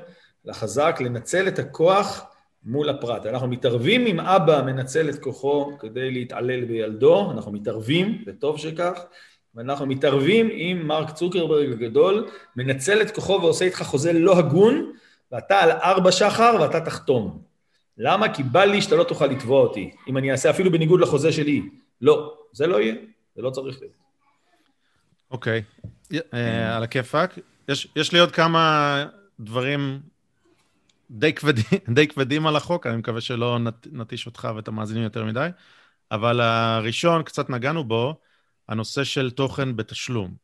לחזק 0.45 0.97
לנצל 1.01 1.47
את 1.47 1.59
הכוח 1.59 2.25
מול 2.63 2.89
הפרט. 2.89 3.25
אנחנו 3.25 3.47
מתערבים 3.47 4.07
אם 4.07 4.19
אבא 4.19 4.61
מנצל 4.65 5.09
את 5.09 5.19
כוחו 5.19 5.77
כדי 5.79 6.11
להתעלל 6.11 6.65
בילדו, 6.65 7.31
אנחנו 7.31 7.51
מתערבים, 7.51 8.23
וטוב 8.27 8.57
שכך, 8.57 8.99
ואנחנו 9.55 9.85
מתערבים 9.85 10.49
אם 10.49 10.81
מרק 10.83 11.11
צוקרברג 11.11 11.71
הגדול 11.71 12.27
מנצל 12.55 13.01
את 13.01 13.15
כוחו 13.15 13.39
ועושה 13.41 13.65
איתך 13.65 13.81
חוזה 13.83 14.13
לא 14.13 14.37
הגון, 14.37 14.91
ואתה 15.31 15.59
על 15.59 15.71
ארבע 15.71 16.11
שחר 16.11 16.57
ואתה 16.61 16.81
תחתום. 16.81 17.41
למה? 17.97 18.33
כי 18.33 18.43
בא 18.43 18.63
לי 18.63 18.81
שאתה 18.81 18.95
לא 18.95 19.03
תוכל 19.03 19.25
לתבוע 19.25 19.61
אותי, 19.61 19.91
אם 20.07 20.17
אני 20.17 20.31
אעשה 20.31 20.49
אפילו 20.49 20.71
בניגוד 20.71 21.01
לחוזה 21.01 21.31
שלי. 21.31 21.61
לא, 22.01 22.33
זה 22.51 22.67
לא 22.67 22.81
יהיה, 22.81 22.95
זה 23.35 23.41
לא 23.41 23.49
צריך 23.49 23.81
להיות. 23.81 24.00
אוקיי, 25.31 25.63
אה, 26.33 26.77
על 26.77 26.83
הכיפאק. 26.83 27.39
יש 27.95 28.11
לי 28.13 28.19
עוד 28.19 28.31
כמה 28.31 29.05
דברים 29.39 29.99
די 31.11 31.33
כבדים, 31.33 31.79
די 31.95 32.07
כבדים 32.07 32.47
על 32.47 32.55
החוק, 32.55 32.87
אני 32.87 32.97
מקווה 32.97 33.21
שלא 33.21 33.57
נטיש 33.91 34.25
אותך 34.25 34.47
ואת 34.55 34.67
המאזינים 34.67 35.03
יותר 35.03 35.25
מדי, 35.25 35.47
אבל 36.11 36.41
הראשון, 36.41 37.23
קצת 37.23 37.49
נגענו 37.49 37.83
בו, 37.83 38.19
הנושא 38.69 39.03
של 39.03 39.31
תוכן 39.31 39.75
בתשלום. 39.75 40.35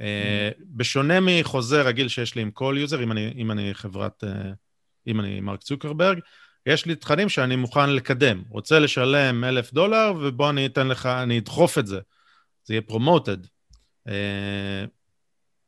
אה, 0.00 0.50
בשונה 0.60 1.18
מחוזה 1.20 1.82
רגיל 1.82 2.08
שיש 2.08 2.34
לי 2.34 2.42
עם 2.42 2.50
כל 2.50 2.76
user, 2.78 3.02
אם 3.02 3.12
אני, 3.12 3.34
אם 3.36 3.50
אני 3.50 3.74
חברת, 3.74 4.24
אה, 4.24 4.52
אם 5.06 5.20
אני 5.20 5.40
מרק 5.40 5.62
צוקרברג, 5.62 6.18
יש 6.66 6.86
לי 6.86 6.94
תכנים 6.96 7.28
שאני 7.28 7.56
מוכן 7.56 7.90
לקדם. 7.90 8.42
רוצה 8.48 8.78
לשלם 8.78 9.44
אלף 9.44 9.72
דולר, 9.72 10.12
ובוא 10.20 10.50
אני 10.50 10.66
אתן 10.66 10.88
לך, 10.88 11.06
אני 11.06 11.38
אדחוף 11.38 11.78
את 11.78 11.86
זה. 11.86 12.00
זה 12.64 12.74
יהיה 12.74 12.82
פרומוטד. 12.82 13.36
אה, 14.08 14.84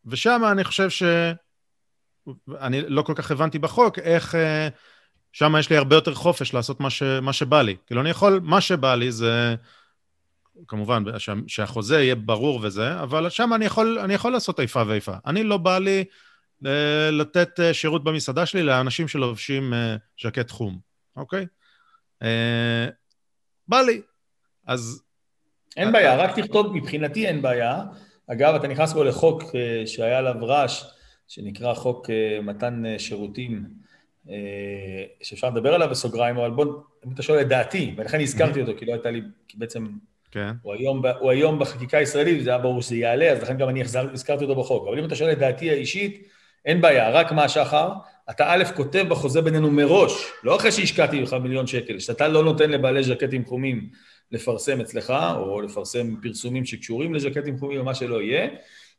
ושם 0.07 0.43
אני 0.53 0.65
חושב 0.65 0.91
ש... 0.91 1.03
אני 2.61 2.81
לא 2.89 3.03
כל 3.03 3.15
כך 3.17 3.31
הבנתי 3.31 3.59
בחוק 3.59 3.99
איך... 3.99 4.35
אה, 4.35 4.69
שם 5.33 5.55
יש 5.59 5.71
לי 5.71 5.77
הרבה 5.77 5.97
יותר 5.97 6.15
חופש 6.15 6.55
לעשות 6.55 6.81
מה, 6.81 6.91
ש... 6.91 7.03
מה 7.03 7.33
שבא 7.33 7.63
לי. 7.63 7.77
כאילו, 7.87 8.01
אני 8.01 8.11
יכול, 8.11 8.41
מה 8.43 8.61
שבא 8.61 8.95
לי 8.95 9.13
זה... 9.13 9.55
כמובן, 10.69 11.03
שהחוזה 11.47 12.03
יהיה 12.03 12.15
ברור 12.15 12.61
וזה, 12.63 13.01
אבל 13.01 13.29
שם 13.29 13.53
אני 13.55 13.65
יכול, 13.65 13.99
אני 13.99 14.15
יכול 14.15 14.33
לעשות 14.33 14.61
איפה 14.61 14.83
ואיפה. 14.87 15.13
אני 15.27 15.45
לא 15.45 15.57
בא 15.57 15.79
לי 15.79 16.05
לתת 17.13 17.61
אה, 17.61 17.75
שירות 17.75 18.05
במסעדה 18.05 18.47
שלי 18.47 18.63
לאנשים 18.63 19.09
שלובשים 19.09 19.73
ז'קט 20.23 20.51
חום, 20.51 20.79
אוקיי? 21.17 21.47
אה, 22.23 22.89
בא 23.69 23.81
לי. 23.81 24.01
אז... 24.67 25.03
אין 25.77 25.93
בעיה, 25.93 26.17
רק 26.17 26.39
תכתוב, 26.39 26.77
מבחינתי 26.77 27.27
אין 27.27 27.43
בעיה. 27.43 27.83
אגב, 28.27 28.55
אתה 28.55 28.69
נכנס 28.69 28.93
פה 28.93 29.05
לחוק 29.05 29.43
שהיה 29.87 30.19
עליו 30.19 30.35
רעש, 30.43 30.85
שנקרא 31.29 31.75
חוק 31.75 32.11
מתן 32.43 32.83
שירותים, 32.99 33.65
שאפשר 35.23 35.51
לדבר 35.51 35.75
עליו 35.75 35.89
בסוגריים, 35.91 36.37
אבל 36.37 36.51
בוא, 36.51 36.65
אם 37.07 37.13
אתה 37.15 37.23
שואל 37.23 37.41
את 37.41 37.49
דעתי, 37.49 37.95
ולכן 37.97 38.21
הזכרתי 38.21 38.61
אותו, 38.61 38.73
כי 38.79 38.87
לא 38.87 38.93
הייתה 38.93 39.11
לי, 39.11 39.21
כי 39.49 39.59
בעצם 39.59 39.87
כן. 40.31 40.51
הוא 40.63 40.75
היום, 40.75 41.03
הוא 41.21 41.31
היום 41.31 41.59
בחקיקה 41.59 41.99
הישראלית, 41.99 42.41
וזה 42.41 42.51
היה 42.51 42.59
ברור 42.59 42.83
שזה 42.83 42.97
יעלה, 42.97 43.31
אז 43.31 43.43
לכן 43.43 43.57
גם 43.57 43.69
אני 43.69 43.83
הזכרתי 44.13 44.45
אותו 44.45 44.55
בחוק. 44.55 44.89
אבל 44.89 44.99
אם 44.99 45.05
אתה 45.05 45.15
שואל 45.15 45.33
את 45.33 45.39
דעתי 45.39 45.71
האישית, 45.71 46.29
אין 46.65 46.81
בעיה, 46.81 47.11
רק 47.11 47.33
מה 47.33 47.49
שחר, 47.49 47.93
אתה 48.31 48.45
א', 48.49 48.65
כותב 48.77 49.05
בחוזה 49.09 49.43
בינינו 49.43 49.71
מראש, 49.71 50.13
לא 50.45 50.57
אחרי 50.57 50.73
שהשקעתי 50.73 51.21
לך 51.21 51.33
מיליון 51.33 51.67
שקל, 51.67 51.99
שאתה 51.99 52.29
לא 52.29 52.45
נותן 52.45 52.71
לבעלי 52.71 53.03
ז'קטים 53.03 53.45
חומים 53.45 53.89
לפרסם 54.33 54.81
אצלך, 54.81 55.13
או 55.37 55.61
לפרסם 55.61 56.15
פרסומים 56.23 56.65
שקשורים 56.65 57.15
לז'קטים 57.15 57.59
חומים 57.59 57.79
או 57.79 57.85
מה 57.85 57.95
שלא 57.95 58.23
יהיה, 58.23 58.49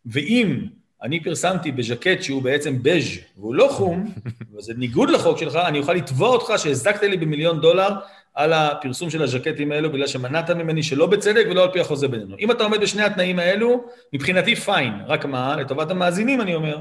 ואם 0.06 0.68
אני 1.04 1.24
פרסמתי 1.24 1.72
בז'קט 1.72 2.22
שהוא 2.22 2.42
בעצם 2.42 2.84
בז' 2.84 3.04
והוא 3.38 3.56
לא 3.56 3.68
חום, 3.72 4.14
וזה 4.58 4.74
ניגוד 4.78 5.10
לחוק 5.10 5.38
שלך, 5.38 5.56
אני 5.56 5.80
אוכל 5.80 5.94
לתבוע 5.94 6.30
אותך 6.30 6.54
שהזדקת 6.58 7.04
לי 7.04 7.18
במיליון 7.18 7.62
דולר 7.62 7.90
על 8.34 8.54
הפרסום 8.54 9.10
של 9.10 9.22
הז'קטים 9.22 9.72
האלו, 9.72 9.92
בגלל 9.92 10.08
שמנעת 10.08 10.50
ממני 10.50 10.84
שלא 10.84 11.08
בצדק 11.08 11.46
ולא 11.50 11.64
על 11.64 11.72
פי 11.72 11.80
החוזה 11.80 12.08
בינינו. 12.08 12.36
אם 12.40 12.52
אתה 12.52 12.64
עומד 12.64 12.82
בשני 12.82 13.04
התנאים 13.04 13.40
האלו, 13.40 13.86
מבחינתי 14.14 14.56
פיין, 14.56 14.94
רק 15.08 15.26
מה, 15.26 15.56
לטובת 15.56 15.92
המאזינים 15.92 16.42
אני 16.42 16.56
אומר, 16.56 16.80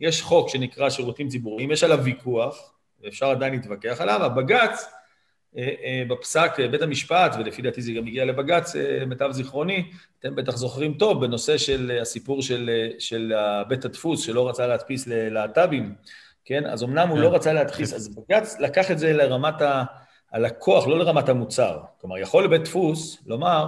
יש 0.00 0.22
חוק 0.22 0.48
שנקרא 0.48 0.90
שירותים 0.90 1.28
ציבוריים, 1.28 1.70
יש 1.70 1.84
עליו 1.84 2.04
ויכוח, 2.04 2.72
ואפשר 3.02 3.26
עדיין 3.26 3.52
להתווכח 3.52 4.00
עליו, 4.00 4.24
הבג"ץ, 4.24 4.84
בפסק 6.08 6.60
אה, 6.60 6.68
בית 6.68 6.82
המשפט, 6.82 7.36
ולפי 7.38 7.62
דעתי 7.62 7.82
זה 7.82 7.92
גם 7.92 8.06
הגיע 8.06 8.24
לבג"ץ, 8.24 8.74
למיטב 8.74 9.30
זיכרוני, 9.30 9.90
אתם 10.20 10.34
בטח 10.34 10.56
זוכרים 10.56 10.94
טוב, 10.94 11.20
בנושא 11.20 11.58
של 11.58 11.98
הסיפור 12.02 12.42
של, 12.42 12.70
של 12.98 13.32
בית 13.68 13.84
הדפוס, 13.84 14.20
שלא 14.24 14.48
רצה 14.48 14.66
להדפיס 14.66 15.06
ללהט"בים, 15.06 15.94
כן? 16.44 16.66
אז 16.66 16.82
אמנם 16.82 17.08
הוא 17.08 17.18
לא 17.18 17.28
כן. 17.28 17.34
רצה 17.34 17.52
להדפיס, 17.52 17.92
אז 17.92 18.08
בג"ץ 18.08 18.56
לקח 18.60 18.90
את 18.90 18.98
זה 18.98 19.12
לרמת 19.12 19.54
הלקוח, 20.32 20.86
לא 20.86 20.98
לרמת 20.98 21.28
המוצר. 21.28 21.78
כלומר, 22.00 22.18
יכול 22.18 22.46
בית 22.46 22.62
דפוס 22.62 23.22
לומר, 23.26 23.66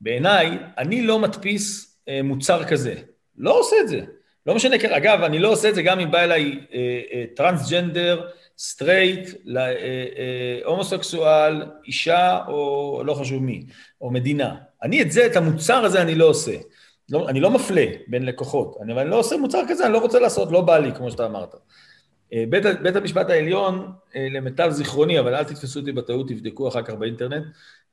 בעיניי, 0.00 0.58
אני 0.78 1.02
לא 1.02 1.18
מדפיס 1.18 1.98
מוצר 2.24 2.64
כזה. 2.64 2.94
לא 3.36 3.58
עושה 3.58 3.76
את 3.82 3.88
זה. 3.88 4.00
לא 4.46 4.54
משנה, 4.54 4.76
אגב, 4.90 5.22
אני 5.22 5.38
לא 5.38 5.48
עושה 5.48 5.68
את 5.68 5.74
זה 5.74 5.82
גם 5.82 6.00
אם 6.00 6.10
בא 6.10 6.20
אליי 6.20 6.60
טרנסג'נדר, 7.36 8.28
straight, 8.58 9.28
הומוסקסואל, 10.64 11.62
אישה 11.86 12.38
או 12.48 13.02
לא 13.04 13.14
חשוב 13.14 13.42
מי, 13.42 13.66
או 14.00 14.10
מדינה. 14.10 14.54
אני 14.82 15.02
את 15.02 15.12
זה, 15.12 15.26
את 15.26 15.36
המוצר 15.36 15.84
הזה 15.84 16.02
אני 16.02 16.14
לא 16.14 16.24
עושה. 16.24 16.56
לא, 17.10 17.28
אני 17.28 17.40
לא 17.40 17.50
מפלה 17.50 17.86
בין 18.06 18.26
לקוחות, 18.26 18.76
אני, 18.82 18.92
אבל 18.92 19.00
אני 19.00 19.10
לא 19.10 19.18
עושה 19.18 19.36
מוצר 19.36 19.62
כזה, 19.68 19.84
אני 19.84 19.92
לא 19.92 19.98
רוצה 19.98 20.20
לעשות, 20.20 20.52
לא 20.52 20.60
בא 20.60 20.78
לי, 20.78 20.92
כמו 20.94 21.10
שאתה 21.10 21.26
אמרת. 21.26 21.54
אה, 22.32 22.44
בית, 22.48 22.64
בית 22.82 22.96
המשפט 22.96 23.30
העליון, 23.30 23.92
אה, 24.16 24.28
למיטב 24.30 24.70
זיכרוני, 24.70 25.20
אבל 25.20 25.34
אל 25.34 25.44
תתפסו 25.44 25.80
אותי 25.80 25.92
בטעות, 25.92 26.28
תבדקו 26.28 26.68
אחר 26.68 26.82
כך 26.82 26.94
באינטרנט, 26.94 27.44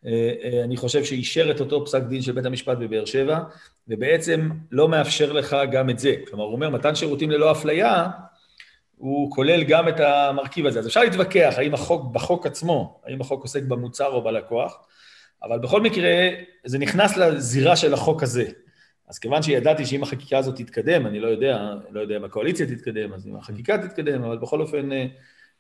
אה, 0.06 0.62
אני 0.64 0.78
חושב 0.78 1.04
שאישר 1.04 1.52
את 1.52 1.60
אותו 1.60 1.86
פסק 1.86 2.04
דין 2.04 2.22
של 2.22 2.32
בית 2.32 2.46
המשפט 2.46 2.78
בבאר 2.78 3.06
שבע, 3.06 3.40
ובעצם 3.88 4.50
לא 4.72 4.90
מאפשר 4.90 5.32
לך 5.32 5.58
גם 5.72 5.90
את 5.90 6.00
זה. 6.00 6.16
כלומר, 6.28 6.44
הוא 6.44 6.54
אומר, 6.54 6.70
מתן 6.70 6.96
שירותים 6.96 7.32
ללא 7.32 7.52
אפליה, 7.52 8.08
הוא 9.00 9.32
כולל 9.32 9.64
גם 9.64 9.88
את 9.88 10.00
המרכיב 10.00 10.66
הזה. 10.66 10.80
אז 10.80 10.88
אפשר 10.88 11.04
להתווכח 11.04 11.54
האם 11.58 11.74
החוק, 11.74 12.14
בחוק 12.14 12.46
עצמו, 12.46 13.02
האם 13.06 13.22
החוק 13.22 13.42
עוסק 13.42 13.64
במוצר 13.64 14.08
או 14.08 14.24
בלקוח, 14.24 14.78
אבל 15.44 15.60
בכל 15.60 15.82
מקרה, 15.82 16.30
זה 16.66 16.78
נכנס 16.78 17.18
לזירה 17.18 17.76
של 17.76 17.94
החוק 17.94 18.24
הזה. 18.24 18.46
אז 19.08 19.20
כיוון 19.20 19.42
שידעתי 19.42 19.86
שאם 19.86 20.04
החקיקה 20.04 20.38
הזאת 20.38 20.56
תתקדם, 20.56 21.08
אני 21.08 21.20
לא 21.20 21.28
יודע, 21.28 21.74
לא 21.92 22.00
יודע 22.00 22.18
אם 22.18 22.24
הקואליציה 22.24 22.66
תתקדם, 22.66 23.14
אז 23.14 23.28
אם 23.28 23.36
החקיקה 23.36 23.78
תתקדם, 23.78 24.24
אבל 24.24 24.38
בכל 24.38 24.62
אופן, 24.62 24.92
אה, 24.92 25.06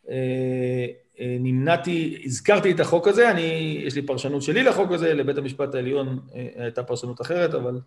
אה, 0.09 0.85
אה, 1.19 1.37
נמנעתי, 1.39 2.21
הזכרתי 2.25 2.71
את 2.71 2.79
החוק 2.79 3.07
הזה, 3.07 3.31
אני, 3.31 3.81
יש 3.85 3.95
לי 3.95 4.01
פרשנות 4.01 4.41
שלי 4.41 4.63
לחוק 4.63 4.91
הזה, 4.91 5.13
לבית 5.13 5.37
המשפט 5.37 5.75
העליון 5.75 6.19
הייתה 6.55 6.83
פרשנות 6.83 7.21
אחרת, 7.21 7.53
אבל 7.53 7.79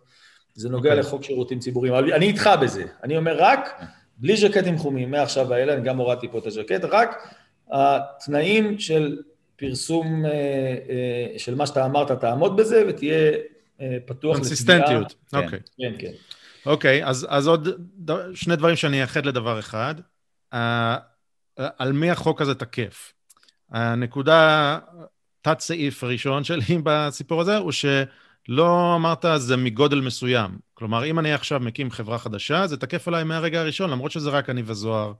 זה 0.53 0.69
נוגע 0.69 0.89
okay. 0.89 0.93
אוקיי. 0.93 0.99
לחוק 0.99 1.23
שירותים 1.23 1.59
ציבוריים. 1.59 1.93
אבל 1.93 2.13
אני 2.13 2.25
איתך 2.25 2.49
בזה. 2.61 2.83
אני 3.03 3.17
אומר 3.17 3.35
רק, 3.39 3.81
בלי 4.17 4.37
ז'קטים 4.37 4.77
חומים, 4.77 5.11
מעכשיו 5.11 5.53
אני 5.53 5.81
גם 5.83 5.97
הורדתי 5.97 6.27
פה 6.27 6.37
את 6.37 6.45
הז'קט, 6.47 6.83
רק 6.83 7.27
התנאים 7.71 8.79
של 8.79 9.17
פרסום, 9.55 10.25
אה, 10.25 10.31
אה, 10.31 11.39
של 11.39 11.55
מה 11.55 11.67
שאתה 11.67 11.85
אמרת, 11.85 12.11
תעמוד 12.11 12.57
בזה 12.57 12.83
ותהיה 12.89 13.31
אה, 13.81 13.97
פתוח. 14.05 14.37
קונסיסטנטיות, 14.37 15.15
אוקיי. 15.33 15.59
כן, 15.77 15.93
כן. 15.99 16.11
אוקיי, 16.65 17.05
אז, 17.05 17.27
אז 17.29 17.47
עוד 17.47 17.69
שני 18.33 18.55
דברים 18.55 18.75
שאני 18.75 19.01
אאחד 19.01 19.25
לדבר 19.25 19.59
אחד. 19.59 19.95
על 21.57 21.91
מי 21.91 22.11
החוק 22.11 22.41
הזה 22.41 22.55
תקף? 22.55 23.13
הנקודה, 23.71 24.79
תת 25.41 25.59
סעיף 25.59 26.03
הראשון 26.03 26.43
שלי 26.43 26.77
בסיפור 26.83 27.41
הזה, 27.41 27.57
הוא 27.57 27.71
ש... 27.71 27.85
לא 28.49 28.95
אמרת 28.95 29.25
זה 29.37 29.57
מגודל 29.57 30.01
מסוים. 30.01 30.57
כלומר, 30.73 31.05
אם 31.05 31.19
אני 31.19 31.33
עכשיו 31.33 31.59
מקים 31.59 31.91
חברה 31.91 32.19
חדשה, 32.19 32.67
זה 32.67 32.77
תקף 32.77 33.07
עליי 33.07 33.23
מהרגע 33.23 33.61
הראשון, 33.61 33.89
למרות 33.89 34.11
שזה 34.11 34.29
רק 34.29 34.49
אני 34.49 34.63
וזוהר 34.65 35.13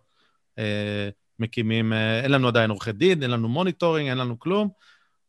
אה, 0.60 1.10
מקימים, 1.40 1.94
אה, 1.94 2.20
אין 2.20 2.32
לנו 2.32 2.48
עדיין 2.48 2.70
עורכי 2.70 2.92
דין, 2.92 3.24
אין 3.24 3.32
לנו 3.32 3.50
monitoring, 3.50 4.10
אין 4.10 4.18
לנו 4.18 4.40
כלום. 4.40 4.70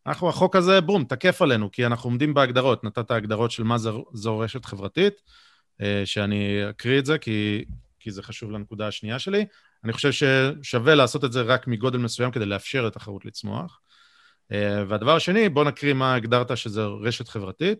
אנחנו, 0.06 0.28
החוק 0.28 0.56
הזה, 0.56 0.80
בום, 0.80 1.04
תקף 1.04 1.42
עלינו, 1.42 1.70
כי 1.72 1.86
אנחנו 1.86 2.10
עומדים 2.10 2.34
בהגדרות. 2.34 2.84
נתת 2.84 3.10
הגדרות 3.10 3.50
של 3.50 3.62
מה 3.62 3.78
זו, 3.78 4.04
זו 4.12 4.38
רשת 4.38 4.64
חברתית, 4.64 5.14
אה, 5.80 6.02
שאני 6.04 6.70
אקריא 6.70 6.98
את 6.98 7.06
זה, 7.06 7.18
כי, 7.18 7.64
כי 8.00 8.10
זה 8.10 8.22
חשוב 8.22 8.50
לנקודה 8.50 8.88
השנייה 8.88 9.18
שלי. 9.18 9.46
אני 9.84 9.92
חושב 9.92 10.12
ששווה 10.12 10.94
לעשות 10.94 11.24
את 11.24 11.32
זה 11.32 11.42
רק 11.42 11.66
מגודל 11.66 11.98
מסוים 11.98 12.30
כדי 12.30 12.46
לאפשר 12.46 12.86
לתחרות 12.86 13.24
לצמוח. 13.24 13.80
אה, 14.52 14.84
והדבר 14.88 15.16
השני, 15.16 15.48
בוא 15.48 15.64
נקריא 15.64 15.92
מה 15.92 16.14
הגדרת 16.14 16.56
שזה 16.56 16.84
רשת 16.84 17.28
חברתית. 17.28 17.78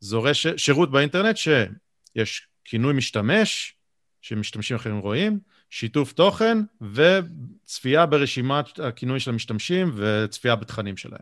זו 0.00 0.22
רשת, 0.22 0.58
שירות 0.58 0.90
באינטרנט 0.90 1.36
שיש 1.36 2.46
כינוי 2.64 2.92
משתמש, 2.92 3.74
שמשתמשים 4.20 4.76
אחרים 4.76 4.98
רואים, 4.98 5.38
שיתוף 5.70 6.12
תוכן 6.12 6.58
וצפייה 6.94 8.06
ברשימת 8.06 8.78
הכינוי 8.78 9.20
של 9.20 9.30
המשתמשים 9.30 9.92
וצפייה 9.96 10.56
בתכנים 10.56 10.96
שלהם. 10.96 11.20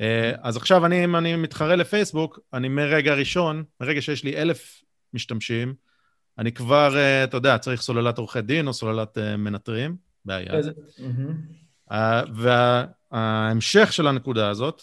אה, 0.00 0.32
אז 0.42 0.56
עכשיו 0.56 0.86
אני, 0.86 1.04
אם 1.04 1.16
אני 1.16 1.36
מתחרה 1.36 1.76
לפייסבוק, 1.76 2.38
אני 2.52 2.68
מרגע 2.68 3.14
ראשון, 3.14 3.64
מרגע 3.80 4.02
שיש 4.02 4.24
לי 4.24 4.36
אלף 4.36 4.82
משתמשים, 5.12 5.74
אני 6.38 6.52
כבר, 6.52 6.96
אה, 6.96 7.24
אתה 7.24 7.36
יודע, 7.36 7.58
צריך 7.58 7.80
סוללת 7.82 8.18
עורכי 8.18 8.42
דין 8.42 8.66
או 8.66 8.72
סוללת 8.72 9.18
מנטרים, 9.38 9.96
בעיה. 10.24 10.52
וה... 12.34 12.84
ההמשך 13.14 13.92
של 13.92 14.06
הנקודה 14.06 14.48
הזאת 14.48 14.82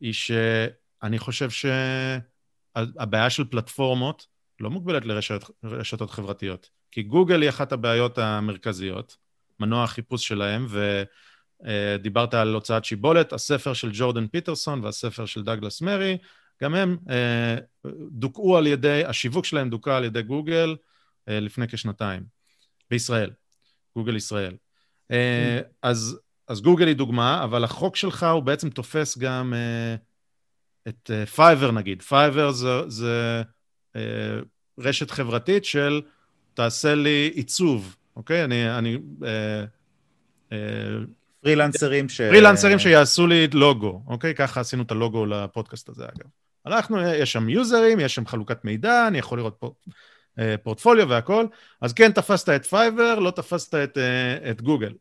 היא 0.00 0.12
שאני 0.12 1.18
חושב 1.18 1.48
שהבעיה 2.76 3.30
של 3.30 3.44
פלטפורמות 3.44 4.26
לא 4.60 4.70
מוגבלת 4.70 5.02
לרשתות 5.62 6.10
חברתיות, 6.10 6.70
כי 6.90 7.02
גוגל 7.02 7.42
היא 7.42 7.48
אחת 7.48 7.72
הבעיות 7.72 8.18
המרכזיות, 8.18 9.16
מנוע 9.60 9.84
החיפוש 9.84 10.28
שלהם, 10.28 10.66
ודיברת 11.60 12.34
על 12.34 12.54
הוצאת 12.54 12.84
שיבולת, 12.84 13.32
הספר 13.32 13.72
של 13.72 13.90
ג'ורדן 13.92 14.26
פיטרסון 14.26 14.84
והספר 14.84 15.26
של 15.26 15.42
דגלס 15.42 15.82
מרי, 15.82 16.18
גם 16.62 16.74
הם 16.74 16.96
אה, 17.10 17.56
דוכאו 18.10 18.56
על 18.56 18.66
ידי, 18.66 19.04
השיווק 19.04 19.44
שלהם 19.44 19.70
דוכא 19.70 19.90
על 19.90 20.04
ידי 20.04 20.22
גוגל 20.22 20.76
אה, 21.28 21.40
לפני 21.40 21.68
כשנתיים, 21.68 22.22
בישראל, 22.90 23.30
גוגל 23.96 24.16
ישראל. 24.16 24.56
אה, 25.10 25.60
אז 25.82 26.20
אז 26.48 26.60
גוגל 26.60 26.86
היא 26.86 26.96
דוגמה, 26.96 27.44
אבל 27.44 27.64
החוק 27.64 27.96
שלך 27.96 28.26
הוא 28.32 28.42
בעצם 28.42 28.70
תופס 28.70 29.18
גם 29.18 29.54
uh, 29.54 30.88
את 30.88 31.10
פייבר 31.34 31.68
uh, 31.68 31.72
נגיד. 31.72 32.02
פייבר 32.02 32.50
זה, 32.50 32.90
זה 32.90 33.42
uh, 33.96 33.98
רשת 34.78 35.10
חברתית 35.10 35.64
של 35.64 36.02
תעשה 36.54 36.94
לי 36.94 37.30
עיצוב, 37.34 37.96
אוקיי? 38.16 38.44
אני... 38.44 38.78
אני 38.78 38.96
uh, 38.96 39.24
uh, 40.50 40.54
פרילנסרים 41.40 42.08
ש... 42.08 42.20
פרילנסרים 42.20 42.78
שיעשו 42.78 43.26
לי 43.26 43.46
לוגו, 43.46 44.02
אוקיי? 44.06 44.34
ככה 44.34 44.60
עשינו 44.60 44.82
את 44.82 44.90
הלוגו 44.90 45.26
לפודקאסט 45.26 45.88
הזה, 45.88 46.04
אגב. 46.04 46.26
הלכנו, 46.64 47.00
יש 47.00 47.32
שם 47.32 47.48
יוזרים, 47.48 48.00
יש 48.00 48.14
שם 48.14 48.26
חלוקת 48.26 48.64
מידע, 48.64 49.08
אני 49.08 49.18
יכול 49.18 49.38
לראות 49.38 49.56
פה 49.58 49.74
פורטפוליו 50.62 51.08
והכל, 51.08 51.46
אז 51.80 51.92
כן 51.92 52.12
תפסת 52.12 52.48
את 52.48 52.66
פייבר, 52.66 53.18
לא 53.18 53.30
תפסת 53.30 53.74
את, 53.74 53.98
את 54.50 54.62
גוגל. 54.62 54.92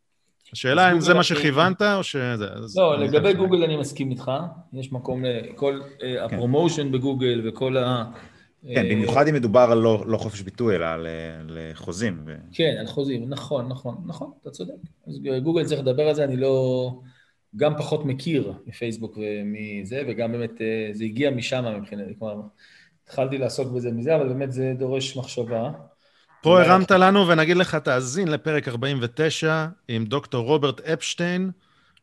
השאלה 0.56 0.92
אם 0.92 1.00
זה 1.00 1.14
מה 1.14 1.24
שכיוונת 1.24 1.82
או 1.82 2.04
שזה... 2.04 2.46
לא, 2.76 3.00
לגבי 3.00 3.34
גוגל 3.34 3.64
אני 3.64 3.78
מסכים 3.78 4.12
איתך, 4.12 4.32
יש 4.74 4.92
מקום 4.92 5.24
לכל 5.26 5.80
אה, 6.04 6.16
כן. 6.30 6.36
ה 6.36 6.41
promotion 6.41 6.92
בגוגל 6.92 7.42
וכל 7.46 7.78
ה... 7.78 8.06
כן, 8.68 8.86
במיוחד 8.92 9.28
אם 9.28 9.34
מדובר 9.34 9.68
על 9.72 9.78
לא, 9.78 10.04
לא 10.08 10.18
חופש 10.18 10.42
ביטוי, 10.42 10.76
אלא 10.76 10.86
על, 10.86 11.08
לחוזים. 11.50 12.26
כן, 12.52 12.76
על 12.80 12.88
חוזים, 12.88 13.30
נכון, 13.30 13.68
נכון, 13.70 13.96
נכון, 14.06 14.32
אתה 14.42 14.50
צודק. 14.50 14.74
אז 15.08 15.20
גוגל 15.44 15.66
צריך 15.66 15.82
לדבר 15.82 16.08
על 16.08 16.16
זה, 16.16 16.24
אני 16.24 16.38
לא... 16.38 16.92
גם 17.56 17.78
פחות 17.78 18.06
מכיר 18.06 18.54
מפייסבוק 18.66 19.18
ומזה, 19.18 20.04
וגם 20.08 20.32
באמת 20.32 20.62
אה, 20.62 20.90
זה 20.92 21.04
הגיע 21.04 21.32
משם 21.32 21.66
מבחינתי, 21.78 22.14
כלומר, 22.20 22.42
התחלתי 23.04 23.38
לעסוק 23.38 23.72
בזה 23.72 23.92
מזה, 23.92 24.16
אבל 24.16 24.28
באמת 24.28 24.52
זה 24.52 24.74
דורש 24.78 25.18
מחשבה. 25.18 25.72
פה 26.46 26.62
הרמת 26.62 26.92
לנו 26.92 27.28
ונגיד 27.28 27.58
לך, 27.58 27.76
תאזין 27.76 28.28
לפרק 28.28 28.68
49 28.68 29.68
עם 29.88 30.06
דוקטור 30.06 30.46
רוברט 30.46 30.82
אפשטיין, 30.82 31.52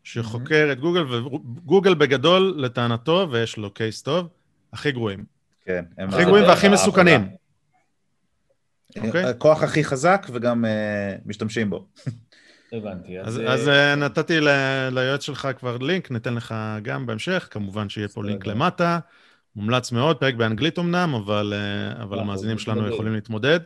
שחוקר 0.04 0.68
את 0.72 0.80
גוגל, 0.80 1.02
וגוגל 1.14 1.94
בגדול, 1.94 2.54
לטענתו, 2.56 3.28
ויש 3.30 3.56
לו 3.56 3.70
קייס 3.70 4.02
טוב, 4.02 4.28
הכי 4.72 4.92
גרועים. 4.92 5.24
כן. 5.64 5.84
הכי 5.98 6.24
גרועים 6.24 6.44
והכי 6.44 6.68
מסוכנים. 6.68 7.28
אוקיי? 8.96 9.24
הכוח 9.24 9.62
הכי 9.62 9.84
חזק 9.84 10.26
וגם 10.32 10.64
משתמשים 11.26 11.70
בו. 11.70 11.86
הבנתי. 12.72 13.20
אז, 13.20 13.40
אז 13.46 13.68
נתתי 13.96 14.38
ליועץ 14.90 15.22
שלך 15.22 15.48
כבר 15.58 15.76
לינק, 15.76 16.10
ניתן 16.10 16.34
לך 16.34 16.54
גם 16.82 17.06
בהמשך, 17.06 17.48
כמובן 17.50 17.88
שיהיה 17.88 18.08
פה 18.08 18.24
לינק 18.24 18.46
למטה. 18.46 18.98
מומלץ 19.56 19.92
מאוד, 19.92 20.16
פרק 20.16 20.34
באנגלית 20.34 20.78
אמנם, 20.78 21.14
אבל, 21.14 21.54
אבל 22.02 22.18
המאזינים 22.18 22.58
שלנו 22.58 22.88
יכולים 22.88 23.14
להתמודד. 23.14 23.60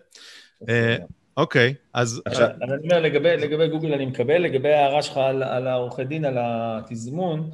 אוקיי, 1.37 1.75
אז... 1.95 2.23
עכשיו... 2.25 2.49
אני 2.63 2.73
אומר, 2.85 3.01
לגבי, 3.01 3.37
לגבי 3.37 3.69
גוגל 3.69 3.93
אני 3.93 4.07
מקבל, 4.07 4.43
לגבי 4.43 4.73
ההערה 4.73 5.03
שלך 5.03 5.17
על, 5.17 5.43
על 5.43 5.67
העורכי 5.67 6.05
דין, 6.05 6.25
על 6.25 6.37
התזמון, 6.41 7.51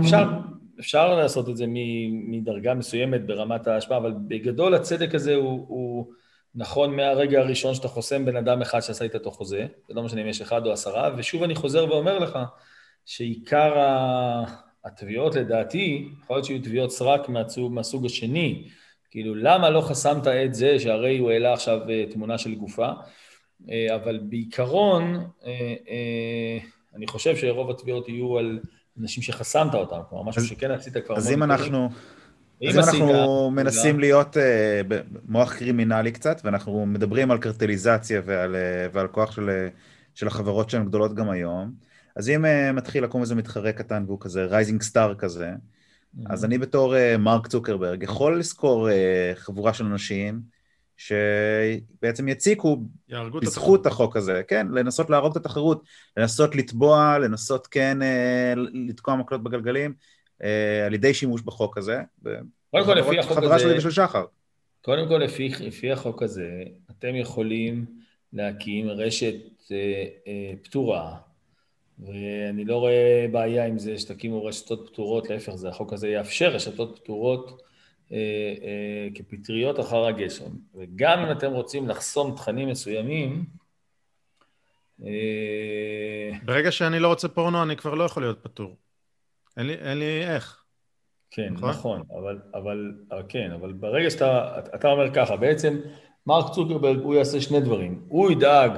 אפשר, 0.00 0.24
אפשר 0.80 1.14
לעשות 1.14 1.48
את 1.48 1.56
זה 1.56 1.64
מדרגה 2.10 2.74
מסוימת 2.74 3.26
ברמת 3.26 3.66
ההשפעה, 3.66 3.98
אבל 3.98 4.14
בגדול 4.28 4.74
הצדק 4.74 5.14
הזה 5.14 5.34
הוא, 5.34 5.64
הוא 5.68 6.06
נכון 6.54 6.96
מהרגע 6.96 7.40
הראשון 7.40 7.74
שאתה 7.74 7.88
חוסם 7.88 8.24
בן 8.24 8.36
אדם 8.36 8.62
אחד 8.62 8.80
שעשה 8.80 9.04
איתו 9.04 9.30
חוזה, 9.30 9.66
זה 9.88 9.94
לא 9.94 10.02
משנה 10.02 10.22
אם 10.22 10.26
יש 10.26 10.40
אחד 10.40 10.66
או 10.66 10.72
עשרה, 10.72 11.10
ושוב 11.16 11.42
אני 11.42 11.54
חוזר 11.54 11.86
ואומר 11.90 12.18
לך 12.18 12.38
שעיקר 13.04 13.72
התביעות 14.84 15.34
לדעתי, 15.34 16.08
יכול 16.22 16.36
להיות 16.36 16.44
שיהיו 16.44 16.62
תביעות 16.62 16.90
סרק 16.90 17.28
מהסוג, 17.28 17.72
מהסוג 17.72 18.06
השני, 18.06 18.68
כאילו 19.16 19.34
למה 19.34 19.70
לא 19.70 19.80
חסמת 19.80 20.26
את 20.26 20.54
זה 20.54 20.78
שהרי 20.78 21.18
הוא 21.18 21.30
העלה 21.30 21.52
עכשיו 21.52 21.90
אה, 21.90 22.04
תמונה 22.10 22.38
של 22.38 22.54
גופה, 22.54 22.88
אה, 23.70 23.94
אבל 23.94 24.20
בעיקרון 24.22 25.24
אה, 25.46 26.58
אני 26.96 27.06
חושב 27.06 27.36
שרוב 27.36 27.70
התביעות 27.70 28.08
יהיו 28.08 28.38
על 28.38 28.58
אנשים 29.00 29.22
שחסמת 29.22 29.74
אותם, 29.74 29.96
כלומר 30.08 30.24
משהו 30.24 30.42
שכן 30.42 30.70
עשית 30.70 30.96
כבר... 31.06 31.16
אז 31.16 31.32
אם 31.32 31.42
אנחנו... 31.42 31.88
אז 32.68 32.76
אם 32.76 32.80
אנחנו 32.80 33.50
מנסים 33.50 34.00
להיות 34.00 34.36
במוח 34.88 35.54
קרימינלי 35.54 36.12
קצת, 36.12 36.40
ואנחנו 36.44 36.86
מדברים 36.86 37.30
על 37.30 37.38
קרטליזציה 37.38 38.20
ועל, 38.24 38.56
ועל 38.92 39.06
כוח 39.08 39.32
של, 39.32 39.66
של 40.14 40.26
החברות 40.26 40.70
שהן 40.70 40.84
גדולות 40.84 41.14
גם 41.14 41.30
היום, 41.30 41.72
אז 42.16 42.30
אם 42.30 42.44
מתחיל 42.76 43.04
לקום 43.04 43.20
איזה 43.20 43.34
מתחרה 43.34 43.72
קטן 43.72 44.04
והוא 44.06 44.20
כזה 44.20 44.44
rising 44.44 44.82
star 44.82 45.14
כזה, 45.14 45.50
אז 46.26 46.44
אני 46.44 46.58
בתור 46.58 46.94
מרק 47.18 47.46
צוקרברג 47.46 48.02
יכול 48.02 48.38
לשכור 48.38 48.88
חבורה 49.34 49.74
של 49.74 49.84
אנשים 49.84 50.40
שבעצם 50.96 52.28
יציקו 52.28 52.82
בזכות 53.42 53.86
החוק 53.86 54.16
הזה, 54.16 54.42
כן, 54.48 54.66
לנסות 54.70 55.10
להרוג 55.10 55.30
את 55.30 55.36
התחרות, 55.36 55.82
לנסות 56.16 56.54
לתבוע, 56.54 57.18
לנסות 57.18 57.66
כן 57.66 57.98
לתקוע 58.88 59.16
מקלות 59.16 59.42
בגלגלים 59.42 59.94
על 60.86 60.94
ידי 60.94 61.14
שימוש 61.14 61.42
בחוק 61.42 61.78
הזה. 61.78 62.00
קודם 62.70 62.84
כל, 62.84 62.94
לפי 62.94 63.18
החוק 63.18 63.38
הזה... 63.38 63.46
חברה 63.46 63.58
שלי 63.58 63.78
ושל 63.78 63.90
שחר. 63.90 64.24
קודם 64.86 65.08
כל, 65.08 65.18
לפי, 65.18 65.48
לפי 65.60 65.92
החוק 65.92 66.22
הזה, 66.22 66.62
אתם 66.90 67.16
יכולים 67.16 67.84
להקים 68.32 68.88
רשת 68.88 69.34
אה, 69.72 69.76
אה, 70.26 70.52
פתורה, 70.62 71.16
ואני 71.98 72.64
לא 72.64 72.76
רואה 72.76 73.26
בעיה 73.32 73.66
עם 73.66 73.78
זה 73.78 73.98
שתקימו 73.98 74.44
רשתות 74.44 74.90
פתורות, 74.92 75.30
להפך, 75.30 75.54
זה 75.54 75.68
החוק 75.68 75.92
הזה 75.92 76.08
יאפשר 76.08 76.48
רשתות 76.48 76.98
פתורות 76.98 77.62
אה, 78.12 78.16
אה, 78.62 79.08
כפטריות 79.14 79.80
אחר 79.80 80.06
הגשם. 80.06 80.50
וגם 80.74 81.18
אם 81.18 81.32
אתם 81.32 81.52
רוצים 81.52 81.88
לחסום 81.88 82.36
תכנים 82.36 82.68
מסוימים, 82.68 83.44
אה... 85.04 86.38
ברגע 86.44 86.72
שאני 86.72 86.98
לא 86.98 87.08
רוצה 87.08 87.28
פורנו, 87.28 87.62
אני 87.62 87.76
כבר 87.76 87.94
לא 87.94 88.04
יכול 88.04 88.22
להיות 88.22 88.38
פטור. 88.42 88.76
אין 89.56 89.66
לי, 89.66 89.74
אין 89.74 89.98
לי 89.98 90.26
איך. 90.26 90.62
כן, 91.30 91.48
נכון, 91.52 91.70
נכון 91.70 92.02
אבל, 92.14 92.38
אבל, 92.54 92.92
כן, 93.28 93.52
אבל 93.52 93.72
ברגע 93.72 94.10
שאתה, 94.10 94.60
אתה 94.74 94.88
אומר 94.88 95.14
ככה, 95.14 95.36
בעצם 95.36 95.80
מרק 96.26 96.54
צוקרברג 96.54 96.98
הוא 96.98 97.14
יעשה 97.14 97.40
שני 97.40 97.60
דברים. 97.60 98.04
הוא 98.08 98.30
ידאג 98.30 98.72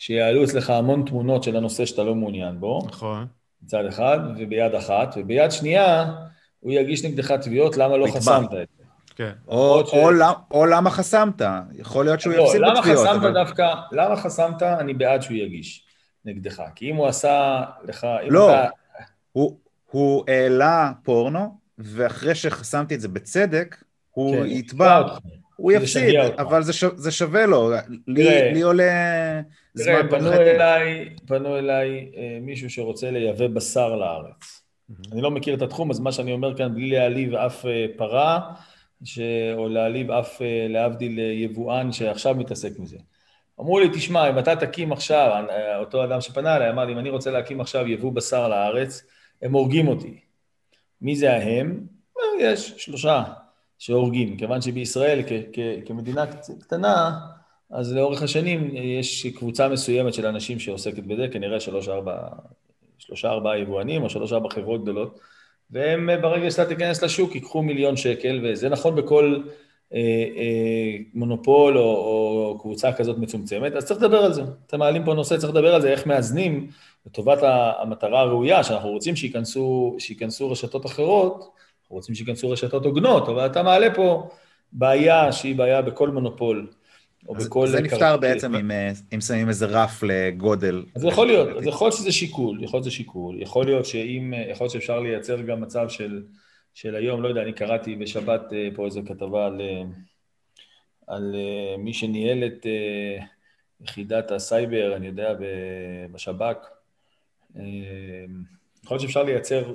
שיעלו 0.00 0.44
אצלך 0.44 0.70
המון 0.70 1.04
תמונות 1.06 1.42
של 1.42 1.56
הנושא 1.56 1.84
שאתה 1.84 2.02
לא 2.02 2.14
מעוניין 2.14 2.60
בו. 2.60 2.82
נכון. 2.88 3.26
מצד 3.62 3.84
אחד, 3.88 4.18
וביד 4.38 4.74
אחת, 4.74 5.14
וביד 5.16 5.50
שנייה, 5.50 6.12
הוא 6.60 6.72
יגיש 6.72 7.04
נגדך 7.04 7.30
תביעות 7.30 7.76
למה 7.76 7.96
לא 7.96 8.06
חסמת 8.06 8.44
את 8.46 8.50
זה. 8.50 8.84
כן. 9.16 9.32
או, 9.48 9.86
ש... 9.86 9.92
או, 9.92 10.10
למ, 10.10 10.32
או 10.50 10.66
למה 10.66 10.90
חסמת, 10.90 11.42
יכול 11.72 12.04
להיות 12.04 12.20
שהוא 12.20 12.34
לא, 12.34 12.42
יפסיד 12.42 12.60
בתביעות. 12.60 12.86
למה 12.86 12.96
חסמת 12.96 13.22
אבל... 13.22 13.32
דווקא, 13.32 13.74
למה 13.92 14.16
חסמת, 14.16 14.62
אני 14.62 14.94
בעד 14.94 15.22
שהוא 15.22 15.36
יגיש 15.36 15.84
נגדך. 16.24 16.62
כי 16.74 16.90
אם 16.90 16.96
הוא 16.96 17.06
עשה 17.06 17.62
לך... 17.84 18.06
לא, 18.28 18.50
אתה... 18.50 18.68
הוא, 19.32 19.56
הוא 19.90 20.24
העלה 20.28 20.92
פורנו, 21.02 21.58
ואחרי 21.78 22.34
שחסמתי 22.34 22.94
את 22.94 23.00
זה 23.00 23.08
בצדק, 23.08 23.76
הוא 24.10 24.36
כן, 24.36 24.46
יתבע, 24.46 25.02
הוא 25.56 25.72
יפסיד, 25.72 26.14
אבל 26.38 26.62
זה, 26.62 26.72
שו, 26.72 26.88
זה 26.96 27.10
שווה 27.10 27.46
לו, 27.46 27.72
לי, 28.06 28.52
לי 28.52 28.60
עולה 28.60 28.92
זמן. 29.74 30.08
פנו 30.10 30.32
אליי, 30.32 31.08
פנו 31.26 31.58
אליי 31.58 32.10
אה, 32.16 32.38
מישהו 32.40 32.70
שרוצה 32.70 33.10
לייבא 33.10 33.46
בשר 33.46 33.96
לארץ. 33.96 34.32
Mm-hmm. 34.90 35.12
אני 35.12 35.20
לא 35.20 35.30
מכיר 35.30 35.54
את 35.54 35.62
התחום, 35.62 35.90
אז 35.90 36.00
מה 36.00 36.12
שאני 36.12 36.32
אומר 36.32 36.56
כאן, 36.56 36.74
בלי 36.74 36.90
להעליב 36.90 37.34
אף 37.34 37.66
אה, 37.66 37.86
פרה, 37.96 38.52
ש... 39.04 39.18
או 39.54 39.68
להעליב 39.68 40.10
אף, 40.10 40.42
אה, 40.42 40.66
להבדיל, 40.68 41.18
יבואן 41.18 41.92
שעכשיו 41.92 42.34
מתעסק 42.34 42.78
מזה. 42.78 42.96
אמרו 43.60 43.80
לי, 43.80 43.88
תשמע, 43.94 44.30
אם 44.30 44.38
אתה 44.38 44.56
תקים 44.56 44.92
עכשיו, 44.92 45.44
אותו 45.78 46.04
אדם 46.04 46.20
שפנה 46.20 46.56
אליי 46.56 46.70
אמר 46.70 46.84
לי, 46.84 46.92
אם 46.92 46.98
אני 46.98 47.10
רוצה 47.10 47.30
להקים 47.30 47.60
עכשיו 47.60 47.88
יבוא 47.88 48.12
בשר 48.12 48.48
לארץ, 48.48 49.02
הם 49.42 49.52
הורגים 49.52 49.88
אותי. 49.88 50.20
מי 51.02 51.16
זה 51.16 51.32
ההם? 51.32 51.86
יש 52.40 52.74
שלושה 52.76 53.22
שהורגים, 53.78 54.36
כיוון 54.36 54.60
שבישראל 54.62 55.22
כ- 55.26 55.48
כ- 55.52 55.86
כמדינה 55.88 56.24
קטנה, 56.60 57.18
אז 57.70 57.92
לאורך 57.92 58.22
השנים 58.22 58.70
יש 58.74 59.26
קבוצה 59.26 59.68
מסוימת 59.68 60.14
של 60.14 60.26
אנשים 60.26 60.58
שעוסקת 60.58 61.02
בזה, 61.02 61.28
כנראה 61.28 61.60
שלוש-ארבע 61.60 62.28
שלושה 62.98 63.28
ארבעה 63.28 63.58
יבואנים 63.58 64.02
או 64.02 64.10
שלוש 64.10 64.32
ארבע 64.32 64.48
חברות 64.50 64.82
גדולות, 64.82 65.18
והם 65.70 66.08
ברגע 66.22 66.50
שאתה 66.50 66.64
תיכנס 66.64 67.02
לשוק 67.02 67.34
ייקחו 67.34 67.62
מיליון 67.62 67.96
שקל, 67.96 68.40
וזה 68.42 68.68
נכון 68.68 68.94
בכל 68.96 69.42
אה, 69.94 69.98
אה, 70.36 70.96
מונופול 71.14 71.78
או, 71.78 71.82
או 71.82 72.58
קבוצה 72.60 72.92
כזאת 72.92 73.18
מצומצמת, 73.18 73.72
אז 73.72 73.84
צריך 73.84 74.02
לדבר 74.02 74.24
על 74.24 74.32
זה. 74.32 74.42
אתם 74.66 74.78
מעלים 74.78 75.04
פה 75.04 75.14
נושא, 75.14 75.36
צריך 75.36 75.52
לדבר 75.52 75.74
על 75.74 75.82
זה, 75.82 75.90
איך 75.90 76.06
מאזנים 76.06 76.68
לטובת 77.06 77.38
המטרה 77.42 78.20
הראויה, 78.20 78.64
שאנחנו 78.64 78.90
רוצים 78.90 79.16
שייכנסו, 79.16 79.96
שייכנסו 79.98 80.50
רשתות 80.50 80.86
אחרות, 80.86 81.36
אנחנו 81.82 81.96
רוצים 81.96 82.14
שייכנסו 82.14 82.50
רשתות 82.50 82.84
הוגנות, 82.84 83.28
אבל 83.28 83.46
אתה 83.46 83.62
מעלה 83.62 83.94
פה 83.94 84.28
בעיה 84.72 85.32
שהיא 85.32 85.56
בעיה 85.56 85.82
בכל 85.82 86.08
מונופול. 86.08 86.66
או 87.28 87.36
אז 87.36 87.46
בכל... 87.46 87.66
זה 87.66 87.80
נפתר 87.80 88.16
בעצם 88.16 88.54
אם, 88.54 88.70
אה, 88.70 88.92
אם 89.14 89.20
שמים 89.20 89.48
איזה 89.48 89.66
רף 89.66 90.02
לגודל. 90.02 90.84
אז 90.96 91.04
יכול 91.04 91.26
להיות, 91.26 91.48
אז 91.56 91.66
יכול 91.66 91.86
להיות 91.86 91.96
שזה 91.96 92.12
שיקול, 92.12 92.64
יכול 92.64 92.78
להיות 92.78 92.84
שזה 92.84 92.94
שיקול, 92.94 93.42
יכול 93.42 93.64
להיות 93.64 93.86
שאם, 93.86 94.34
יכול 94.50 94.64
להיות 94.64 94.72
שאפשר 94.72 95.00
לייצר 95.00 95.40
גם 95.40 95.60
מצב 95.60 95.88
של, 95.88 96.22
של 96.74 96.94
היום, 96.94 97.22
לא 97.22 97.28
יודע, 97.28 97.42
אני 97.42 97.52
קראתי 97.52 97.96
בשבת 97.96 98.52
אה, 98.52 98.68
פה 98.74 98.86
איזו 98.86 99.00
כתבה 99.06 99.46
על, 99.46 99.60
אה, 99.60 99.82
על 101.06 101.34
מי 101.78 101.92
שניהל 101.92 102.44
את 102.46 102.66
יחידת 103.80 104.30
הסייבר, 104.30 104.96
אני 104.96 105.06
יודע, 105.06 105.34
בשב"כ. 106.12 106.56
יכול 108.84 108.94
להיות 108.94 109.00
שאפשר 109.00 109.22
לייצר, 109.22 109.74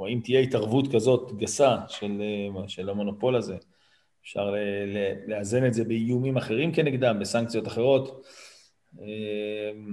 או 0.00 0.08
אם 0.08 0.20
תהיה 0.24 0.40
התערבות 0.40 0.92
כזאת 0.92 1.32
גסה 1.36 1.76
של, 1.88 2.22
של 2.66 2.90
המונופול 2.90 3.36
הזה, 3.36 3.56
אפשר 4.22 4.54
לאזן 5.26 5.66
את 5.66 5.74
זה 5.74 5.84
באיומים 5.84 6.36
אחרים 6.36 6.72
כנגדם, 6.72 7.18
בסנקציות 7.18 7.68
אחרות. 7.68 8.26
אמ, 8.98 9.92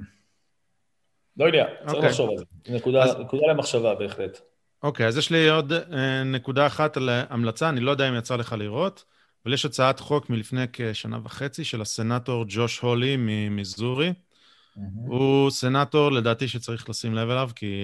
לא 1.38 1.46
יודע, 1.46 1.66
צריך 1.66 1.92
okay. 1.92 1.96
אוקיי. 1.96 2.10
לחשוב 2.10 2.30
על 2.30 2.38
זה. 2.38 2.46
נקודה, 2.70 3.04
אז... 3.04 3.16
נקודה 3.20 3.48
למחשבה 3.48 3.96
בהחלט. 3.96 4.40
אוקיי, 4.84 5.06
okay, 5.06 5.10
אז 5.10 5.18
יש 5.18 5.32
לי 5.32 5.50
עוד 5.50 5.74
אה, 5.74 6.24
נקודה 6.24 6.68
אחת 6.68 6.98
על 6.98 7.10
המלצה, 7.30 7.70
אני 7.70 7.80
לא 7.80 7.92
יודע 7.92 8.10
אם 8.10 8.18
יצא 8.18 8.36
לך 8.36 8.56
לראות, 8.58 9.06
אבל 9.46 9.54
יש 9.54 9.66
הצעת 9.66 10.00
חוק 10.00 10.30
מלפני 10.30 10.66
כשנה 10.74 11.20
וחצי 11.24 11.64
של 11.64 11.82
הסנאטור 11.82 12.46
ג'וש 12.48 12.80
הולי 12.80 13.16
ממיזורי. 13.20 14.10
Mm-hmm. 14.10 14.82
הוא 15.08 15.50
סנאטור, 15.50 16.12
לדעתי, 16.12 16.48
שצריך 16.48 16.90
לשים 16.90 17.14
לב 17.14 17.30
אליו, 17.30 17.50
כי 17.56 17.76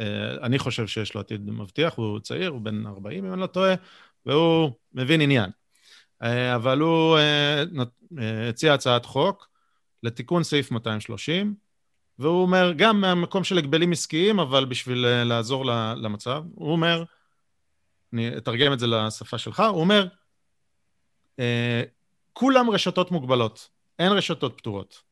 אה, 0.00 0.30
אני 0.42 0.58
חושב 0.58 0.86
שיש 0.86 1.14
לו 1.14 1.20
עתיד 1.20 1.50
מבטיח, 1.50 1.94
הוא 1.94 2.18
צעיר, 2.18 2.50
הוא 2.50 2.60
בן 2.60 2.86
40, 2.86 3.24
אם 3.24 3.32
אני 3.32 3.40
לא 3.40 3.46
טועה, 3.46 3.74
והוא 4.26 4.70
מבין 4.94 5.20
עניין. 5.20 5.50
אה, 6.22 6.54
אבל 6.54 6.80
הוא 6.80 7.18
אה, 7.18 7.64
אה, 8.18 8.48
הציע 8.48 8.74
הצעת 8.74 9.06
חוק 9.06 9.48
לתיקון 10.02 10.42
סעיף 10.42 10.70
230, 10.70 11.54
והוא 12.18 12.42
אומר, 12.42 12.72
גם 12.76 13.00
מהמקום 13.00 13.44
של 13.44 13.58
הגבלים 13.58 13.92
עסקיים, 13.92 14.40
אבל 14.40 14.64
בשביל 14.64 15.06
לעזור 15.24 15.64
למצב, 15.96 16.42
הוא 16.54 16.72
אומר, 16.72 17.04
אני 18.12 18.36
אתרגם 18.36 18.72
את 18.72 18.78
זה 18.78 18.86
לשפה 18.86 19.38
שלך, 19.38 19.60
הוא 19.60 19.80
אומר, 19.80 20.06
כולם 22.32 22.70
רשתות 22.70 23.10
מוגבלות, 23.10 23.68
אין 23.98 24.12
רשתות 24.12 24.54
פתורות. 24.56 25.02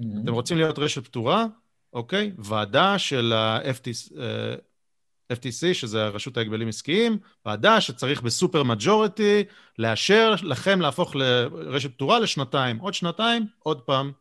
Mm-hmm. 0.00 0.04
אתם 0.24 0.32
רוצים 0.32 0.56
להיות 0.56 0.78
רשת 0.78 1.04
פתורה? 1.04 1.46
אוקיי? 1.92 2.32
ועדה 2.38 2.98
של 2.98 3.32
ה-FTC, 3.32 4.12
FTC, 5.32 5.74
שזה 5.74 6.04
הרשות 6.04 6.36
ההגבלים 6.36 6.68
עסקיים, 6.68 7.18
ועדה 7.46 7.80
שצריך 7.80 8.22
בסופר 8.22 8.62
מג'וריטי 8.62 9.44
לאשר 9.78 10.34
לכם 10.42 10.80
להפוך 10.80 11.16
לרשת 11.16 11.94
פתורה 11.94 12.18
לשנתיים. 12.18 12.78
עוד 12.78 12.94
שנתיים, 12.94 13.46
עוד 13.58 13.80
פעם, 13.80 14.12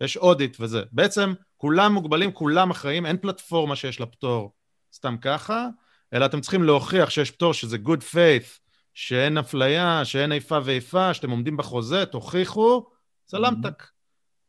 יש 0.00 0.16
אודיט 0.16 0.56
וזה. 0.60 0.82
בעצם 0.92 1.34
כולם 1.56 1.92
מוגבלים, 1.92 2.32
כולם 2.32 2.70
אחראים, 2.70 3.06
אין 3.06 3.16
פלטפורמה 3.16 3.76
שיש 3.76 4.00
לה 4.00 4.06
פטור 4.06 4.52
סתם 4.94 5.16
ככה, 5.20 5.68
אלא 6.12 6.26
אתם 6.26 6.40
צריכים 6.40 6.62
להוכיח 6.62 7.10
שיש 7.10 7.30
פטור 7.30 7.54
שזה 7.54 7.76
good 7.86 8.14
faith, 8.14 8.58
שאין 8.94 9.38
אפליה, 9.38 10.04
שאין 10.04 10.32
איפה 10.32 10.58
ואיפה, 10.64 11.14
שאתם 11.14 11.30
עומדים 11.30 11.56
בחוזה, 11.56 12.06
תוכיחו, 12.06 12.86
סלמתק. 13.28 13.82
Mm-hmm. 13.82 13.94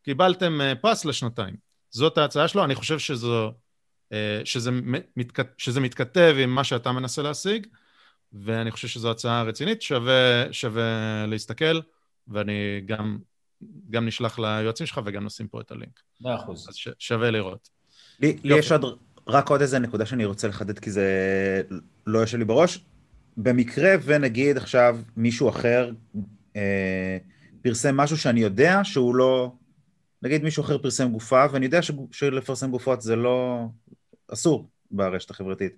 קיבלתם 0.03 0.61
אה, 0.61 0.73
פס 0.81 1.05
לשנתיים. 1.05 1.55
זאת 1.89 2.17
ההצעה 2.17 2.47
שלו, 2.47 2.63
אני 2.63 2.75
חושב 2.75 2.99
שזו, 2.99 3.51
שזה, 4.43 4.71
מתכת, 5.17 5.47
שזה 5.57 5.79
מתכתב 5.79 6.35
עם 6.39 6.49
מה 6.49 6.63
שאתה 6.63 6.91
מנסה 6.91 7.21
להשיג, 7.21 7.67
ואני 8.33 8.71
חושב 8.71 8.87
שזו 8.87 9.11
הצעה 9.11 9.43
רצינית, 9.43 9.81
שווה, 9.81 10.53
שווה 10.53 11.25
להסתכל, 11.27 11.79
ואני 12.27 12.81
גם, 12.85 13.17
גם 13.89 14.05
נשלח 14.05 14.39
ליועצים 14.39 14.87
שלך 14.87 15.01
וגם 15.05 15.25
נשים 15.25 15.47
פה 15.47 15.61
את 15.61 15.71
הלינק. 15.71 15.99
מאה 16.21 16.35
אחוז. 16.35 16.69
אז 16.69 16.75
ש, 16.75 16.87
שווה 16.99 17.31
לראות. 17.31 17.69
לי, 18.19 18.37
לי 18.43 18.57
יש 18.57 18.71
עוד 18.71 18.99
רק 19.27 19.49
עוד 19.49 19.61
איזה 19.61 19.79
נקודה 19.79 20.05
שאני 20.05 20.25
רוצה 20.25 20.47
לחדד, 20.47 20.79
כי 20.79 20.91
זה 20.91 21.61
לא 22.07 22.19
יושב 22.19 22.37
לי 22.37 22.45
בראש. 22.45 22.79
במקרה 23.37 23.91
ונגיד 24.03 24.57
עכשיו 24.57 24.97
מישהו 25.17 25.49
אחר 25.49 25.91
אה, 26.55 27.17
פרסם 27.61 27.97
משהו 27.97 28.17
שאני 28.17 28.39
יודע 28.39 28.79
שהוא 28.83 29.15
לא... 29.15 29.51
נגיד 30.21 30.43
מישהו 30.43 30.63
אחר 30.63 30.77
פרסם 30.77 31.11
גופה, 31.11 31.45
ואני 31.51 31.65
יודע 31.65 31.79
שלפרסם 32.11 32.71
גופות 32.71 33.01
זה 33.01 33.15
לא... 33.15 33.65
אסור 34.33 34.67
ברשת 34.91 35.29
החברתית. 35.29 35.75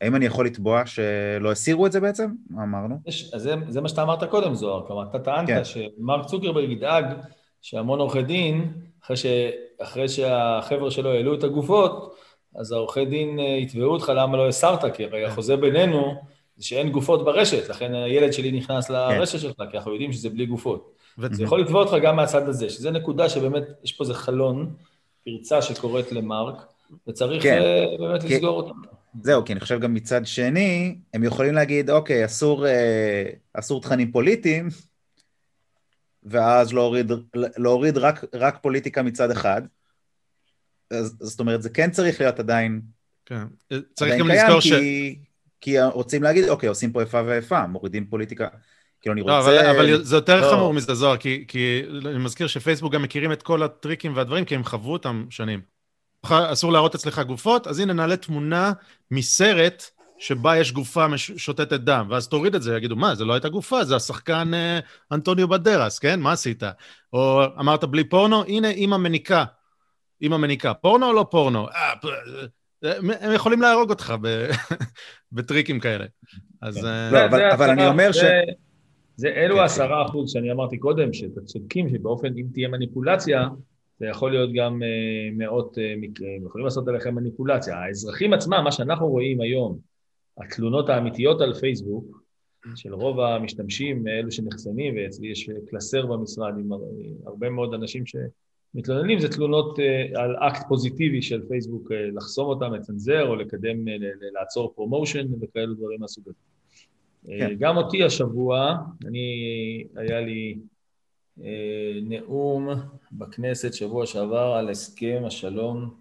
האם 0.00 0.16
אני 0.16 0.26
יכול 0.26 0.46
לתבוע 0.46 0.86
שלא 0.86 1.52
הסירו 1.52 1.86
את 1.86 1.92
זה 1.92 2.00
בעצם? 2.00 2.30
מה 2.50 2.62
אמרנו? 2.62 2.98
יש, 3.06 3.34
אז 3.34 3.42
זה, 3.42 3.54
זה 3.68 3.80
מה 3.80 3.88
שאתה 3.88 4.02
אמרת 4.02 4.24
קודם, 4.24 4.54
זוהר. 4.54 4.86
כלומר, 4.86 5.10
אתה 5.10 5.18
טענת 5.18 5.48
כן. 5.48 5.62
שמרק 5.64 6.26
צוקרברג 6.26 6.70
ידאג 6.70 7.04
שהמון 7.62 8.00
עורכי 8.00 8.22
דין, 8.22 8.72
אחרי, 9.04 9.16
ש, 9.16 9.26
אחרי 9.82 10.08
שהחבר'ה 10.08 10.90
שלו 10.90 11.10
העלו 11.12 11.34
את 11.34 11.44
הגופות, 11.44 12.14
אז 12.54 12.72
העורכי 12.72 13.04
דין 13.04 13.40
אה, 13.40 13.44
יתבעו 13.44 13.92
אותך 13.92 14.12
למה 14.16 14.36
לא 14.36 14.48
הסרת, 14.48 14.94
כי 14.94 15.04
הרי 15.04 15.24
כן. 15.24 15.30
החוזה 15.30 15.56
בינינו 15.56 16.14
זה 16.56 16.64
שאין 16.64 16.90
גופות 16.90 17.24
ברשת, 17.24 17.68
לכן 17.68 17.94
הילד 17.94 18.32
שלי 18.32 18.52
נכנס 18.52 18.90
לרשת 18.90 19.32
כן. 19.32 19.38
שלך, 19.38 19.62
כי 19.70 19.76
אנחנו 19.76 19.92
יודעים 19.92 20.12
שזה 20.12 20.30
בלי 20.30 20.46
גופות. 20.46 20.92
זה 21.30 21.44
יכול 21.44 21.60
לתבוע 21.60 21.82
אותך 21.82 21.96
גם 22.02 22.16
מהצד 22.16 22.48
הזה, 22.48 22.70
שזו 22.70 22.90
נקודה 22.90 23.28
שבאמת, 23.28 23.62
יש 23.84 23.92
פה 23.92 24.04
איזה 24.04 24.14
חלון, 24.14 24.74
פרצה 25.24 25.62
שקורית 25.62 26.12
למרק, 26.12 26.62
וצריך 27.08 27.42
כן. 27.42 27.60
uh, 27.60 28.00
באמת 28.00 28.22
כי... 28.22 28.34
לסגור 28.34 28.62
אותה. 28.62 28.72
זהו, 29.22 29.44
כי 29.44 29.52
אני 29.52 29.60
חושב 29.60 29.80
גם 29.80 29.94
מצד 29.94 30.26
שני, 30.26 30.98
הם 31.14 31.24
יכולים 31.24 31.54
להגיד, 31.54 31.90
אוקיי, 31.90 32.24
אסור, 32.24 32.66
אה, 32.66 33.24
אסור 33.54 33.80
תכנים 33.80 34.12
פוליטיים, 34.12 34.68
ואז 36.22 36.72
להוריד, 36.72 37.12
להוריד 37.34 37.98
רק, 37.98 38.24
רק 38.34 38.58
פוליטיקה 38.62 39.02
מצד 39.02 39.30
אחד. 39.30 39.62
אז, 40.90 41.16
זאת 41.20 41.40
אומרת, 41.40 41.62
זה 41.62 41.70
כן 41.70 41.90
צריך 41.90 42.20
להיות 42.20 42.38
עדיין... 42.38 42.80
כן, 43.26 43.42
צריך 43.94 44.12
עדיין 44.12 44.20
גם 44.20 44.28
לזכור 44.28 44.60
ש... 44.60 44.72
כי, 44.72 45.18
כי 45.60 45.82
רוצים 45.82 46.22
להגיד, 46.22 46.48
אוקיי, 46.48 46.68
עושים 46.68 46.92
פה 46.92 47.00
איפה 47.00 47.22
ואיפה, 47.26 47.66
מורידים 47.66 48.06
פוליטיקה. 48.06 48.48
כאילו 49.00 49.12
אני 49.12 49.20
רוצה... 49.20 49.32
לא, 49.32 49.40
אבל, 49.40 49.66
אבל 49.66 50.02
זה 50.02 50.16
יותר 50.16 50.40
לא. 50.40 50.50
חמור 50.50 50.74
מזה, 50.74 50.94
זוהר, 50.94 51.16
כי, 51.16 51.44
כי 51.48 51.82
אני 52.04 52.18
מזכיר 52.18 52.46
שפייסבוק 52.46 52.92
גם 52.92 53.02
מכירים 53.02 53.32
את 53.32 53.42
כל 53.42 53.62
הטריקים 53.62 54.16
והדברים, 54.16 54.44
כי 54.44 54.54
הם 54.54 54.64
חוו 54.64 54.92
אותם 54.92 55.26
שנים. 55.30 55.75
אסור 56.32 56.72
להראות 56.72 56.94
אצלך 56.94 57.18
גופות, 57.18 57.66
אז 57.66 57.78
הנה 57.78 57.92
נעלה 57.92 58.16
תמונה 58.16 58.72
מסרט 59.10 59.90
שבה 60.18 60.56
יש 60.56 60.72
גופה 60.72 61.06
שותתת 61.18 61.80
דם, 61.80 62.06
ואז 62.10 62.28
תוריד 62.28 62.54
את 62.54 62.62
זה, 62.62 62.76
יגידו, 62.76 62.96
מה, 62.96 63.14
זה 63.14 63.24
לא 63.24 63.32
הייתה 63.32 63.48
גופה, 63.48 63.84
זה 63.84 63.96
השחקן 63.96 64.54
אה, 64.54 64.78
אנטוניו 65.12 65.48
בדרס, 65.48 65.98
כן? 65.98 66.20
מה 66.20 66.32
עשית? 66.32 66.62
או 67.12 67.42
אמרת 67.60 67.84
בלי 67.84 68.04
פורנו, 68.04 68.44
הנה 68.44 68.70
אימא 68.70 68.96
מניקה. 68.96 69.44
אימא 70.22 70.36
מניקה. 70.36 70.74
פורנו 70.74 71.06
או 71.06 71.12
לא 71.12 71.26
פורנו? 71.30 71.68
אה, 71.68 71.92
הם 73.20 73.32
יכולים 73.32 73.62
להרוג 73.62 73.90
אותך 73.90 74.14
בטריקים 75.32 75.80
כאלה. 75.80 76.04
אז... 76.62 76.76
כן. 76.76 76.86
אה, 76.86 77.10
לא, 77.10 77.54
אבל 77.54 77.70
אני 77.70 77.86
אומר 77.86 78.12
ש... 78.12 78.20
זה 79.16 79.28
אלו 79.28 79.54
כן, 79.54 79.60
העשרה 79.60 80.04
כן. 80.04 80.10
אחוז 80.10 80.32
שאני 80.32 80.52
אמרתי 80.52 80.78
קודם, 80.78 81.12
שאתם 81.12 81.44
צודקים 81.44 81.88
שבאופן, 81.88 82.28
אם 82.36 82.46
תהיה 82.52 82.68
מניפולציה, 82.68 83.48
זה 83.98 84.06
יכול 84.06 84.30
להיות 84.30 84.50
גם 84.54 84.82
uh, 84.82 85.38
מאות 85.38 85.78
uh, 85.78 85.80
מקרים, 86.00 86.46
יכולים 86.46 86.64
לעשות 86.64 86.88
עליכם 86.88 87.14
מניפולציה. 87.14 87.78
האזרחים 87.78 88.32
עצמם, 88.32 88.60
מה 88.64 88.72
שאנחנו 88.72 89.08
רואים 89.08 89.40
היום, 89.40 89.78
התלונות 90.38 90.88
האמיתיות 90.88 91.40
על 91.40 91.54
פייסבוק, 91.54 92.22
של 92.74 92.94
רוב 92.94 93.20
המשתמשים, 93.20 94.08
אלו 94.08 94.30
שנחסמים, 94.30 94.94
ואצלי 94.96 95.28
יש 95.28 95.50
קלסר 95.66 96.06
במשרד 96.06 96.54
עם 96.58 96.70
הרבה 97.26 97.50
מאוד 97.50 97.74
אנשים 97.74 98.04
שמתלוננים, 98.06 99.18
זה 99.18 99.28
תלונות 99.28 99.78
uh, 99.78 100.18
על 100.18 100.36
אקט 100.36 100.68
פוזיטיבי 100.68 101.22
של 101.22 101.42
פייסבוק, 101.48 101.92
לחסום 102.16 102.46
אותם, 102.48 102.72
לצנזר 102.72 103.28
או 103.28 103.36
לקדם, 103.36 103.76
לעצור 104.40 104.72
promotion 104.74 105.26
וכאלו 105.40 105.74
דברים 105.74 106.00
מהסוג 106.00 106.24
הזה. 106.28 106.38
כן. 107.26 107.54
גם 107.58 107.76
אותי 107.76 108.04
השבוע, 108.04 108.76
אני, 109.06 109.84
היה 109.96 110.20
לי 110.20 110.54
אה, 110.56 110.60
נאום 112.02 112.68
בכנסת 113.12 113.74
שבוע 113.74 114.06
שעבר 114.06 114.54
על 114.58 114.70
הסכם 114.70 115.22
השלום 115.26 115.94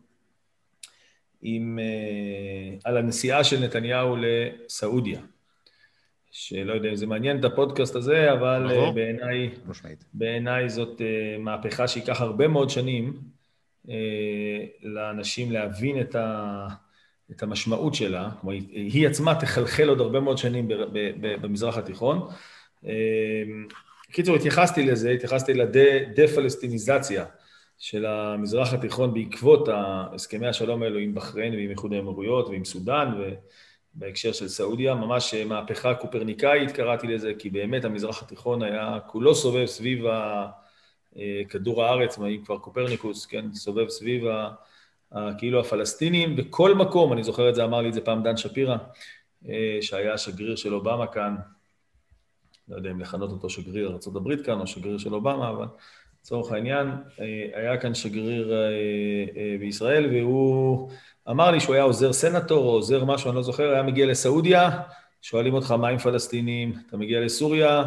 עם, 1.42 1.80
אה, 1.82 2.78
על 2.84 2.98
הנסיעה 2.98 3.44
של 3.44 3.60
נתניהו 3.60 4.16
לסעודיה. 4.20 5.20
שלא 6.32 6.74
יודע 6.74 6.90
אם 6.90 6.96
זה 6.96 7.08
מעניין 7.08 7.40
את 7.40 7.46
הפודקאסט 7.46 7.96
הזה, 7.96 8.34
אבל 8.34 8.72
אה, 8.72 8.92
בעיניי, 8.92 9.50
בעיניי 10.14 10.70
זאת 10.70 11.02
מהפכה 11.40 11.88
שייקח 11.88 12.22
הרבה 12.22 12.48
מאוד 12.48 12.70
שנים 12.70 13.20
לאנשים 14.84 15.52
להבין 15.52 16.02
את, 16.02 16.16
ה, 16.16 16.68
את 17.32 17.44
המשמעות 17.44 17.96
שלה, 17.96 18.30
היא, 18.44 18.62
היא 18.74 19.08
עצמה 19.08 19.36
תחלחל 19.36 19.90
עוד 19.90 20.02
הרבה 20.02 20.20
מאוד 20.20 20.38
שנים 20.38 20.68
במזרח 21.42 21.78
התיכון. 21.78 22.28
בקיצור, 24.16 24.36
התייחסתי 24.36 24.84
לזה, 24.84 25.10
התייחסתי 25.10 25.54
לדה-פלסטיניזציה 25.54 27.26
של 27.80 28.06
המזרח 28.06 28.74
התיכון 28.74 29.14
בעקבות 29.14 29.70
הסכמי 29.72 30.48
השלום 30.48 30.84
האלו 30.84 31.00
עם 31.00 31.16
בחריין 31.16 31.54
ועם 31.54 31.70
איחוד 31.70 31.94
האמירויות 31.94 32.48
ועם 32.48 32.66
סודאן 32.66 33.22
ובהקשר 33.96 34.32
של 34.32 34.48
סעודיה, 34.48 34.96
ממש 34.96 35.34
מהפכה 35.34 35.94
קופרניקאית 35.94 36.72
קראתי 36.72 37.08
לזה, 37.08 37.32
כי 37.40 37.50
באמת 37.50 37.86
המזרח 37.86 38.24
התיכון 38.24 38.64
היה 38.64 38.98
כולו 39.08 39.36
סובב 39.36 39.66
סביב 39.66 40.06
כדור 41.50 41.84
הארץ, 41.84 42.20
אם 42.20 42.42
כבר 42.46 42.58
קופרניקוס, 42.58 43.26
כן, 43.26 43.54
סובב 43.54 43.90
סביב 43.90 44.24
כאילו 45.38 45.60
הפלסטינים, 45.60 46.36
בכל 46.36 46.76
מקום, 46.76 47.14
אני 47.14 47.24
זוכר 47.24 47.50
את 47.50 47.56
זה, 47.56 47.64
אמר 47.64 47.82
לי 47.82 47.90
את 47.90 47.94
זה 47.94 48.02
פעם 48.02 48.24
דן 48.24 48.38
שפירא, 48.38 48.78
אה, 49.50 49.78
שהיה 49.82 50.18
שגריר 50.18 50.56
של 50.56 50.74
אובמה 50.74 51.08
כאן, 51.08 51.36
לא 52.70 52.76
יודע 52.76 52.92
אם 52.92 53.00
לכנות 53.00 53.32
אותו 53.32 53.50
שגריר 53.50 53.88
ארה"ב 53.90 54.44
כאן 54.44 54.60
או 54.60 54.68
שגריר 54.68 54.98
של 54.98 55.14
אובמה, 55.14 55.50
אבל 55.50 55.66
לצורך 56.22 56.52
העניין, 56.52 56.88
אה, 57.20 57.26
היה 57.54 57.78
כאן 57.78 57.94
שגריר 57.94 58.54
אה, 58.54 58.58
אה, 59.38 59.56
בישראל, 59.60 60.16
והוא 60.16 60.90
אמר 61.30 61.52
לי 61.52 61.60
שהוא 61.60 61.76
היה 61.76 61.84
עוזר 61.84 62.14
סנטור 62.14 62.66
או 62.66 62.72
עוזר 62.72 63.06
משהו, 63.06 63.30
אני 63.30 63.36
לא 63.36 63.44
זוכר, 63.44 63.70
היה 63.70 63.84
מגיע 63.84 64.06
לסעודיה, 64.06 64.70
שואלים 65.22 65.54
אותך 65.54 65.72
מה 65.72 65.88
עם 65.88 65.98
פלסטינים, 65.98 66.74
אתה 66.88 66.98
מגיע 66.98 67.20
לסוריה, 67.20 67.84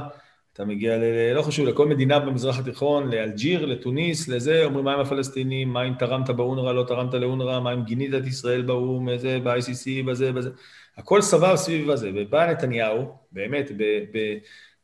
אתה 0.52 0.64
מגיע, 0.64 0.98
ל... 0.98 1.32
לא 1.34 1.42
חשוב, 1.42 1.66
לכל 1.66 1.88
מדינה 1.88 2.18
במזרח 2.18 2.58
התיכון, 2.58 3.10
לאלג'יר, 3.10 3.66
לתוניס, 3.66 4.28
לזה, 4.28 4.64
אומרים 4.64 4.84
מה 4.84 4.94
עם 4.94 5.00
הפלסטינים, 5.00 5.72
מה 5.72 5.82
אם 5.82 5.94
תרמת 5.98 6.30
באונר"א, 6.30 6.72
לא 6.72 6.84
תרמת 6.88 7.14
לאונר"א, 7.14 7.60
מה 7.60 7.72
אם 7.72 7.82
גינית 7.82 8.14
את 8.14 8.26
ישראל 8.26 8.62
באו"ם, 8.62 9.06
ב-ICC, 9.44 10.06
בזה, 10.06 10.32
בזה. 10.32 10.50
הכל 10.96 11.22
סבב 11.22 11.56
סביב 11.56 11.90
הזה, 11.90 12.10
ובא 12.14 12.50
נתניהו, 12.50 13.16
באמת, 13.32 13.70
ב... 13.76 13.82
ב 14.12 14.38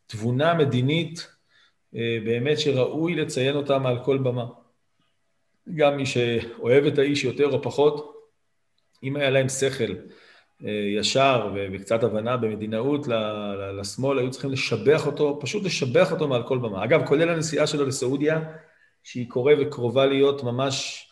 תבונה 0.06 0.54
מדינית 0.54 1.34
אה, 1.96 2.18
באמת 2.24 2.58
שראוי 2.58 3.14
לציין 3.14 3.56
אותה 3.56 3.78
מעל 3.78 3.98
כל 4.04 4.18
במה. 4.18 4.46
גם 5.74 5.96
מי 5.96 6.06
שאוהב 6.06 6.84
את 6.84 6.98
האיש 6.98 7.24
יותר 7.24 7.52
או 7.52 7.62
פחות, 7.62 8.14
אם 9.02 9.16
היה 9.16 9.30
להם 9.30 9.48
שכל 9.48 9.92
אה, 10.64 10.70
ישר 10.98 11.52
וקצת 11.72 12.02
הבנה 12.02 12.36
במדינאות 12.36 13.06
לשמאל, 13.78 14.18
היו 14.18 14.30
צריכים 14.30 14.50
לשבח 14.50 15.06
אותו, 15.06 15.38
פשוט 15.40 15.64
לשבח 15.64 16.12
אותו 16.12 16.28
מעל 16.28 16.42
כל 16.42 16.58
במה. 16.58 16.84
אגב, 16.84 17.06
כולל 17.06 17.28
הנסיעה 17.28 17.66
שלו 17.66 17.86
לסעודיה, 17.86 18.40
שהיא 19.02 19.30
קורה 19.30 19.54
וקרובה 19.60 20.06
להיות 20.06 20.42
ממש, 20.42 21.06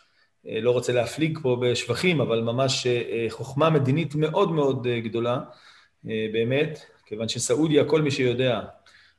אה, 0.46 0.60
לא 0.60 0.70
רוצה 0.70 0.92
להפליג 0.92 1.38
פה 1.42 1.56
בשבחים, 1.62 2.20
אבל 2.20 2.40
ממש 2.40 2.86
חוכמה 3.28 3.70
מדינית 3.70 4.14
מאוד 4.14 4.52
מאוד 4.52 4.86
גדולה, 5.04 5.40
באמת, 6.04 6.80
כיוון 7.06 7.28
שסעודיה, 7.28 7.84
כל 7.84 8.02
מי 8.02 8.10
שיודע, 8.10 8.60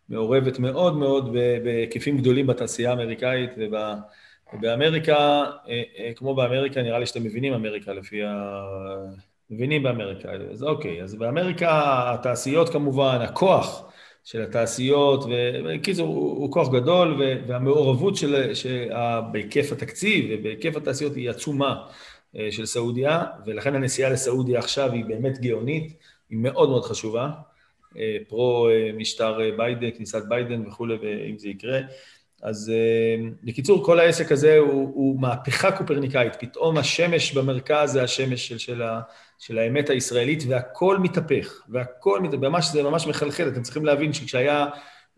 מעורבת 0.09 0.59
מאוד 0.59 0.97
מאוד 0.97 1.33
בהיקפים 1.63 2.17
גדולים 2.17 2.47
בתעשייה 2.47 2.89
האמריקאית 2.89 3.51
ובאמריקה, 4.53 5.43
אה, 5.69 5.81
אה, 5.97 6.11
כמו 6.15 6.35
באמריקה, 6.35 6.81
נראה 6.81 6.99
לי 6.99 7.05
שאתם 7.05 7.23
מבינים 7.23 7.53
אמריקה 7.53 7.93
לפי, 7.93 8.23
ה... 8.23 8.63
מבינים 9.49 9.83
באמריקה. 9.83 10.29
אז 10.51 10.63
אוקיי, 10.63 11.03
אז 11.03 11.15
באמריקה 11.15 11.69
התעשיות 12.13 12.69
כמובן, 12.69 13.17
הכוח 13.21 13.89
של 14.23 14.41
התעשיות, 14.41 15.23
ובקיצור, 15.23 16.07
הוא, 16.07 16.37
הוא 16.37 16.51
כוח 16.51 16.69
גדול, 16.69 17.21
והמעורבות 17.47 18.15
של, 18.15 18.53
של, 18.53 18.89
בהיקף 19.31 19.71
התקציב 19.71 20.25
ובהיקף 20.29 20.75
התעשיות 20.75 21.15
היא 21.15 21.29
עצומה 21.29 21.85
אה, 22.35 22.47
של 22.51 22.65
סעודיה, 22.65 23.23
ולכן 23.45 23.75
הנסיעה 23.75 24.09
לסעודיה 24.09 24.59
עכשיו 24.59 24.91
היא 24.91 25.05
באמת 25.05 25.39
גאונית, 25.39 25.93
היא 26.29 26.37
מאוד 26.37 26.69
מאוד 26.69 26.83
חשובה, 26.83 27.29
פרו 28.27 28.69
אה, 28.69 28.89
משטר 28.97 29.39
ביידן, 29.57 29.89
כניסת 29.97 30.23
ביידן 30.29 30.67
וכולי, 30.67 30.95
ואם 31.01 31.37
זה 31.37 31.49
יקרה. 31.49 31.79
אז 32.43 32.71
בקיצור, 33.43 33.85
כל 33.85 33.99
העסק 33.99 34.31
הזה 34.31 34.57
הוא, 34.57 34.91
הוא 34.93 35.21
מהפכה 35.21 35.71
קופרניקאית, 35.71 36.35
פתאום 36.35 36.77
השמש 36.77 37.33
במרכז 37.33 37.91
זה 37.91 38.03
השמש 38.03 38.47
של, 38.47 38.57
של, 38.57 38.81
ה, 38.81 39.01
של 39.39 39.57
האמת 39.57 39.89
הישראלית, 39.89 40.43
והכל 40.47 40.97
מתהפך, 40.97 41.61
והכל 41.69 42.21
מתהפך, 42.21 42.43
ממש, 42.43 42.65
זה 42.71 42.83
ממש 42.83 43.07
מחלחל, 43.07 43.47
אתם 43.47 43.61
צריכים 43.61 43.85
להבין 43.85 44.13
שכשהיה 44.13 44.65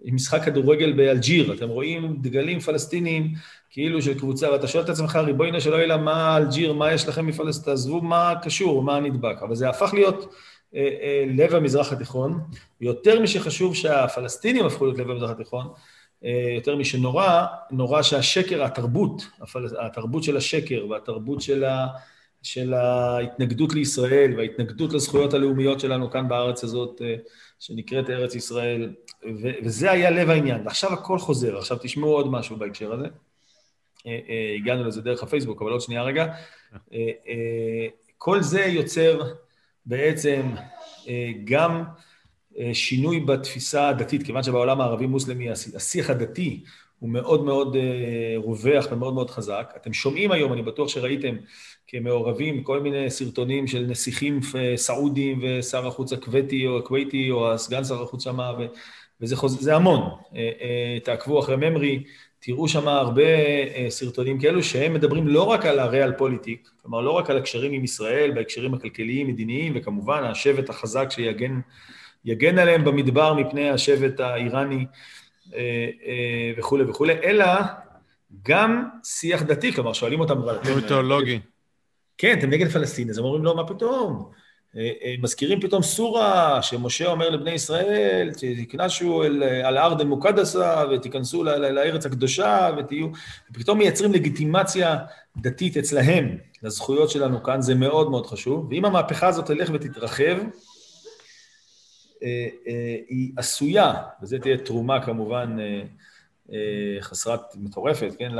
משחק 0.05 0.43
כדורגל 0.43 0.93
באלג'יר, 0.93 1.53
אתם 1.53 1.69
רואים 1.69 2.17
דגלים 2.21 2.59
פלסטיניים 2.59 3.33
כאילו 3.69 4.01
של 4.01 4.19
קבוצה, 4.19 4.51
ואתה 4.51 4.67
שואל 4.67 4.83
את 4.83 4.89
עצמך, 4.89 5.15
ריבונו 5.15 5.61
של 5.61 5.73
עולם, 5.73 6.05
מה 6.05 6.37
אלג'יר, 6.37 6.73
מה 6.73 6.93
יש 6.93 7.07
לכם 7.07 7.25
מפלסטין, 7.27 7.65
תעזבו 7.65 8.01
מה 8.01 8.33
קשור, 8.43 8.83
מה 8.83 8.99
נדבק, 8.99 9.35
אבל 9.41 9.55
זה 9.55 9.69
הפך 9.69 9.93
להיות 9.93 10.23
אה, 10.23 10.27
אה, 10.27 10.31
לב 11.27 11.55
המזרח 11.55 11.91
התיכון, 11.93 12.39
יותר 12.81 13.21
משחשוב 13.21 13.75
שהפלסטינים 13.75 14.65
הפכו 14.65 14.85
להיות 14.85 14.97
לב 14.99 15.09
המזרח 15.09 15.29
התיכון, 15.29 15.67
אה, 16.25 16.51
יותר 16.55 16.75
משנורא, 16.75 17.45
נורא 17.71 18.01
שהשקר, 18.01 18.63
התרבות. 18.63 19.21
התרבות 19.79 20.23
של 20.23 20.37
השקר 20.37 20.85
והתרבות 20.89 21.41
של 21.41 21.63
ה... 21.63 21.87
של 22.45 22.73
ההתנגדות 22.73 23.73
לישראל 23.73 24.33
וההתנגדות 24.37 24.93
לזכויות 24.93 25.33
הלאומיות 25.33 25.79
שלנו 25.79 26.11
כאן 26.11 26.27
בארץ 26.27 26.63
הזאת, 26.63 27.01
אה, 27.01 27.15
שנקראת 27.59 28.09
ארץ 28.09 28.35
ישראל, 28.35 28.93
ו- 29.41 29.51
וזה 29.63 29.91
היה 29.91 30.11
לב 30.11 30.29
העניין. 30.29 30.61
ועכשיו 30.65 30.93
הכל 30.93 31.19
חוזר. 31.19 31.57
עכשיו 31.57 31.77
תשמעו 31.81 32.11
עוד 32.13 32.31
משהו 32.31 32.57
בהקשר 32.57 32.93
הזה. 32.93 33.05
אה, 34.07 34.19
אה, 34.29 34.55
הגענו 34.55 34.83
לזה 34.83 35.01
דרך 35.01 35.23
הפייסבוק, 35.23 35.61
אבל 35.61 35.71
עוד 35.71 35.81
שנייה 35.81 36.03
רגע. 36.03 36.25
כל 38.17 38.41
זה 38.41 38.61
יוצר 38.61 39.21
בעצם 39.85 40.41
גם 41.43 41.83
שינוי 42.73 43.19
בתפיסה 43.19 43.89
הדתית, 43.89 44.23
כיוון 44.23 44.43
שבעולם 44.43 44.81
הערבי-מוסלמי 44.81 45.49
השיח 45.75 46.09
הדתי 46.09 46.63
הוא 46.99 47.09
מאוד 47.09 47.43
מאוד 47.43 47.77
רווח 48.37 48.85
ומאוד 48.91 49.13
מאוד 49.13 49.29
חזק. 49.29 49.73
אתם 49.75 49.93
שומעים 49.93 50.31
היום, 50.31 50.53
אני 50.53 50.61
בטוח 50.61 50.87
שראיתם, 50.87 51.35
כמעורבים, 51.87 52.63
כל 52.63 52.79
מיני 52.79 53.09
סרטונים 53.09 53.67
של 53.67 53.85
נסיכים 53.89 54.39
סעודים 54.75 55.39
ושר 55.41 55.87
החוץ 55.87 56.13
הכוויתי 56.13 56.67
או 56.67 56.77
הכוויתי 56.77 57.31
או 57.31 57.51
הסגן 57.51 57.83
שר 57.83 58.03
החוץ 58.03 58.23
שמה, 58.23 58.53
וזה 59.21 59.35
חוז... 59.35 59.67
המון. 59.67 60.01
אה, 60.35 60.51
אה, 60.61 60.97
תעקבו 61.03 61.39
אחרי 61.39 61.55
ממרי, 61.55 62.03
תראו 62.45 62.67
שם 62.67 62.87
הרבה 62.87 63.23
אה, 63.23 63.85
סרטונים 63.89 64.39
כאלו 64.39 64.63
שהם 64.63 64.93
מדברים 64.93 65.27
לא 65.27 65.43
רק 65.43 65.65
על 65.65 65.79
הריאל 65.79 66.11
פוליטיק, 66.11 66.69
כלומר 66.81 67.01
לא 67.01 67.11
רק 67.11 67.29
על 67.29 67.37
הקשרים 67.37 67.71
עם 67.71 67.83
ישראל, 67.83 68.31
בהקשרים 68.31 68.73
הכלכליים, 68.73 69.27
מדיניים, 69.27 69.73
וכמובן 69.75 70.23
השבט 70.23 70.69
החזק 70.69 71.07
שיגן 71.11 71.59
יגן 72.25 72.57
עליהם 72.57 72.85
במדבר 72.85 73.33
מפני 73.33 73.69
השבט 73.69 74.19
האיראני 74.19 74.85
וכולי 76.57 76.83
וכולי, 76.83 77.13
אלא 77.13 77.45
גם 78.43 78.89
שיח 79.03 79.41
דתי, 79.43 79.73
כלומר 79.73 79.93
שואלים 79.93 80.19
אותם... 80.19 80.41
מיתולוגי. 80.75 81.39
כן, 82.17 82.39
אתם 82.39 82.49
נגד 82.49 82.67
פלסטין, 82.67 83.09
אז 83.09 83.17
הם 83.17 83.25
אומרים 83.25 83.43
לו, 83.43 83.55
מה 83.55 83.67
פתאום? 83.67 84.31
אה, 84.77 84.91
אה, 85.03 85.15
מזכירים 85.21 85.61
פתאום 85.61 85.83
סורה, 85.83 86.61
שמשה 86.61 87.07
אומר 87.07 87.29
לבני 87.29 87.51
ישראל, 87.51 88.31
תכנסו 88.67 89.23
על 89.63 89.77
ארדה 89.77 90.03
מוקדסה 90.03 90.83
ותיכנסו 90.91 91.43
לארץ 91.43 92.05
הקדושה 92.05 92.69
ותהיו... 92.77 93.07
ופתאום 93.51 93.77
מייצרים 93.77 94.13
לגיטימציה 94.13 94.97
דתית 95.37 95.77
אצלהם 95.77 96.37
לזכויות 96.63 97.09
שלנו 97.09 97.43
כאן, 97.43 97.61
זה 97.61 97.75
מאוד 97.75 98.09
מאוד 98.09 98.27
חשוב. 98.27 98.67
ואם 98.69 98.85
המהפכה 98.85 99.27
הזאת 99.27 99.45
תלך 99.45 99.69
ותתרחב, 99.73 100.37
אה, 102.23 102.47
היא 103.09 103.31
עשויה, 103.37 103.93
וזו 104.21 104.37
תהיה 104.41 104.57
תרומה 104.57 105.05
כמובן 105.05 105.57
חסרת 107.01 107.41
מטורפת, 107.55 108.15
כן, 108.19 108.31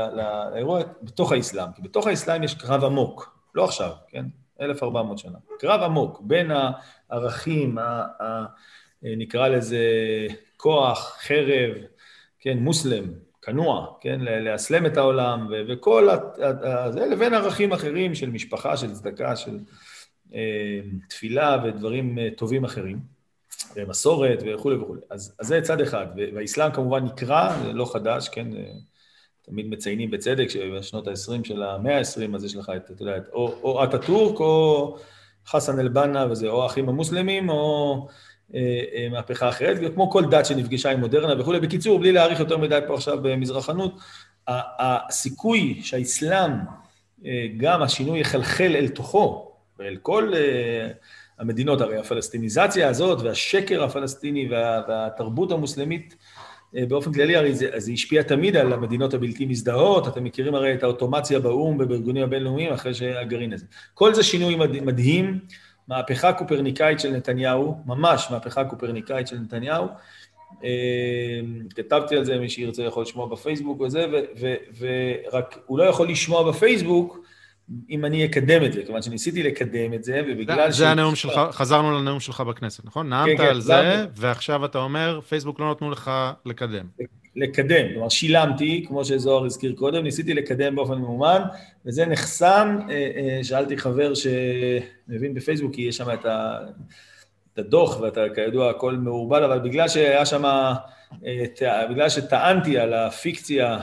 לאירוע, 0.52 0.80
בתוך 1.02 1.32
האסלאם. 1.32 1.72
כי 1.76 1.82
בתוך 1.82 2.06
האסלאם 2.06 2.42
יש 2.42 2.54
קרב 2.54 2.84
עמוק. 2.84 3.38
לא 3.54 3.64
עכשיו, 3.64 3.90
כן? 4.08 4.24
1,400 4.60 5.18
שנה. 5.18 5.38
קרב 5.58 5.82
עמוק 5.82 6.20
בין 6.20 6.50
הערכים, 7.10 7.78
ה, 7.78 8.04
ה, 8.22 8.44
נקרא 9.02 9.48
לזה 9.48 9.78
כוח, 10.56 11.16
חרב, 11.20 11.72
כן, 12.40 12.58
מוסלם, 12.58 13.04
כנוע, 13.42 13.94
כן, 14.00 14.20
לאסלם 14.20 14.86
את 14.86 14.96
העולם, 14.96 15.46
ו- 15.50 15.62
וכל 15.68 16.08
זה, 16.90 17.06
לבין 17.06 17.34
ערכים 17.34 17.72
אחרים 17.72 18.14
של 18.14 18.30
משפחה, 18.30 18.76
של 18.76 18.92
צדקה, 18.92 19.36
של 19.36 19.58
אה, 20.34 20.80
תפילה 21.08 21.56
ודברים 21.64 22.18
אה, 22.18 22.28
טובים 22.36 22.64
אחרים, 22.64 22.98
ומסורת 23.76 24.38
וכולי 24.46 24.76
וכולי. 24.76 25.00
אז, 25.10 25.34
אז 25.40 25.46
זה 25.46 25.60
צד 25.60 25.80
אחד, 25.80 26.06
והאסלאם 26.34 26.72
כמובן 26.72 27.04
נקרא, 27.04 27.62
זה 27.62 27.72
לא 27.72 27.92
חדש, 27.92 28.28
כן, 28.28 28.48
תמיד 29.46 29.68
מציינים 29.68 30.10
בצדק 30.10 30.48
שבשנות 30.48 31.08
ה-20 31.08 31.44
של 31.44 31.62
המאה 31.62 31.98
ה-20, 31.98 32.34
אז 32.34 32.44
יש 32.44 32.56
לך 32.56 32.72
את, 32.76 32.90
אתה 32.90 33.02
יודע, 33.02 33.16
או, 33.32 33.58
או 33.62 33.84
אטאטורק 33.84 34.40
או 34.40 34.96
חסן 35.46 35.80
אל-בנה, 35.80 36.26
וזה 36.30 36.48
או 36.48 36.62
האחים 36.62 36.88
המוסלמים, 36.88 37.48
או 37.48 38.08
אה, 38.54 38.60
אה, 38.94 39.08
מהפכה 39.10 39.48
אחרת, 39.48 39.78
וכמו 39.82 40.10
כל 40.10 40.24
דת 40.30 40.46
שנפגשה 40.46 40.90
עם 40.90 41.00
מודרנה 41.00 41.40
וכולי. 41.40 41.60
בקיצור, 41.60 41.98
בלי 41.98 42.12
להאריך 42.12 42.40
יותר 42.40 42.58
מדי 42.58 42.78
פה 42.86 42.94
עכשיו 42.94 43.18
במזרחנות, 43.22 44.00
הסיכוי 44.48 45.80
שהאסלאם, 45.82 46.52
אה, 47.26 47.46
גם 47.56 47.82
השינוי 47.82 48.20
יחלחל 48.20 48.76
אל 48.76 48.88
תוכו, 48.88 49.52
ואל 49.78 49.96
כל 50.02 50.32
אה, 50.36 50.88
המדינות, 51.38 51.80
הרי 51.80 51.98
הפלסטיניזציה 51.98 52.88
הזאת 52.88 53.20
והשקר 53.22 53.84
הפלסטיני 53.84 54.48
וה, 54.50 54.82
והתרבות 54.88 55.52
המוסלמית, 55.52 56.16
באופן 56.88 57.12
כללי 57.12 57.36
הרי 57.36 57.54
זה, 57.54 57.70
זה 57.76 57.92
השפיע 57.92 58.22
תמיד 58.22 58.56
על 58.56 58.72
המדינות 58.72 59.14
הבלתי 59.14 59.46
מזדהות, 59.46 60.08
אתם 60.08 60.24
מכירים 60.24 60.54
הרי 60.54 60.74
את 60.74 60.82
האוטומציה 60.82 61.40
באו"ם 61.40 61.76
ובארגונים 61.80 62.22
הבינלאומיים 62.22 62.72
אחרי 62.72 62.94
שהגרעין 62.94 63.52
הזה. 63.52 63.66
כל 63.94 64.14
זה 64.14 64.22
שינוי 64.22 64.56
מדהים, 64.82 65.38
מהפכה 65.88 66.32
קופרניקאית 66.32 67.00
של 67.00 67.10
נתניהו, 67.10 67.76
ממש 67.86 68.28
מהפכה 68.30 68.64
קופרניקאית 68.64 69.26
של 69.26 69.38
נתניהו. 69.38 69.86
אה, 70.64 71.40
כתבתי 71.74 72.16
על 72.16 72.24
זה, 72.24 72.38
מי 72.38 72.48
שירצה 72.48 72.82
יכול 72.82 73.02
לשמוע 73.02 73.26
בפייסבוק 73.28 73.80
וזה, 73.80 74.06
ורק 74.78 75.58
הוא 75.66 75.78
לא 75.78 75.84
יכול 75.84 76.08
לשמוע 76.08 76.50
בפייסבוק, 76.50 77.25
אם 77.90 78.04
אני 78.04 78.24
אקדם 78.24 78.64
את 78.64 78.72
זה, 78.72 78.82
כיוון 78.86 79.02
שניסיתי 79.02 79.42
לקדם 79.42 79.94
את 79.94 80.04
זה, 80.04 80.22
ובגלל 80.28 80.72
ש... 80.72 80.76
זה 80.76 80.88
הנאום 80.88 81.14
שלך, 81.14 81.40
חזרנו 81.52 81.98
לנאום 81.98 82.20
שלך 82.20 82.40
בכנסת, 82.40 82.84
נכון? 82.84 83.08
נאמת 83.08 83.36
כן, 83.36 83.44
כן, 83.44 83.50
על 83.50 83.60
זה, 83.60 84.06
ועכשיו 84.16 84.64
אתה 84.64 84.78
אומר, 84.78 85.20
פייסבוק 85.28 85.60
לא 85.60 85.70
נתנו 85.70 85.90
לך 85.90 86.10
לקדם. 86.46 86.86
לקדם, 87.36 87.86
כלומר 87.92 88.08
שילמתי, 88.08 88.84
כמו 88.88 89.04
שזוהר 89.04 89.44
הזכיר 89.44 89.72
קודם, 89.72 90.02
ניסיתי 90.02 90.34
לקדם 90.34 90.74
באופן 90.76 90.98
מאומן, 90.98 91.42
וזה 91.86 92.06
נחסם, 92.06 92.78
אה, 92.90 93.10
אה, 93.16 93.44
שאלתי 93.44 93.76
חבר 93.76 94.12
שמבין 94.14 95.34
בפייסבוק, 95.34 95.74
כי 95.74 95.82
יש 95.82 95.96
שם 95.96 96.10
את, 96.14 96.24
ה... 96.24 96.58
את 97.52 97.58
הדוח, 97.58 98.00
ואתה 98.00 98.20
כידוע 98.34 98.70
הכל 98.70 98.96
מעורבל, 98.96 99.44
אבל 99.44 99.58
בגלל 99.58 99.88
שהיה 99.88 100.26
שם, 100.26 100.44
אה, 100.44 101.86
בגלל 101.90 102.08
שטענתי 102.08 102.78
על 102.78 102.94
הפיקציה 102.94 103.78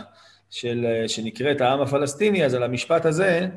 של, 0.49 0.85
שנקראת 1.07 1.61
העם 1.61 1.81
הפלסטיני, 1.81 2.45
אז 2.45 2.53
על 2.53 2.63
המשפט 2.63 3.05
הזה, 3.05 3.47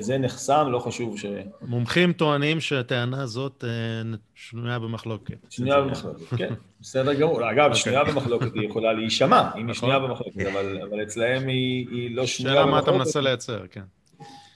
זה 0.00 0.18
נחסם, 0.18 0.66
לא 0.70 0.78
חשוב 0.78 1.18
ש... 1.18 1.26
מומחים 1.62 2.12
טוענים 2.12 2.60
שהטענה 2.60 3.22
הזאת 3.22 3.64
אה, 3.66 4.16
שנויה 4.34 4.78
במחלוקת. 4.78 5.34
שנויה 5.50 5.80
במחלוקת, 5.80 6.36
כן, 6.36 6.54
בסדר 6.80 7.14
גמור. 7.14 7.40
אגב, 7.50 7.64
אוקיי. 7.64 7.80
שנויה 7.80 8.04
במחלוקת 8.04 8.54
היא 8.54 8.68
יכולה 8.68 8.92
להישמע, 8.92 9.40
אם 9.40 9.56
היא 9.56 9.64
נכון. 9.64 9.74
שנויה 9.74 9.98
במחלוקת, 9.98 10.46
אבל 10.88 11.02
אצלהם 11.02 11.48
היא 11.48 12.16
לא 12.16 12.26
שנויה 12.26 12.54
במחלוקת. 12.54 12.66
שאלה 12.66 12.66
מה 12.66 12.78
אתה 12.78 12.92
מנסה 12.92 13.20
לייצר, 13.20 13.66
כן. 13.70 13.82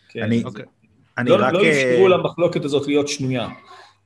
כן. 0.08 0.22
אני 0.22 0.44
אוקיי. 0.44 0.64
לא, 1.18 1.52
לא 1.52 1.60
אפשרו 1.70 2.08
למחלוקת 2.08 2.64
הזאת 2.64 2.86
להיות 2.86 3.08
שנויה. 3.08 3.48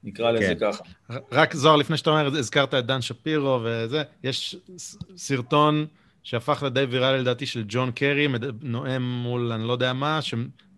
נקרא 0.04 0.30
לזה 0.30 0.54
כן. 0.60 0.72
ככה. 0.72 0.84
רק 1.32 1.54
זוהר, 1.54 1.76
לפני 1.76 1.96
שאתה 1.96 2.10
אומר, 2.10 2.26
הזכרת 2.26 2.74
את 2.74 2.86
דן 2.86 3.00
שפירו 3.00 3.60
וזה, 3.64 4.02
יש 4.24 4.56
סרטון 5.16 5.86
שהפך 6.22 6.62
לדי 6.62 6.84
ויראלי 6.84 7.18
לדעתי 7.18 7.46
של 7.46 7.64
ג'ון 7.68 7.90
קרי, 7.90 8.28
נואם 8.62 9.02
מול 9.02 9.52
אני 9.52 9.66
לא 9.66 9.72
יודע 9.72 9.92
מה, 9.92 10.22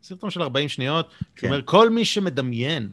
סרטון 0.03 0.31
של 0.31 0.43
40 0.43 0.69
שניות, 0.69 1.09
כן. 1.37 1.41
שאומר, 1.41 1.63
כל 1.65 1.91
מי 1.91 2.05
שמדמיין 2.05 2.91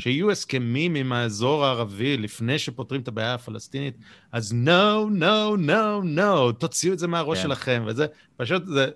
שיהיו 0.00 0.30
הסכמים 0.30 0.94
עם 0.94 1.12
האזור 1.12 1.64
הערבי 1.64 2.16
לפני 2.16 2.58
שפותרים 2.58 3.00
את 3.00 3.08
הבעיה 3.08 3.34
הפלסטינית, 3.34 3.96
אז 4.32 4.52
no, 4.52 5.10
no, 5.20 5.58
no, 5.58 6.04
no, 6.18 6.52
תוציאו 6.58 6.92
את 6.92 6.98
זה 6.98 7.08
מהראש 7.08 7.38
כן. 7.38 7.42
שלכם, 7.42 7.82
וזה 7.86 8.06
פשוט, 8.36 8.66
זה... 8.66 8.88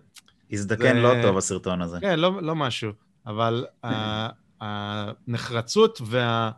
הזדקן 0.53 0.95
זה... 0.95 1.03
לא 1.03 1.15
טוב 1.23 1.37
הסרטון 1.37 1.83
הזה. 1.83 1.99
כן, 2.01 2.19
לא, 2.19 2.43
לא 2.43 2.55
משהו, 2.55 2.93
אבל 3.27 3.67
mm. 3.85 3.89
הנחרצות 4.61 6.01
וה... 6.05 6.51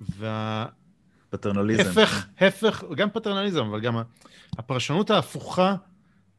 וה... 0.00 0.66
פטרנליזם. 1.30 1.90
הפך, 1.90 2.26
הפך, 2.40 2.84
גם 2.96 3.10
פטרנליזם, 3.10 3.60
אבל 3.60 3.80
גם 3.80 4.02
הפרשנות 4.58 5.10
ההפוכה 5.10 5.74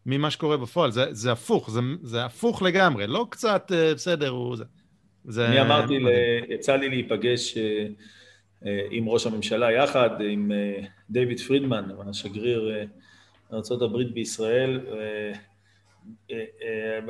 ממה 0.08 0.32
שקורה 0.32 0.58
בפועל, 0.58 0.92
זה, 0.92 1.06
זה 1.12 1.32
הפוך, 1.32 1.72
זה, 1.72 1.80
זה 2.04 2.26
הפוך 2.26 2.62
לגמרי, 2.62 3.08
לא 3.08 3.28
קצת 3.30 3.72
אה, 3.76 3.94
בסדר, 3.94 4.30
הוא 4.30 4.56
זה. 4.56 4.64
זה 5.26 5.48
אני 5.48 5.62
אמרתי, 5.62 6.00
ל... 6.00 6.08
יצא 6.50 6.76
לי 6.76 6.90
להיפגש 6.90 7.58
אה, 7.58 7.88
אה, 8.66 8.88
עם 8.92 9.10
ראש 9.10 9.28
הממשלה 9.28 9.72
יחד, 9.72 10.10
עם 10.22 10.52
דיוויד 11.10 11.40
פרידמן, 11.40 11.90
השגריר 12.10 12.86
ארה"ב 13.54 14.14
בישראל, 14.14 14.80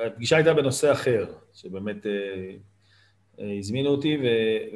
הפגישה 0.06 0.36
הייתה 0.36 0.54
בנושא 0.54 0.92
אחר, 0.92 1.26
שבאמת 1.54 2.06
הזמינו 3.60 3.90
אותי, 3.90 4.18
ו... 4.18 4.26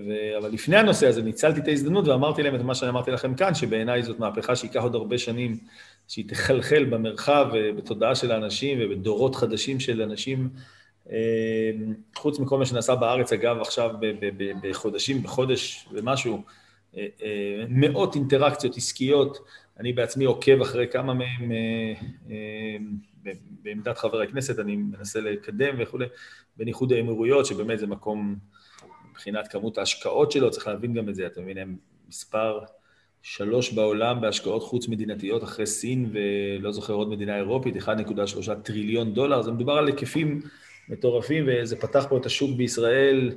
ו... 0.07 0.37
אבל 0.37 0.49
לפני 0.49 0.77
הנושא 0.77 1.07
הזה 1.07 1.23
ניצלתי 1.23 1.59
את 1.59 1.67
ההזדמנות 1.67 2.07
ואמרתי 2.07 2.43
להם 2.43 2.55
את 2.55 2.61
מה 2.61 2.75
שאמרתי 2.75 3.11
לכם 3.11 3.35
כאן, 3.35 3.55
שבעיניי 3.55 4.03
זאת 4.03 4.19
מהפכה 4.19 4.55
שייקח 4.55 4.81
עוד 4.81 4.95
הרבה 4.95 5.17
שנים, 5.17 5.57
שהיא 6.11 6.29
תחלחל 6.29 6.85
במרחב 6.85 7.47
ובתודעה 7.53 8.15
של 8.15 8.31
האנשים 8.31 8.77
ובדורות 8.81 9.35
חדשים 9.35 9.79
של 9.79 10.01
אנשים, 10.01 10.49
אה, 11.11 11.71
חוץ 12.15 12.39
מכל 12.39 12.57
מה 12.57 12.65
שנעשה 12.65 12.95
בארץ, 12.95 13.33
אגב, 13.33 13.61
עכשיו 13.61 13.91
בחודשים, 14.61 15.23
בחודש 15.23 15.87
ומשהו, 15.91 16.41
אה, 16.97 17.07
אה, 17.23 17.65
מאות 17.69 18.15
אינטראקציות 18.15 18.77
עסקיות, 18.77 19.37
אני 19.79 19.93
בעצמי 19.93 20.25
עוקב 20.25 20.61
אחרי 20.61 20.87
כמה 20.87 21.13
מהם 21.13 21.51
בעמדת 23.63 23.97
חבר 23.97 24.21
הכנסת, 24.21 24.59
אני 24.59 24.75
מנסה 24.75 25.19
לקדם 25.21 25.75
וכולי, 25.79 26.05
בין 26.57 26.67
איחוד 26.67 26.91
האמירויות, 26.91 27.45
שבאמת 27.45 27.79
זה 27.79 27.87
מקום, 27.87 28.35
מבחינת 29.11 29.47
כמות 29.47 29.77
ההשקעות 29.77 30.31
שלו, 30.31 30.51
צריך 30.51 30.67
להבין 30.67 30.93
גם 30.93 31.09
את 31.09 31.15
זה, 31.15 31.25
אתה 31.25 31.41
מבין, 31.41 31.57
הם 31.57 31.75
מספר 32.09 32.59
שלוש 33.21 33.73
בעולם 33.73 34.21
בהשקעות 34.21 34.63
חוץ-מדינתיות 34.63 35.43
אחרי 35.43 35.65
סין 35.65 36.09
ולא 36.11 36.71
זוכר 36.71 36.93
עוד 36.93 37.09
מדינה 37.09 37.37
אירופית, 37.37 37.75
1.3 37.75 38.53
טריליון 38.63 39.13
דולר, 39.13 39.41
זה 39.41 39.51
מדובר 39.51 39.73
על 39.73 39.87
היקפים 39.87 40.41
מטורפים, 40.89 41.45
וזה 41.47 41.75
פתח 41.75 42.05
פה 42.09 42.17
את 42.17 42.25
השוק 42.25 42.51
בישראל, 42.57 43.31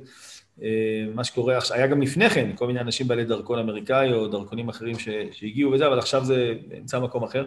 אה, 0.63 1.05
מה 1.13 1.23
שקורה 1.23 1.57
עכשיו, 1.57 1.77
היה 1.77 1.87
גם 1.87 2.01
לפני 2.01 2.29
כן, 2.29 2.51
כל 2.55 2.67
מיני 2.67 2.79
אנשים 2.79 3.07
בעלי 3.07 3.25
דרכון 3.25 3.59
אמריקאי 3.59 4.13
או 4.13 4.27
דרכונים 4.27 4.69
אחרים 4.69 4.95
שהגיעו 5.31 5.71
וזה, 5.71 5.87
אבל 5.87 5.99
עכשיו 5.99 6.25
זה 6.25 6.53
נמצא 6.71 6.99
במקום 6.99 7.23
אחר. 7.23 7.45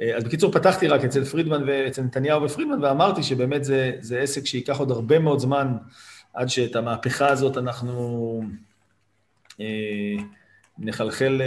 אה, 0.00 0.16
אז 0.16 0.24
בקיצור, 0.24 0.52
פתחתי 0.52 0.88
רק 0.88 1.04
אצל 1.04 1.24
פרידמן 1.24 1.62
ואצל 1.66 2.02
נתניהו 2.02 2.42
ופרידמן, 2.42 2.84
ואמרתי 2.84 3.22
שבאמת 3.22 3.64
זה, 3.64 3.92
זה 4.00 4.20
עסק 4.20 4.46
שייקח 4.46 4.78
עוד 4.78 4.90
הרבה 4.90 5.18
מאוד 5.18 5.38
זמן 5.38 5.72
עד 6.34 6.48
שאת 6.48 6.76
המהפכה 6.76 7.28
הזאת 7.28 7.58
אנחנו 7.58 8.42
אה, 9.60 10.16
נחלחל, 10.82 11.40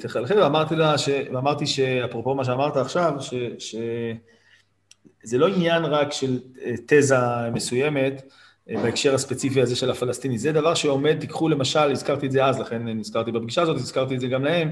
תחלחל, 0.00 0.40
ואמרתי, 0.40 0.76
לה 0.76 0.98
ש, 0.98 1.08
ואמרתי 1.32 1.66
שאפרופו 1.66 2.34
מה 2.34 2.44
שאמרת 2.44 2.76
עכשיו, 2.76 3.12
ש, 3.20 3.34
שזה 3.58 5.38
לא 5.38 5.48
עניין 5.48 5.84
רק 5.84 6.12
של 6.12 6.38
אה, 6.64 6.74
תזה 6.86 7.16
מסוימת, 7.54 8.22
אה, 8.70 8.82
בהקשר 8.82 9.14
הספציפי 9.14 9.62
הזה 9.62 9.76
של 9.76 9.90
הפלסטיני. 9.90 10.38
זה 10.38 10.52
דבר 10.52 10.74
שעומד, 10.74 11.20
תיקחו 11.20 11.48
למשל, 11.48 11.90
הזכרתי 11.90 12.26
את 12.26 12.32
זה 12.32 12.44
אז, 12.44 12.58
לכן 12.60 12.88
נזכרתי 12.88 13.32
בפגישה 13.32 13.62
הזאת, 13.62 13.76
הזכרתי 13.76 14.14
את 14.14 14.20
זה 14.20 14.26
גם 14.26 14.44
להם, 14.44 14.70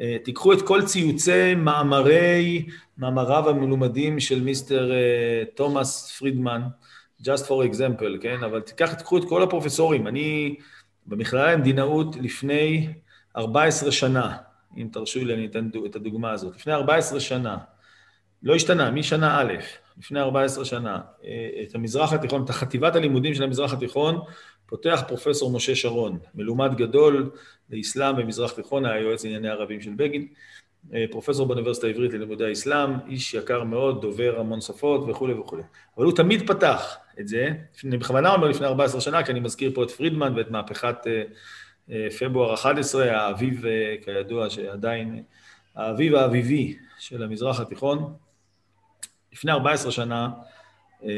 אה, 0.00 0.16
תיקחו 0.24 0.52
את 0.52 0.62
כל 0.62 0.82
ציוצי 0.82 1.54
מאמרי, 1.54 2.66
מאמריו 2.98 3.48
המלומדים 3.50 4.20
של 4.20 4.42
מיסטר 4.42 4.92
אה, 4.92 5.44
תומאס 5.54 6.16
פרידמן, 6.18 6.62
just 7.22 7.44
for 7.46 7.72
example, 7.72 8.18
כן? 8.20 8.44
אבל 8.44 8.60
תיקח, 8.60 8.94
תיקחו 8.94 9.18
את 9.18 9.24
כל 9.28 9.42
הפרופסורים. 9.42 10.06
אני 10.06 10.56
במכללה 11.06 11.52
למדינאות 11.52 12.16
לפני 12.16 12.88
14 13.36 13.92
שנה, 13.92 14.36
אם 14.76 14.88
תרשו 14.92 15.24
לי, 15.24 15.34
אני 15.34 15.46
אתן 15.46 15.68
את 15.86 15.96
הדוגמה 15.96 16.30
הזאת. 16.32 16.56
לפני 16.56 16.72
14 16.72 17.20
שנה, 17.20 17.58
לא 18.42 18.54
השתנה, 18.54 18.90
משנה 18.90 19.40
א', 19.40 19.52
לפני 19.98 20.20
14 20.20 20.64
שנה, 20.64 21.00
אה, 21.24 21.62
את 21.62 21.74
המזרח 21.74 22.12
התיכון, 22.12 22.44
את 22.44 22.50
החטיבת 22.50 22.96
הלימודים 22.96 23.34
של 23.34 23.42
המזרח 23.42 23.72
התיכון, 23.72 24.20
פותח 24.66 25.02
פרופסור 25.08 25.52
משה 25.52 25.74
שרון, 25.74 26.18
מלומד 26.34 26.74
גדול 26.74 27.30
לאסלאם 27.70 28.16
במזרח 28.16 28.52
תיכון, 28.52 28.86
היה 28.86 29.00
יועץ 29.00 29.24
לענייני 29.24 29.48
ערבים 29.48 29.80
של 29.80 29.90
בגין, 29.96 30.28
פרופסור 31.10 31.46
באוניברסיטה 31.46 31.86
העברית 31.86 32.12
ללימודי 32.12 32.44
האסלאם, 32.44 32.90
איש 33.08 33.34
יקר 33.34 33.64
מאוד, 33.64 34.02
דובר 34.02 34.40
המון 34.40 34.60
שפות 34.60 35.04
וכולי 35.08 35.32
וכולי. 35.32 35.62
אבל 35.96 36.04
הוא 36.04 36.16
תמיד 36.16 36.50
פתח 36.50 36.96
את 37.20 37.28
זה, 37.28 37.48
אני 37.84 37.98
בכוונה 37.98 38.34
אומר 38.34 38.48
לפני 38.48 38.66
14 38.66 39.00
שנה, 39.00 39.22
כי 39.22 39.32
אני 39.32 39.40
מזכיר 39.40 39.70
פה 39.74 39.82
את 39.82 39.90
פרידמן 39.90 40.32
ואת 40.36 40.50
מהפכת 40.50 40.96
אה, 41.90 42.08
פברואר 42.18 42.54
11, 42.54 43.12
האביב, 43.12 43.64
כידוע, 44.04 44.50
שעדיין, 44.50 45.22
האביב 45.74 46.14
האביבי 46.14 46.76
של 46.98 47.22
המזרח 47.22 47.60
התיכון, 47.60 48.14
לפני 49.32 49.52
14 49.52 49.92
שנה, 49.92 50.28
אה, 51.04 51.08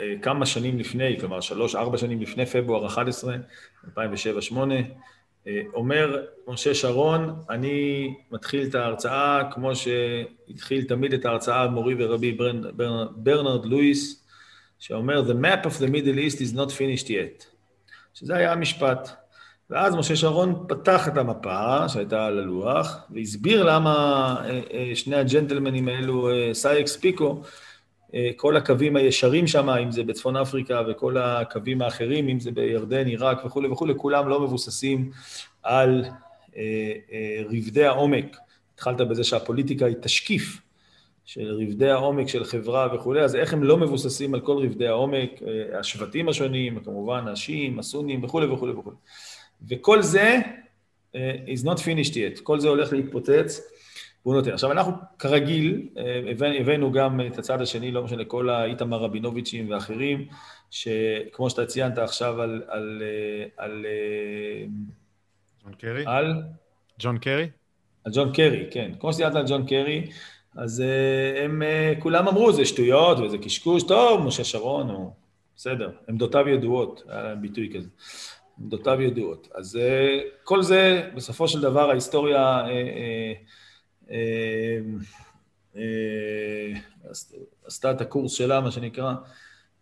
אה, 0.00 0.14
כמה 0.22 0.46
שנים 0.46 0.78
לפני, 0.78 1.20
כלומר 1.20 1.40
שלוש, 1.40 1.74
ארבע 1.74 1.98
שנים 1.98 2.20
לפני 2.20 2.46
פברואר 2.46 2.86
11, 2.86 3.36
2007-2008, 3.84 3.90
אה, 4.70 4.80
אומר 5.74 6.22
משה 6.48 6.74
שרון, 6.74 7.34
אני 7.50 8.14
מתחיל 8.30 8.66
את 8.68 8.74
ההרצאה 8.74 9.42
כמו 9.52 9.72
שהתחיל 9.76 10.84
תמיד 10.84 11.12
את 11.14 11.24
ההרצאה 11.24 11.68
מורי 11.68 11.94
ורבי 11.98 12.32
ברנרד, 12.32 12.74
ברנרד 13.16 13.66
לואיס, 13.66 14.26
שאומר, 14.78 15.22
The 15.30 15.34
map 15.34 15.66
of 15.66 15.80
the 15.80 15.88
Middle 15.88 16.18
East 16.18 16.40
is 16.40 16.56
not 16.56 16.70
finished 16.70 17.08
yet. 17.08 17.44
שזה 18.14 18.36
היה 18.36 18.52
המשפט. 18.52 19.10
ואז 19.70 19.94
משה 19.94 20.16
שרון 20.16 20.64
פתח 20.68 21.08
את 21.08 21.16
המפה 21.16 21.88
שהייתה 21.88 22.26
על 22.26 22.38
הלוח, 22.38 22.98
והסביר 23.10 23.64
למה 23.64 23.94
אה, 24.44 24.60
אה, 24.72 24.90
שני 24.94 25.16
הג'נטלמנים 25.16 25.88
האלו, 25.88 26.30
אה, 26.30 26.54
סייקס 26.54 26.96
פיקו, 26.96 27.42
כל 28.36 28.56
הקווים 28.56 28.96
הישרים 28.96 29.46
שם, 29.46 29.68
אם 29.68 29.92
זה 29.92 30.02
בצפון 30.02 30.36
אפריקה 30.36 30.82
וכל 30.88 31.16
הקווים 31.16 31.82
האחרים, 31.82 32.28
אם 32.28 32.40
זה 32.40 32.50
בירדן, 32.50 33.06
עיראק 33.06 33.44
וכולי 33.44 33.68
וכולי, 33.68 33.94
כולם 33.96 34.28
לא 34.28 34.40
מבוססים 34.40 35.10
על 35.62 36.04
רבדי 37.48 37.84
העומק. 37.84 38.36
התחלת 38.74 39.00
בזה 39.00 39.24
שהפוליטיקה 39.24 39.86
היא 39.86 39.96
תשקיף 40.02 40.60
של 41.24 41.54
רבדי 41.62 41.90
העומק 41.90 42.28
של 42.28 42.44
חברה 42.44 42.88
וכולי, 42.94 43.20
אז 43.20 43.36
איך 43.36 43.52
הם 43.52 43.62
לא 43.62 43.76
מבוססים 43.76 44.34
על 44.34 44.40
כל 44.40 44.64
רבדי 44.64 44.86
העומק, 44.86 45.30
השבטים 45.78 46.28
השונים, 46.28 46.80
כמובן 46.84 47.28
השיעים, 47.28 47.78
הסונים 47.78 48.24
וכולי 48.24 48.46
וכולי 48.46 48.72
וכולי. 48.72 48.96
וכל 49.68 50.02
זה 50.02 50.38
is 51.46 51.64
not 51.64 51.78
finished 51.78 52.12
yet, 52.12 52.42
כל 52.42 52.60
זה 52.60 52.68
הולך 52.68 52.92
להתפוצץ, 52.92 53.60
והוא 54.26 54.36
נותן. 54.36 54.52
עכשיו, 54.52 54.72
אנחנו 54.72 54.92
כרגיל 55.18 55.88
uh, 55.94 56.44
הבאנו 56.60 56.92
גם 56.92 57.20
את 57.26 57.38
הצד 57.38 57.62
השני, 57.62 57.90
לא 57.90 58.02
משנה, 58.02 58.24
כל 58.24 58.50
האיתמר 58.50 58.98
רבינוביצ'ים 58.98 59.70
ואחרים, 59.70 60.26
שכמו 60.70 61.50
שאתה 61.50 61.66
ציינת 61.66 61.98
עכשיו 61.98 62.42
על... 62.42 62.62
על, 62.68 63.02
uh, 63.02 63.50
על 63.56 63.86
ג'ון 65.64 65.74
קרי? 65.74 66.04
על? 66.06 66.42
ג'ון 66.98 67.18
קרי? 67.18 67.48
על 68.04 68.12
ג'ון 68.14 68.32
קרי, 68.32 68.66
כן. 68.70 68.92
כמו 69.00 69.12
שציינת 69.12 69.34
על 69.34 69.44
ג'ון 69.48 69.66
קרי, 69.66 70.06
אז 70.56 70.82
הם 71.44 71.62
כולם 71.98 72.28
אמרו, 72.28 72.52
זה 72.52 72.64
שטויות 72.64 73.18
וזה 73.18 73.38
קשקוש, 73.38 73.82
טוב, 73.82 74.26
משה 74.26 74.44
שרון, 74.44 74.90
הוא 74.90 75.12
בסדר, 75.56 75.90
עמדותיו 76.08 76.48
ידועות, 76.48 77.02
היה 77.08 77.22
להם 77.22 77.42
ביטוי 77.42 77.72
כזה. 77.74 77.88
עמדותיו 78.60 79.02
ידועות. 79.02 79.48
אז 79.54 79.76
אה, 79.76 80.18
כל 80.44 80.62
זה, 80.62 81.10
בסופו 81.14 81.48
של 81.48 81.60
דבר, 81.60 81.90
ההיסטוריה 81.90 82.38
אה, 82.38 82.68
אה, 82.70 83.32
עשתה 87.66 87.90
את 87.90 88.00
הקורס 88.00 88.32
שלה, 88.32 88.60
מה 88.60 88.70
שנקרא, 88.70 89.14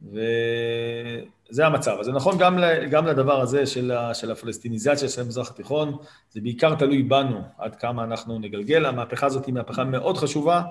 וזה 0.03 1.67
המצב. 1.67 1.97
אז 2.01 2.07
זה 2.07 2.13
נכון 2.13 2.39
גם, 2.39 2.59
גם 2.91 3.07
לדבר 3.07 3.41
הזה 3.41 3.67
של, 3.67 3.93
של 4.15 4.31
הפלסטיניזציה 4.31 5.09
של 5.09 5.21
המזרח 5.21 5.51
התיכון, 5.51 5.97
זה 6.31 6.41
בעיקר 6.41 6.75
תלוי 6.75 7.03
בנו 7.03 7.41
עד 7.59 7.77
כמה 7.77 8.05
אנחנו 8.05 8.39
נגלגל. 8.39 8.87
המהפכה 8.87 9.27
הזאת 9.27 9.47
היא 9.47 9.55
מהפכה 9.55 9.85
מאוד 9.85 10.17
חשובה 10.17 10.63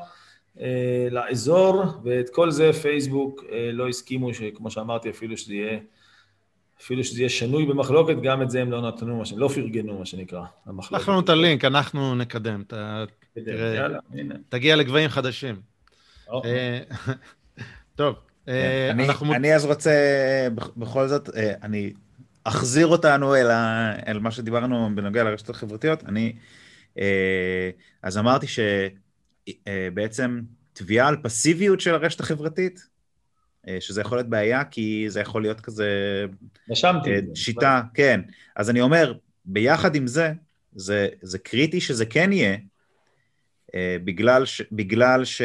לאזור, 1.11 1.84
ואת 2.03 2.30
כל 2.30 2.51
זה 2.51 2.73
פייסבוק 2.73 3.43
לא 3.73 3.88
הסכימו, 3.88 4.30
כמו 4.55 4.71
שאמרתי, 4.71 5.09
אפילו 5.09 5.38
שזה 5.38 5.53
יהיה 5.53 5.80
אפילו 6.81 7.03
שזה 7.03 7.19
יהיה 7.19 7.30
שנוי 7.30 7.65
במחלוקת, 7.65 8.15
גם 8.23 8.41
את 8.41 8.49
זה 8.49 8.61
הם 8.61 8.71
לא 8.71 8.81
נתנו, 8.81 9.23
לא 9.35 9.47
פרגנו, 9.47 9.99
מה 9.99 10.05
שנקרא, 10.05 10.43
למחלוקת. 10.67 11.03
שלח 11.03 11.09
לנו 11.09 11.19
את 11.19 11.30
הלינק, 11.30 11.65
אנחנו 11.65 12.15
נקדם. 12.15 12.61
אתה 12.61 13.03
תראה, 13.34 13.88
תגיע 14.49 14.76
לגבהים 14.76 15.10
חדשים. 15.10 15.61
אה, 16.45 16.80
טוב, 17.95 18.15
אה, 18.47 18.89
כן, 18.91 18.99
אנחנו... 18.99 19.34
אני 19.34 19.55
אז 19.55 19.65
רוצה, 19.65 19.91
בכל 20.77 21.07
זאת, 21.07 21.30
אה, 21.35 21.53
אני 21.64 21.93
אחזיר 22.43 22.88
אותנו 22.88 23.35
אל 24.07 24.19
מה 24.19 24.31
שדיברנו 24.31 24.89
בנוגע 24.95 25.23
לרשתות 25.23 25.55
החברתיות. 25.55 26.03
אני, 26.03 26.34
אז 28.03 28.18
אמרתי 28.18 28.45
שבעצם 29.47 30.41
תביעה 30.73 31.07
על 31.07 31.18
פסיביות 31.23 31.80
של 31.80 31.93
הרשת 31.93 32.19
החברתית, 32.19 32.88
שזה 33.80 34.01
יכול 34.01 34.18
להיות 34.18 34.30
בעיה, 34.30 34.64
כי 34.64 35.05
זה 35.07 35.19
יכול 35.19 35.41
להיות 35.41 35.61
כזה... 35.61 35.88
רשמתי. 36.69 37.10
שיטה, 37.35 37.81
כן. 37.93 38.22
אז 38.55 38.69
אני 38.69 38.81
אומר, 38.81 39.14
ביחד 39.45 39.95
עם 39.95 40.07
זה, 40.07 40.34
זה, 40.76 41.07
זה 41.22 41.39
קריטי 41.39 41.81
שזה 41.81 42.05
כן 42.05 42.31
יהיה, 42.31 42.57
בגלל, 43.75 44.45
ש, 44.45 44.61
בגלל 44.71 45.25
ש... 45.25 45.41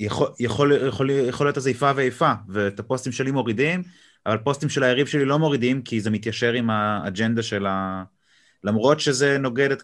יכול, 0.00 0.28
יכול, 0.40 0.72
יכול, 0.86 1.10
יכול 1.10 1.46
להיות 1.46 1.56
איזה 1.56 1.70
איפה 1.70 1.90
ואיפה, 1.96 2.32
ואת 2.48 2.80
הפוסטים 2.80 3.12
שלי 3.12 3.30
מורידים, 3.30 3.82
אבל 4.26 4.36
פוסטים 4.36 4.68
של 4.68 4.82
היריב 4.82 5.06
שלי 5.06 5.24
לא 5.24 5.38
מורידים, 5.38 5.82
כי 5.82 6.00
זה 6.00 6.10
מתיישר 6.10 6.52
עם 6.52 6.70
האג'נדה 6.70 7.42
של 7.42 7.66
ה... 7.66 8.04
למרות 8.64 9.00
שזה 9.00 9.38
נוגד 9.38 9.70
את, 9.70 9.82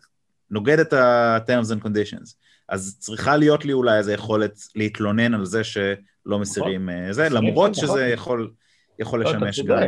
נוגד 0.50 0.78
את 0.78 0.92
ה-terms 0.92 1.76
and 1.76 1.86
conditions. 1.86 2.34
אז 2.68 2.96
צריכה 2.98 3.36
להיות 3.36 3.64
לי 3.64 3.72
אולי 3.72 3.98
איזו 3.98 4.12
יכולת 4.12 4.58
להתלונן 4.74 5.34
על 5.34 5.44
זה 5.44 5.64
שלא 5.64 6.38
מסירים 6.38 6.88
נכון. 6.88 7.04
אה, 7.06 7.12
זה, 7.12 7.28
למרות 7.28 7.74
שזה 7.74 7.92
נכון. 7.92 8.08
יכול, 8.12 8.50
יכול 8.98 9.24
לא, 9.24 9.30
לשמש 9.30 9.60
גם... 9.60 9.78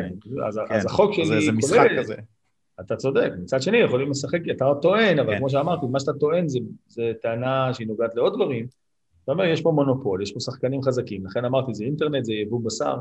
אז, 0.49 0.61
כן, 0.69 0.75
אז 0.75 0.87
החוק 0.87 1.15
שלי 1.15 1.99
כזה. 1.99 2.15
אתה 2.81 2.97
צודק, 2.97 3.33
מצד 3.39 3.63
שני 3.63 3.77
יכולים 3.77 4.11
לשחק, 4.11 4.41
אתה 4.51 4.65
טוען, 4.83 5.19
אבל 5.19 5.33
כן. 5.33 5.39
כמו 5.39 5.51
שאמרתי, 5.51 5.87
מה 5.87 6.01
שאתה 6.01 6.13
טוען 6.13 6.49
זה, 6.49 6.59
זה 6.87 7.13
טענה 7.23 7.75
שהיא 7.75 7.87
נוגעת 7.87 8.15
לעוד 8.15 8.35
דברים. 8.35 8.67
אתה 9.25 9.33
אומר, 9.33 9.45
יש 9.45 9.63
פה 9.63 9.71
מונופול, 9.71 10.23
יש 10.23 10.33
פה 10.33 10.41
שחקנים 10.41 10.83
חזקים, 10.83 11.27
לכן 11.27 11.45
אמרתי, 11.45 11.75
זה 11.75 11.85
אינטרנט, 11.85 12.25
זה 12.25 12.33
יבוא 12.33 12.61
בשר. 12.65 12.97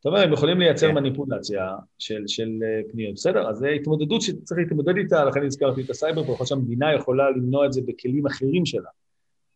אתה 0.00 0.08
אומר, 0.08 0.20
הם 0.20 0.32
יכולים 0.32 0.58
לייצר 0.58 0.88
כן. 0.88 0.94
מניפולציה 0.94 1.72
של, 1.98 2.22
של 2.26 2.48
אה, 2.62 2.80
פניות, 2.92 3.14
בסדר? 3.14 3.48
אז 3.48 3.58
זו 3.58 3.66
התמודדות 3.66 4.22
שצריך 4.22 4.58
להתמודד 4.60 4.96
איתה, 4.96 5.24
לכן 5.24 5.46
הזכרתי 5.46 5.82
את 5.82 5.90
הסייבר, 5.90 6.30
ויכול 6.30 6.46
שהמדינה 6.46 6.94
יכולה 6.94 7.30
למנוע 7.30 7.66
את 7.66 7.72
זה 7.72 7.80
בכלים 7.86 8.26
אחרים 8.26 8.66
שלה. 8.66 8.88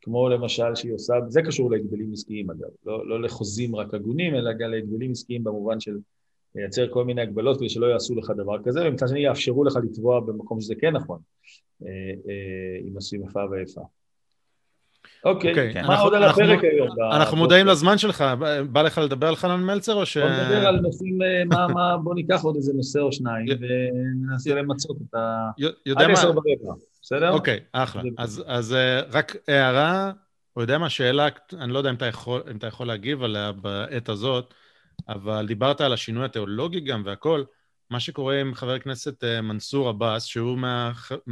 כמו 0.01 0.29
למשל 0.29 0.75
שהיא 0.75 0.95
עושה, 0.95 1.15
זה 1.29 1.43
קשור 1.43 1.71
להגבלים 1.71 2.13
עסקיים 2.13 2.51
אגב, 2.51 2.69
לא, 2.87 3.09
לא 3.09 3.23
לחוזים 3.23 3.77
רק 3.77 3.95
הגונים, 3.95 4.35
אלא 4.35 4.53
גם 4.53 4.71
להגבלים 4.71 5.11
עסקיים 5.11 5.45
במובן 5.45 5.81
של 5.81 5.99
לייצר 6.55 6.87
כל 6.91 7.05
מיני 7.05 7.23
הגבלות 7.23 7.59
כדי 7.59 7.69
שלא 7.69 7.87
יעשו 7.87 8.15
לך 8.15 8.31
דבר 8.37 8.63
כזה, 8.63 8.89
ומצד 8.89 9.09
שני 9.09 9.21
יאפשרו 9.21 9.65
לך 9.65 9.77
לתבוע 9.83 10.21
במקום 10.21 10.61
שזה 10.61 10.75
כן 10.81 10.93
נכון, 10.93 11.19
אה, 11.83 11.89
אה, 12.29 12.89
אם 12.89 12.95
עושים 12.95 13.23
איפה 13.27 13.41
ואיפה. 13.51 13.81
אוקיי, 15.25 15.55
okay. 15.55 15.77
okay. 15.77 15.87
מה 15.87 15.99
עוד 15.99 16.15
על 16.15 16.25
הפרק 16.25 16.65
היום? 16.65 16.89
אנחנו 17.13 17.37
מודעים 17.37 17.67
לזמן 17.67 17.99
שלך, 17.99 18.25
בא 18.73 18.83
לך 18.83 18.99
לדבר 18.99 19.27
על 19.29 19.37
חנן 19.37 19.61
מלצר 19.61 19.95
או 19.95 20.07
ש... 20.07 20.17
בוא 20.17 20.29
נדבר 20.29 20.67
על 20.67 20.81
נושאים, 20.81 21.23
אה, 21.23 21.45
מה, 21.45 21.69
מה, 21.69 21.97
בוא 21.97 22.15
ניקח 22.15 22.43
עוד 22.43 22.57
איזה 22.57 22.73
נושא 22.73 23.01
או 23.01 23.13
שניים 23.13 23.47
וננסה 23.61 24.55
למצות 24.55 24.97
את 24.97 25.15
ה... 25.15 25.51
עד 25.97 26.11
עשר 26.11 26.33
ברבע, 26.33 26.75
בסדר? 27.03 27.33
אוקיי, 27.33 27.61
אחלה. 27.73 28.03
אז, 28.19 28.45
אז 28.47 28.77
רק 29.13 29.37
הערה, 29.49 30.13
או 30.57 30.61
יודע 30.61 30.79
מה, 30.79 30.91
שאלה, 30.91 31.29
אני 31.59 31.73
לא 31.73 31.79
יודע 31.79 31.91
אם 31.91 31.95
אתה 31.95 32.07
יכול, 32.07 32.43
אם 32.51 32.57
אתה 32.57 32.67
יכול 32.67 32.87
להגיב 32.87 33.23
עליה 33.23 33.53
בעת 33.53 34.09
הזאת, 34.09 34.55
אבל 35.09 35.47
דיברת 35.47 35.81
על 35.81 35.93
השינוי 35.93 36.25
התיאולוגי 36.25 36.81
גם 36.81 37.03
והכל. 37.05 37.45
מה 37.91 38.01
שקורה 38.01 38.41
עם 38.41 38.55
חבר 38.55 38.75
הכנסת 38.75 39.25
אה, 39.25 39.41
מנסור 39.41 39.89
עבאס, 39.89 40.25
שהוא 40.25 40.59
מהחלק 40.59 41.27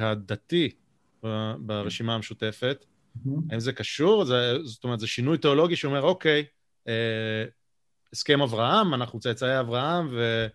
מה, 0.00 0.06
אה, 0.06 0.10
הדתי 0.10 0.70
ברשימה 1.58 2.14
המשותפת, 2.14 2.84
mm-hmm. 2.84 3.30
האם 3.50 3.60
זה 3.60 3.72
קשור? 3.72 4.24
זה, 4.24 4.58
זאת 4.64 4.84
אומרת, 4.84 5.00
זה 5.00 5.06
שינוי 5.06 5.38
תיאולוגי 5.38 5.76
שאומר, 5.76 6.02
אוקיי, 6.02 6.44
אה, 6.88 7.44
הסכם 8.12 8.42
אברהם, 8.42 8.94
אנחנו 8.94 9.20
צאצאי 9.20 9.60
אברהם, 9.60 10.08
ו, 10.10 10.46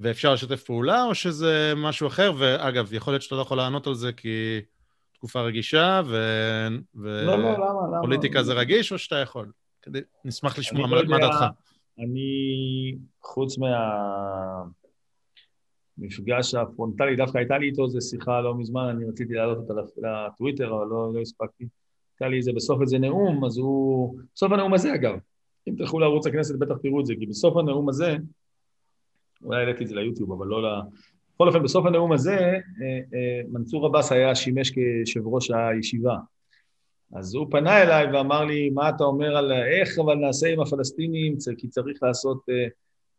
ואפשר 0.00 0.34
לשתף 0.34 0.62
פעולה, 0.62 1.04
או 1.04 1.14
שזה 1.14 1.72
משהו 1.76 2.06
אחר? 2.06 2.32
ואגב, 2.38 2.92
יכול 2.92 3.12
להיות 3.12 3.22
שאתה 3.22 3.34
לא 3.34 3.40
יכול 3.40 3.56
לענות 3.56 3.86
על 3.86 3.94
זה 3.94 4.12
כי 4.12 4.60
תקופה 5.14 5.40
רגישה, 5.40 6.00
ופוליטיקה 6.94 8.34
לא, 8.34 8.40
לא, 8.40 8.42
זה 8.42 8.52
רגיש, 8.52 8.92
או 8.92 8.98
שאתה 8.98 9.16
יכול? 9.16 9.50
כדי, 9.88 10.00
נשמח 10.24 10.58
לשמוע 10.58 10.86
מה, 10.86 11.02
לא 11.02 11.08
מה 11.08 11.18
דעתך. 11.18 11.44
אני, 11.98 12.96
חוץ 13.22 13.58
מהמפגש 15.98 16.54
הפרונטלי, 16.54 17.16
דווקא 17.16 17.38
הייתה 17.38 17.58
לי 17.58 17.66
איתו 17.66 17.84
איזו 17.84 18.00
שיחה 18.00 18.40
לא 18.40 18.54
מזמן, 18.54 18.88
אני 18.88 19.04
רציתי 19.04 19.34
להעלות 19.34 19.58
אותה 19.58 19.74
לטוויטר, 19.96 20.74
אבל 20.74 20.86
לא, 20.86 21.14
לא 21.14 21.20
הספקתי. 21.20 21.68
הייתה 22.14 22.28
לי 22.28 22.36
איזה 22.36 22.52
בסוף 22.52 22.80
איזה 22.80 22.98
נאום, 22.98 23.44
אז 23.44 23.58
הוא... 23.58 24.18
בסוף 24.34 24.52
הנאום 24.52 24.74
הזה, 24.74 24.94
אגב, 24.94 25.18
אם 25.68 25.74
תלכו 25.76 25.98
לערוץ 25.98 26.26
הכנסת 26.26 26.58
בטח 26.58 26.74
תראו 26.82 27.00
את 27.00 27.06
זה, 27.06 27.14
כי 27.18 27.26
בסוף 27.26 27.56
הנאום 27.56 27.88
הזה, 27.88 28.16
אולי 29.42 29.60
העליתי 29.60 29.84
את 29.84 29.88
זה 29.88 29.94
ליוטיוב, 29.94 30.32
אבל 30.32 30.46
לא 30.46 30.62
ל... 30.62 30.80
בכל 31.34 31.48
אופן, 31.48 31.62
בסוף 31.62 31.86
הנאום 31.86 32.12
הזה, 32.12 32.36
אה, 32.36 32.60
אה, 33.14 33.40
מנסור 33.48 33.86
עבאס 33.86 34.12
היה 34.12 34.34
שימש 34.34 34.70
כיושב 34.70 35.26
ראש 35.26 35.50
הישיבה. 35.50 36.16
אז 37.14 37.34
הוא 37.34 37.46
פנה 37.50 37.82
אליי 37.82 38.12
ואמר 38.12 38.44
לי, 38.44 38.70
מה 38.70 38.88
אתה 38.88 39.04
אומר 39.04 39.36
על 39.36 39.52
איך 39.52 39.98
אבל 39.98 40.14
נעשה 40.14 40.48
עם 40.48 40.60
הפלסטינים, 40.60 41.36
כי 41.58 41.68
צריך 41.68 42.02
לעשות, 42.02 42.38
אה, 42.50 42.66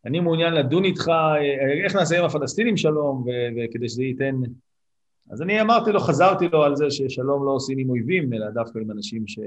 אני 0.05 0.19
מעוניין 0.19 0.53
לדון 0.53 0.85
איתך, 0.85 1.07
אה, 1.07 1.83
איך 1.85 1.95
נעשה 1.95 2.19
עם 2.19 2.25
הפלסטינים 2.25 2.77
שלום, 2.77 3.25
וכדי 3.57 3.89
שזה 3.89 4.03
ייתן... 4.03 4.35
אז 5.29 5.41
אני 5.41 5.61
אמרתי 5.61 5.91
לו, 5.91 5.99
חזרתי 5.99 6.47
לו 6.47 6.63
על 6.63 6.75
זה 6.75 6.91
ששלום 6.91 7.45
לא 7.45 7.51
עושים 7.51 7.77
עם 7.77 7.89
אויבים, 7.89 8.33
אלא 8.33 8.49
דווקא 8.49 8.79
עם 8.79 8.91
אנשים 8.91 9.27
ש... 9.27 9.39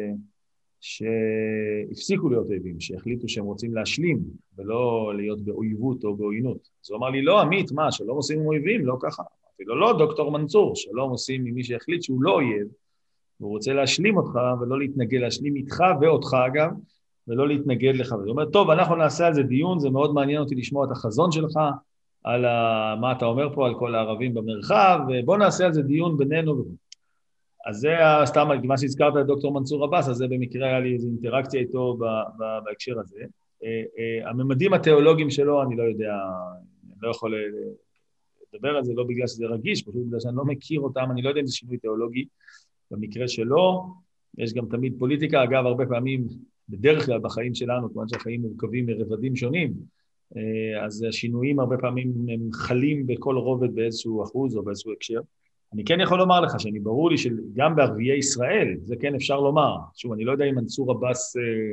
שהפסיקו 0.83 2.29
להיות 2.29 2.47
אויבים, 2.47 2.81
שהחליטו 2.81 3.29
שהם 3.29 3.45
רוצים 3.45 3.75
להשלים, 3.75 4.23
ולא 4.59 5.13
להיות 5.17 5.41
באויבות 5.45 6.05
או 6.05 6.17
בעוינות. 6.17 6.69
אז 6.85 6.91
הוא 6.91 6.99
אמר 6.99 7.11
לי, 7.11 7.23
לא, 7.23 7.41
עמית, 7.41 7.73
מה, 7.73 7.93
שלום 7.93 8.17
עושים 8.17 8.41
עם 8.41 8.47
אויבים? 8.47 8.87
לא 8.87 8.97
ככה. 9.03 9.23
אמרתי 9.23 9.65
לו, 9.65 9.81
לא, 9.81 9.99
דוקטור 9.99 10.33
מנצור, 10.33 10.77
שלום 10.77 11.11
עושים 11.11 11.47
עם 11.47 11.55
מי 11.55 11.65
שהחליט 11.65 12.03
שהוא 12.03 12.23
לא 12.23 12.33
אויב, 12.33 12.69
והוא 13.41 13.53
רוצה 13.53 13.73
להשלים 13.73 14.17
אותך 14.17 14.39
ולא 14.61 14.79
להתנגד, 14.79 15.21
להשלים 15.21 15.57
איתך 15.57 15.85
ואותך 16.01 16.37
אגב, 16.47 16.71
ולא 17.29 17.49
להתנגד 17.49 17.97
לך. 17.97 18.13
הוא 18.13 18.29
אומר, 18.29 18.51
טוב, 18.51 18.71
אנחנו 18.71 18.97
נעשה 18.97 19.27
על 19.27 19.35
זה 19.35 19.43
דיון, 19.43 19.79
זה 19.79 19.91
מאוד 19.91 20.15
מעניין 20.15 20.41
אותי 20.41 20.55
לשמוע 20.55 20.87
את 20.87 20.91
החזון 20.91 21.33
שלך, 21.33 21.59
על 22.25 22.45
ה... 22.45 22.95
מה 23.01 23.13
אתה 23.13 23.25
אומר 23.25 23.55
פה 23.55 23.67
על 23.67 23.75
כל 23.79 23.95
הערבים 23.95 24.35
במרחב, 24.35 25.01
ובוא 25.09 25.37
נעשה 25.37 25.67
על 25.67 25.73
זה 25.73 25.83
דיון 25.83 26.19
בינינו. 26.19 26.65
אז 27.67 27.77
זה 27.77 27.97
סתם, 28.25 28.49
מה 28.65 28.79
שהזכרת 28.79 29.17
את 29.21 29.27
דוקטור 29.27 29.53
מנסור 29.53 29.85
עבאס, 29.85 30.09
אז 30.09 30.17
זה 30.17 30.29
במקרה 30.29 30.67
היה 30.67 30.81
לי 30.81 30.95
איזו 30.95 31.09
אינטראקציה 31.09 31.61
איתו 31.61 31.99
בהקשר 32.65 32.99
הזה. 32.99 33.21
אה, 33.65 33.83
אה, 33.99 34.31
הממדים 34.31 34.75
התיאולוגיים 34.75 35.31
שלו, 35.31 35.63
אני 35.63 35.77
לא 35.77 35.83
יודע, 35.83 36.15
אני 36.85 36.95
לא 37.03 37.11
יכול 37.11 37.35
אה, 37.35 37.41
לדבר 38.53 38.77
על 38.77 38.85
זה, 38.85 38.93
לא 38.95 39.05
בגלל 39.05 39.27
שזה 39.27 39.47
רגיש, 39.47 39.83
פשוט 39.83 40.07
בגלל 40.07 40.21
שאני 40.21 40.37
לא 40.37 40.45
מכיר 40.45 40.81
אותם, 40.81 41.07
אני 41.11 41.23
לא 41.23 41.29
יודע 41.29 41.41
אם 41.41 41.47
זה 41.47 41.55
שינוי 41.55 41.79
תיאולוגי. 41.79 42.25
במקרה 42.93 43.29
שלו, 43.29 43.95
יש 44.39 44.55
גם 44.55 44.67
תמיד 44.67 44.95
פוליטיקה, 44.99 45.45
אגב, 45.45 45.67
הרבה 45.67 45.87
פעמים, 45.87 46.27
בדרך 46.69 47.07
כלל 47.07 47.19
בחיים 47.19 47.55
שלנו, 47.55 47.89
כיוון 47.89 48.09
שהחיים 48.09 48.41
מורכבים 48.41 48.87
מרבדים 48.87 49.37
שונים, 49.37 49.73
אה, 50.37 50.85
אז 50.85 51.05
השינויים 51.09 51.61
הרבה 51.61 51.79
פעמים 51.79 52.13
הם 52.29 52.53
חלים 52.53 53.07
בכל 53.07 53.37
רובד 53.37 53.75
באיזשהו 53.75 54.25
אחוז 54.25 54.57
או 54.57 54.63
באיזשהו 54.63 54.93
הקשר. 54.93 55.21
אני 55.75 55.85
כן 55.85 56.01
יכול 56.01 56.19
לומר 56.19 56.41
לך 56.41 56.61
שאני 56.61 56.81
ברור 56.81 57.11
לי 57.11 57.19
שגם 57.19 57.77
בערביי 57.77 58.19
ישראל, 58.19 58.77
זה 58.85 58.97
כן 59.01 59.15
אפשר 59.15 59.41
לומר. 59.41 59.77
שוב, 59.95 60.13
אני 60.13 60.25
לא 60.25 60.33
יודע 60.33 60.45
אם 60.45 60.55
מנסור 60.55 60.91
עבאס 60.91 61.37
אה, 61.37 61.73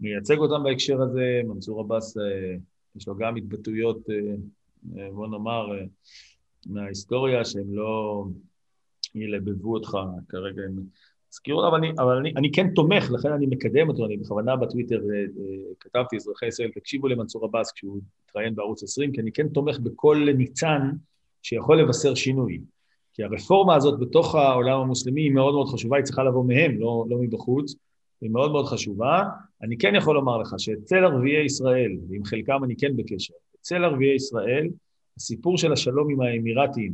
מייצג 0.00 0.38
אותם 0.38 0.64
בהקשר 0.64 1.02
הזה, 1.02 1.40
מנסור 1.44 1.80
עבאס 1.80 2.16
אה, 2.16 2.56
יש 2.96 3.08
לו 3.08 3.16
גם 3.16 3.36
התבטאויות, 3.36 4.08
בוא 5.12 5.26
נאמר, 5.26 5.66
מההיסטוריה 6.66 7.44
שהן 7.44 7.66
לא, 7.68 8.24
ילבבו 9.14 9.74
אותך 9.74 9.98
כרגע 10.28 10.62
הם 10.62 10.76
הזכירו, 11.32 11.68
אבל, 11.68 11.76
אני, 11.76 11.92
אבל 11.98 12.16
אני, 12.16 12.32
אני 12.36 12.52
כן 12.52 12.74
תומך, 12.74 13.10
לכן 13.10 13.32
אני 13.32 13.46
מקדם 13.46 13.88
אותו, 13.88 14.06
אני 14.06 14.16
בכוונה 14.16 14.56
בטוויטר 14.56 14.96
אה, 14.96 15.20
אה, 15.20 15.24
כתבתי, 15.80 16.16
אזרחי 16.16 16.46
ישראל, 16.46 16.70
תקשיבו 16.74 17.08
למנסור 17.08 17.44
עבאס 17.44 17.72
כשהוא 17.72 18.00
התראיין 18.24 18.54
בערוץ 18.54 18.82
20, 18.82 19.12
כי 19.12 19.20
אני 19.20 19.32
כן 19.32 19.48
תומך 19.48 19.78
בכל 19.78 20.28
ניצן 20.36 20.90
שיכול 21.42 21.80
לבשר 21.80 22.14
שינוי. 22.14 22.60
כי 23.14 23.24
הרפורמה 23.24 23.74
הזאת 23.76 24.00
בתוך 24.00 24.34
העולם 24.34 24.80
המוסלמי 24.80 25.20
היא 25.20 25.32
מאוד 25.32 25.54
מאוד 25.54 25.68
חשובה, 25.68 25.96
היא 25.96 26.04
צריכה 26.04 26.24
לבוא 26.24 26.44
מהם, 26.44 26.80
לא, 26.80 27.04
לא 27.08 27.18
מבחוץ, 27.18 27.74
היא 28.20 28.30
מאוד 28.30 28.52
מאוד 28.52 28.66
חשובה. 28.66 29.24
אני 29.62 29.78
כן 29.78 29.94
יכול 29.94 30.14
לומר 30.14 30.38
לך 30.38 30.54
שאצל 30.58 31.04
ערביי 31.04 31.44
ישראל, 31.44 31.92
ועם 32.08 32.24
חלקם 32.24 32.64
אני 32.64 32.74
כן 32.76 32.96
בקשר, 32.96 33.34
אצל 33.60 33.84
ערביי 33.84 34.14
ישראל, 34.14 34.68
הסיפור 35.16 35.58
של 35.58 35.72
השלום 35.72 36.10
עם 36.10 36.20
האמירתים, 36.20 36.92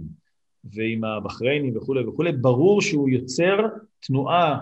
ועם 0.74 1.04
הבחריינים 1.04 1.76
וכולי 1.76 2.04
וכולי, 2.04 2.32
ברור 2.32 2.80
שהוא 2.80 3.08
יוצר 3.08 3.56
תנועה, 4.00 4.58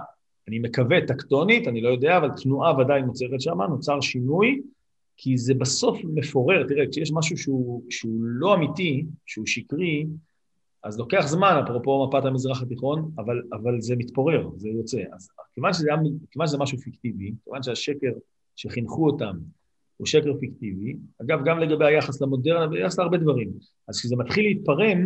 אני 0.48 0.59
מקווה 0.59 1.06
טקטונית, 1.06 1.68
אני 1.68 1.81
לא 1.81 1.89
יודע, 1.89 2.16
אבל 2.16 2.31
תנועה 2.43 2.78
ודאי 2.78 3.02
נוצרת 3.02 3.40
שם, 3.40 3.62
נוצר 3.62 4.01
שינוי, 4.01 4.60
כי 5.16 5.36
זה 5.36 5.55
בסוף 5.55 5.98
מפורר, 6.05 6.66
תראה, 6.68 6.85
כשיש 6.90 7.12
משהו 7.14 7.36
שהוא, 7.36 7.82
שהוא 7.90 8.20
לא 8.22 8.55
אמיתי, 8.55 9.05
שהוא 9.26 9.47
שקרי, 9.47 10.06
אז 10.85 10.98
לוקח 10.98 11.26
זמן, 11.26 11.62
אפרופו 11.64 12.06
מפת 12.09 12.24
המזרח 12.24 12.62
התיכון, 12.62 13.10
אבל, 13.18 13.43
אבל 13.52 13.81
זה 13.81 13.97
מתפורר, 13.97 14.48
זה 14.56 14.68
יוצא. 14.68 15.02
אז 15.12 15.28
כיוון 15.55 15.72
שזה, 15.72 15.89
כיוון 16.31 16.47
שזה 16.47 16.59
משהו 16.59 16.78
פיקטיבי, 16.78 17.32
כיוון 17.44 17.62
שהשקר 17.62 18.12
שחינכו 18.56 19.06
אותם 19.06 19.36
הוא 19.97 20.06
שקר 20.06 20.35
פיקטיבי, 20.40 20.97
אגב, 21.22 21.40
גם 21.44 21.59
לגבי 21.59 21.85
היחס 21.85 22.22
למודרנה, 22.22 22.66
ביחס 22.66 22.98
להרבה 22.98 23.18
דברים, 23.18 23.51
אז 23.89 23.98
כשזה 23.98 24.16
מתחיל 24.16 24.44
להתפרם, 24.44 25.05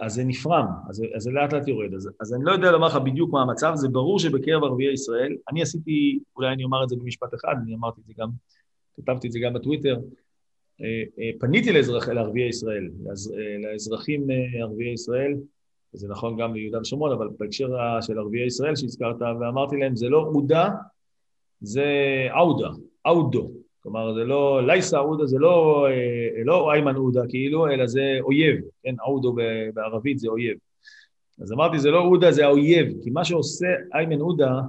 אז 0.00 0.14
זה 0.14 0.24
נפרם, 0.24 0.66
אז, 0.88 1.02
אז 1.16 1.22
זה 1.22 1.30
לאט 1.30 1.52
לאט 1.52 1.68
יורד. 1.68 1.94
אז, 1.94 2.10
אז 2.20 2.34
אני 2.34 2.44
לא 2.44 2.52
יודע 2.52 2.70
לומר 2.70 2.86
לך 2.86 2.96
בדיוק 2.96 3.32
מה 3.32 3.42
המצב, 3.42 3.72
זה 3.74 3.88
ברור 3.88 4.18
שבקרב 4.18 4.64
ערביי 4.64 4.92
ישראל, 4.92 5.36
אני 5.50 5.62
עשיתי, 5.62 6.18
אולי 6.36 6.52
אני 6.52 6.64
אומר 6.64 6.84
את 6.84 6.88
זה 6.88 6.96
במשפט 6.96 7.34
אחד, 7.34 7.54
אני 7.62 7.74
אמרתי 7.74 8.00
את 8.00 8.06
זה 8.06 8.12
גם, 8.18 8.28
כתבתי 8.96 9.26
את 9.26 9.32
זה 9.32 9.38
גם 9.38 9.52
בטוויטר, 9.52 10.00
אה, 10.80 11.02
אה, 11.18 11.30
פניתי 11.40 11.72
לאזרח, 11.72 12.08
לערביי 12.08 12.48
ישראל, 12.48 12.90
לאזר, 13.04 13.34
אה, 13.34 13.72
לאזרחים 13.72 14.26
ערביי 14.60 14.92
ישראל, 14.92 15.34
וזה 15.94 16.08
נכון 16.08 16.36
גם 16.36 16.54
ליהודה 16.54 16.80
ושומרון, 16.80 17.12
אבל 17.12 17.28
בהקשר 17.38 17.68
של 18.00 18.18
ערביי 18.18 18.46
ישראל 18.46 18.76
שהזכרת, 18.76 19.16
ואמרתי 19.20 19.76
להם, 19.76 19.96
זה 19.96 20.08
לא 20.08 20.18
עודה, 20.18 20.70
זה 21.60 21.84
עודה, 22.38 22.68
עודו. 23.02 23.50
כלומר, 23.82 24.14
זה 24.14 24.24
לא, 24.24 24.66
לייסה 24.66 24.98
עודה 24.98 25.26
זה 25.26 25.38
לא, 25.38 25.86
לא 26.44 26.72
איימן 26.72 26.94
עודה 26.94 27.22
כאילו, 27.28 27.68
אלא 27.68 27.86
זה 27.86 28.16
אויב, 28.20 28.56
כן, 28.82 28.94
עודו 29.04 29.36
בערבית 29.74 30.18
זה 30.18 30.28
אויב. 30.28 30.58
אז 31.42 31.52
אמרתי, 31.52 31.78
זה 31.78 31.90
לא 31.90 32.00
עודה, 32.00 32.32
זה 32.32 32.44
האויב, 32.44 32.88
כי 33.04 33.10
מה 33.10 33.24
שעושה 33.24 33.66
איימן 33.94 34.20
עודה, 34.20 34.60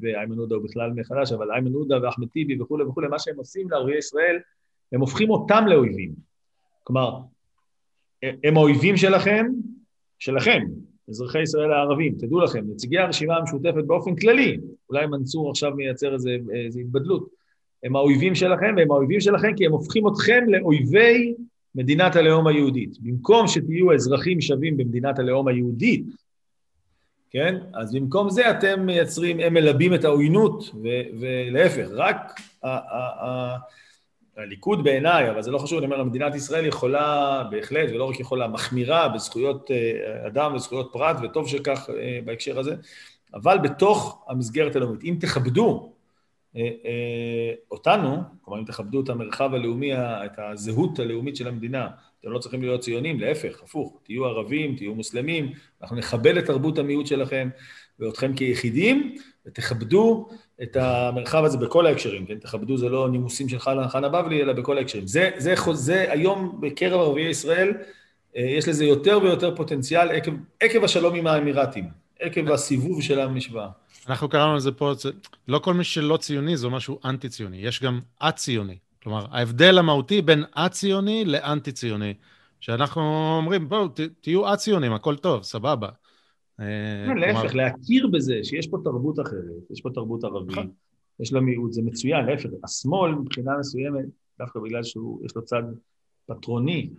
ואיימן 0.00 0.38
עודה 0.38 0.54
הוא 0.54 0.64
בכלל 0.64 0.90
מחדש, 0.96 1.32
אבל 1.32 1.52
איימן 1.52 1.72
עודה 1.72 1.98
ואחמד 2.02 2.28
טיבי 2.28 2.60
וכולי 2.60 2.84
וכולי, 2.84 3.08
מה 3.08 3.18
שהם 3.18 3.36
עושים 3.36 3.70
לערביי 3.70 3.98
ישראל, 3.98 4.38
הם 4.92 5.00
הופכים 5.00 5.30
אותם 5.30 5.64
לאויבים. 5.66 6.12
כלומר, 6.84 7.18
הם 8.44 8.56
האויבים 8.56 8.96
שלכם, 8.96 9.46
שלכם, 10.18 10.62
אזרחי 11.08 11.42
ישראל 11.42 11.72
הערבים, 11.72 12.14
תדעו 12.18 12.40
לכם, 12.40 12.64
נציגי 12.68 12.98
הרשימה 12.98 13.36
המשותפת 13.36 13.84
באופן 13.86 14.16
כללי, 14.16 14.58
אולי 14.90 15.06
מנצור 15.06 15.50
עכשיו 15.50 15.74
מייצר 15.76 16.14
איזו 16.14 16.80
התבדלות, 16.80 17.28
הם 17.82 17.96
האויבים 17.96 18.34
שלכם, 18.34 18.74
והם 18.76 18.90
האויבים 18.90 19.20
שלכם 19.20 19.56
כי 19.56 19.66
הם 19.66 19.72
הופכים 19.72 20.08
אתכם 20.08 20.44
לאויבי 20.48 21.34
מדינת 21.74 22.16
הלאום 22.16 22.46
היהודית. 22.46 22.98
במקום 23.00 23.46
שתהיו 23.46 23.94
אזרחים 23.94 24.40
שווים 24.40 24.76
במדינת 24.76 25.18
הלאום 25.18 25.48
היהודית, 25.48 26.04
כן? 27.30 27.58
אז 27.74 27.94
במקום 27.94 28.30
זה 28.30 28.50
אתם 28.50 28.86
מייצרים, 28.86 29.40
הם 29.40 29.54
מלבים 29.54 29.94
את 29.94 30.04
העוינות, 30.04 30.70
ולהפך, 31.20 31.88
רק 31.92 32.40
הליכוד 34.36 34.84
בעיניי, 34.84 35.30
אבל 35.30 35.42
זה 35.42 35.50
לא 35.50 35.58
חשוב, 35.58 35.78
אני 35.78 35.86
אומר, 35.86 36.04
מדינת 36.04 36.34
ישראל 36.34 36.66
יכולה 36.66 37.42
בהחלט, 37.50 37.90
ולא 37.90 38.04
רק 38.04 38.20
יכולה, 38.20 38.48
מחמירה 38.48 39.08
בזכויות 39.08 39.70
אה, 39.70 40.26
אדם 40.26 40.54
וזכויות 40.54 40.90
פרט, 40.92 41.16
וטוב 41.22 41.48
שכך 41.48 41.90
אה, 41.98 42.18
בהקשר 42.24 42.58
הזה, 42.58 42.74
אבל 43.34 43.58
בתוך 43.58 44.24
המסגרת 44.28 44.76
הלאומית. 44.76 45.04
אם 45.04 45.16
תכבדו 45.20 45.91
אותנו, 47.70 48.16
כלומר, 48.42 48.60
אם 48.60 48.64
תכבדו 48.64 49.00
את 49.00 49.08
המרחב 49.08 49.54
הלאומי, 49.54 49.94
את 49.94 50.38
הזהות 50.38 50.98
הלאומית 50.98 51.36
של 51.36 51.48
המדינה, 51.48 51.88
אתם 52.20 52.30
לא 52.30 52.38
צריכים 52.38 52.62
להיות 52.62 52.80
ציונים, 52.80 53.20
להפך, 53.20 53.62
הפוך, 53.62 54.00
תהיו 54.02 54.24
ערבים, 54.24 54.76
תהיו 54.76 54.94
מוסלמים, 54.94 55.52
אנחנו 55.82 55.96
נכבד 55.96 56.36
את 56.36 56.46
תרבות 56.46 56.78
המיעוט 56.78 57.06
שלכם 57.06 57.48
ואתכם 58.00 58.34
כיחידים, 58.34 59.16
ותכבדו 59.46 60.28
את 60.62 60.76
המרחב 60.76 61.44
הזה 61.44 61.58
בכל 61.58 61.86
ההקשרים, 61.86 62.26
כן? 62.26 62.38
תכבדו 62.38 62.76
זה 62.76 62.88
לא 62.88 63.08
נימוסים 63.10 63.48
של 63.48 63.58
חנה 63.58 64.08
בבלי, 64.08 64.42
אלא 64.42 64.52
בכל 64.52 64.78
ההקשרים. 64.78 65.06
זה, 65.06 65.30
זה, 65.36 65.54
זה 65.72 66.12
היום 66.12 66.58
בקרב 66.60 67.00
ערביי 67.00 67.28
ישראל, 67.28 67.72
אה, 68.36 68.42
יש 68.42 68.68
לזה 68.68 68.84
יותר 68.84 69.18
ויותר 69.22 69.56
פוטנציאל 69.56 70.10
עקב, 70.10 70.32
עקב 70.60 70.84
השלום 70.84 71.14
עם 71.14 71.26
האמירתים, 71.26 71.84
עקב 72.22 72.50
הסיבוב 72.50 73.02
של 73.02 73.20
המשוואה. 73.20 73.68
אנחנו 74.08 74.28
קראנו 74.28 74.56
לזה 74.56 74.72
פה, 74.72 74.92
לא 75.48 75.58
כל 75.58 75.74
מי 75.74 75.84
שלא 75.84 76.16
ציוני 76.16 76.56
זה 76.56 76.68
משהו 76.68 76.98
אנטי-ציוני, 77.04 77.56
יש 77.56 77.82
גם 77.82 78.00
א-ציוני. 78.20 78.78
כלומר, 79.02 79.26
ההבדל 79.30 79.78
המהותי 79.78 80.22
בין 80.22 80.44
א-ציוני 80.54 81.24
לאנטי-ציוני, 81.24 82.14
שאנחנו 82.60 83.02
אומרים, 83.36 83.68
בואו, 83.68 83.88
תהיו 84.20 84.52
א-ציונים, 84.52 84.92
הכל 84.92 85.16
טוב, 85.16 85.42
סבבה. 85.42 85.88
אה, 86.60 86.66
כן, 87.06 87.16
להפך, 87.16 87.54
להכיר 87.54 88.06
בזה 88.12 88.34
שיש 88.42 88.66
פה 88.66 88.78
תרבות 88.84 89.20
אחרת, 89.20 89.70
יש 89.70 89.80
פה 89.80 89.90
תרבות 89.94 90.24
ערבית, 90.24 90.58
נכון. 90.58 90.70
יש 91.20 91.32
לה 91.32 91.40
מיעוט, 91.40 91.72
זה 91.72 91.82
מצוין, 91.84 92.26
להפך, 92.26 92.48
השמאל 92.64 93.14
מבחינה 93.14 93.52
מסוימת, 93.60 94.04
דווקא 94.38 94.60
בגלל 94.60 94.82
שיש 94.82 95.36
לו 95.36 95.44
צד 95.44 95.62
פטרוני, 96.26 96.90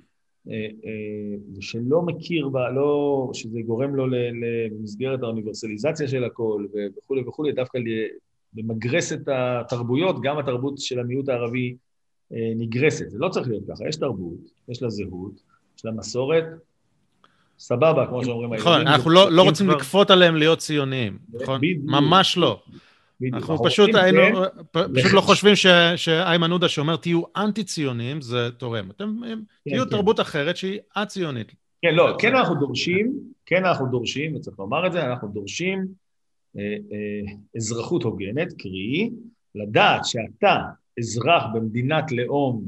שלא 1.60 2.02
מכיר 2.02 2.50
בה, 2.50 2.70
לא, 2.70 3.30
שזה 3.34 3.62
גורם 3.62 3.96
לו 3.96 4.06
למסגרת 4.08 5.24
האוניברסליזציה 5.24 6.08
של 6.08 6.24
הכל 6.24 6.66
וכולי 6.98 7.22
וכולי, 7.22 7.52
דווקא 7.52 7.80
למגרס 8.58 9.14
את 9.14 9.30
התרבויות, 9.32 10.22
גם 10.22 10.38
התרבות 10.38 10.78
של 10.78 11.00
המיעוט 11.00 11.30
הערבי 11.30 11.76
נגרסת. 12.32 13.10
זה 13.10 13.20
לא 13.20 13.30
צריך 13.30 13.48
להיות 13.48 13.64
ככה, 13.68 13.88
יש 13.88 13.96
תרבות, 13.96 14.52
יש 14.70 14.82
לה 14.82 14.90
זהות, 14.90 15.42
יש 15.78 15.86
לה 15.86 15.92
מסורת, 15.92 16.44
סבבה, 17.60 18.08
כמו 18.08 18.26
שאומרים 18.26 18.54
נכון, 18.54 18.82
אנחנו 18.82 19.10
לא, 19.10 19.32
לא 19.32 19.42
רוצים 19.42 19.68
כבר... 19.68 19.76
לכפות 19.76 20.12
עליהם 20.12 20.36
להיות 20.36 20.60
ציוניים, 20.60 21.18
נכון? 21.34 21.62
ממש 21.84 22.38
לא. 22.38 22.62
אנחנו 23.34 23.64
פשוט 23.64 23.90
היינו, 23.96 24.22
פשוט 24.72 25.14
לא 25.14 25.22
חושבים 25.22 25.54
שאיימן 25.96 26.52
עודה 26.52 26.70
שאומר 26.70 26.96
תהיו 26.96 27.22
אנטי-ציונים, 27.38 28.22
זה 28.22 28.52
תורם. 28.58 28.92
אתם 28.92 29.16
כן, 29.24 29.40
תהיו 29.70 29.84
כן. 29.84 29.90
תרבות 29.90 30.20
אחרת 30.20 30.58
שהיא 30.58 30.80
א-ציונית. 30.96 31.52
כן, 31.82 31.96
לא, 31.96 32.16
כן 32.20 32.36
אנחנו 32.36 32.56
דורשים, 32.56 33.14
כן 33.46 33.66
אנחנו 33.66 33.88
דורשים, 33.88 34.36
וצריך 34.36 34.60
לומר 34.60 34.88
את 34.88 34.92
זה, 34.92 35.06
אנחנו 35.06 35.28
דורשים 35.28 35.86
אה, 36.58 36.62
אה, 36.64 37.34
אזרחות 37.56 38.04
הוגנת, 38.04 38.54
קרי, 38.54 39.10
לדעת 39.56 40.06
שאתה 40.06 40.58
אזרח 41.00 41.44
במדינת 41.54 42.12
לאום 42.12 42.64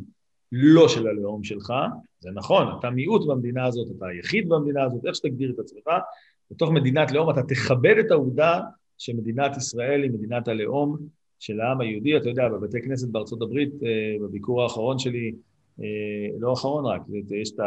לא 0.52 0.88
של 0.88 1.08
הלאום 1.08 1.44
שלך, 1.44 1.74
זה 2.20 2.30
נכון, 2.34 2.68
אתה 2.80 2.90
מיעוט 2.90 3.28
במדינה 3.28 3.66
הזאת, 3.66 3.88
אתה 3.98 4.08
היחיד 4.08 4.50
במדינה 4.50 4.84
הזאת, 4.84 5.06
איך 5.06 5.16
שתגדיר 5.16 5.52
את 5.52 5.60
עצמך, 5.60 5.88
בתוך 6.52 6.72
מדינת 6.72 7.12
לאום 7.12 7.30
אתה 7.30 7.44
תכבד 7.44 7.96
את 8.00 8.12
העובדה 8.12 8.62
שמדינת 8.98 9.58
ישראל 9.58 10.04
היא 10.04 10.12
מדינת 10.12 10.48
הלאום 10.48 10.98
של 11.40 11.62
העם 11.62 11.82
היהודי. 11.82 12.18
אתה 12.18 12.30
יודע, 12.30 12.50
בבתי 12.50 12.82
כנסת 12.82 13.10
בארצות 13.10 13.42
הברית, 13.42 13.70
אה, 13.84 14.16
בביקור 14.22 14.64
האחרון 14.64 15.00
שלי, 15.00 15.32
אה, 15.80 15.86
לא 16.40 16.50
האחרון 16.50 16.86
רק, 16.86 17.02
יש, 17.32 17.52
ה, 17.60 17.64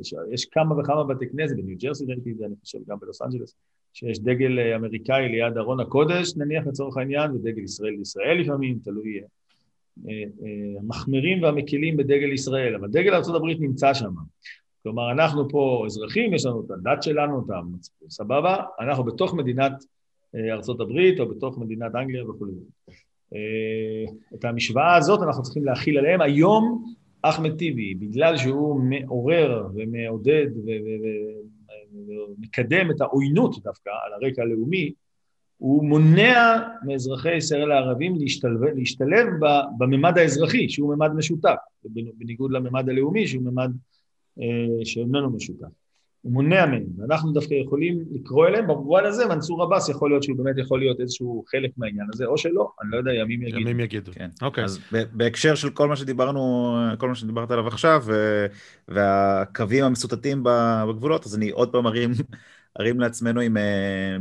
יש, 0.00 0.14
יש 0.32 0.44
כמה 0.44 0.80
וכמה 0.80 1.04
בתי 1.04 1.28
כנסת, 1.28 1.56
בניו 1.56 1.76
ג'רסי 1.78 2.04
ראיתי 2.08 2.30
את 2.32 2.36
זה, 2.38 2.46
אני 2.46 2.54
חושב 2.62 2.78
גם 2.88 2.96
בלוס 3.00 3.22
אנג'לס, 3.22 3.54
שיש 3.92 4.20
דגל 4.20 4.58
אה, 4.58 4.76
אמריקאי 4.76 5.28
ליד 5.28 5.58
ארון 5.58 5.80
הקודש, 5.80 6.36
נניח 6.36 6.66
לצורך 6.66 6.96
העניין, 6.96 7.30
ודגל 7.30 7.62
ישראל 7.62 7.90
לישראל 7.90 8.40
לפעמים, 8.40 8.78
תלוי 8.84 9.20
המחמירים 10.80 11.42
והמקילים 11.42 11.96
בדגל 11.96 12.32
ישראל, 12.32 12.74
אבל 12.74 12.88
דגל 12.88 13.14
ארה"ב 13.14 13.60
נמצא 13.60 13.94
שם. 13.94 14.12
כלומר, 14.82 15.12
אנחנו 15.12 15.48
פה 15.48 15.82
אזרחים, 15.86 16.34
יש 16.34 16.46
לנו 16.46 16.64
את 16.66 16.70
הדת 16.70 17.02
שלנו, 17.02 17.40
את 17.40 17.50
המצפון, 17.50 18.10
סבבה? 18.10 18.56
אנחנו 18.80 19.04
בתוך 19.04 19.34
מדינת 19.34 19.72
ארצות 20.34 20.80
הברית 20.80 21.20
או 21.20 21.28
בתוך 21.28 21.58
מדינת 21.58 21.94
אנגליה 21.94 22.30
וכו'. 22.30 22.46
אה, 23.34 24.04
את 24.34 24.44
המשוואה 24.44 24.96
הזאת 24.96 25.22
אנחנו 25.22 25.42
צריכים 25.42 25.64
להכיל 25.64 25.98
עליהם. 25.98 26.20
היום 26.20 26.84
אחמד 27.22 27.56
טיבי, 27.56 27.94
בגלל 27.94 28.36
שהוא 28.36 28.80
מעורר 28.80 29.66
ומעודד 29.74 30.46
ומקדם 32.38 32.90
את 32.90 33.00
העוינות 33.00 33.62
דווקא 33.62 33.90
על 34.06 34.12
הרקע 34.12 34.42
הלאומי, 34.42 34.92
הוא 35.56 35.84
מונע 35.84 36.58
מאזרחי 36.86 37.36
ישראל 37.36 37.72
הערבים 37.72 38.16
להשתלב, 38.18 38.64
להשתלב 38.64 39.26
בממד 39.78 40.18
האזרחי, 40.18 40.68
שהוא 40.68 40.94
ממד 40.94 41.12
משותף, 41.12 41.56
בניגוד 42.18 42.52
לממד 42.52 42.88
הלאומי, 42.88 43.26
שהוא 43.26 43.42
ממד 43.42 43.70
אה, 44.40 44.84
שאיננו 44.84 45.30
משותף. 45.30 45.87
הוא 46.28 46.34
מונע 46.34 46.66
מהם, 46.66 46.84
ואנחנו 46.98 47.32
דווקא 47.32 47.54
יכולים 47.54 48.04
לקרוא 48.10 48.46
אליהם, 48.46 48.66
במובן 48.66 49.04
הזה 49.04 49.26
מנסור 49.26 49.62
עבאס 49.62 49.88
יכול 49.88 50.10
להיות 50.10 50.22
שהוא 50.22 50.36
באמת 50.36 50.58
יכול 50.58 50.78
להיות 50.78 51.00
איזשהו 51.00 51.44
חלק 51.48 51.70
מהעניין 51.76 52.06
הזה, 52.12 52.26
או 52.26 52.38
שלא, 52.38 52.70
אני 52.82 52.90
לא 52.90 52.96
יודע, 52.96 53.12
ימים 53.14 53.42
יגידו. 53.42 53.60
ימים 53.60 53.80
יגידו, 53.80 54.12
כן. 54.12 54.30
אוקיי. 54.42 54.64
אז 54.64 54.78
בהקשר 55.12 55.54
של 55.54 55.70
כל 55.70 55.88
מה 55.88 55.96
שדיברנו, 55.96 56.74
כל 56.98 57.08
מה 57.08 57.14
שדיברת 57.14 57.50
עליו 57.50 57.66
עכשיו, 57.66 58.04
והקווים 58.88 59.84
המסוטטים 59.84 60.42
בגבולות, 60.42 61.26
אז 61.26 61.36
אני 61.36 61.50
עוד 61.50 61.72
פעם 61.72 61.86
ארים 61.86 62.10
ארים 62.80 63.00
לעצמנו 63.00 63.40
עם, 63.40 63.56
אה, 63.56 64.16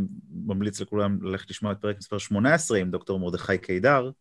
ממליץ 0.45 0.81
לכולם 0.81 1.17
ללכת 1.21 1.49
לשמוע 1.49 1.71
את 1.71 1.77
פרק 1.81 1.97
מספר 1.97 2.17
18 2.17 2.77
עם 2.77 2.91
דוקטור 2.91 3.19
מרדכי 3.19 3.57
קידר, 3.57 4.11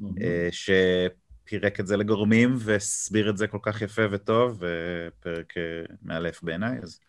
mm-hmm. 0.00 0.04
שפירק 0.50 1.80
את 1.80 1.86
זה 1.86 1.96
לגורמים 1.96 2.54
והסביר 2.58 3.30
את 3.30 3.36
זה 3.36 3.46
כל 3.46 3.58
כך 3.62 3.82
יפה 3.82 4.02
וטוב, 4.10 4.62
ופרק 4.62 5.54
אה, 5.56 5.94
מאלף 6.02 6.42
בעיניי, 6.42 6.78
אז... 6.82 7.00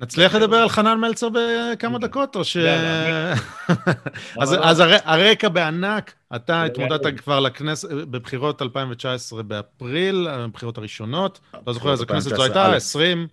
נצליח 0.00 0.34
לדבר 0.34 0.56
על 0.56 0.68
חנן 0.68 0.98
מלצר 1.00 1.28
בכמה 1.28 1.98
דקות, 1.98 2.36
או 2.36 2.44
ש... 2.44 2.56
אז 4.40 4.82
הרקע 5.04 5.48
בענק, 5.48 6.14
אתה 6.36 6.64
התמודדת 6.64 7.20
כבר 7.20 7.40
לכנסת, 7.40 7.90
בבחירות 7.90 8.62
2019 8.62 9.42
באפריל, 9.42 10.28
הבחירות 10.28 10.78
הראשונות, 10.78 11.40
לא 11.66 11.72
זוכר 11.72 11.92
איזה 11.92 12.06
כנסת 12.06 12.36
זו 12.36 12.42
הייתה, 12.42 12.74
20, 12.74 13.26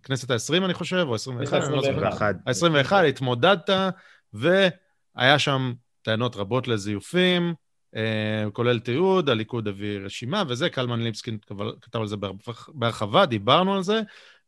הכנסת 0.00 0.30
ה-20 0.30 0.64
אני 0.64 0.74
חושב, 0.74 1.04
או 1.08 1.14
21, 1.14 1.62
אני 1.62 1.72
לא 1.72 1.82
זוכר. 1.82 2.06
ה-21, 2.46 2.94
התמודדת, 2.94 3.70
והיה 4.32 5.38
שם 5.38 5.72
טענות 6.02 6.36
רבות 6.36 6.68
לזיופים, 6.68 7.54
אה, 7.96 8.44
כולל 8.52 8.78
תיעוד, 8.78 9.28
הליכוד 9.28 9.68
הביא 9.68 9.98
רשימה 9.98 10.42
וזה, 10.48 10.70
קלמן 10.70 11.00
ליבסקין 11.00 11.38
כתב 11.82 12.00
על 12.00 12.06
זה 12.06 12.16
בהרחבה, 12.74 13.26
דיברנו 13.26 13.74
על 13.74 13.82
זה, 13.82 14.00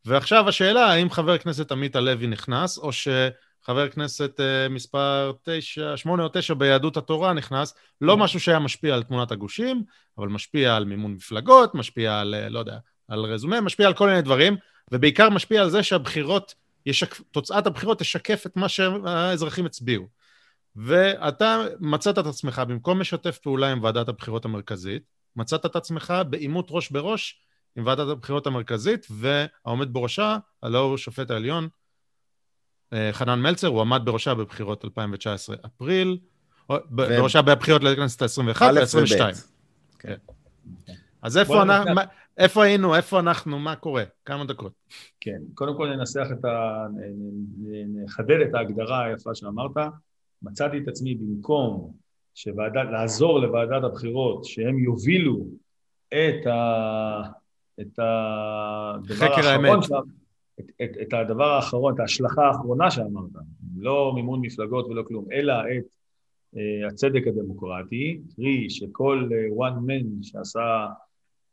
ועכשיו 0.04 0.48
השאלה, 0.48 0.86
האם 0.86 1.10
חבר 1.10 1.32
הכנסת 1.32 1.72
עמית 1.72 1.96
הלוי 1.96 2.26
נכנס, 2.26 2.78
או 2.78 2.90
שחבר 2.92 3.80
הכנסת 3.84 4.40
uh, 4.40 4.72
מספר 4.72 5.32
9, 5.42 5.96
8 5.96 6.22
או 6.22 6.28
9 6.32 6.54
ביהדות 6.54 6.96
התורה 6.96 7.32
נכנס, 7.32 7.74
לא 8.00 8.14
mm. 8.14 8.16
משהו 8.16 8.40
שהיה 8.40 8.58
משפיע 8.58 8.94
על 8.94 9.02
תמונת 9.02 9.32
הגושים, 9.32 9.82
אבל 10.18 10.28
משפיע 10.28 10.76
על 10.76 10.84
מימון 10.84 11.12
מפלגות, 11.12 11.74
משפיע 11.74 12.20
על, 12.20 12.48
לא 12.48 12.58
יודע, 12.58 12.78
על 13.08 13.20
רזומה, 13.20 13.60
משפיע 13.60 13.86
על 13.86 13.94
כל 13.94 14.08
מיני 14.08 14.22
דברים, 14.22 14.56
ובעיקר 14.92 15.30
משפיע 15.30 15.62
על 15.62 15.70
זה 15.70 15.82
שהבחירות, 15.82 16.54
ישק... 16.86 17.20
תוצאת 17.30 17.66
הבחירות 17.66 17.98
תשקף 17.98 18.46
את 18.46 18.56
מה 18.56 18.68
שהאזרחים 18.68 19.66
הצביעו. 19.66 20.06
ואתה 20.76 21.62
מצאת 21.80 22.18
את 22.18 22.26
עצמך, 22.26 22.62
במקום 22.68 23.00
לשתף 23.00 23.38
פעולה 23.38 23.72
עם 23.72 23.82
ועדת 23.82 24.08
הבחירות 24.08 24.44
המרכזית, 24.44 25.02
מצאת 25.36 25.66
את 25.66 25.76
עצמך 25.76 26.14
בעימות 26.30 26.66
ראש 26.70 26.90
בראש 26.90 27.40
עם 27.78 27.86
ועדת 27.86 28.08
הבחירות 28.08 28.46
המרכזית, 28.46 29.06
והעומד 29.10 29.92
בראשה, 29.92 30.38
הלא 30.62 30.78
הוא 30.78 30.96
שופט 30.96 31.30
העליון, 31.30 31.68
אה, 32.92 33.10
חנן 33.12 33.40
מלצר, 33.40 33.66
הוא 33.66 33.80
עמד 33.80 34.00
בראשה 34.04 34.34
בבחירות 34.34 34.84
2019 34.84 35.56
אפריל, 35.66 36.18
ו... 36.72 36.74
בראשה 36.90 37.42
בבחירות 37.42 37.84
לכנסת 37.84 38.22
ה-21 38.22 38.62
וה-22. 38.62 39.34
כן. 39.98 40.14
אז 41.22 41.38
איפה, 41.38 41.62
אנחנו, 41.62 41.90
ננסח... 41.90 42.08
איפה 42.38 42.64
היינו, 42.64 42.96
איפה 42.96 43.20
אנחנו, 43.20 43.58
מה 43.58 43.76
קורה? 43.76 44.04
כמה 44.24 44.44
דקות. 44.44 44.72
כן, 45.20 45.38
קודם 45.54 45.76
כל 45.76 45.96
ננסח 45.96 46.26
את 46.32 46.44
ה... 46.44 46.86
נחדד 48.04 48.40
את 48.48 48.54
ההגדרה 48.54 49.04
היפה 49.04 49.34
שאמרת. 49.34 49.76
מצאתי 50.42 50.78
את 50.78 50.88
עצמי 50.88 51.14
במקום 51.14 51.92
שוועדת, 52.34 52.88
לעזור 52.92 53.40
לוועדת 53.40 53.84
הבחירות 53.84 54.44
שהם 54.44 54.78
יובילו 54.78 55.46
את, 56.08 56.46
ה, 56.46 57.37
את 57.80 57.98
הדבר 57.98 59.24
האחרון, 59.24 59.82
שם, 59.82 59.94
את, 60.60 60.70
את, 60.82 60.90
את 61.02 61.12
הדבר 61.12 61.44
האחרון, 61.44 61.94
את 61.94 62.00
ההשלכה 62.00 62.46
האחרונה 62.46 62.90
שאמרת, 62.90 63.30
לא 63.76 64.12
מימון 64.14 64.40
מפלגות 64.40 64.86
ולא 64.86 65.02
כלום, 65.02 65.24
אלא 65.32 65.54
את 65.54 65.84
uh, 66.54 66.58
הצדק 66.88 67.26
הדמוקרטי, 67.26 68.20
קרי 68.36 68.70
שכל 68.70 69.28
uh, 69.30 69.58
one 69.58 69.78
man 69.88 70.22
שעשה, 70.22 70.86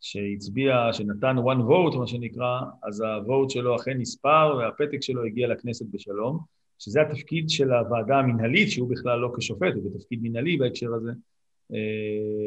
שהצביע, 0.01 0.93
שנתן 0.93 1.35
one 1.37 1.61
vote, 1.69 1.97
מה 1.97 2.07
שנקרא, 2.07 2.61
אז 2.83 3.01
ה-vote 3.01 3.49
שלו 3.49 3.75
אכן 3.75 3.97
נספר 3.97 4.55
והפתק 4.59 5.01
שלו 5.01 5.25
הגיע 5.25 5.47
לכנסת 5.47 5.85
בשלום. 5.91 6.55
שזה 6.79 7.01
התפקיד 7.01 7.49
של 7.49 7.71
הוועדה 7.71 8.19
המנהלית, 8.19 8.71
שהוא 8.71 8.89
בכלל 8.89 9.19
לא 9.19 9.31
כשופט, 9.37 9.73
הוא 9.75 9.91
בתפקיד 9.91 10.19
מנהלי 10.21 10.57
בהקשר 10.57 10.93
הזה. 10.93 11.11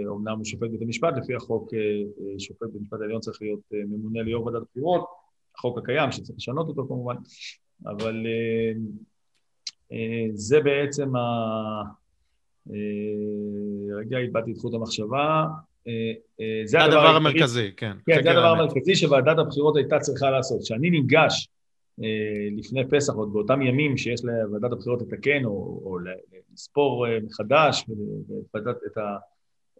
אומנם 0.06 0.36
הוא 0.36 0.44
שופט 0.44 0.70
בית 0.70 0.82
המשפט, 0.82 1.14
לפי 1.16 1.34
החוק 1.34 1.70
שופט 2.38 2.62
בית 2.62 2.80
המשפט 2.80 3.00
העליון 3.00 3.20
צריך 3.20 3.42
להיות 3.42 3.60
ממונה 3.72 4.22
ליו"ר 4.22 4.46
ועדת 4.46 4.62
הבחירות, 4.62 5.04
החוק 5.56 5.78
הקיים 5.78 6.12
שצריך 6.12 6.38
לשנות 6.38 6.68
אותו 6.68 6.86
כמובן, 6.88 7.14
אבל 7.86 8.26
זה 10.32 10.60
בעצם 10.60 11.16
ה... 11.16 11.22
רגע, 13.98 14.18
איבדתי 14.18 14.52
את 14.52 14.58
חוט 14.58 14.74
המחשבה. 14.74 15.44
זה 16.64 16.84
הדבר 16.84 17.16
המרכזי, 17.16 17.70
כן. 17.76 17.96
כן, 18.06 18.22
זה 18.22 18.30
הדבר 18.30 18.46
המרכזי 18.46 18.94
שוועדת 18.94 19.38
הבחירות 19.38 19.76
הייתה 19.76 19.98
צריכה 19.98 20.30
לעשות. 20.30 20.60
כשאני 20.62 20.90
ניגש 20.90 21.48
אה, 21.48 21.57
לפני 22.56 22.88
פסח, 22.90 23.14
עוד 23.14 23.32
באותם 23.32 23.62
ימים 23.62 23.96
שיש 23.96 24.20
לוועדת 24.24 24.72
הבחירות 24.72 25.02
לתקן 25.02 25.44
או, 25.44 25.80
או 25.84 25.98
לספור 26.54 27.06
אה, 27.06 27.18
מחדש 27.20 27.84
ולוועדת 27.88 28.76
את, 28.86 28.96
ה, 28.96 29.16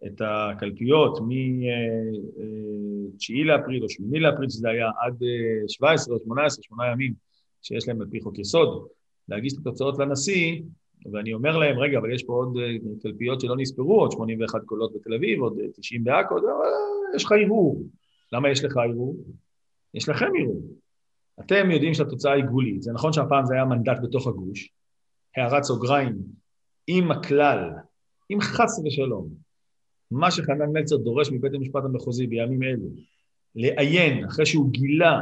את 0.05 0.21
הקלפיות 0.25 1.19
מ-9 1.21 3.33
אה, 3.39 3.45
לאפריל 3.45 3.83
או 3.83 3.89
8 3.89 4.19
לאפריל, 4.19 4.49
שזה 4.49 4.69
היה 4.69 4.89
עד 5.01 5.13
17 5.67 6.15
או 6.15 6.19
18, 6.19 6.63
8 6.63 6.91
ימים 6.91 7.13
שיש 7.61 7.87
להם 7.87 8.01
על 8.01 8.07
פי 8.11 8.21
חוק 8.21 8.39
יסוד, 8.39 8.87
להגיש 9.29 9.53
את 9.53 9.59
התוצאות 9.59 9.99
לנשיא, 9.99 10.61
ואני 11.11 11.33
אומר 11.33 11.57
להם, 11.57 11.79
רגע, 11.79 11.97
אבל 11.97 12.13
יש 12.13 12.23
פה 12.23 12.33
עוד 12.33 12.57
קלפיות 13.01 13.41
שלא 13.41 13.55
נספרו, 13.57 13.99
עוד 13.99 14.11
81 14.11 14.61
קולות 14.65 14.93
בתל 14.95 15.13
אביב, 15.13 15.41
עוד 15.41 15.57
90 15.75 16.03
בעכו, 16.03 16.35
יש 17.15 17.25
לך 17.25 17.31
ערעור. 17.31 17.83
למה 18.33 18.49
יש 18.49 18.63
לך 18.63 18.77
ערעור? 18.77 19.15
יש 19.93 20.09
לכם 20.09 20.25
ערעור. 20.39 20.61
אתם 21.41 21.71
יודעים 21.71 21.93
שהתוצאה 21.93 22.33
היא 22.33 22.43
גבולית. 22.43 22.81
זה 22.81 22.91
נכון 22.91 23.13
שהפעם 23.13 23.45
זה 23.45 23.53
היה 23.53 23.65
מנדט 23.65 23.97
בתוך 24.03 24.27
הגוש, 24.27 24.69
הערת 25.35 25.63
סוגריים, 25.63 26.15
עם 26.87 27.11
הכלל, 27.11 27.69
אם 28.31 28.41
חס 28.41 28.81
ושלום, 28.85 29.29
מה 30.11 30.31
שחנן 30.31 30.69
מלצר 30.73 30.97
דורש 30.97 31.31
מבית 31.31 31.53
המשפט 31.53 31.83
המחוזי 31.85 32.27
בימים 32.27 32.63
אלו, 32.63 32.87
לעיין, 33.55 34.25
אחרי 34.25 34.45
שהוא 34.45 34.71
גילה 34.71 35.19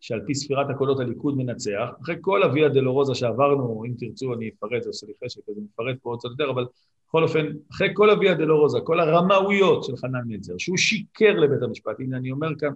שעל 0.00 0.20
פי 0.26 0.34
ספירת 0.34 0.66
הקולות 0.70 1.00
הליכוד 1.00 1.36
מנצח, 1.36 1.88
אחרי 2.02 2.16
כל 2.20 2.42
הוויה 2.42 2.68
דלורוזה 2.68 3.14
שעברנו, 3.14 3.84
אם 3.86 3.94
תרצו 3.98 4.34
אני 4.34 4.50
אפרט, 4.58 4.82
זה 4.82 4.88
עושה 4.88 5.06
לי 5.06 5.12
חשק, 5.24 5.40
אני 5.48 5.66
אפרט 5.74 5.96
פה 6.02 6.10
עוד 6.10 6.18
קצת 6.18 6.28
יותר, 6.30 6.50
אבל 6.50 6.66
בכל 7.08 7.22
אופן, 7.22 7.46
אחרי 7.70 7.88
כל 7.92 8.10
הוויה 8.10 8.34
דלורוזה, 8.34 8.78
כל 8.84 9.00
הרמאויות 9.00 9.84
של 9.84 9.96
חנן 9.96 10.22
מלצר, 10.26 10.52
שהוא 10.58 10.76
שיקר 10.76 11.32
לבית 11.32 11.62
המשפט, 11.62 12.00
הנה 12.00 12.16
אני 12.16 12.30
אומר 12.30 12.48
כאן, 12.58 12.70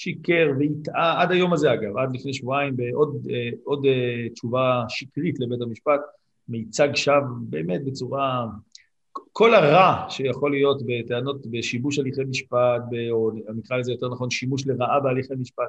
שיקר 0.00 0.52
והטעה, 0.58 1.22
עד 1.22 1.32
היום 1.32 1.52
הזה 1.52 1.72
אגב, 1.72 1.96
עד 1.96 2.14
לפני 2.14 2.34
שבועיים, 2.34 2.76
בעוד 2.76 3.26
אה, 3.30 3.50
עוד, 3.64 3.84
uh, 3.84 4.32
תשובה 4.32 4.82
שקרית 4.88 5.40
לבית 5.40 5.60
המשפט, 5.62 6.00
מיצג 6.48 6.88
שווא 6.94 7.20
באמת 7.40 7.84
בצורה... 7.84 8.46
כל 9.32 9.54
הרע 9.54 10.06
שיכול 10.08 10.50
להיות 10.50 10.82
בטענות 10.86 11.46
בשיבוש 11.46 11.98
הליכי 11.98 12.24
משפט, 12.24 12.82
ב, 12.90 13.10
או 13.10 13.30
נקרא 13.56 13.76
לזה 13.76 13.92
יותר 13.92 14.08
נכון, 14.08 14.30
שימוש 14.30 14.66
לרעה 14.66 15.00
בהליכי 15.00 15.34
משפט, 15.34 15.68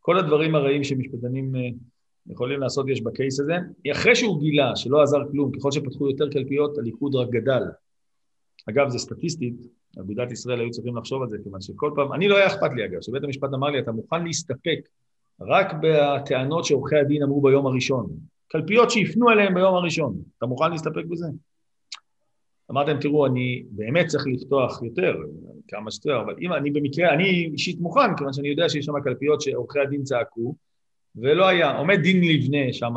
כל 0.00 0.18
הדברים 0.18 0.54
הרעים 0.54 0.84
שמשפטנים 0.84 1.54
uh, 1.54 2.32
יכולים 2.32 2.60
לעשות 2.60 2.88
יש 2.88 3.00
בקייס 3.02 3.40
הזה. 3.40 3.54
אחרי 3.92 4.16
שהוא 4.16 4.40
גילה 4.40 4.76
שלא 4.76 5.02
עזר 5.02 5.20
כלום, 5.30 5.52
ככל 5.58 5.72
שפתחו 5.72 6.10
יותר 6.10 6.30
קלפיות, 6.30 6.78
הליכוד 6.78 7.14
רק 7.14 7.28
גדל. 7.30 7.62
אגב, 8.68 8.88
זה 8.88 8.98
סטטיסטית, 8.98 9.54
אגודת 10.00 10.32
ישראל 10.32 10.60
היו 10.60 10.70
צריכים 10.70 10.96
לחשוב 10.96 11.22
על 11.22 11.28
זה, 11.28 11.36
כיוון 11.42 11.60
שכל 11.60 11.92
פעם, 11.94 12.12
אני 12.12 12.28
לא 12.28 12.36
היה 12.36 12.46
אכפת 12.46 12.70
לי 12.76 12.84
אגב, 12.84 13.00
שבית 13.00 13.24
המשפט 13.24 13.48
אמר 13.54 13.70
לי, 13.70 13.78
אתה 13.78 13.92
מוכן 13.92 14.24
להסתפק 14.24 14.88
רק 15.40 15.72
בטענות 15.82 16.64
שעורכי 16.64 16.96
הדין 16.96 17.22
אמרו 17.22 17.42
ביום 17.42 17.66
הראשון, 17.66 18.06
קלפיות 18.48 18.90
שיפנו 18.90 19.30
אליהם 19.30 19.54
ביום 19.54 19.74
הראשון, 19.74 20.22
אתה 20.38 20.46
מוכן 20.46 20.70
להסתפק 20.70 21.04
בזה? 21.08 21.26
אמרתם, 22.70 23.00
תראו, 23.00 23.26
אני 23.26 23.62
באמת 23.70 24.06
צריך 24.06 24.24
לפתוח 24.26 24.82
יותר, 24.82 25.16
כמה 25.68 25.90
שיותר, 25.90 26.20
אבל 26.20 26.34
אם 26.40 26.52
אני 26.52 26.70
במקרה, 26.70 27.14
אני 27.14 27.50
אישית 27.52 27.80
מוכן, 27.80 28.16
כיוון 28.16 28.32
שאני 28.32 28.48
יודע 28.48 28.68
שיש 28.68 28.84
שם 28.84 29.00
קלפיות 29.04 29.40
שעורכי 29.40 29.80
הדין 29.80 30.02
צעקו, 30.02 30.54
ולא 31.16 31.48
היה, 31.48 31.78
עומד 31.78 32.00
דין 32.02 32.20
לבנה 32.24 32.72
שם 32.72 32.94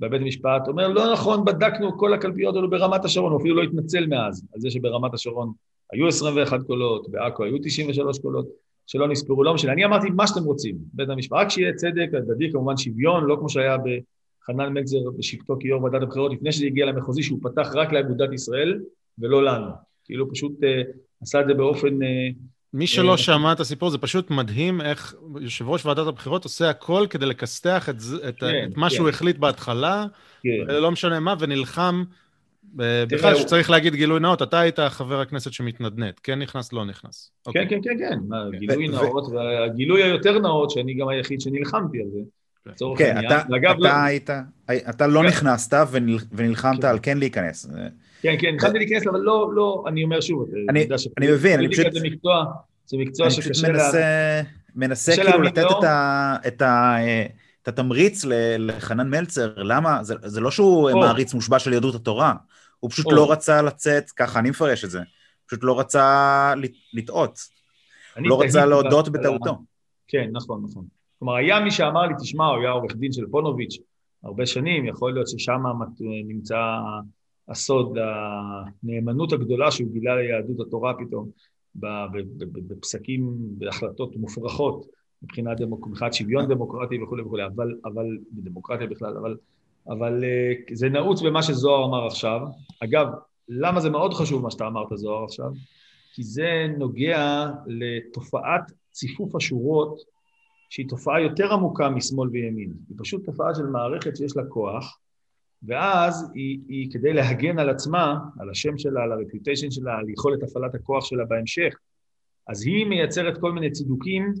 בבית 0.00 0.22
המשפט, 0.22 0.68
אומר, 0.68 0.88
לא 0.88 1.12
נכון, 1.12 1.44
בדקנו 1.44 1.98
כל 1.98 2.14
הקלפיות 2.14 2.56
האלו 2.56 2.70
ברמת 2.70 3.04
השרון, 3.04 3.32
הוא 3.32 3.40
אפילו 3.40 3.54
לא 3.56 3.62
התנצל 3.62 4.06
מאז, 4.06 4.46
על 4.54 4.60
זה 4.60 4.70
שברמת 4.70 5.14
השרון 5.14 5.52
היו 5.92 6.08
21 6.08 6.60
קולות, 6.66 7.10
בעכו 7.10 7.44
היו 7.44 7.56
93 7.62 8.18
קולות 8.18 8.46
שלא 8.86 9.08
נספרו, 9.08 9.44
לא 9.44 9.54
משנה. 9.54 9.72
אני 9.72 9.84
אמרתי 9.84 10.10
מה 10.10 10.26
שאתם 10.26 10.44
רוצים, 10.44 10.76
בית 10.92 11.08
המשפט, 11.08 11.36
רק 11.36 11.48
שיהיה 11.50 11.74
צדק, 11.74 12.08
הדדי, 12.14 12.52
כמובן 12.52 12.76
שוויון, 12.76 13.24
לא 13.24 13.36
כמו 13.38 13.48
שהיה 13.48 13.76
בחנן 13.78 14.72
מלצר 14.72 14.96
בשבתו 15.18 15.56
כיו"ר 15.60 15.82
ועדת 15.82 16.02
הבחירות, 16.02 16.32
לפני 16.32 16.52
שזה 16.52 16.66
הגיע 16.66 16.86
למחוזי, 16.86 17.22
שהוא 17.22 17.38
פתח 17.42 17.70
רק 17.74 17.92
לאגודת 17.92 18.32
ישראל 18.32 18.80
ולא 19.18 19.44
לנו. 19.44 19.70
כאילו 20.04 20.30
פשוט 20.30 20.52
uh, 20.52 20.96
עשה 21.22 21.40
את 21.40 21.46
זה 21.46 21.54
באופן... 21.54 22.02
Uh, 22.02 22.34
מי 22.74 22.86
שלא 22.86 23.14
uh, 23.14 23.16
שמע 23.16 23.52
את 23.52 23.60
הסיפור, 23.60 23.90
זה 23.90 23.98
פשוט 23.98 24.30
מדהים 24.30 24.80
איך 24.80 25.14
יושב 25.40 25.68
ראש 25.68 25.86
ועדת 25.86 26.06
הבחירות 26.06 26.44
עושה 26.44 26.70
הכל 26.70 27.06
כדי 27.10 27.26
לכסתח 27.26 27.88
את, 27.88 27.94
את, 28.28 28.40
כן, 28.40 28.68
את 28.70 28.76
מה 28.76 28.90
כן. 28.90 28.94
שהוא 28.94 29.08
החליט 29.08 29.38
בהתחלה, 29.38 30.04
כן. 30.42 30.50
לא 30.68 30.90
משנה 30.90 31.20
מה, 31.20 31.34
ונלחם 31.38 32.04
בכלל 32.76 33.34
שצריך 33.34 33.70
להגיד 33.70 33.94
גילוי 33.94 34.20
נאות, 34.20 34.42
אתה 34.42 34.60
היית 34.60 34.80
חבר 34.80 35.20
הכנסת 35.20 35.52
שמתנדנד, 35.52 36.14
כן 36.22 36.38
נכנס, 36.38 36.72
לא 36.72 36.84
נכנס. 36.84 37.30
כן, 37.44 37.48
אוקיי. 37.48 37.68
כן, 37.68 37.78
כן, 37.82 37.98
כן, 37.98 38.18
גילוי 38.58 38.88
נאות, 38.88 39.24
והגילוי 39.32 40.02
היותר 40.02 40.38
נאות, 40.38 40.70
שאני 40.70 40.94
גם 40.94 41.08
היחיד 41.08 41.40
שנלחמתי 41.40 41.98
על 42.00 42.06
זה. 42.12 42.20
כן, 42.96 43.16
אתה 43.28 43.42
לא- 43.78 43.88
היית, 43.88 44.30
אתה 44.90 45.06
לא 45.06 45.20
כן. 45.20 45.26
נכנסת 45.26 45.86
ונלחמת 46.32 46.80
כן. 46.80 46.88
על 46.88 46.98
כן 47.02 47.18
להיכנס. 47.18 47.66
כן, 48.24 48.34
כן, 48.38 48.54
נכנסתי 48.54 48.78
להיכנס, 48.78 49.06
אבל 49.06 49.20
לא, 49.20 49.50
לא, 49.54 49.84
אני 49.86 50.04
אומר 50.04 50.20
שוב, 50.20 50.48
אני 51.18 51.32
מבין, 51.32 51.58
אני 51.58 51.68
פשוט... 51.68 51.92
זה 51.92 52.00
מקצוע, 52.02 52.44
זה 52.86 52.96
מקצוע 52.96 53.30
שקשה 53.30 53.68
לה... 53.68 53.90
מנסה 54.74 55.12
כאילו 55.16 55.42
לתת 55.42 55.64
את 56.46 56.62
ה... 56.62 56.96
את 57.62 57.68
התמריץ 57.68 58.24
לחנן 58.58 59.10
מלצר, 59.10 59.54
למה? 59.56 60.04
זה, 60.04 60.14
זה 60.22 60.40
לא 60.40 60.50
שהוא 60.50 60.90
או. 60.90 61.00
מעריץ 61.00 61.34
מושבע 61.34 61.58
של 61.58 61.72
יהדות 61.72 61.94
התורה, 61.94 62.34
הוא 62.80 62.90
פשוט 62.90 63.06
או. 63.06 63.12
לא 63.12 63.32
רצה 63.32 63.62
לצאת, 63.62 64.10
ככה 64.10 64.38
אני 64.38 64.50
מפרש 64.50 64.84
את 64.84 64.90
זה, 64.90 65.00
פשוט 65.46 65.64
לא 65.64 65.80
רצה 65.80 66.54
לטעות, 66.92 67.38
הוא 68.16 68.28
לא 68.28 68.40
רצה 68.42 68.66
להודות 68.66 69.08
בטעותו. 69.08 69.58
כן, 70.08 70.28
נכון, 70.32 70.62
נכון. 70.70 70.84
כלומר, 71.18 71.34
היה 71.34 71.60
מי 71.60 71.70
שאמר 71.70 72.02
לי, 72.02 72.14
תשמע, 72.20 72.46
הוא 72.46 72.60
היה 72.60 72.70
עורך 72.70 72.96
דין 72.96 73.12
של 73.12 73.26
פונוביץ' 73.30 73.76
הרבה 74.24 74.46
שנים, 74.46 74.86
יכול 74.86 75.12
להיות 75.12 75.28
ששם 75.28 75.62
נמצא 76.00 76.56
הסוד, 77.48 77.98
הנאמנות 77.98 79.32
הגדולה 79.32 79.70
שהוא 79.70 79.92
גילה 79.92 80.16
ליהדות 80.16 80.66
התורה 80.66 80.94
פתאום, 80.94 81.30
בפסקים, 82.68 83.36
בהחלטות 83.38 84.16
מופרכות. 84.16 84.86
מבחינת, 85.24 85.60
דמוק, 85.60 85.88
שוויון 86.12 86.48
דמוקרטי 86.48 87.02
וכולי 87.02 87.22
וכולי, 87.22 87.46
אבל, 87.46 87.74
אבל, 87.84 88.06
דמוקרטיה 88.32 88.86
בכלל, 88.86 89.16
אבל, 89.16 89.36
אבל 89.88 90.24
אה, 90.24 90.52
זה 90.72 90.88
נעוץ 90.88 91.22
במה 91.22 91.42
שזוהר 91.42 91.84
אמר 91.84 92.06
עכשיו. 92.06 92.40
אגב, 92.84 93.06
למה 93.48 93.80
זה 93.80 93.90
מאוד 93.90 94.14
חשוב 94.14 94.42
מה 94.42 94.50
שאתה 94.50 94.66
אמרת, 94.66 94.86
זוהר, 94.94 95.24
עכשיו? 95.24 95.50
כי 96.14 96.22
זה 96.22 96.66
נוגע 96.78 97.46
לתופעת 97.66 98.72
ציפוף 98.90 99.36
השורות, 99.36 100.00
שהיא 100.70 100.88
תופעה 100.88 101.20
יותר 101.20 101.52
עמוקה 101.52 101.90
משמאל 101.90 102.28
וימין. 102.28 102.72
היא 102.88 102.96
פשוט 102.98 103.24
תופעה 103.24 103.54
של 103.54 103.66
מערכת 103.66 104.16
שיש 104.16 104.36
לה 104.36 104.42
כוח, 104.48 104.98
ואז 105.66 106.30
היא, 106.34 106.58
היא 106.68 106.90
כדי 106.92 107.12
להגן 107.12 107.58
על 107.58 107.70
עצמה, 107.70 108.16
על 108.40 108.50
השם 108.50 108.78
שלה, 108.78 109.02
על 109.02 109.12
הרפיוטיישן 109.12 109.70
שלה, 109.70 109.94
על 109.98 110.10
יכולת 110.10 110.42
הפעלת 110.42 110.74
הכוח 110.74 111.04
שלה 111.04 111.24
בהמשך, 111.24 111.74
אז 112.48 112.66
היא 112.66 112.86
מייצרת 112.86 113.38
כל 113.38 113.52
מיני 113.52 113.70
צידוקים. 113.70 114.34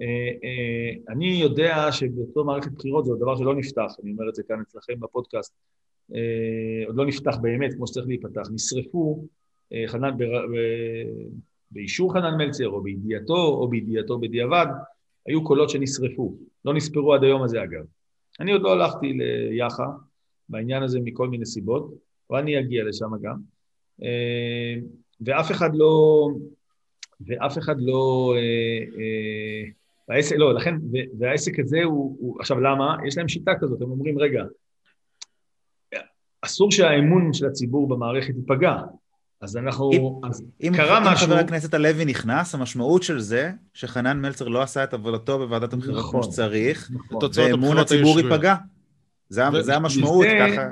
אה, 0.00 0.06
אה, 0.44 1.12
אני 1.12 1.26
יודע 1.26 1.92
שבאותו 1.92 2.44
מערכת 2.44 2.72
בחירות 2.72 3.04
זה 3.04 3.12
דבר 3.20 3.36
שלא 3.36 3.54
נפתח, 3.54 3.92
אני 4.02 4.12
אומר 4.12 4.28
את 4.28 4.34
זה 4.34 4.42
כאן 4.48 4.60
אצלכם 4.60 5.00
בפודקאסט, 5.00 5.54
אה, 6.14 6.86
עוד 6.86 6.96
לא 6.96 7.06
נפתח 7.06 7.36
באמת 7.42 7.74
כמו 7.74 7.86
שצריך 7.86 8.06
להיפתח, 8.06 8.42
נשרפו 8.52 9.26
חנן, 9.86 10.10
באישור 11.70 12.12
חנן 12.12 12.34
מלצר 12.38 12.68
או 12.68 12.82
בידיעתו 12.82 13.46
או 13.46 13.68
בידיעתו 13.68 14.18
בדיעבד, 14.18 14.66
היו 15.26 15.44
קולות 15.44 15.70
שנשרפו, 15.70 16.36
לא 16.64 16.74
נספרו 16.74 17.14
עד 17.14 17.24
היום 17.24 17.42
הזה 17.42 17.62
אגב. 17.62 17.84
אני 18.40 18.52
עוד 18.52 18.62
לא 18.62 18.72
הלכתי 18.72 19.12
ליאח"א 19.12 19.84
בעניין 20.52 20.82
הזה 20.82 20.98
מכל 21.04 21.28
מיני 21.28 21.46
סיבות, 21.46 21.90
אבל 22.30 22.38
אני 22.38 22.60
אגיע 22.60 22.84
לשם 22.84 23.10
גם. 23.22 23.36
ואף 25.20 25.50
אחד 25.50 25.70
לא, 25.74 26.28
ואף 27.26 27.58
אחד 27.58 27.76
לא... 27.78 28.34
אה, 28.36 29.00
אה, 29.00 29.70
והעסק, 30.08 30.36
לא, 30.36 30.54
לכן, 30.54 30.74
והעסק 31.18 31.58
הזה 31.58 31.82
הוא, 31.84 32.16
הוא... 32.20 32.40
עכשיו, 32.40 32.60
למה? 32.60 32.96
יש 33.06 33.18
להם 33.18 33.28
שיטה 33.28 33.52
כזאת, 33.60 33.82
הם 33.82 33.90
אומרים, 33.90 34.18
רגע, 34.18 34.42
אסור 36.42 36.70
שהאמון 36.70 37.32
של 37.32 37.46
הציבור 37.46 37.88
במערכת 37.88 38.34
ייפגע. 38.36 38.76
אז 39.40 39.56
אנחנו, 39.56 39.90
אם, 39.92 40.28
אז 40.30 40.44
אם, 40.62 40.72
קרה 40.76 40.98
אם 40.98 41.02
משהו... 41.02 41.26
אם 41.26 41.32
חבר 41.32 41.38
הכנסת 41.40 41.74
הלוי 41.74 42.04
נכנס, 42.04 42.54
המשמעות 42.54 43.02
של 43.02 43.20
זה, 43.20 43.50
שחנן 43.74 44.20
מלצר 44.20 44.48
לא 44.48 44.62
עשה 44.62 44.84
את 44.84 44.94
עבודתו 44.94 45.38
בוועדת 45.38 45.72
המחירות 45.72 45.98
נכון, 45.98 46.22
כמו 46.22 46.32
שצריך, 46.32 46.90
נכון. 47.10 47.30
ואמון 47.34 47.78
הציבור 47.78 48.20
ייפגע. 48.20 48.54
זה, 49.32 49.42
ו... 49.52 49.62
זה 49.62 49.76
המשמעות, 49.76 50.26
וזה, 50.26 50.38
ככה... 50.40 50.68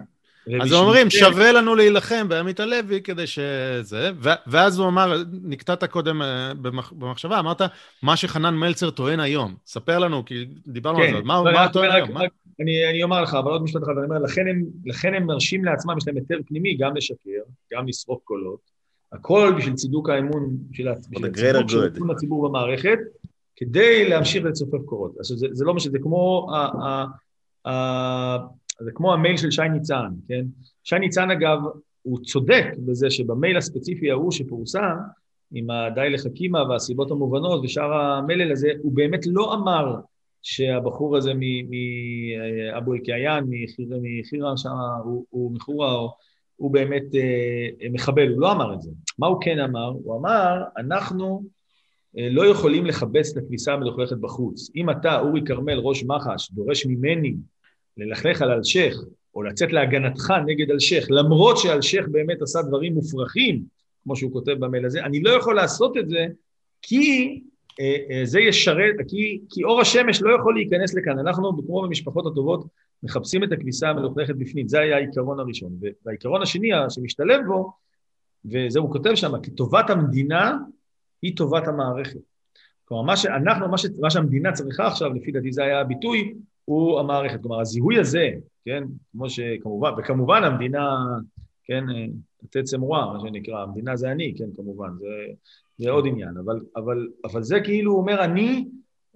אז 0.63 0.73
אומרים, 0.73 1.11
שווה 1.11 1.53
לנו 1.53 1.75
להילחם 1.75 2.29
בעמית 2.29 2.61
הלוי 2.61 3.01
כדי 3.03 3.27
שזה, 3.27 4.11
ואז 4.47 4.79
הוא 4.79 4.89
אמר, 4.89 5.23
נקטעת 5.43 5.85
קודם 5.85 6.23
אה, 6.23 6.53
במחשבה, 6.93 7.39
אמרת, 7.39 7.63
מה 8.03 8.17
שחנן 8.17 8.55
מלצר 8.55 8.91
טוען 8.91 9.21
היום. 9.21 9.55
ספר 9.67 9.99
לנו, 9.99 10.25
כי 10.25 10.47
דיברנו 10.67 10.99
על 10.99 11.07
כן. 11.07 11.17
זה, 11.17 11.23
מה 11.23 11.37
הוא 11.37 11.49
טוען 11.73 11.91
היום? 11.91 12.09
אני 12.91 13.03
אומר 13.03 13.23
לך, 13.23 13.35
אבל 13.35 13.51
עוד 13.51 13.63
משפט 13.63 13.83
אחד, 13.83 13.93
אני 13.97 14.05
אומר, 14.05 14.19
לכן 14.87 15.15
הם 15.15 15.27
מרשים 15.27 15.65
לעצמם, 15.65 15.99
יש 15.99 16.07
להם 16.07 16.17
היתר 16.17 16.39
פנימי 16.47 16.77
גם 16.77 16.97
לשקר, 16.97 17.43
גם 17.73 17.89
לשרוף 17.89 18.21
קולות, 18.25 18.61
הכל 19.13 19.55
בשביל 19.59 19.75
צידוק 19.75 20.09
האמון, 20.09 20.57
בשביל 20.71 20.89
הציבור 22.11 22.49
במערכת, 22.49 22.99
כדי 23.57 24.09
להמשיך 24.09 24.45
לצופף 24.45 24.83
קורות. 24.85 25.13
זה 25.53 25.65
לא 25.65 25.75
משנה, 25.75 25.93
זה 25.93 25.99
כמו 25.99 26.51
זה 28.81 28.91
כמו 28.95 29.13
המייל 29.13 29.37
של 29.37 29.51
שי 29.51 29.69
ניצן, 29.73 30.09
כן? 30.29 30.45
שי 30.85 30.99
ניצן 30.99 31.31
אגב, 31.31 31.59
הוא 32.03 32.19
צודק 32.25 32.65
בזה 32.79 33.11
שבמייל 33.11 33.57
הספציפי 33.57 34.11
ההוא 34.11 34.33
שפורסם, 34.33 34.97
עם 35.53 35.71
הדי 35.71 36.11
לחכימה 36.11 36.63
והסיבות 36.63 37.11
המובנות 37.11 37.61
ושאר 37.65 37.93
המלל 37.93 38.53
הזה, 38.53 38.69
הוא 38.83 38.93
באמת 38.95 39.21
לא 39.27 39.55
אמר 39.55 40.01
שהבחור 40.43 41.17
הזה 41.17 41.33
מאבו 41.35 42.95
אל-קיעיין, 42.95 43.45
מחירה 44.03 44.57
שם, 44.57 44.71
הוא, 45.05 45.25
הוא 45.31 45.53
מחורה, 45.53 46.09
הוא 46.57 46.73
באמת 46.73 47.15
אה, 47.15 47.89
מחבל, 47.91 48.29
הוא 48.29 48.41
לא 48.41 48.53
אמר 48.53 48.75
את 48.75 48.81
זה. 48.83 48.91
מה 49.19 49.27
הוא 49.27 49.39
כן 49.41 49.59
אמר? 49.59 49.87
הוא 49.87 50.17
אמר, 50.17 50.63
אנחנו 50.77 51.43
אה, 51.45 51.60
לא 52.15 52.47
יכולים 52.47 52.87
לכבס 52.87 53.33
את 53.33 53.43
הכניסה 53.43 53.73
המלוכלכת 53.73 54.17
בחוץ. 54.17 54.71
אם 54.77 54.91
אתה, 54.91 55.21
אורי 55.21 55.41
כרמל, 55.45 55.79
ראש 55.79 56.05
מח"ש, 56.05 56.51
דורש 56.53 56.87
ממני 56.87 57.35
ללכלך 57.97 58.43
על 58.43 58.51
אלשיך, 58.51 59.01
או 59.35 59.43
לצאת 59.43 59.73
להגנתך 59.73 60.33
נגד 60.47 60.71
אלשיך, 60.71 61.07
למרות 61.11 61.59
שאלשיך 61.59 62.09
באמת 62.09 62.43
עשה 62.43 62.63
דברים 62.63 62.95
מופרכים, 62.95 63.63
כמו 64.05 64.17
שהוא 64.17 64.33
כותב 64.33 64.53
במייל 64.53 64.87
הזה, 64.87 65.05
אני 65.05 65.21
לא 65.21 65.31
יכול 65.31 65.57
לעשות 65.57 65.97
את 65.97 66.09
זה 66.09 66.27
כי 66.83 67.41
אה, 67.81 67.97
אה, 68.11 68.21
זה 68.25 68.41
ישרת, 68.41 68.95
כי, 69.09 69.41
כי 69.51 69.65
אור 69.65 69.81
השמש 69.81 70.23
לא 70.23 70.35
יכול 70.41 70.55
להיכנס 70.55 70.95
לכאן. 70.95 71.19
אנחנו, 71.19 71.67
כמו 71.67 71.83
במשפחות 71.83 72.27
הטובות, 72.27 72.65
מחפשים 73.03 73.45
את 73.45 73.53
הכניסה 73.53 73.89
המלוכלכת 73.89 74.35
בפנים. 74.35 74.69
זה 74.69 74.81
היה 74.81 74.97
העיקרון 74.97 75.41
הראשון. 75.41 75.73
והעיקרון 76.07 76.43
השני 76.43 76.69
שמשתלב 76.89 77.41
בו, 77.47 77.73
וזה 78.45 78.79
הוא 78.79 78.93
כותב 78.93 79.15
שם, 79.15 79.41
כי 79.43 79.51
טובת 79.51 79.91
המדינה 79.91 80.59
היא 81.23 81.37
טובת 81.37 81.69
המערכת. 81.69 82.21
כלומר, 82.85 83.03
מה 83.03 83.17
שאנחנו, 83.17 83.69
מה, 83.69 83.79
ש, 83.79 83.87
מה 84.01 84.11
שהמדינה 84.11 84.53
צריכה 84.53 84.87
עכשיו, 84.87 85.13
לפי 85.15 85.33
דעתי 85.33 85.53
זה 85.53 85.65
היה 85.65 85.81
הביטוי, 85.81 86.35
הוא 86.65 87.01
המערכת. 87.01 87.41
כלומר, 87.43 87.61
הזיהוי 87.61 87.99
הזה, 87.99 88.31
כן, 88.65 88.85
כמו 89.13 89.31
שכמובן, 89.31 89.91
וכמובן 89.99 90.45
המדינה, 90.45 90.97
כן, 91.65 91.85
תצם 92.51 92.81
רואה, 92.81 93.13
מה 93.13 93.21
שנקרא, 93.21 93.63
המדינה 93.63 93.97
זה 93.97 94.13
אני, 94.13 94.35
כן, 94.39 94.45
כמובן, 94.57 94.89
זה, 94.99 95.07
זה 95.79 95.91
עוד 95.91 96.07
עניין, 96.07 96.37
אבל, 96.45 96.61
אבל, 96.77 97.09
אבל 97.25 97.43
זה 97.43 97.61
כאילו 97.65 97.93
אומר, 97.93 98.25
אני, 98.25 98.69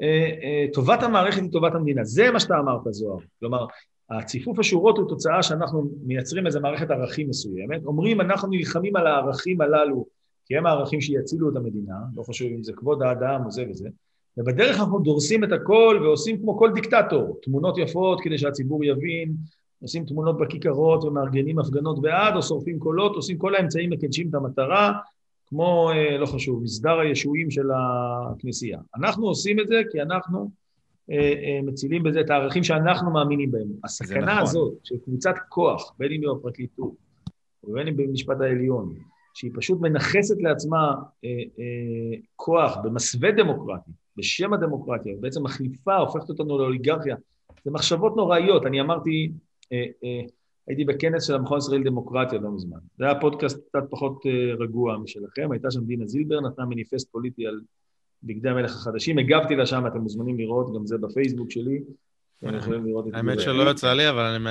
אה, 0.03 0.31
אה, 0.43 0.67
טובת 0.73 1.03
המערכת 1.03 1.43
היא 1.43 1.51
טובת 1.53 1.75
המדינה. 1.75 2.05
זה 2.05 2.31
מה 2.31 2.41
שאתה 2.41 2.59
אמרת, 2.59 2.81
זוהר. 2.91 3.19
כלומר, 3.41 3.67
הציפוף 4.11 4.59
השורות 4.59 4.99
הוא 4.99 5.09
תוצאה 5.09 5.43
שאנחנו 5.43 5.91
מייצרים 6.07 6.47
איזו 6.47 6.61
מערכת 6.61 6.91
ערכים 6.91 7.29
מסוימת, 7.29 7.85
אומרים, 7.85 8.21
אנחנו 8.21 8.49
נלחמים 8.49 8.97
על 8.97 9.07
הערכים 9.07 9.61
הללו, 9.61 10.07
כי 10.47 10.57
הם 10.57 10.67
הערכים 10.67 11.01
שיצילו 11.01 11.51
את 11.51 11.57
המדינה, 11.57 11.97
לא 12.17 12.23
חשוב 12.23 12.49
אם 12.49 12.63
זה 12.63 12.73
כבוד 12.73 13.03
האדם 13.03 13.43
או 13.45 13.51
זה 13.51 13.65
וזה, 13.71 13.89
ובדרך 14.37 14.79
אנחנו 14.81 14.99
דורסים 14.99 15.45
את 15.45 15.53
הכל 15.53 16.01
ועושים 16.03 16.41
כמו 16.41 16.59
כל 16.59 16.71
דיקטטור, 16.75 17.39
תמונות 17.43 17.79
יפות 17.79 18.21
כדי 18.21 18.39
שהציבור 18.39 18.85
יבין, 18.85 19.35
עושים 19.83 20.05
תמונות 20.05 20.39
בכיכרות 20.39 21.05
ומארגנים 21.05 21.59
הפגנות 21.59 22.03
בעד, 22.03 22.37
או 22.37 22.43
שורפים 22.43 22.79
קולות, 22.79 23.15
עושים 23.15 23.39
כל 23.39 23.55
האמצעים 23.55 23.91
מקדשים 23.91 24.29
את 24.29 24.35
המטרה, 24.35 24.93
כמו, 25.47 25.91
אה, 25.91 26.19
לא 26.19 26.27
חשוב, 26.27 26.63
מסדר 26.63 26.99
הישועים 26.99 27.51
של 27.51 27.67
הכנסייה. 27.71 28.81
אנחנו 28.97 29.27
עושים 29.27 29.61
את 29.61 29.69
זה 29.69 29.83
כי 29.91 30.03
אנחנו 30.03 30.51
אה, 31.11 31.17
אה, 31.17 31.61
מצילים 31.63 32.03
בזה 32.03 32.21
את 32.21 32.31
הערכים 32.31 32.65
שאנחנו 32.65 33.11
מאמינים 33.11 33.51
בהם. 33.51 33.69
הסכנה 33.85 34.21
נכון. 34.21 34.43
הזאת 34.43 34.73
של 34.83 34.95
קבוצת 35.05 35.35
כוח, 35.49 35.95
בין 35.99 36.13
אם 36.13 36.21
היא 36.21 36.31
בפרקליטות, 36.31 36.93
ובין 37.65 37.89
אם 37.89 37.97
במשפט 37.97 38.41
העליון, 38.41 38.95
שהיא 39.35 39.51
פשוט 39.55 39.81
מנכסת 39.81 40.37
לעצמה 40.41 40.95
אה, 41.25 41.29
אה, 41.59 42.19
כוח 42.37 42.77
במסווה 42.85 43.33
דמוקרטי, 43.33 43.91
בשם 44.17 44.53
הדמוקרטיה, 44.53 45.15
בעצם 45.21 45.43
מחליפה, 45.43 45.97
הופכת 45.97 46.29
אותנו 46.29 46.59
לאוליגרכיה. 46.59 47.17
זה 47.65 47.71
מחשבות 47.71 48.17
נוראיות. 48.17 48.67
אני 48.67 48.81
אמרתי, 48.81 49.33
אה, 49.73 49.85
אה, 50.05 50.21
הייתי 50.67 50.85
בכנס 50.85 51.25
של 51.25 51.35
המכון 51.35 51.57
הישראלי 51.57 51.81
לדמוקרטיה 51.81 52.39
לא 52.39 52.51
מזמן. 52.51 52.79
זה 52.99 53.05
היה 53.05 53.21
פודקאסט 53.21 53.69
קצת 53.69 53.85
פחות 53.91 54.23
אה, 54.27 54.55
רגוע 54.65 54.99
משלכם, 54.99 55.53
הייתה 55.53 55.71
שם 55.71 55.85
דינה 55.85 56.07
זילבר, 56.07 56.41
נתנה 56.41 56.67
מניפסט 56.67 57.13
פוליטי 57.13 57.47
על 57.47 57.61
בגדי 58.23 58.49
המלך 58.49 58.77
החדשים, 58.77 59.19
הגבתי 59.19 59.57
לה 59.57 59.67
שם, 59.67 59.87
אתם 59.87 59.99
מוזמנים 59.99 60.39
לראות, 60.39 60.75
גם 60.75 60.87
זה 60.87 60.99
בפייסבוק 60.99 61.51
שלי. 61.51 61.83
האמת 63.13 63.41
שלא 63.41 63.71
יצא 63.71 63.93
לי, 63.93 64.11
אבל 64.11 64.47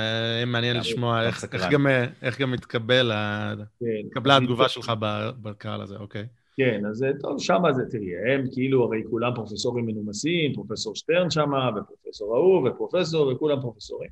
מעניין 0.46 0.76
לשמוע 0.76 1.22
איך 2.22 2.40
גם 2.40 2.52
מתקבלה 2.52 3.54
כן. 3.80 4.30
התגובה 4.30 4.68
שלך 4.68 4.92
בקהל 5.42 5.82
הזה, 5.82 5.96
אוקיי. 5.96 6.26
כן, 6.56 6.82
אז 6.90 7.04
טוב, 7.20 7.40
שמה 7.40 7.72
זה, 7.72 7.82
תראי, 7.90 8.32
הם 8.32 8.44
כאילו, 8.52 8.84
הרי 8.84 9.02
כולם 9.10 9.34
פרופסורים 9.34 9.86
מנומסים, 9.86 10.54
פרופסור 10.54 10.94
שטרן 10.94 11.30
שמה, 11.30 11.70
ופרופסור 11.76 12.36
ההוא, 12.36 12.68
ופרופסור, 12.68 13.28
וכולם 13.28 13.60
פרופסורים. 13.60 14.10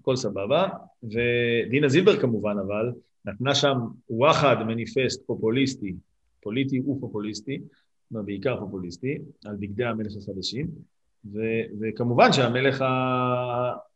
הכל 0.00 0.16
סבבה. 0.16 0.68
ודינה 1.02 1.88
זילבר 1.88 2.20
כמובן, 2.20 2.56
אבל, 2.66 2.92
נתנה 3.24 3.54
שם 3.54 3.78
וואחד 4.10 4.56
מניפסט 4.66 5.26
פופוליסטי, 5.26 5.94
פוליטי 6.40 6.80
ופופוליסטי, 6.80 7.60
בעיקר 8.10 8.60
פופוליסטי, 8.60 9.18
על 9.44 9.56
בגדי 9.56 9.84
המלך 9.84 10.12
החדשים, 10.16 10.68
ו- 11.24 11.64
וכמובן 11.80 12.32
שהמלך 12.32 12.82
ה... 12.82 13.88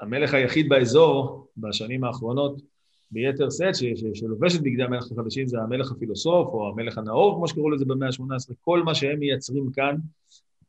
המלך 0.00 0.34
היחיד 0.34 0.68
באזור 0.68 1.46
בשנים 1.56 2.04
האחרונות 2.04 2.62
ביתר 3.10 3.50
שאת, 3.50 3.74
שלובש 4.14 4.56
את 4.56 4.60
בגדי 4.60 4.82
המלך 4.82 5.12
החדשים 5.12 5.46
זה 5.46 5.58
המלך 5.58 5.92
הפילוסוף, 5.92 6.48
או 6.48 6.68
המלך 6.68 6.98
הנאור, 6.98 7.36
כמו 7.36 7.48
שקראו 7.48 7.70
לזה 7.70 7.84
במאה 7.84 8.08
ה-18, 8.08 8.54
כל 8.60 8.82
מה 8.82 8.94
שהם 8.94 9.18
מייצרים 9.18 9.70
כאן, 9.72 9.96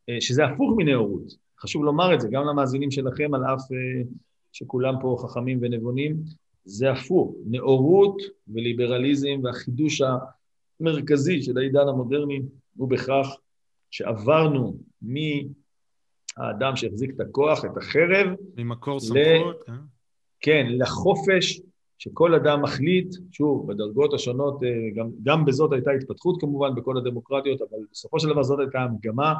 אה, 0.09 0.21
שזה 0.21 0.45
הפוך 0.45 0.73
מנאורות. 0.77 1.35
חשוב 1.59 1.83
לומר 1.83 2.13
את 2.13 2.21
זה, 2.21 2.27
גם 2.31 2.43
למאזינים 2.45 2.91
שלכם, 2.91 3.33
על 3.33 3.43
אף 3.43 3.71
אה, 3.71 4.03
שכולם 4.51 4.95
פה 5.01 5.17
חכמים 5.19 5.57
ונבונים, 5.61 6.15
זה 6.65 6.91
הפוך. 6.91 7.35
נאורות 7.45 8.21
וליברליזם 8.47 9.39
והחידוש 9.43 10.01
המרכזי 10.79 11.41
של 11.41 11.57
העידן 11.57 11.87
המודרני 11.87 12.41
הוא 12.77 12.89
בכך 12.89 13.27
שעברנו 13.91 14.77
האדם 16.37 16.75
שהחזיק 16.75 17.11
את 17.15 17.19
הכוח, 17.19 17.65
את 17.65 17.77
החרב. 17.77 18.27
ממקור 18.57 18.99
סמכות, 18.99 19.63
כן. 19.65 19.73
כן, 20.39 20.65
לחופש 20.69 21.61
שכל 21.97 22.33
אדם 22.33 22.61
מחליט, 22.61 23.15
שוב, 23.31 23.71
בדרגות 23.71 24.13
השונות, 24.13 24.63
אה, 24.63 24.69
גם, 24.95 25.09
גם 25.23 25.45
בזאת 25.45 25.73
הייתה 25.73 25.91
התפתחות 25.91 26.41
כמובן, 26.41 26.75
בכל 26.75 26.97
הדמוקרטיות, 26.97 27.61
אבל 27.61 27.79
בסופו 27.91 28.19
של 28.19 28.27
דבר 28.29 28.43
זאת 28.43 28.59
הייתה 28.59 28.79
המגמה, 28.79 29.33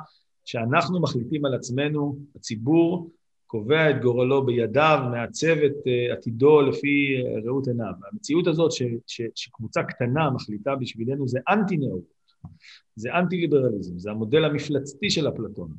שאנחנו 0.45 1.01
מחליטים 1.01 1.45
על 1.45 1.53
עצמנו, 1.53 2.17
הציבור 2.35 3.11
קובע 3.47 3.89
את 3.89 4.01
גורלו 4.01 4.45
בידיו, 4.45 4.99
מעצב 5.11 5.57
את 5.65 5.87
אה, 5.87 6.13
עתידו 6.13 6.61
לפי 6.61 7.15
אה, 7.17 7.41
ראות 7.45 7.67
עיניו. 7.67 7.93
המציאות 8.11 8.47
הזאת 8.47 8.71
ש, 8.71 8.83
ש, 9.07 9.21
שקבוצה 9.35 9.83
קטנה 9.83 10.29
מחליטה 10.29 10.75
בשבילנו 10.75 11.27
זה 11.27 11.39
אנטי-נאורות, 11.49 12.15
זה 12.95 13.13
אנטי-ליברליזם, 13.13 13.99
זה 13.99 14.11
המודל 14.11 14.45
המפלצתי 14.45 15.09
של 15.09 15.27
אפלטון. 15.27 15.69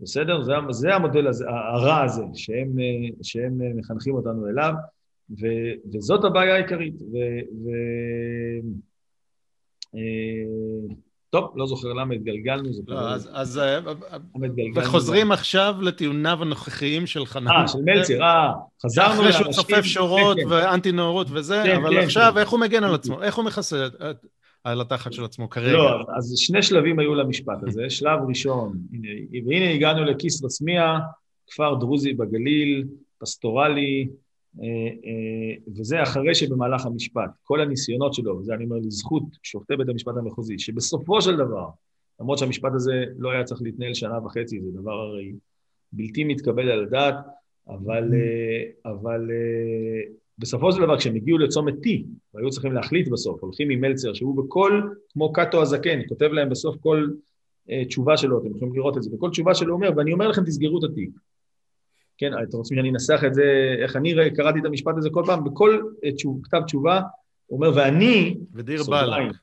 בסדר? 0.00 0.42
זה, 0.42 0.52
זה 0.70 0.94
המודל 0.94 1.26
הזה, 1.26 1.44
הרע 1.48 2.02
הזה 2.02 2.22
שהם, 2.34 2.76
שהם 3.22 3.76
מחנכים 3.76 4.14
אותנו 4.14 4.48
אליו. 4.48 4.72
ו, 5.30 5.46
וזאת 5.94 6.24
הבעיה 6.24 6.54
העיקרית. 6.54 7.02
ו, 7.02 7.16
ו, 7.64 7.70
אה, 9.94 10.94
טוב, 11.30 11.52
לא 11.56 11.66
זוכר 11.66 11.88
למה 11.92 12.14
התגלגלנו, 12.14 12.72
זה 12.72 12.82
לא, 12.88 13.00
אז, 13.00 13.30
אז 13.32 13.58
אה, 13.58 13.78
וחוזרים 14.74 15.32
עכשיו 15.32 15.74
לטיעוניו 15.80 16.38
הנוכחיים 16.42 17.06
של 17.06 17.26
חנן. 17.26 17.50
אה, 17.50 17.68
של 17.68 17.78
מלצר, 17.84 18.22
אה, 18.22 18.52
חזרנו 18.84 19.22
לאנשים... 19.22 19.40
אחרי 19.40 19.52
שהוא 19.52 19.52
צופף 19.52 19.84
שורות 19.84 20.36
כן, 20.36 20.42
כן. 20.42 20.50
ואנטי 20.50 20.92
נאורות 20.92 21.26
וזה, 21.30 21.62
כן, 21.64 21.76
אבל 21.76 21.90
כן, 21.90 22.04
עכשיו 22.04 22.30
כן. 22.34 22.40
איך 22.40 22.48
הוא 22.48 22.60
מגן 22.60 22.84
על 22.84 22.94
עצמו? 22.94 23.22
איך 23.22 23.36
הוא 23.36 23.44
מכסה 23.44 23.86
על 24.64 24.80
התחת 24.80 25.12
של 25.12 25.24
עצמו 25.24 25.50
כרגע? 25.50 25.72
לא, 25.72 26.06
אז 26.16 26.34
שני 26.36 26.62
שלבים 26.62 26.98
היו 26.98 27.14
למשפט 27.14 27.58
הזה. 27.66 27.90
שלב 27.90 28.18
ראשון, 28.28 28.78
הנה, 28.92 29.08
והנה 29.46 29.70
הגענו 29.70 30.04
לכיס 30.04 30.44
רסמיה, 30.44 30.98
כפר 31.46 31.74
דרוזי 31.74 32.12
בגליל, 32.12 32.84
פסטורלי, 33.18 34.08
אה, 34.62 34.66
אה, 35.04 35.72
וזה 35.76 36.02
אחרי 36.02 36.34
שבמהלך 36.34 36.86
המשפט, 36.86 37.30
כל 37.42 37.60
הניסיונות 37.60 38.14
שלו, 38.14 38.38
וזה 38.38 38.54
אני 38.54 38.64
אומר 38.64 38.76
לזכות 38.76 39.22
שופטי 39.42 39.76
בית 39.76 39.88
המשפט 39.88 40.16
המחוזי, 40.16 40.58
שבסופו 40.58 41.22
של 41.22 41.36
דבר, 41.36 41.68
למרות 42.20 42.38
שהמשפט 42.38 42.72
הזה 42.74 43.04
לא 43.18 43.30
היה 43.30 43.44
צריך 43.44 43.62
להתנהל 43.62 43.94
שנה 43.94 44.18
וחצי, 44.24 44.60
זה 44.60 44.70
דבר 44.80 44.92
הרי 44.92 45.32
בלתי 45.92 46.24
מתקבל 46.24 46.70
על 46.70 46.84
הדעת, 46.84 47.14
אבל, 47.68 48.10
mm-hmm. 48.10 48.90
אבל 48.90 49.30
בסופו 50.38 50.72
של 50.72 50.82
דבר 50.82 50.98
כשהם 50.98 51.14
הגיעו 51.14 51.38
לצומת 51.38 51.74
T, 51.74 51.88
והיו 52.34 52.50
צריכים 52.50 52.72
להחליט 52.72 53.08
בסוף, 53.08 53.42
הולכים 53.42 53.70
עם 53.70 53.80
מלצר, 53.80 54.14
שהוא 54.14 54.44
בכל, 54.44 54.82
כמו 55.12 55.32
קאטו 55.32 55.62
הזקן, 55.62 56.00
כותב 56.08 56.26
להם 56.26 56.48
בסוף 56.48 56.76
כל 56.80 57.08
תשובה 57.88 58.16
שלו, 58.16 58.40
אתם 58.40 58.56
יכולים 58.56 58.74
לראות 58.74 58.96
את 58.96 59.02
זה, 59.02 59.10
וכל 59.14 59.30
תשובה 59.30 59.54
שלו 59.54 59.74
אומר, 59.74 59.90
ואני 59.96 60.12
אומר 60.12 60.28
לכם, 60.28 60.44
תסגרו 60.44 60.78
את 60.78 60.84
התיק. 60.90 61.10
כן, 62.18 62.32
אתם 62.42 62.56
רוצים 62.56 62.76
שאני 62.76 62.90
אנסח 62.90 63.22
את 63.26 63.34
זה, 63.34 63.74
איך 63.82 63.96
אני 63.96 64.14
קראתי 64.36 64.58
את 64.58 64.64
המשפט 64.64 64.94
הזה 64.96 65.10
כל 65.10 65.22
פעם, 65.26 65.44
בכל 65.44 65.80
תשוב, 66.16 66.40
כתב 66.42 66.62
תשובה, 66.66 67.00
הוא 67.46 67.56
אומר, 67.56 67.72
ואני... 67.76 68.36
ודיר 68.54 68.82
באלק. 68.88 69.36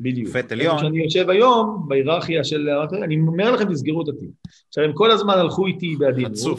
בדיוק. 0.00 0.28
שופט 0.28 0.52
עליון. 0.52 0.76
כשאני 0.76 1.04
יושב 1.04 1.30
היום, 1.30 1.84
בהיררכיה 1.88 2.44
של... 2.44 2.68
אני 3.02 3.20
אומר 3.20 3.50
לכם, 3.50 3.72
תסגרו 3.72 4.02
את 4.02 4.08
התיק. 4.08 4.30
עכשיו, 4.68 4.84
הם 4.84 4.92
כל 4.92 5.10
הזמן 5.10 5.34
הלכו 5.34 5.66
איתי 5.66 5.96
בעדינות, 5.96 6.58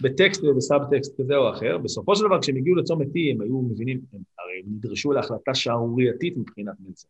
בטקסט 0.00 0.44
ובסאב-טקסט 0.44 1.20
כזה 1.20 1.36
או 1.36 1.50
אחר. 1.50 1.78
בסופו 1.78 2.16
של 2.16 2.24
דבר, 2.24 2.40
כשהם 2.40 2.56
הגיעו 2.56 2.76
לצומת 2.76 3.06
T, 3.06 3.18
הם 3.34 3.40
היו 3.40 3.62
מבינים, 3.62 4.00
הם 4.12 4.20
הרי 4.38 4.62
נדרשו 4.66 5.12
להחלטה 5.12 5.54
שערורייתית 5.54 6.36
מבחינת 6.36 6.74
מלצר. 6.80 7.08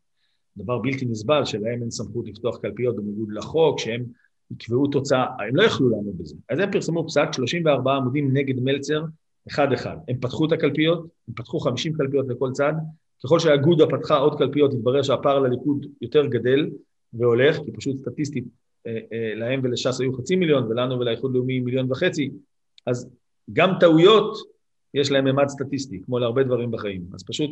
דבר 0.56 0.78
בלתי 0.78 1.05
נסבל, 1.05 1.44
שלהם 1.44 1.82
אין 1.82 1.90
סמכות 1.90 2.28
לפתוח 2.28 2.59
קלפיות 2.59 2.97
בניגוד 2.97 3.32
לחוק, 3.32 3.78
שהם 3.78 4.05
יקבעו 4.51 4.86
תוצאה, 4.86 5.27
הם 5.48 5.56
לא 5.56 5.62
יכלו 5.62 5.89
לעמוד 5.89 6.19
בזה. 6.19 6.36
אז 6.51 6.59
הם 6.59 6.73
פרסמו 6.73 7.06
פסק, 7.06 7.32
34 7.32 7.97
עמודים 7.97 8.36
נגד 8.36 8.60
מלצר, 8.60 9.05
אחד-אחד. 9.48 9.97
הם 10.09 10.16
פתחו 10.20 10.47
את 10.47 10.52
הקלפיות, 10.52 11.06
הם 11.28 11.35
פתחו 11.35 11.60
50 11.60 11.93
קלפיות 11.93 12.27
לכל 12.28 12.51
צד, 12.52 12.73
ככל 13.24 13.39
שהאגודה 13.39 13.86
פתחה 13.86 14.16
עוד 14.16 14.39
קלפיות, 14.39 14.73
התברר 14.73 15.02
שהפער 15.02 15.39
לליכוד 15.39 15.86
יותר 16.01 16.27
גדל 16.27 16.70
והולך, 17.12 17.59
כי 17.65 17.73
פשוט 17.73 17.97
סטטיסטית 17.97 18.44
אה, 18.86 18.98
אה, 19.12 19.35
להם 19.35 19.60
ולש"ס 19.62 20.01
היו 20.01 20.12
חצי 20.12 20.36
מיליון, 20.36 20.65
ולנו 20.70 20.98
ולאיחוד 20.98 21.35
לאומי 21.35 21.60
מיליון 21.60 21.93
וחצי, 21.93 22.31
אז 22.89 23.10
גם 23.52 23.70
טעויות 23.81 24.36
יש 24.94 25.10
להם 25.10 25.24
ממד 25.24 25.48
סטטיסטי, 25.48 26.02
כמו 26.05 26.19
להרבה 26.19 26.43
דברים 26.43 26.70
בחיים. 26.70 27.02
אז 27.15 27.24
פשוט 27.27 27.51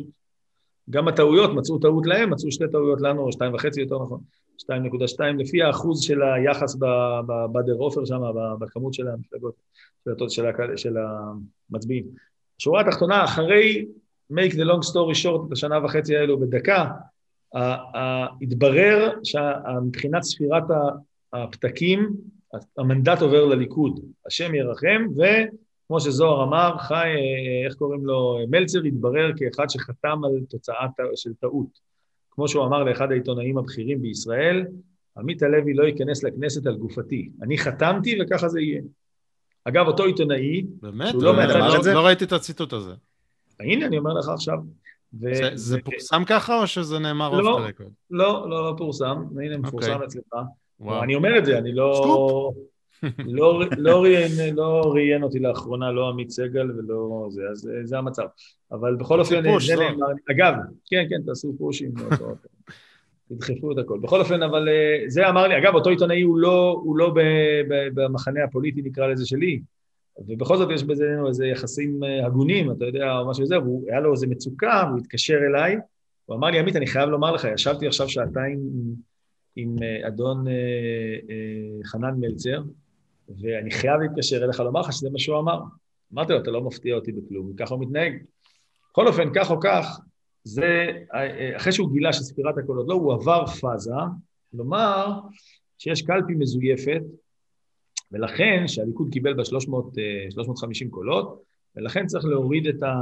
גם 0.89 1.07
הטעויות, 1.07 1.55
מצאו 1.55 1.79
טעות 1.79 2.05
להם, 2.05 2.29
מצאו 2.29 2.51
שתי 2.51 2.63
טעויות 2.71 3.01
לנו, 3.01 3.21
או 3.21 3.31
שתיים 3.31 3.53
וחצי 3.53 3.81
יותר 3.81 4.03
נכון, 4.03 4.21
2.2, 4.61 5.23
לפי 5.37 5.63
האחוז 5.63 6.01
של 6.01 6.21
היחס 6.21 6.75
בבאדר 6.75 7.73
עופר 7.73 8.05
שם, 8.05 8.21
בכמות 8.59 8.93
של 8.93 9.07
המפלגות, 9.07 9.53
של, 10.29 10.43
של, 10.75 10.95
המצביעים. 11.69 12.05
השורה 12.59 12.81
התחתונה, 12.81 13.23
אחרי 13.23 13.85
make 14.33 14.51
the 14.51 14.65
long 14.65 14.89
story 14.91 15.23
short, 15.23 15.47
את 15.47 15.51
השנה 15.51 15.85
וחצי 15.85 16.17
האלו 16.17 16.39
בדקה, 16.39 16.85
התברר 18.41 19.09
שמבחינת 19.23 20.23
ספירת 20.23 20.63
הפתקים, 21.33 22.13
המנדט 22.77 23.21
עובר 23.21 23.45
לליכוד, 23.45 23.99
השם 24.25 24.55
ירחם, 24.55 25.07
ו... 25.17 25.21
כמו 25.87 25.99
שזוהר 25.99 26.43
אמר, 26.43 26.77
חי, 26.77 26.93
אה, 26.95 27.65
איך 27.65 27.75
קוראים 27.75 28.05
לו, 28.05 28.37
מלצר 28.49 28.79
התברר 28.83 29.31
כאחד 29.37 29.69
שחתם 29.69 30.21
על 30.23 30.31
תוצאה 30.49 30.87
של 31.15 31.33
טעות. 31.33 31.79
כמו 32.31 32.47
שהוא 32.47 32.65
אמר 32.65 32.83
לאחד 32.83 33.11
העיתונאים 33.11 33.57
הבכירים 33.57 34.01
בישראל, 34.01 34.65
עמית 35.17 35.43
הלוי 35.43 35.73
לא 35.73 35.83
ייכנס 35.83 36.23
לכנסת 36.23 36.67
על 36.67 36.77
גופתי. 36.77 37.29
אני 37.41 37.57
חתמתי 37.57 38.17
וככה 38.21 38.47
זה 38.47 38.61
יהיה. 38.61 38.81
אגב, 39.63 39.87
אותו 39.87 40.03
עיתונאי, 40.03 40.65
באמת? 40.81 41.13
לא, 41.13 41.35
לא, 41.35 41.93
לא 41.93 42.05
ראיתי 42.05 42.25
את 42.25 42.31
הציטוט 42.31 42.73
הזה. 42.73 42.93
הנה, 43.59 43.85
אני 43.85 43.97
אומר 43.97 44.13
לך 44.13 44.29
עכשיו. 44.29 44.57
ו... 45.21 45.35
זה, 45.35 45.49
זה 45.53 45.77
פורסם 45.81 46.23
ככה 46.27 46.61
או 46.61 46.67
שזה 46.67 46.99
נאמר 46.99 47.27
אוף 47.27 47.39
לא, 47.39 47.59
לא, 48.09 48.49
לא, 48.49 48.71
לא 48.71 48.73
פורסם. 48.77 49.23
הנה, 49.43 49.57
מפורסם 49.57 50.01
okay. 50.01 50.05
אצלך. 50.05 50.33
וואו. 50.79 51.03
אני 51.03 51.15
אומר 51.15 51.37
את 51.37 51.45
זה, 51.45 51.57
אני 51.57 51.71
לא... 51.71 52.51
לא, 53.25 53.61
לא, 53.77 54.01
ראיין, 54.03 54.55
לא 54.55 54.81
ראיין 54.93 55.23
אותי 55.23 55.39
לאחרונה, 55.39 55.91
לא 55.91 56.09
עמית 56.09 56.29
סגל 56.29 56.71
ולא 56.71 57.27
זה, 57.29 57.41
אז 57.51 57.69
זה 57.83 57.97
המצב. 57.97 58.25
אבל 58.71 58.95
בכל 58.95 59.19
אופן, 59.19 59.59
זה 59.59 59.75
לא. 59.75 59.89
נאמר, 59.89 60.07
אגב, 60.31 60.53
כן, 60.85 61.05
כן, 61.09 61.21
תעשו 61.25 61.55
פושים, 61.57 61.91
תדחפו 63.29 63.71
את 63.71 63.77
הכל. 63.77 63.99
בכל 63.99 64.19
אופן, 64.19 64.43
אבל 64.43 64.69
אה, 64.69 65.03
זה 65.07 65.29
אמר 65.29 65.47
לי, 65.47 65.57
אגב, 65.57 65.75
אותו 65.75 65.89
עיתונאי 65.89 66.21
הוא 66.21 66.37
לא, 66.37 66.81
הוא 66.83 66.97
לא 66.97 67.13
במחנה 67.93 68.43
הפוליטי, 68.43 68.81
נקרא 68.81 69.07
לזה, 69.07 69.25
שלי, 69.25 69.59
ובכל 70.27 70.57
זאת 70.57 70.69
יש 70.71 70.83
בינינו 70.83 71.27
איזה 71.27 71.47
יחסים 71.47 72.03
אה, 72.03 72.25
הגונים, 72.25 72.71
אתה 72.71 72.85
יודע, 72.85 73.17
או 73.17 73.29
משהו 73.29 73.43
כזה, 73.43 73.55
והיה 73.59 73.99
לו 73.99 74.11
איזה 74.11 74.27
מצוקה, 74.27 74.83
והוא 74.87 74.99
התקשר 74.99 75.37
אליי, 75.49 75.77
הוא 76.25 76.35
אמר 76.35 76.47
לי, 76.47 76.59
עמית, 76.59 76.75
אני 76.75 76.87
חייב 76.87 77.09
לומר 77.09 77.31
לך, 77.31 77.47
ישבתי 77.53 77.87
עכשיו 77.87 78.09
שעתיים 78.09 78.59
עם 79.59 79.75
אה, 79.83 80.07
אדון 80.07 80.45
חנן 81.85 82.13
מלצר, 82.19 82.61
ואני 83.29 83.71
חייב 83.71 84.01
להתקשר 84.01 84.43
אליך 84.43 84.59
לומר 84.59 84.81
לך 84.81 84.93
שזה 84.93 85.09
מה 85.09 85.19
שהוא 85.19 85.39
אמר. 85.39 85.59
אמרתי 86.13 86.33
לו, 86.33 86.39
אתה 86.39 86.51
לא 86.51 86.61
מפתיע 86.61 86.95
אותי 86.95 87.11
בכלום, 87.11 87.51
וככה 87.51 87.73
הוא 87.73 87.81
מתנהג. 87.81 88.13
בכל 88.91 89.07
אופן, 89.07 89.29
כך 89.35 89.51
או 89.51 89.59
כך, 89.61 89.99
זה, 90.43 90.87
אחרי 91.55 91.73
שהוא 91.73 91.91
גילה 91.93 92.13
שספירת 92.13 92.57
הקולות 92.57 92.85
לא, 92.89 92.93
הוא 92.93 93.13
עבר 93.13 93.45
פאזה, 93.45 93.91
כלומר, 94.51 95.19
שיש 95.77 96.01
קלפי 96.01 96.33
מזויפת, 96.33 97.01
ולכן, 98.11 98.63
שהליכוד 98.67 99.09
קיבל 99.11 99.33
בה 99.33 99.45
300, 99.45 99.93
350 100.29 100.89
קולות, 100.89 101.43
ולכן 101.75 102.05
צריך 102.05 102.25
להוריד 102.25 102.67
את 102.67 102.83
ה... 102.83 102.93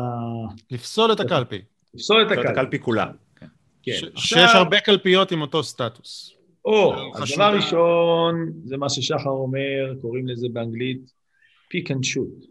לפסול 0.71 1.11
את 1.11 1.19
הקלפי. 1.19 1.61
לפסול 1.93 2.21
את 2.21 2.31
הקלפי. 2.31 2.47
את 2.47 2.51
הקלפי 2.57 2.79
כולה. 2.79 3.11
כן. 3.35 3.47
שיש 4.15 4.51
הרבה 4.55 4.79
קלפיות 4.79 5.31
עם 5.31 5.41
אותו 5.41 5.63
סטטוס. 5.63 6.34
או, 6.65 6.93
אז 7.15 7.31
דבר 7.35 7.55
ראשון, 7.55 8.51
זה 8.63 8.77
מה 8.77 8.89
ששחר 8.89 9.29
אומר, 9.29 9.93
קוראים 10.01 10.27
לזה 10.27 10.47
באנגלית 10.53 11.11
pick 11.69 11.91
and 11.91 12.03
choose, 12.03 12.45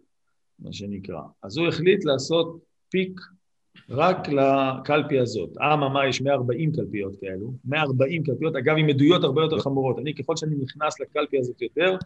מה 0.59 0.73
שנקרא. 0.73 1.21
אז 1.43 1.57
הוא 1.57 1.69
החליט 1.69 2.05
לעשות 2.05 2.59
pick 2.91 3.21
רק 3.91 4.29
לקלפי 4.29 5.19
הזאת. 5.19 5.51
אממה, 5.59 6.09
יש 6.09 6.23
140 6.23 6.73
קלפיות 6.73 7.17
כאלו, 7.21 7.53
140 7.65 8.23
קלפיות, 8.23 8.57
אגב, 8.57 8.75
עם 8.79 8.89
עדויות 8.89 9.25
הרבה 9.25 9.43
יותר 9.43 9.59
חמורות. 9.59 9.99
אני, 9.99 10.15
ככל 10.15 10.37
שאני 10.37 10.57
נכנס 10.57 11.01
לקלפי 11.01 11.39
הזאת 11.39 11.63
יותר, 11.63 11.97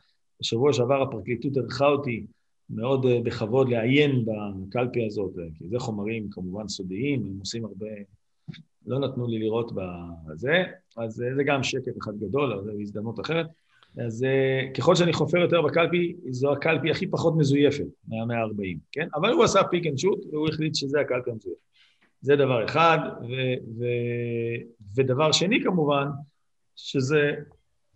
בשבוע 0.40 0.72
שעבר 0.72 1.02
הפרקליטות 1.02 1.56
אירחה 1.56 1.86
אותי 1.86 2.26
מאוד 2.70 3.06
אה, 3.06 3.20
בכבוד 3.24 3.68
לעיין 3.68 4.24
בקלפי 4.24 5.06
הזאת, 5.06 5.38
אה, 5.38 5.44
כי 5.58 5.68
זה 5.68 5.78
חומרים 5.78 6.30
כמובן 6.30 6.68
סודיים, 6.68 7.26
הם 7.26 7.38
עושים 7.38 7.64
הרבה 7.64 7.86
לא 8.88 8.98
נתנו 8.98 9.26
לי 9.26 9.38
לראות 9.38 9.72
בזה, 9.74 10.64
אז 10.96 11.12
זה 11.36 11.42
גם 11.46 11.62
שקט 11.62 11.98
אחד 12.02 12.12
גדול, 12.18 12.52
אבל 12.52 12.64
זו 12.64 12.80
הזדמנות 12.80 13.20
אחרת. 13.20 13.46
אז 14.06 14.24
אה, 14.24 14.72
ככל 14.74 14.94
שאני 14.94 15.12
חופר 15.12 15.38
יותר 15.38 15.62
בקלפי, 15.62 16.16
זו 16.28 16.52
הקלפי 16.52 16.90
הכי 16.90 17.06
פחות 17.06 17.36
מזויפת 17.36 17.86
מה-140, 18.08 18.78
כן? 18.92 19.08
אבל 19.14 19.32
הוא 19.32 19.44
עשה 19.44 19.60
pick 19.70 19.86
and 19.86 19.98
choose, 19.98 20.26
והוא 20.32 20.48
החליט 20.48 20.74
שזה 20.74 21.00
הקלפי 21.00 21.30
המזויף. 21.30 21.58
זה 22.20 22.36
דבר 22.36 22.64
אחד, 22.64 22.98
ו- 23.22 23.78
ו- 23.78 24.84
ודבר 24.96 25.32
שני 25.32 25.62
כמובן, 25.64 26.06
שזה 26.76 27.34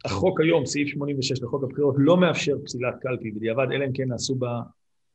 החוק 0.05 0.41
היום, 0.41 0.67
סעיף 0.67 0.89
86 0.89 1.43
לחוק 1.43 1.65
הבחירות, 1.65 1.95
לא 1.99 2.17
מאפשר 2.17 2.57
פסילת 2.65 2.95
קלפי 3.01 3.31
בדיעבד, 3.31 3.67
אלא 3.73 3.85
אם 3.85 3.93
כן 3.93 4.09
נעשו 4.09 4.35
בה 4.35 4.61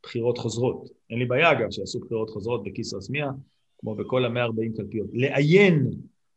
בחירות 0.02 0.38
חוזרות. 0.38 0.88
אין 1.10 1.18
לי 1.18 1.24
בעיה, 1.24 1.52
אגב, 1.52 1.70
שיעשו 1.70 2.00
בחירות 2.00 2.30
חוזרות 2.30 2.64
בכיסרא 2.64 3.00
סמיע, 3.00 3.30
כמו 3.78 3.94
בכל 3.94 4.24
ה-140 4.24 4.76
קלפיות. 4.76 5.06
לעיין 5.12 5.90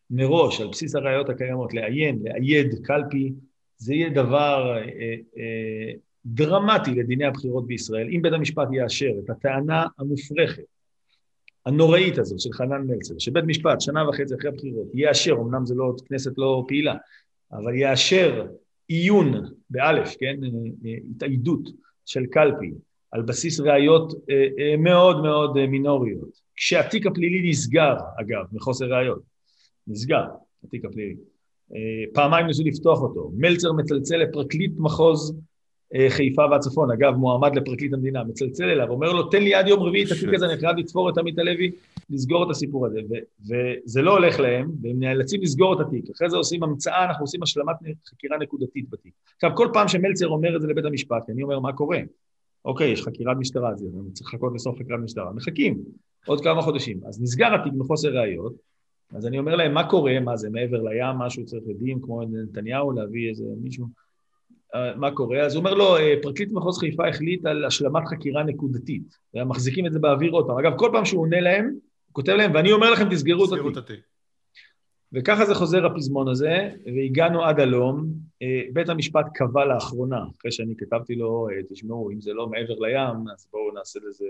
מראש, 0.10 0.62
על 0.62 0.68
בסיס 0.68 0.96
הראיות 0.96 1.30
הקיימות, 1.30 1.74
לעיין, 1.74 2.20
לאייד 2.24 2.76
קלפי, 2.84 3.34
זה 3.78 3.94
יהיה 3.94 4.10
דבר 4.10 4.78
אה, 4.78 5.16
אה, 5.38 5.94
דרמטי 6.26 6.92
לדיני 6.92 7.26
הבחירות 7.26 7.68
בישראל. 7.68 8.08
אם 8.12 8.22
בית 8.22 8.34
המשפט 8.34 8.68
יאשר 8.72 9.12
את 9.26 9.30
הטענה 9.30 9.86
המופרכת, 10.00 10.64
הנוראית 11.66 12.18
הזאת 12.18 12.40
של 12.40 12.50
חנן 12.54 12.88
מלצר, 12.88 13.14
שבית 13.20 13.44
משפט 13.46 13.82
שנה 13.82 14.10
וחצי 14.10 14.36
אחרי 14.36 14.50
הבחירות 14.50 14.88
יאשר, 14.94 15.36
אמנם 15.42 15.66
זה 15.66 15.76
לא 15.76 15.94
כנסת 16.10 16.38
לא 16.38 16.64
פעילה, 16.68 16.96
אבל 17.52 17.76
יאשר 17.76 18.48
עיון, 18.88 19.34
באלף, 19.70 20.16
כן, 20.20 20.44
אה, 20.44 20.50
אה, 20.86 20.98
התאיידות 21.12 21.70
של 22.06 22.26
קלפי 22.26 22.72
על 23.12 23.22
בסיס 23.22 23.60
ראיות 23.60 24.14
אה, 24.30 24.78
מאוד 24.78 25.22
מאוד 25.22 25.66
מינוריות, 25.66 26.42
כשהתיק 26.62 27.08
הפלילי 27.08 27.50
נסגר, 27.50 27.96
אגב, 28.20 28.46
מחוסר 28.52 28.86
ראיות, 28.86 29.22
נסגר, 29.88 30.24
התיק 30.64 30.86
הפלילי, 30.86 31.16
פעמיים 32.14 32.48
ניסו 32.48 32.64
לפתוח 32.66 33.02
אותו, 33.02 33.32
מלצר 33.38 33.72
מצלצל 33.72 34.18
לפרקליט 34.18 34.72
מחוז 34.78 35.40
חיפה 36.10 36.46
והצפון, 36.52 36.92
אגב, 36.92 37.14
מועמד 37.14 37.56
לפרקליט 37.56 37.94
המדינה, 37.94 38.24
מצלצל 38.24 38.64
אליו, 38.64 38.90
אומר 38.90 39.14
לו, 39.14 39.24
תן 39.24 39.44
לי 39.44 39.56
עד 39.56 39.68
יום 39.68 39.84
רביעי 39.84 40.06
את 40.06 40.12
התיק 40.12 40.34
הזה, 40.34 40.46
אני 40.46 40.60
חייב 40.60 40.78
לתפור 40.78 41.10
את 41.10 41.18
עמית 41.18 41.40
הלוי, 41.40 41.72
לסגור 42.10 42.44
את 42.44 42.50
הסיפור 42.50 42.86
הזה. 42.86 43.00
ו- 43.10 43.52
וזה 43.86 44.02
לא 44.02 44.12
הולך 44.12 44.40
להם, 44.40 44.72
והם 44.82 45.00
נאלצים 45.00 45.42
לסגור 45.42 45.74
את 45.74 45.88
התיק. 45.88 46.06
אחרי 46.16 46.30
זה 46.30 46.38
עושים 46.38 46.64
המצאה, 46.64 47.06
אנחנו 47.06 47.24
עושים 47.24 47.44
השלמת 47.44 47.76
חקירה 48.10 48.38
נקודתית 48.38 48.90
בתיק. 48.90 49.14
עכשיו, 49.36 49.52
כל 49.56 49.68
פעם 49.74 49.88
שמלצר 49.88 50.28
אומר 50.28 50.56
את 50.56 50.62
זה 50.62 50.68
לבית 50.68 50.86
המשפט, 50.86 51.30
אני 51.30 51.44
אומר, 51.44 51.60
מה 51.60 51.74
קורה? 51.74 52.00
אוקיי, 52.66 52.92
יש 52.92 53.02
חקירת 53.02 53.38
משטרה, 53.38 53.72
אז 53.72 53.86
צריך 54.14 54.34
לחכות 54.34 54.54
לסוף 54.56 54.80
חקירת 54.80 55.00
משטרה. 55.00 55.34
מחכים 55.34 55.80
עוד 56.26 56.44
כמה 56.44 56.62
חודשים. 56.62 57.00
אז 57.08 57.22
נסגר 57.22 57.56
התיק 57.56 57.74
מחוסר 57.74 58.10
ראיות, 58.10 58.54
אז 59.16 59.28
אני 59.28 59.40
אומר 59.40 59.56
להם, 59.56 59.74
מה 59.74 59.90
קורה? 59.90 60.20
מה 60.20 60.38
זה, 60.38 60.50
מעבר 60.50 60.82
לים, 60.82 61.18
משהו 61.18 61.46
צריך 61.46 61.64
עדים, 61.70 62.02
כמו 62.02 62.22
נתניהו, 62.22 62.92
להביא 62.92 63.30
איזה 63.30 63.44
מישהו? 63.64 63.88
אה, 64.76 64.96
מה 64.96 65.12
קורה? 65.12 65.42
אז 65.42 65.56
הוא 65.56 65.60
אומר 65.60 65.74
לו, 65.74 65.98
אה, 65.98 66.14
פרקליט 66.22 66.52
מחוז 66.52 66.80
חיפה 66.80 67.08
החליט 67.08 67.46
על 67.46 67.66
השלמת 67.66 68.04
חקירה 68.08 68.44
נקודתית, 68.44 69.18
ומחזיקים 69.34 69.86
את 69.86 69.94
זה 69.94 70.00
באוויר 70.00 70.32
עוד 70.32 70.48
פעם. 70.48 70.58
אגב, 70.58 70.78
כל 70.78 70.90
פעם 70.94 71.06
שהוא 71.06 71.22
עונה 71.22 71.42
להם, 71.42 71.66
הוא 71.66 72.14
כותב 72.14 72.32
להם, 72.32 72.52
ואני 72.54 72.72
אומר 72.72 72.92
לכם, 72.92 73.10
תסגרו 73.10 73.46
את 73.46 73.78
התיק. 73.78 74.00
וככה 75.14 75.46
זה 75.46 75.56
חוזר 75.56 75.86
הפזמון 75.86 76.28
הזה, 76.28 76.70
והגענו 76.96 77.44
עד 77.44 77.60
הלום. 77.60 78.14
אה, 78.42 78.62
בית 78.74 78.90
המשפט 78.90 79.26
קבע 79.34 79.66
לאחרונה, 79.66 80.24
אחרי 80.40 80.52
שאני 80.52 80.74
כתבתי 80.78 81.16
לו, 81.16 81.48
תשמעו, 81.70 82.12
אם 82.12 82.22
זה 82.22 82.34
לא 82.34 82.48
מעבר 82.48 82.80
לים, 82.80 83.28
אז 83.34 83.48
בואו 83.52 83.74
נעשה 83.74 84.00
לזה 84.08 84.26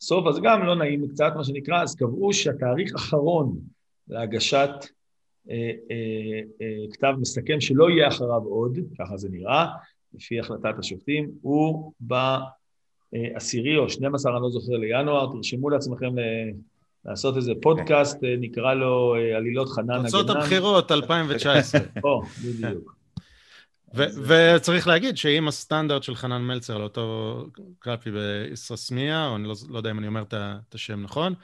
סוף, 0.00 0.26
אז 0.26 0.40
גם 0.42 0.66
לא 0.66 0.74
נעים 0.76 1.08
קצת, 1.08 1.32
מה 1.36 1.44
שנקרא, 1.44 1.82
אז 1.82 1.94
קבעו 1.94 2.32
שהתאריך 2.32 2.92
האחרון 2.94 3.58
להגשת 4.08 4.70
אה, 5.50 5.70
אה, 5.90 6.40
אה, 6.62 6.84
כתב 6.92 7.14
מסכם 7.20 7.60
שלא 7.60 7.90
יהיה 7.90 8.08
אחריו 8.08 8.42
עוד, 8.44 8.78
ככה 8.98 9.16
זה 9.16 9.28
נראה, 9.30 9.66
לפי 10.14 10.40
החלטת 10.40 10.78
השופטים, 10.78 11.30
הוא 11.42 11.92
בעשירי 12.00 13.76
או 13.76 13.88
12, 13.88 14.32
אני 14.32 14.42
לא 14.42 14.50
זוכר, 14.50 14.72
לינואר, 14.72 15.32
תרשמו 15.32 15.70
לעצמכם 15.70 16.14
לעשות 17.04 17.36
איזה 17.36 17.52
פודקאסט, 17.62 18.16
okay. 18.16 18.40
נקרא 18.40 18.74
לו 18.74 19.14
עלילות 19.36 19.68
חנן 19.68 19.90
הגנן. 19.90 20.04
תוצאות 20.04 20.30
הבחירות 20.30 20.92
2019. 20.92 21.80
או, 22.04 22.22
בדיוק. 22.44 22.94
וצריך 24.26 24.86
להגיד 24.86 25.16
שאם 25.16 25.48
הסטנדרט 25.48 26.02
של 26.02 26.14
חנן 26.14 26.42
מלצר 26.42 26.78
לאותו 26.78 27.44
קלפי 27.78 28.10
בישראסמיה, 28.10 29.26
או 29.26 29.36
אני 29.36 29.48
לא, 29.48 29.54
לא 29.68 29.78
יודע 29.78 29.90
אם 29.90 29.98
אני 29.98 30.06
אומר 30.06 30.22
את 30.68 30.74
השם 30.74 31.02
נכון, 31.02 31.34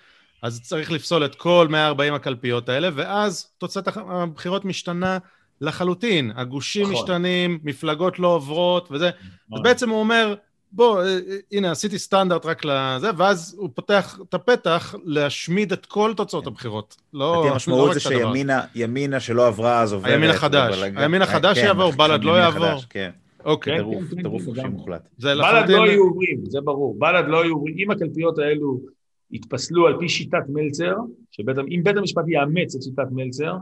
אז 0.43 0.61
צריך 0.62 0.93
לפסול 0.93 1.24
את 1.24 1.35
כל 1.35 1.66
140 1.70 2.15
הקלפיות 2.15 2.69
האלה, 2.69 2.89
ואז 2.95 3.53
תוצאת 3.59 3.89
הבחירות 3.97 4.65
משתנה 4.65 5.19
לחלוטין. 5.61 6.33
הגושים 6.37 6.83
נכון. 6.83 6.95
משתנים, 6.95 7.59
מפלגות 7.65 8.19
לא 8.19 8.28
עוברות 8.28 8.89
וזה. 8.91 9.11
נכון. 9.11 9.59
אז 9.59 9.62
בעצם 9.65 9.91
הוא 9.91 10.01
אומר, 10.01 10.35
בוא, 10.72 11.01
אה, 11.01 11.05
אה, 11.05 11.36
הנה, 11.52 11.70
עשיתי 11.70 11.98
סטנדרט 11.98 12.47
רק 12.47 12.64
לזה, 12.64 13.10
ואז 13.16 13.56
הוא 13.59 13.70
פותח 13.74 14.18
את 14.28 14.34
הפתח 14.34 14.94
להשמיד 15.05 15.72
את 15.72 15.86
כל 15.86 16.12
תוצאות 16.16 16.44
כן. 16.44 16.51
הבחירות. 16.51 16.97
לא, 17.12 17.20
לא 17.20 17.52
המשמעות 17.52 17.94
זה 17.94 18.01
שימינה 18.01 19.20
שלא 19.20 19.47
עברה 19.47 19.82
אז 19.82 19.93
עוברת. 19.93 20.12
הימין 20.12 20.30
החדש. 20.30 20.82
הימין 20.97 21.22
אה, 21.22 21.26
החדש 21.26 21.59
כן, 21.59 21.64
יעבור, 21.66 21.93
בל"ד 21.93 22.24
לא 22.24 22.32
יעבור. 22.32 22.80
כן. 22.90 23.10
אוקיי. 23.44 23.78
טירוף 24.22 24.44
חופשי 24.44 24.68
מוחלט. 24.68 25.09
בל"ד 25.18 25.70
לא 25.70 25.86
יהיו 25.86 26.02
עוברים, 26.02 26.40
זה 26.47 26.60
ברור. 26.60 26.97
בל"ד 26.98 27.24
לא 27.28 27.44
יהיו 27.44 27.55
עוברים. 27.55 27.74
אם 27.78 27.90
הקלפיות 27.90 28.38
האלו 28.38 28.80
יתפסלו 29.30 29.86
על 29.86 29.97
פי 29.98 30.09
שיטת 30.09 30.43
מלצר, 30.48 30.94
שאם 31.30 31.80
בית 31.82 31.97
המשפט 31.97 32.24
יאמץ 32.28 32.74
את 32.74 32.82
שיטת 32.82 33.06
מלצר, 33.10 33.52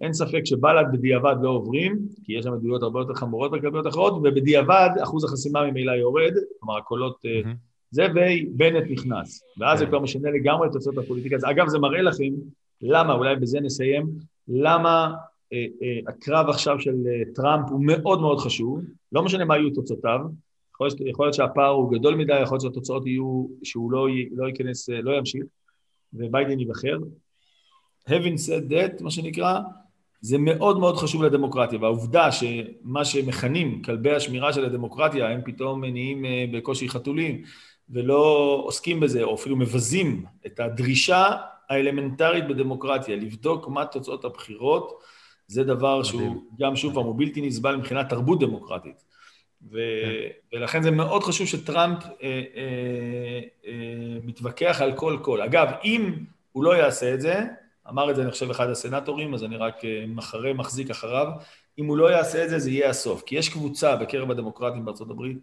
אין 0.00 0.12
ספק 0.12 0.40
שבל"ד 0.44 0.84
בדיעבד 0.92 1.36
לא 1.42 1.50
עוברים, 1.50 1.98
כי 2.24 2.32
יש 2.32 2.44
שם 2.44 2.52
עדויות 2.52 2.82
הרבה 2.82 3.00
יותר 3.00 3.14
חמורות 3.14 3.50
בקלפיות 3.50 3.86
אחרות, 3.86 4.12
ובדיעבד 4.12 4.88
אחוז 5.02 5.24
החסימה 5.24 5.70
ממילא 5.70 5.92
יורד, 5.92 6.32
כלומר 6.60 6.78
הקולות 6.78 7.16
mm-hmm. 7.24 7.48
זה, 7.90 8.06
ובנט 8.10 8.84
נכנס. 8.90 9.42
ואז 9.58 9.78
זה. 9.78 9.86
כבר 9.86 9.98
משנה 9.98 10.30
לגמרי 10.30 10.66
את 10.66 10.72
תוצאות 10.72 10.98
הפוליטיקה. 10.98 11.36
אגב, 11.50 11.68
זה 11.68 11.78
מראה 11.78 12.02
לכם 12.02 12.24
למה, 12.82 13.14
אולי 13.14 13.36
בזה 13.36 13.60
נסיים, 13.60 14.06
למה 14.48 15.14
אה, 15.52 15.58
אה, 15.82 16.00
הקרב 16.08 16.48
עכשיו 16.48 16.80
של 16.80 16.94
אה, 17.06 17.34
טראמפ 17.34 17.70
הוא 17.70 17.80
מאוד 17.86 18.20
מאוד 18.20 18.38
חשוב, 18.38 18.80
לא 19.12 19.22
משנה 19.22 19.44
מה 19.44 19.56
יהיו 19.56 19.70
תוצאותיו, 19.70 20.20
יכול 20.74 20.86
להיות, 20.86 21.00
יכול 21.00 21.26
להיות 21.26 21.34
שהפער 21.34 21.70
הוא 21.70 21.92
גדול 21.92 22.14
מדי, 22.14 22.40
יכול 22.40 22.54
להיות 22.54 22.62
שהתוצאות 22.62 23.06
יהיו, 23.06 23.46
שהוא 23.62 23.92
לא, 23.92 24.06
לא 24.32 24.46
ייכנס, 24.46 24.88
לא 24.88 25.18
ימשיך, 25.18 25.44
וביידן 26.12 26.58
ייבחר. 26.58 26.98
Having 28.08 28.38
said 28.46 28.70
that, 28.70 29.02
מה 29.02 29.10
שנקרא, 29.10 29.60
זה 30.20 30.38
מאוד 30.38 30.78
מאוד 30.78 30.96
חשוב 30.96 31.22
לדמוקרטיה, 31.22 31.78
והעובדה 31.78 32.32
שמה 32.32 33.04
שמכנים 33.04 33.82
כלבי 33.82 34.14
השמירה 34.14 34.52
של 34.52 34.64
הדמוקרטיה, 34.64 35.28
הם 35.28 35.40
פתאום 35.44 35.84
נהיים 35.84 36.24
אה, 36.24 36.44
בקושי 36.52 36.88
חתולים, 36.88 37.42
ולא 37.90 38.62
עוסקים 38.64 39.00
בזה, 39.00 39.22
או 39.22 39.34
אפילו 39.34 39.56
מבזים 39.56 40.24
את 40.46 40.60
הדרישה 40.60 41.28
האלמנטרית 41.68 42.48
בדמוקרטיה, 42.48 43.16
לבדוק 43.16 43.68
מה 43.68 43.84
תוצאות 43.84 44.24
הבחירות, 44.24 45.02
זה 45.46 45.64
דבר 45.64 46.02
שהוא 46.02 46.42
גם 46.60 46.76
שוב 46.76 46.94
פעם 46.94 47.04
הוא 47.04 47.14
בלתי 47.18 47.40
נסבל 47.40 47.76
מבחינת 47.76 48.08
תרבות 48.08 48.40
דמוקרטית. 48.40 49.04
ו... 49.72 49.78
כן. 50.02 50.56
ולכן 50.56 50.82
זה 50.82 50.90
מאוד 50.90 51.22
חשוב 51.22 51.46
שטראמפ 51.46 52.04
אה, 52.04 52.10
אה, 52.22 53.40
אה, 53.66 54.18
מתווכח 54.24 54.80
על 54.80 54.92
כל 54.92 55.18
קול. 55.22 55.42
אגב, 55.42 55.68
אם 55.84 56.14
הוא 56.52 56.64
לא 56.64 56.76
יעשה 56.76 57.14
את 57.14 57.20
זה, 57.20 57.44
אמר 57.90 58.10
את 58.10 58.16
זה, 58.16 58.22
אני 58.22 58.30
חושב, 58.30 58.50
אחד 58.50 58.70
הסנטורים, 58.70 59.34
אז 59.34 59.44
אני 59.44 59.56
רק 59.56 59.84
אה, 59.84 60.04
מחרה, 60.08 60.52
מחזיק 60.52 60.90
אחריו, 60.90 61.26
אם 61.78 61.86
הוא 61.86 61.96
לא 61.96 62.10
יעשה 62.10 62.44
את 62.44 62.50
זה, 62.50 62.58
זה 62.58 62.70
יהיה 62.70 62.90
הסוף. 62.90 63.22
כי 63.22 63.36
יש 63.36 63.48
קבוצה 63.48 63.96
בקרב 63.96 64.30
הדמוקרטים 64.30 64.84
בארצות 64.84 65.10
הברית, 65.10 65.38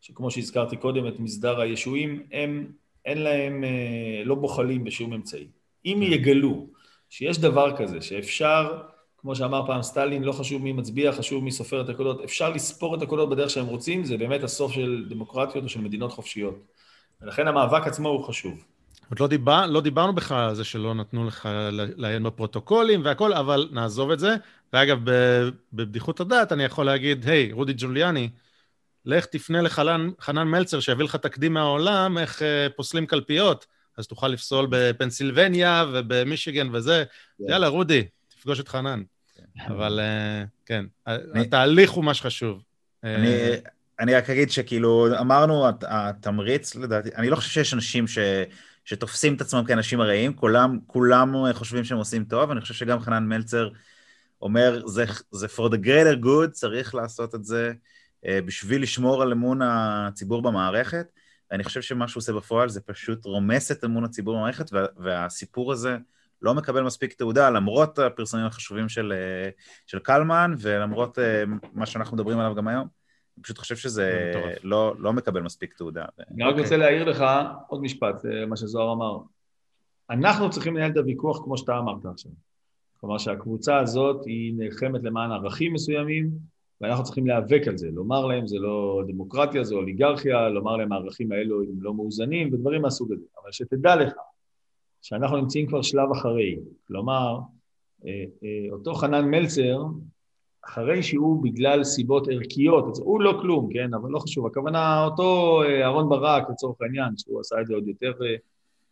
שכמו 0.00 0.30
שהזכרתי 0.30 0.76
קודם, 0.76 1.08
את 1.08 1.20
מסדר 1.20 1.60
הישועים, 1.60 2.26
הם, 2.32 2.66
אין 3.04 3.18
להם, 3.18 3.64
אה, 3.64 4.24
לא 4.24 4.34
בוחלים 4.34 4.84
בשום 4.84 5.12
אמצעי. 5.12 5.46
אם 5.84 6.02
כן. 6.06 6.12
יגלו 6.12 6.66
שיש 7.10 7.38
דבר 7.38 7.76
כזה, 7.76 8.00
שאפשר 8.00 8.80
כמו 9.18 9.36
שאמר 9.36 9.66
פעם 9.66 9.82
סטלין, 9.82 10.22
לא 10.22 10.32
חשוב 10.32 10.62
מי 10.62 10.72
מצביע, 10.72 11.12
חשוב 11.12 11.44
מי 11.44 11.52
סופר 11.52 11.80
את 11.80 11.88
הקולות. 11.88 12.24
אפשר 12.24 12.50
לספור 12.50 12.94
את 12.94 13.02
הקולות 13.02 13.30
בדרך 13.30 13.50
שהם 13.50 13.66
רוצים, 13.66 14.04
זה 14.04 14.16
באמת 14.16 14.42
הסוף 14.42 14.72
של 14.72 15.06
דמוקרטיות 15.08 15.64
או 15.64 15.68
של 15.68 15.80
מדינות 15.80 16.12
חופשיות. 16.12 16.54
ולכן 17.20 17.48
המאבק 17.48 17.86
עצמו 17.86 18.08
הוא 18.08 18.24
חשוב. 18.24 18.64
עוד 19.10 19.20
לא, 19.20 19.26
דיבר, 19.26 19.66
לא 19.66 19.80
דיברנו 19.80 20.12
בכלל 20.12 20.48
על 20.48 20.54
זה 20.54 20.64
שלא 20.64 20.94
נתנו 20.94 21.26
לך 21.26 21.48
לעיין 21.72 22.22
בפרוטוקולים 22.22 23.04
והכל, 23.04 23.32
אבל 23.32 23.68
נעזוב 23.72 24.10
את 24.10 24.18
זה. 24.18 24.34
ואגב, 24.72 24.98
בבדיחות 25.72 26.20
הדעת 26.20 26.52
אני 26.52 26.64
יכול 26.64 26.86
להגיד, 26.86 27.28
היי, 27.28 27.50
hey, 27.50 27.54
רודי 27.54 27.72
ג'וליאני, 27.76 28.28
לך 29.04 29.26
תפנה 29.26 29.62
לחנן 29.62 30.48
מלצר 30.48 30.80
שיביא 30.80 31.04
לך 31.04 31.16
תקדים 31.16 31.54
מהעולם, 31.54 32.18
איך 32.18 32.38
uh, 32.38 32.72
פוסלים 32.76 33.06
קלפיות, 33.06 33.66
אז 33.96 34.06
תוכל 34.06 34.28
לפסול 34.28 34.66
בפנסילבניה 34.70 35.84
ובמישיגן 35.92 36.68
וזה. 36.72 37.04
Yeah. 37.04 37.44
יאללה, 37.50 37.68
רודי, 37.68 38.04
תפגוש 38.28 38.60
את 38.60 38.68
חנן. 38.68 39.02
אבל 39.66 40.00
אה, 40.00 40.44
כן, 40.66 40.84
התהליך 41.34 41.90
הוא 41.90 42.04
מה 42.04 42.14
שחשוב. 42.14 42.62
אה, 43.04 43.56
אני 44.00 44.14
רק 44.14 44.30
אגיד 44.30 44.50
שכאילו, 44.50 45.06
אמרנו, 45.20 45.66
התמריץ, 45.82 46.74
לדעתי, 46.74 47.08
אני 47.16 47.30
לא 47.30 47.36
חושב 47.36 47.50
שיש 47.50 47.74
אנשים 47.74 48.08
ש... 48.08 48.18
שתופסים 48.84 49.34
את 49.34 49.40
עצמם 49.40 49.64
כאנשים 49.66 50.00
הרעים, 50.00 50.34
כולם, 50.34 50.78
כולם 50.86 51.52
חושבים 51.52 51.84
שהם 51.84 51.98
עושים 51.98 52.24
טוב, 52.24 52.50
אני 52.50 52.60
חושב 52.60 52.74
שגם 52.74 53.00
חנן 53.00 53.24
מלצר 53.26 53.68
אומר, 54.42 54.86
זה, 54.86 55.04
זה 55.30 55.46
for 55.46 55.70
the 55.70 55.76
greater 55.84 56.24
good, 56.24 56.50
צריך 56.50 56.94
לעשות 56.94 57.34
את 57.34 57.44
זה 57.44 57.72
אה, 58.26 58.38
בשביל 58.42 58.82
לשמור 58.82 59.22
על 59.22 59.32
אמון 59.32 59.62
הציבור 59.62 60.42
במערכת, 60.42 61.06
ואני 61.50 61.64
חושב 61.64 61.82
שמה 61.82 62.08
שהוא 62.08 62.20
עושה 62.20 62.32
בפועל 62.32 62.68
זה 62.68 62.80
פשוט 62.80 63.24
רומס 63.24 63.72
את 63.72 63.84
אמון 63.84 64.04
הציבור 64.04 64.36
במערכת, 64.36 64.72
וה, 64.72 64.86
והסיפור 64.96 65.72
הזה 65.72 65.96
לא 66.42 66.54
מקבל 66.54 66.82
מספיק 66.82 67.12
תעודה, 67.12 67.50
למרות 67.50 67.98
הפרסומים 67.98 68.46
החשובים 68.46 68.88
של, 68.88 69.12
של 69.86 69.98
קלמן, 69.98 70.54
ולמרות 70.58 71.18
מה 71.72 71.86
שאנחנו 71.86 72.16
מדברים 72.16 72.38
עליו 72.38 72.54
גם 72.54 72.68
היום. 72.68 73.03
פשוט 73.42 73.58
חושב 73.58 73.76
שזה 73.76 74.32
לא, 74.62 74.94
לא 74.98 75.12
מקבל 75.12 75.42
מספיק 75.42 75.74
תעודה. 75.74 76.04
אני 76.30 76.44
רק 76.44 76.54
okay. 76.54 76.58
רוצה 76.58 76.74
אוקיי. 76.74 76.78
להעיר 76.78 77.04
לך 77.04 77.24
עוד 77.68 77.80
משפט, 77.80 78.24
מה 78.48 78.56
שזוהר 78.56 78.92
אמר. 78.92 79.18
אנחנו 80.10 80.50
צריכים 80.50 80.76
לנהל 80.76 80.90
את 80.90 80.96
הוויכוח 80.96 81.44
כמו 81.44 81.58
שאתה 81.58 81.78
אמרת 81.78 82.06
עכשיו. 82.06 82.32
כלומר 83.00 83.18
שהקבוצה 83.18 83.78
הזאת 83.78 84.24
היא 84.26 84.54
נלחמת 84.56 85.02
למען 85.02 85.30
ערכים 85.30 85.72
מסוימים, 85.72 86.30
ואנחנו 86.80 87.04
צריכים 87.04 87.26
להיאבק 87.26 87.68
על 87.68 87.76
זה, 87.76 87.88
לומר 87.90 88.26
להם 88.26 88.46
זה 88.46 88.58
לא 88.58 89.02
דמוקרטיה, 89.06 89.64
זה 89.64 89.74
אוליגרכיה, 89.74 90.48
לומר 90.48 90.76
להם 90.76 90.92
הערכים 90.92 91.32
האלו 91.32 91.62
הם 91.62 91.82
לא 91.82 91.94
מאוזנים 91.94 92.54
ודברים 92.54 92.82
מהסוג 92.82 93.12
הזה. 93.12 93.24
אבל 93.42 93.52
שתדע 93.52 93.96
לך 93.96 94.12
שאנחנו 95.02 95.36
נמצאים 95.36 95.66
כבר 95.66 95.82
שלב 95.82 96.10
אחרי, 96.12 96.58
כלומר, 96.86 97.38
אה, 98.06 98.24
אה, 98.44 98.72
אותו 98.72 98.94
חנן 98.94 99.24
מלצר, 99.24 99.78
אחרי 100.68 101.02
שהוא 101.02 101.42
בגלל 101.42 101.84
סיבות 101.84 102.28
ערכיות, 102.28 102.98
הוא 102.98 103.20
לא 103.20 103.38
כלום, 103.40 103.68
כן, 103.72 103.94
אבל 103.94 104.10
לא 104.10 104.18
חשוב, 104.18 104.46
הכוונה 104.46 105.04
אותו 105.04 105.62
אה, 105.62 105.82
אהרון 105.82 106.08
ברק 106.08 106.50
לצורך 106.50 106.76
העניין, 106.82 107.16
שהוא 107.16 107.40
עשה 107.40 107.60
את 107.60 107.66
זה 107.66 107.74
עוד 107.74 107.88
יותר, 107.88 108.12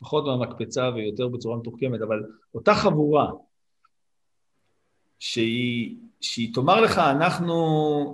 פחות 0.01 0.24
מהמקפצה 0.24 0.90
ויותר 0.94 1.28
בצורה 1.28 1.57
מתוחכמת, 1.57 2.01
אבל 2.01 2.23
אותה 2.55 2.74
חבורה 2.74 3.31
שהיא, 5.19 5.97
שהיא 6.20 6.55
תאמר 6.55 6.81
לך, 6.81 6.99
אנחנו 6.99 7.55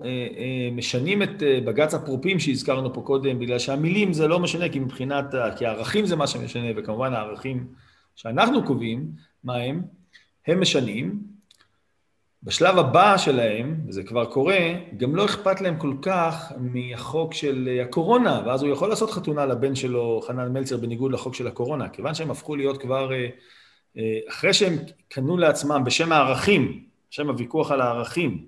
אה, 0.05 0.09
אה, 0.09 0.69
משנים 0.73 1.23
את 1.23 1.43
אה, 1.43 1.61
בג"ץ 1.65 1.95
אפרופים 1.95 2.39
שהזכרנו 2.39 2.95
פה 2.95 3.01
קודם, 3.01 3.39
בגלל 3.39 3.59
שהמילים 3.59 4.13
זה 4.13 4.29
לא 4.29 4.41
משנה, 4.41 4.69
כי 4.69 4.79
מבחינת, 4.79 5.25
כי 5.57 5.67
הערכים 5.67 6.07
זה 6.07 6.17
מה 6.17 6.27
שמשנה, 6.27 6.67
וכמובן 6.77 7.15
הערכים 7.15 7.67
שאנחנו 8.15 8.65
קובעים, 8.65 9.11
מה 9.45 9.57
הם, 9.57 9.83
הם 10.47 10.61
משנים. 10.61 11.38
בשלב 12.43 12.79
הבא 12.79 13.17
שלהם, 13.17 13.81
וזה 13.89 14.03
כבר 14.03 14.25
קורה, 14.25 14.59
גם 14.97 15.17
לא 15.17 15.25
אכפת 15.25 15.61
להם 15.61 15.77
כל 15.79 15.95
כך 16.03 16.53
מהחוק 16.59 17.35
של 17.35 17.81
הקורונה, 17.83 18.43
ואז 18.47 18.63
הוא 18.63 18.73
יכול 18.73 18.89
לעשות 18.89 19.11
חתונה 19.11 19.47
לבן 19.47 19.75
שלו, 19.75 20.21
חנן 20.27 20.53
מלצר, 20.53 20.77
בניגוד 20.77 21.13
לחוק 21.13 21.35
של 21.35 21.47
הקורונה, 21.47 21.89
כיוון 21.89 22.15
שהם 22.15 22.31
הפכו 22.31 22.57
להיות 22.57 22.83
כבר, 22.83 23.11
אחרי 24.29 24.55
שהם 24.55 24.77
קנו 25.09 25.37
לעצמם 25.37 25.83
בשם 25.85 26.13
הערכים, 26.13 26.85
בשם 27.11 27.29
הוויכוח 27.29 27.71
על 27.71 27.81
הערכים, 27.81 28.47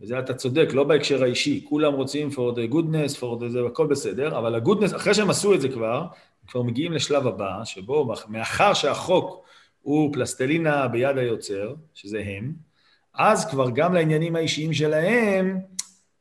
וזה 0.00 0.18
אתה 0.18 0.34
צודק, 0.34 0.68
לא 0.72 0.84
בהקשר 0.84 1.22
האישי, 1.22 1.64
כולם 1.68 1.92
רוצים 1.92 2.28
for 2.28 2.56
the 2.56 2.72
goodness, 2.72 3.20
for 3.20 3.42
the 3.42 3.48
זה, 3.48 3.60
הכל 3.66 3.86
בסדר, 3.86 4.38
אבל 4.38 4.54
ה-goodness, 4.54 4.96
אחרי 4.96 5.14
שהם 5.14 5.30
עשו 5.30 5.54
את 5.54 5.60
זה 5.60 5.68
כבר, 5.68 6.00
הם 6.42 6.48
כבר 6.48 6.62
מגיעים 6.62 6.92
לשלב 6.92 7.26
הבא, 7.26 7.64
שבו 7.64 8.14
מאחר 8.28 8.74
שהחוק 8.74 9.44
הוא 9.82 10.12
פלסטלינה 10.12 10.88
ביד 10.88 11.18
היוצר, 11.18 11.74
שזה 11.94 12.22
הם, 12.26 12.71
אז 13.14 13.50
כבר 13.50 13.70
גם 13.70 13.94
לעניינים 13.94 14.36
האישיים 14.36 14.72
שלהם, 14.72 15.58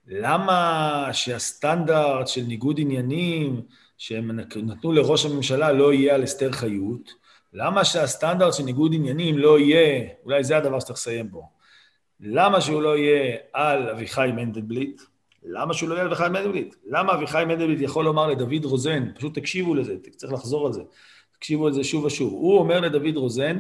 למה 0.08 1.10
שהסטנדרט 1.12 2.28
של 2.28 2.42
ניגוד 2.42 2.80
עניינים 2.80 3.62
שהם 3.98 4.32
נתנו 4.40 4.92
לראש 4.92 5.26
הממשלה 5.26 5.72
לא 5.72 5.94
יהיה 5.94 6.16
על 6.16 6.24
אסתר 6.24 6.52
חיות? 6.52 7.14
למה 7.54 7.86
שהסטנדרט 7.86 8.54
של 8.54 8.64
ניגוד 8.64 8.92
עניינים 8.94 9.38
לא 9.38 9.60
יהיה, 9.60 10.08
אולי 10.26 10.44
זה 10.44 10.58
הדבר 10.58 10.80
שצריך 10.80 11.00
לסיים 11.00 11.30
פה, 11.30 11.42
למה 12.20 12.62
שהוא 12.62 12.82
לא 12.82 12.98
יהיה 12.98 13.38
על 13.54 13.90
אביחי 13.90 14.30
מנדלבליט? 14.36 15.02
למה 15.44 15.74
שהוא 15.74 15.90
לא 15.90 15.94
יהיה 15.94 16.04
על 16.04 16.08
אביחי 16.08 16.30
מנדלבליט? 16.30 16.76
למה 16.88 17.14
אביחי 17.14 17.44
מנדלבליט 17.48 17.82
יכול 17.82 18.06
לומר 18.06 18.28
לדוד 18.28 18.66
רוזן, 18.66 19.14
פשוט 19.16 19.36
תקשיבו 19.36 19.76
לזה, 19.76 19.96
צריך 20.16 20.34
לחזור 20.34 20.68
על 20.68 20.74
זה, 20.74 20.82
תקשיבו 21.34 21.68
על 21.68 21.74
זה 21.74 21.84
שוב 21.84 22.06
ושוב. 22.06 22.34
הוא 22.34 22.60
אומר 22.60 22.80
לדוד 22.80 23.16
רוזן, 23.16 23.58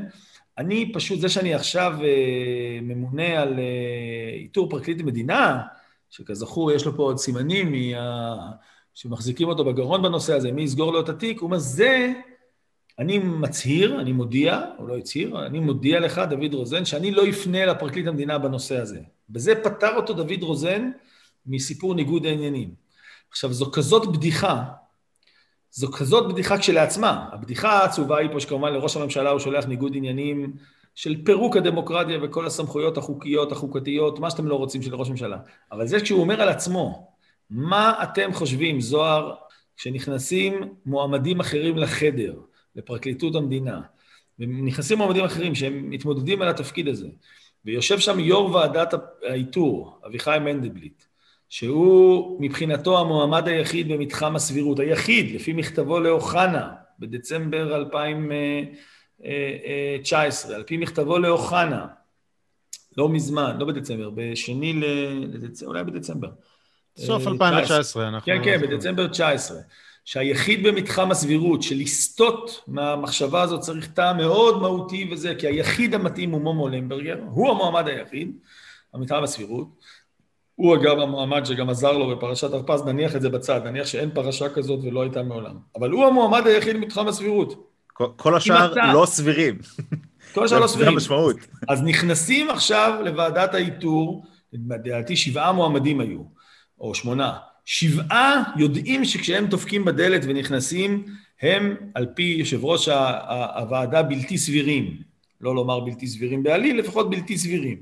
אני 0.57 0.91
פשוט, 0.93 1.19
זה 1.19 1.29
שאני 1.29 1.53
עכשיו 1.53 1.93
אה, 2.03 2.79
ממונה 2.81 3.41
על 3.41 3.59
אה, 3.59 4.33
איתור 4.33 4.69
פרקליט 4.69 4.99
המדינה, 4.99 5.61
שכזכור 6.09 6.71
יש 6.71 6.85
לו 6.85 6.95
פה 6.95 7.03
עוד 7.03 7.17
סימנים 7.17 7.71
מה... 7.71 8.51
שמחזיקים 8.93 9.47
אותו 9.47 9.65
בגרון 9.65 10.01
בנושא 10.01 10.33
הזה, 10.33 10.51
מי 10.51 10.61
יסגור 10.61 10.93
לו 10.93 10.99
את 10.99 11.09
התיק, 11.09 11.39
הוא 11.39 11.47
אומר, 11.47 11.57
זה 11.57 12.13
אני 12.99 13.17
מצהיר, 13.17 14.01
אני 14.01 14.11
מודיע, 14.11 14.61
הוא 14.77 14.87
לא 14.87 14.97
הצהיר, 14.97 15.45
אני 15.45 15.59
מודיע 15.59 15.99
לך, 15.99 16.21
דוד 16.29 16.53
רוזן, 16.53 16.85
שאני 16.85 17.11
לא 17.11 17.29
אפנה 17.29 17.65
לפרקליט 17.65 18.07
המדינה 18.07 18.37
בנושא 18.37 18.77
הזה. 18.77 18.99
בזה 19.29 19.55
פטר 19.63 19.95
אותו 19.95 20.13
דוד 20.13 20.41
רוזן 20.43 20.91
מסיפור 21.45 21.95
ניגוד 21.95 22.25
העניינים. 22.25 22.73
עכשיו, 23.29 23.53
זו 23.53 23.71
כזאת 23.71 24.07
בדיחה, 24.07 24.63
זו 25.71 25.91
כזאת 25.91 26.33
בדיחה 26.33 26.57
כשלעצמה. 26.57 27.29
הבדיחה 27.31 27.69
העצובה 27.69 28.17
היא 28.17 28.29
פה 28.31 28.39
שכמובן 28.39 28.73
לראש 28.73 28.97
הממשלה 28.97 29.29
הוא 29.29 29.39
שולח 29.39 29.65
ניגוד 29.65 29.91
עניינים 29.95 30.53
של 30.95 31.15
פירוק 31.25 31.57
הדמוקרטיה 31.57 32.19
וכל 32.21 32.45
הסמכויות 32.45 32.97
החוקיות, 32.97 33.51
החוקתיות, 33.51 34.19
מה 34.19 34.29
שאתם 34.29 34.47
לא 34.47 34.55
רוצים 34.55 34.81
של 34.81 34.95
ראש 34.95 35.07
הממשלה. 35.07 35.37
אבל 35.71 35.87
זה 35.87 35.99
כשהוא 35.99 36.21
אומר 36.21 36.41
על 36.41 36.49
עצמו, 36.49 37.11
מה 37.49 38.03
אתם 38.03 38.33
חושבים, 38.33 38.81
זוהר, 38.81 39.33
כשנכנסים 39.77 40.73
מועמדים 40.85 41.39
אחרים 41.39 41.77
לחדר, 41.77 42.39
לפרקליטות 42.75 43.35
המדינה, 43.35 43.81
ונכנסים 44.39 44.97
מועמדים 44.97 45.23
אחרים 45.25 45.55
שהם 45.55 45.89
מתמודדים 45.89 46.41
על 46.41 46.47
התפקיד 46.47 46.87
הזה, 46.87 47.07
ויושב 47.65 47.99
שם 47.99 48.19
יו"ר 48.19 48.51
ועדת 48.51 48.93
האיתור, 49.23 49.99
אביחי 50.07 50.37
מנדלבליט, 50.41 51.03
שהוא 51.51 52.41
מבחינתו 52.41 52.99
המועמד 52.99 53.47
היחיד 53.47 53.91
במתחם 53.91 54.35
הסבירות, 54.35 54.79
היחיד, 54.79 55.35
לפי 55.35 55.53
מכתבו 55.53 55.99
לאוחנה 55.99 56.69
בדצמבר 56.99 57.75
2019, 57.75 60.55
על 60.55 60.63
פי 60.63 60.77
מכתבו 60.77 61.19
לאוחנה, 61.19 61.85
לא 62.97 63.09
מזמן, 63.09 63.57
לא 63.59 63.65
בדצמבר, 63.65 64.09
בשני 64.09 64.73
לדצמבר, 65.33 65.71
אולי 65.71 65.83
בדצמבר. 65.83 66.29
סוף 66.97 67.27
2019, 67.27 68.07
אנחנו... 68.07 68.25
כן, 68.25 68.41
כן, 68.43 68.61
בדצמבר 68.61 69.07
19. 69.07 69.57
שהיחיד 70.05 70.67
במתחם 70.67 71.11
הסבירות 71.11 71.63
של 71.63 71.75
לסטות 71.75 72.63
מהמחשבה 72.67 73.41
הזאת 73.41 73.61
צריך 73.61 73.87
טעם 73.87 74.17
מאוד 74.17 74.61
מהותי 74.61 75.09
וזה, 75.11 75.35
כי 75.35 75.47
היחיד 75.47 75.93
המתאים 75.93 76.31
הוא 76.31 76.41
מומו 76.41 76.69
למברגר, 76.69 77.19
הוא 77.29 77.49
המועמד 77.49 77.87
היחיד, 77.87 78.31
במתחם 78.93 79.23
הסבירות. 79.23 79.67
הוא 80.61 80.75
אגב 80.75 80.99
המועמד 80.99 81.45
שגם 81.45 81.69
עזר 81.69 81.97
לו 81.97 82.15
בפרשת 82.15 82.53
הרפז, 82.53 82.85
נניח 82.85 83.15
את 83.15 83.21
זה 83.21 83.29
בצד, 83.29 83.61
נניח 83.65 83.87
שאין 83.87 84.09
פרשה 84.13 84.49
כזאת 84.49 84.79
ולא 84.83 85.01
הייתה 85.01 85.23
מעולם. 85.23 85.55
אבל 85.75 85.91
הוא 85.91 86.05
המועמד 86.05 86.47
היחיד 86.47 86.75
במתחם 86.75 87.07
הסבירות. 87.07 87.67
כל, 87.93 88.05
כל 88.15 88.35
השאר 88.35 88.71
אתה... 88.71 88.93
לא 88.93 89.05
סבירים. 89.05 89.57
כל 90.33 90.45
השאר 90.45 90.59
לא 90.59 90.67
סבירים. 90.67 90.89
זה 90.89 90.93
המשמעות. 90.93 91.35
אז 91.67 91.81
נכנסים 91.83 92.49
עכשיו 92.49 93.01
לוועדת 93.05 93.53
האיתור, 93.53 94.25
לדעתי 94.53 95.15
שבעה 95.15 95.51
מועמדים 95.51 95.99
היו, 95.99 96.21
או 96.79 96.95
שמונה. 96.95 97.33
שבעה 97.65 98.43
יודעים 98.57 99.05
שכשהם 99.05 99.45
דופקים 99.45 99.85
בדלת 99.85 100.21
ונכנסים, 100.23 101.05
הם 101.41 101.75
על 101.95 102.05
פי 102.15 102.35
יושב 102.39 102.65
ראש 102.65 102.89
הוועדה 103.55 104.03
בלתי 104.03 104.37
סבירים. 104.37 104.97
לא 105.41 105.55
לומר 105.55 105.79
בלתי 105.79 106.07
סבירים 106.07 106.43
בעליל, 106.43 106.79
לפחות 106.79 107.09
בלתי 107.09 107.37
סבירים. 107.37 107.77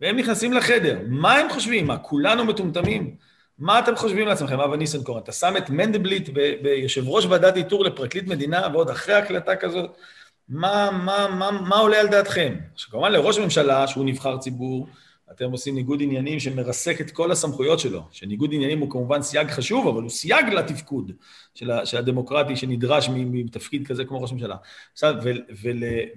והם 0.00 0.16
נכנסים 0.16 0.52
לחדר. 0.52 0.98
מה 1.08 1.34
הם 1.34 1.50
חושבים? 1.50 1.86
מה, 1.86 1.98
כולנו 1.98 2.44
מטומטמים? 2.44 3.14
מה 3.58 3.78
אתם 3.78 3.96
חושבים 3.96 4.26
לעצמכם, 4.28 4.60
אבא 4.60 4.76
ניסנקורן? 4.76 5.20
אתה 5.20 5.32
שם 5.32 5.56
את 5.56 5.70
מנדלבליט 5.70 6.28
כיושב 6.62 7.08
ראש 7.08 7.24
ועדת 7.24 7.56
איתור 7.56 7.84
לפרקליט 7.84 8.26
מדינה, 8.26 8.68
ועוד 8.72 8.90
אחרי 8.90 9.14
הקלטה 9.14 9.56
כזאת? 9.56 9.96
מה, 10.48 10.90
מה, 10.90 11.28
מה, 11.28 11.50
מה 11.50 11.76
עולה 11.76 12.00
על 12.00 12.08
דעתכם? 12.08 12.54
שכמובן 12.76 13.12
לראש 13.12 13.38
הממשלה, 13.38 13.86
שהוא 13.86 14.04
נבחר 14.04 14.38
ציבור, 14.38 14.86
אתם 15.30 15.50
עושים 15.50 15.74
ניגוד 15.74 16.02
עניינים 16.02 16.40
שמרסק 16.40 17.00
את 17.00 17.10
כל 17.10 17.30
הסמכויות 17.30 17.78
שלו, 17.78 18.02
שניגוד 18.10 18.50
עניינים 18.52 18.78
הוא 18.78 18.90
כמובן 18.90 19.22
סייג 19.22 19.48
חשוב, 19.48 19.88
אבל 19.88 20.02
הוא 20.02 20.10
סייג 20.10 20.46
לתפקוד 20.46 21.12
של, 21.54 21.70
של 21.84 21.96
הדמוקרטי 21.96 22.56
שנדרש 22.56 23.08
מתפקיד 23.12 23.86
כזה 23.86 24.04
כמו 24.04 24.22
ראש 24.22 24.32
ממשלה. 24.32 24.56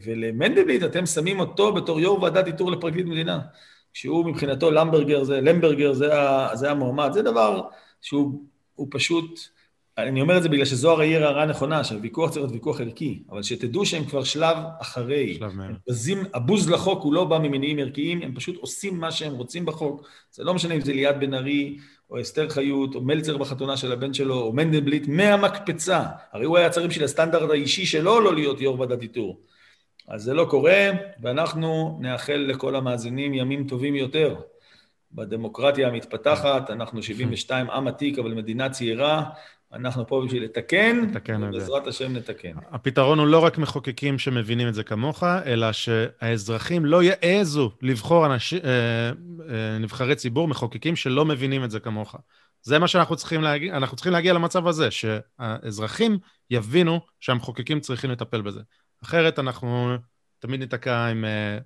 ולמנדלבליט 0.05 0.83
אתם 0.83 1.05
שמים 1.05 1.39
אותו 1.39 1.73
בתור 1.73 1.99
יו"ר 1.99 2.21
ועדת 2.21 2.47
איתור 2.47 2.71
לפרקליט 2.71 3.05
מדינה, 3.05 3.39
שהוא 3.93 4.25
מבחינתו 4.25 4.71
למברגר 4.71 5.23
זה, 5.23 5.41
למברגר 5.41 5.93
זה, 5.93 6.09
זה 6.53 6.71
המועמד, 6.71 7.09
זה 7.13 7.21
דבר 7.21 7.61
שהוא 8.01 8.87
פשוט... 8.91 9.39
אני 9.97 10.21
אומר 10.21 10.37
את 10.37 10.43
זה 10.43 10.49
בגלל 10.49 10.65
שזוהר 10.65 11.01
העיר 11.01 11.25
הערה 11.25 11.45
נכונה, 11.45 11.83
שהוויכוח 11.83 12.29
צריך 12.29 12.41
להיות 12.41 12.51
ויכוח 12.51 12.81
ערכי, 12.81 13.23
אבל 13.29 13.43
שתדעו 13.43 13.85
שהם 13.85 14.05
כבר 14.05 14.23
שלב 14.23 14.57
אחרי. 14.81 15.35
שלב 15.35 15.55
מהם. 15.55 15.75
בזים, 15.89 16.23
הבוז 16.33 16.69
לחוק 16.69 17.03
הוא 17.03 17.13
לא 17.13 17.25
בא 17.25 17.37
ממניעים 17.37 17.79
ערכיים, 17.79 18.21
הם 18.21 18.35
פשוט 18.35 18.55
עושים 18.55 18.99
מה 18.99 19.11
שהם 19.11 19.33
רוצים 19.33 19.65
בחוק. 19.65 20.07
זה 20.31 20.43
לא 20.43 20.53
משנה 20.53 20.73
אם 20.73 20.81
זה 20.81 20.93
ליעד 20.93 21.19
בן 21.19 21.33
ארי, 21.33 21.77
או 22.09 22.21
אסתר 22.21 22.49
חיות, 22.49 22.95
או 22.95 23.01
מלצר 23.01 23.37
בחתונה 23.37 23.77
של 23.77 23.91
הבן 23.91 24.13
שלו, 24.13 24.41
או 24.41 24.53
מנדלבליט, 24.53 25.07
מהמקפצה. 25.07 26.03
הרי 26.31 26.45
הוא 26.45 26.57
היה 26.57 26.69
צריך 26.69 26.87
בשביל 26.87 27.05
הסטנדרט 27.05 27.49
האישי 27.49 27.85
שלו 27.85 28.19
לא 28.19 28.35
להיות 28.35 28.61
יו"ר 28.61 28.79
ועדת 28.79 29.01
איתור. 29.01 29.41
אז 30.07 30.23
זה 30.23 30.33
לא 30.33 30.45
קורה, 30.49 30.89
ואנחנו 31.21 31.97
נאחל 32.01 32.45
לכל 32.47 32.75
המאזינים 32.75 33.33
ימים 33.33 33.67
טובים 33.67 33.95
יותר. 33.95 34.35
בדמוקרטיה 35.11 35.87
המתפתחת, 35.87 36.69
אנחנו 36.69 37.03
72 37.03 37.69
עם 37.69 37.87
עתיק, 37.87 38.19
אבל 38.19 38.33
מדינה 38.33 38.69
צעירה, 38.69 39.23
אנחנו 39.73 40.07
פה 40.07 40.21
בשביל 40.25 40.43
לתקן, 40.43 40.99
לתקן. 40.99 41.43
ובעזרת 41.43 41.87
השם 41.87 42.13
נתקן. 42.13 42.53
הפתרון 42.71 43.19
הוא 43.19 43.27
לא 43.27 43.39
רק 43.39 43.57
מחוקקים 43.57 44.19
שמבינים 44.19 44.67
את 44.67 44.73
זה 44.73 44.83
כמוך, 44.83 45.23
אלא 45.23 45.71
שהאזרחים 45.71 46.85
לא 46.85 47.01
יעזו 47.03 47.71
לבחור 47.81 48.25
אנשי, 48.25 48.59
אה, 48.63 49.09
אה, 49.49 49.77
נבחרי 49.79 50.15
ציבור, 50.15 50.47
מחוקקים 50.47 50.95
שלא 50.95 51.25
מבינים 51.25 51.63
את 51.63 51.71
זה 51.71 51.79
כמוך. 51.79 52.15
זה 52.61 52.79
מה 52.79 52.87
שאנחנו 52.87 53.15
צריכים 53.15 53.41
להגיע, 53.41 53.77
אנחנו 53.77 53.95
צריכים 53.95 54.13
להגיע 54.13 54.33
למצב 54.33 54.67
הזה, 54.67 54.91
שהאזרחים 54.91 56.17
יבינו 56.49 56.99
שהמחוקקים 57.19 57.79
צריכים 57.79 58.11
לטפל 58.11 58.41
בזה. 58.41 58.61
אחרת 59.03 59.39
אנחנו 59.39 59.95
תמיד 60.39 60.59
ניתקע 60.59 61.05
עם 61.05 61.25
אה, 61.25 61.57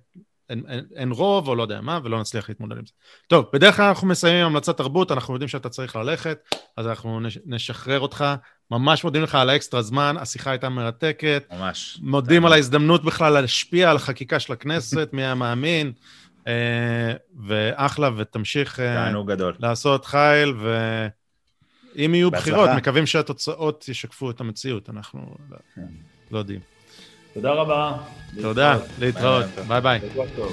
אין, 0.50 0.62
אין, 0.68 0.84
אין 0.94 1.10
רוב 1.12 1.48
או 1.48 1.54
לא 1.54 1.62
יודע 1.62 1.80
מה, 1.80 2.00
ולא 2.04 2.20
נצליח 2.20 2.48
להתמודד 2.48 2.76
עם 2.76 2.86
זה. 2.86 2.92
טוב, 3.26 3.44
בדרך 3.52 3.76
כלל 3.76 3.84
אנחנו 3.84 4.08
מסיימים 4.08 4.40
עם 4.40 4.46
המלצת 4.46 4.76
תרבות, 4.76 5.12
אנחנו 5.12 5.34
יודעים 5.34 5.48
שאתה 5.48 5.68
צריך 5.68 5.96
ללכת, 5.96 6.38
אז 6.76 6.86
אנחנו 6.86 7.20
נש, 7.20 7.38
נשחרר 7.46 8.00
אותך. 8.00 8.24
ממש 8.70 9.04
מודים 9.04 9.22
לך 9.22 9.34
על 9.34 9.50
האקסטרה 9.50 9.82
זמן, 9.82 10.16
השיחה 10.18 10.50
הייתה 10.50 10.68
מרתקת. 10.68 11.44
ממש. 11.52 11.98
מודים 12.02 12.46
על 12.46 12.52
ההזדמנות 12.52 13.04
בכלל 13.04 13.40
להשפיע 13.40 13.90
על 13.90 13.96
החקיקה 13.96 14.40
של 14.40 14.52
הכנסת, 14.52 15.08
מי 15.12 15.22
היה 15.22 15.34
מאמין. 15.34 15.92
אה, 16.46 17.12
ואחלה, 17.46 18.10
ותמשיך 18.16 18.80
אה, 18.80 19.22
גדול. 19.26 19.54
לעשות 19.58 20.04
חייל, 20.04 20.54
ואם 20.58 22.14
יהיו 22.14 22.30
בחירות, 22.30 22.70
מקווים 22.76 23.06
שהתוצאות 23.06 23.88
ישקפו 23.88 24.30
את 24.30 24.40
המציאות, 24.40 24.90
אנחנו 24.90 25.36
לא, 25.50 25.56
כן. 25.74 25.86
לא 26.30 26.38
יודעים. 26.38 26.75
תודה 27.36 27.52
רבה. 27.52 27.92
תודה, 28.42 28.78
להתראות. 28.98 29.44
ביי 29.68 29.80
ביי. 29.80 30.00
שבוע 30.12 30.26
טוב. 30.36 30.52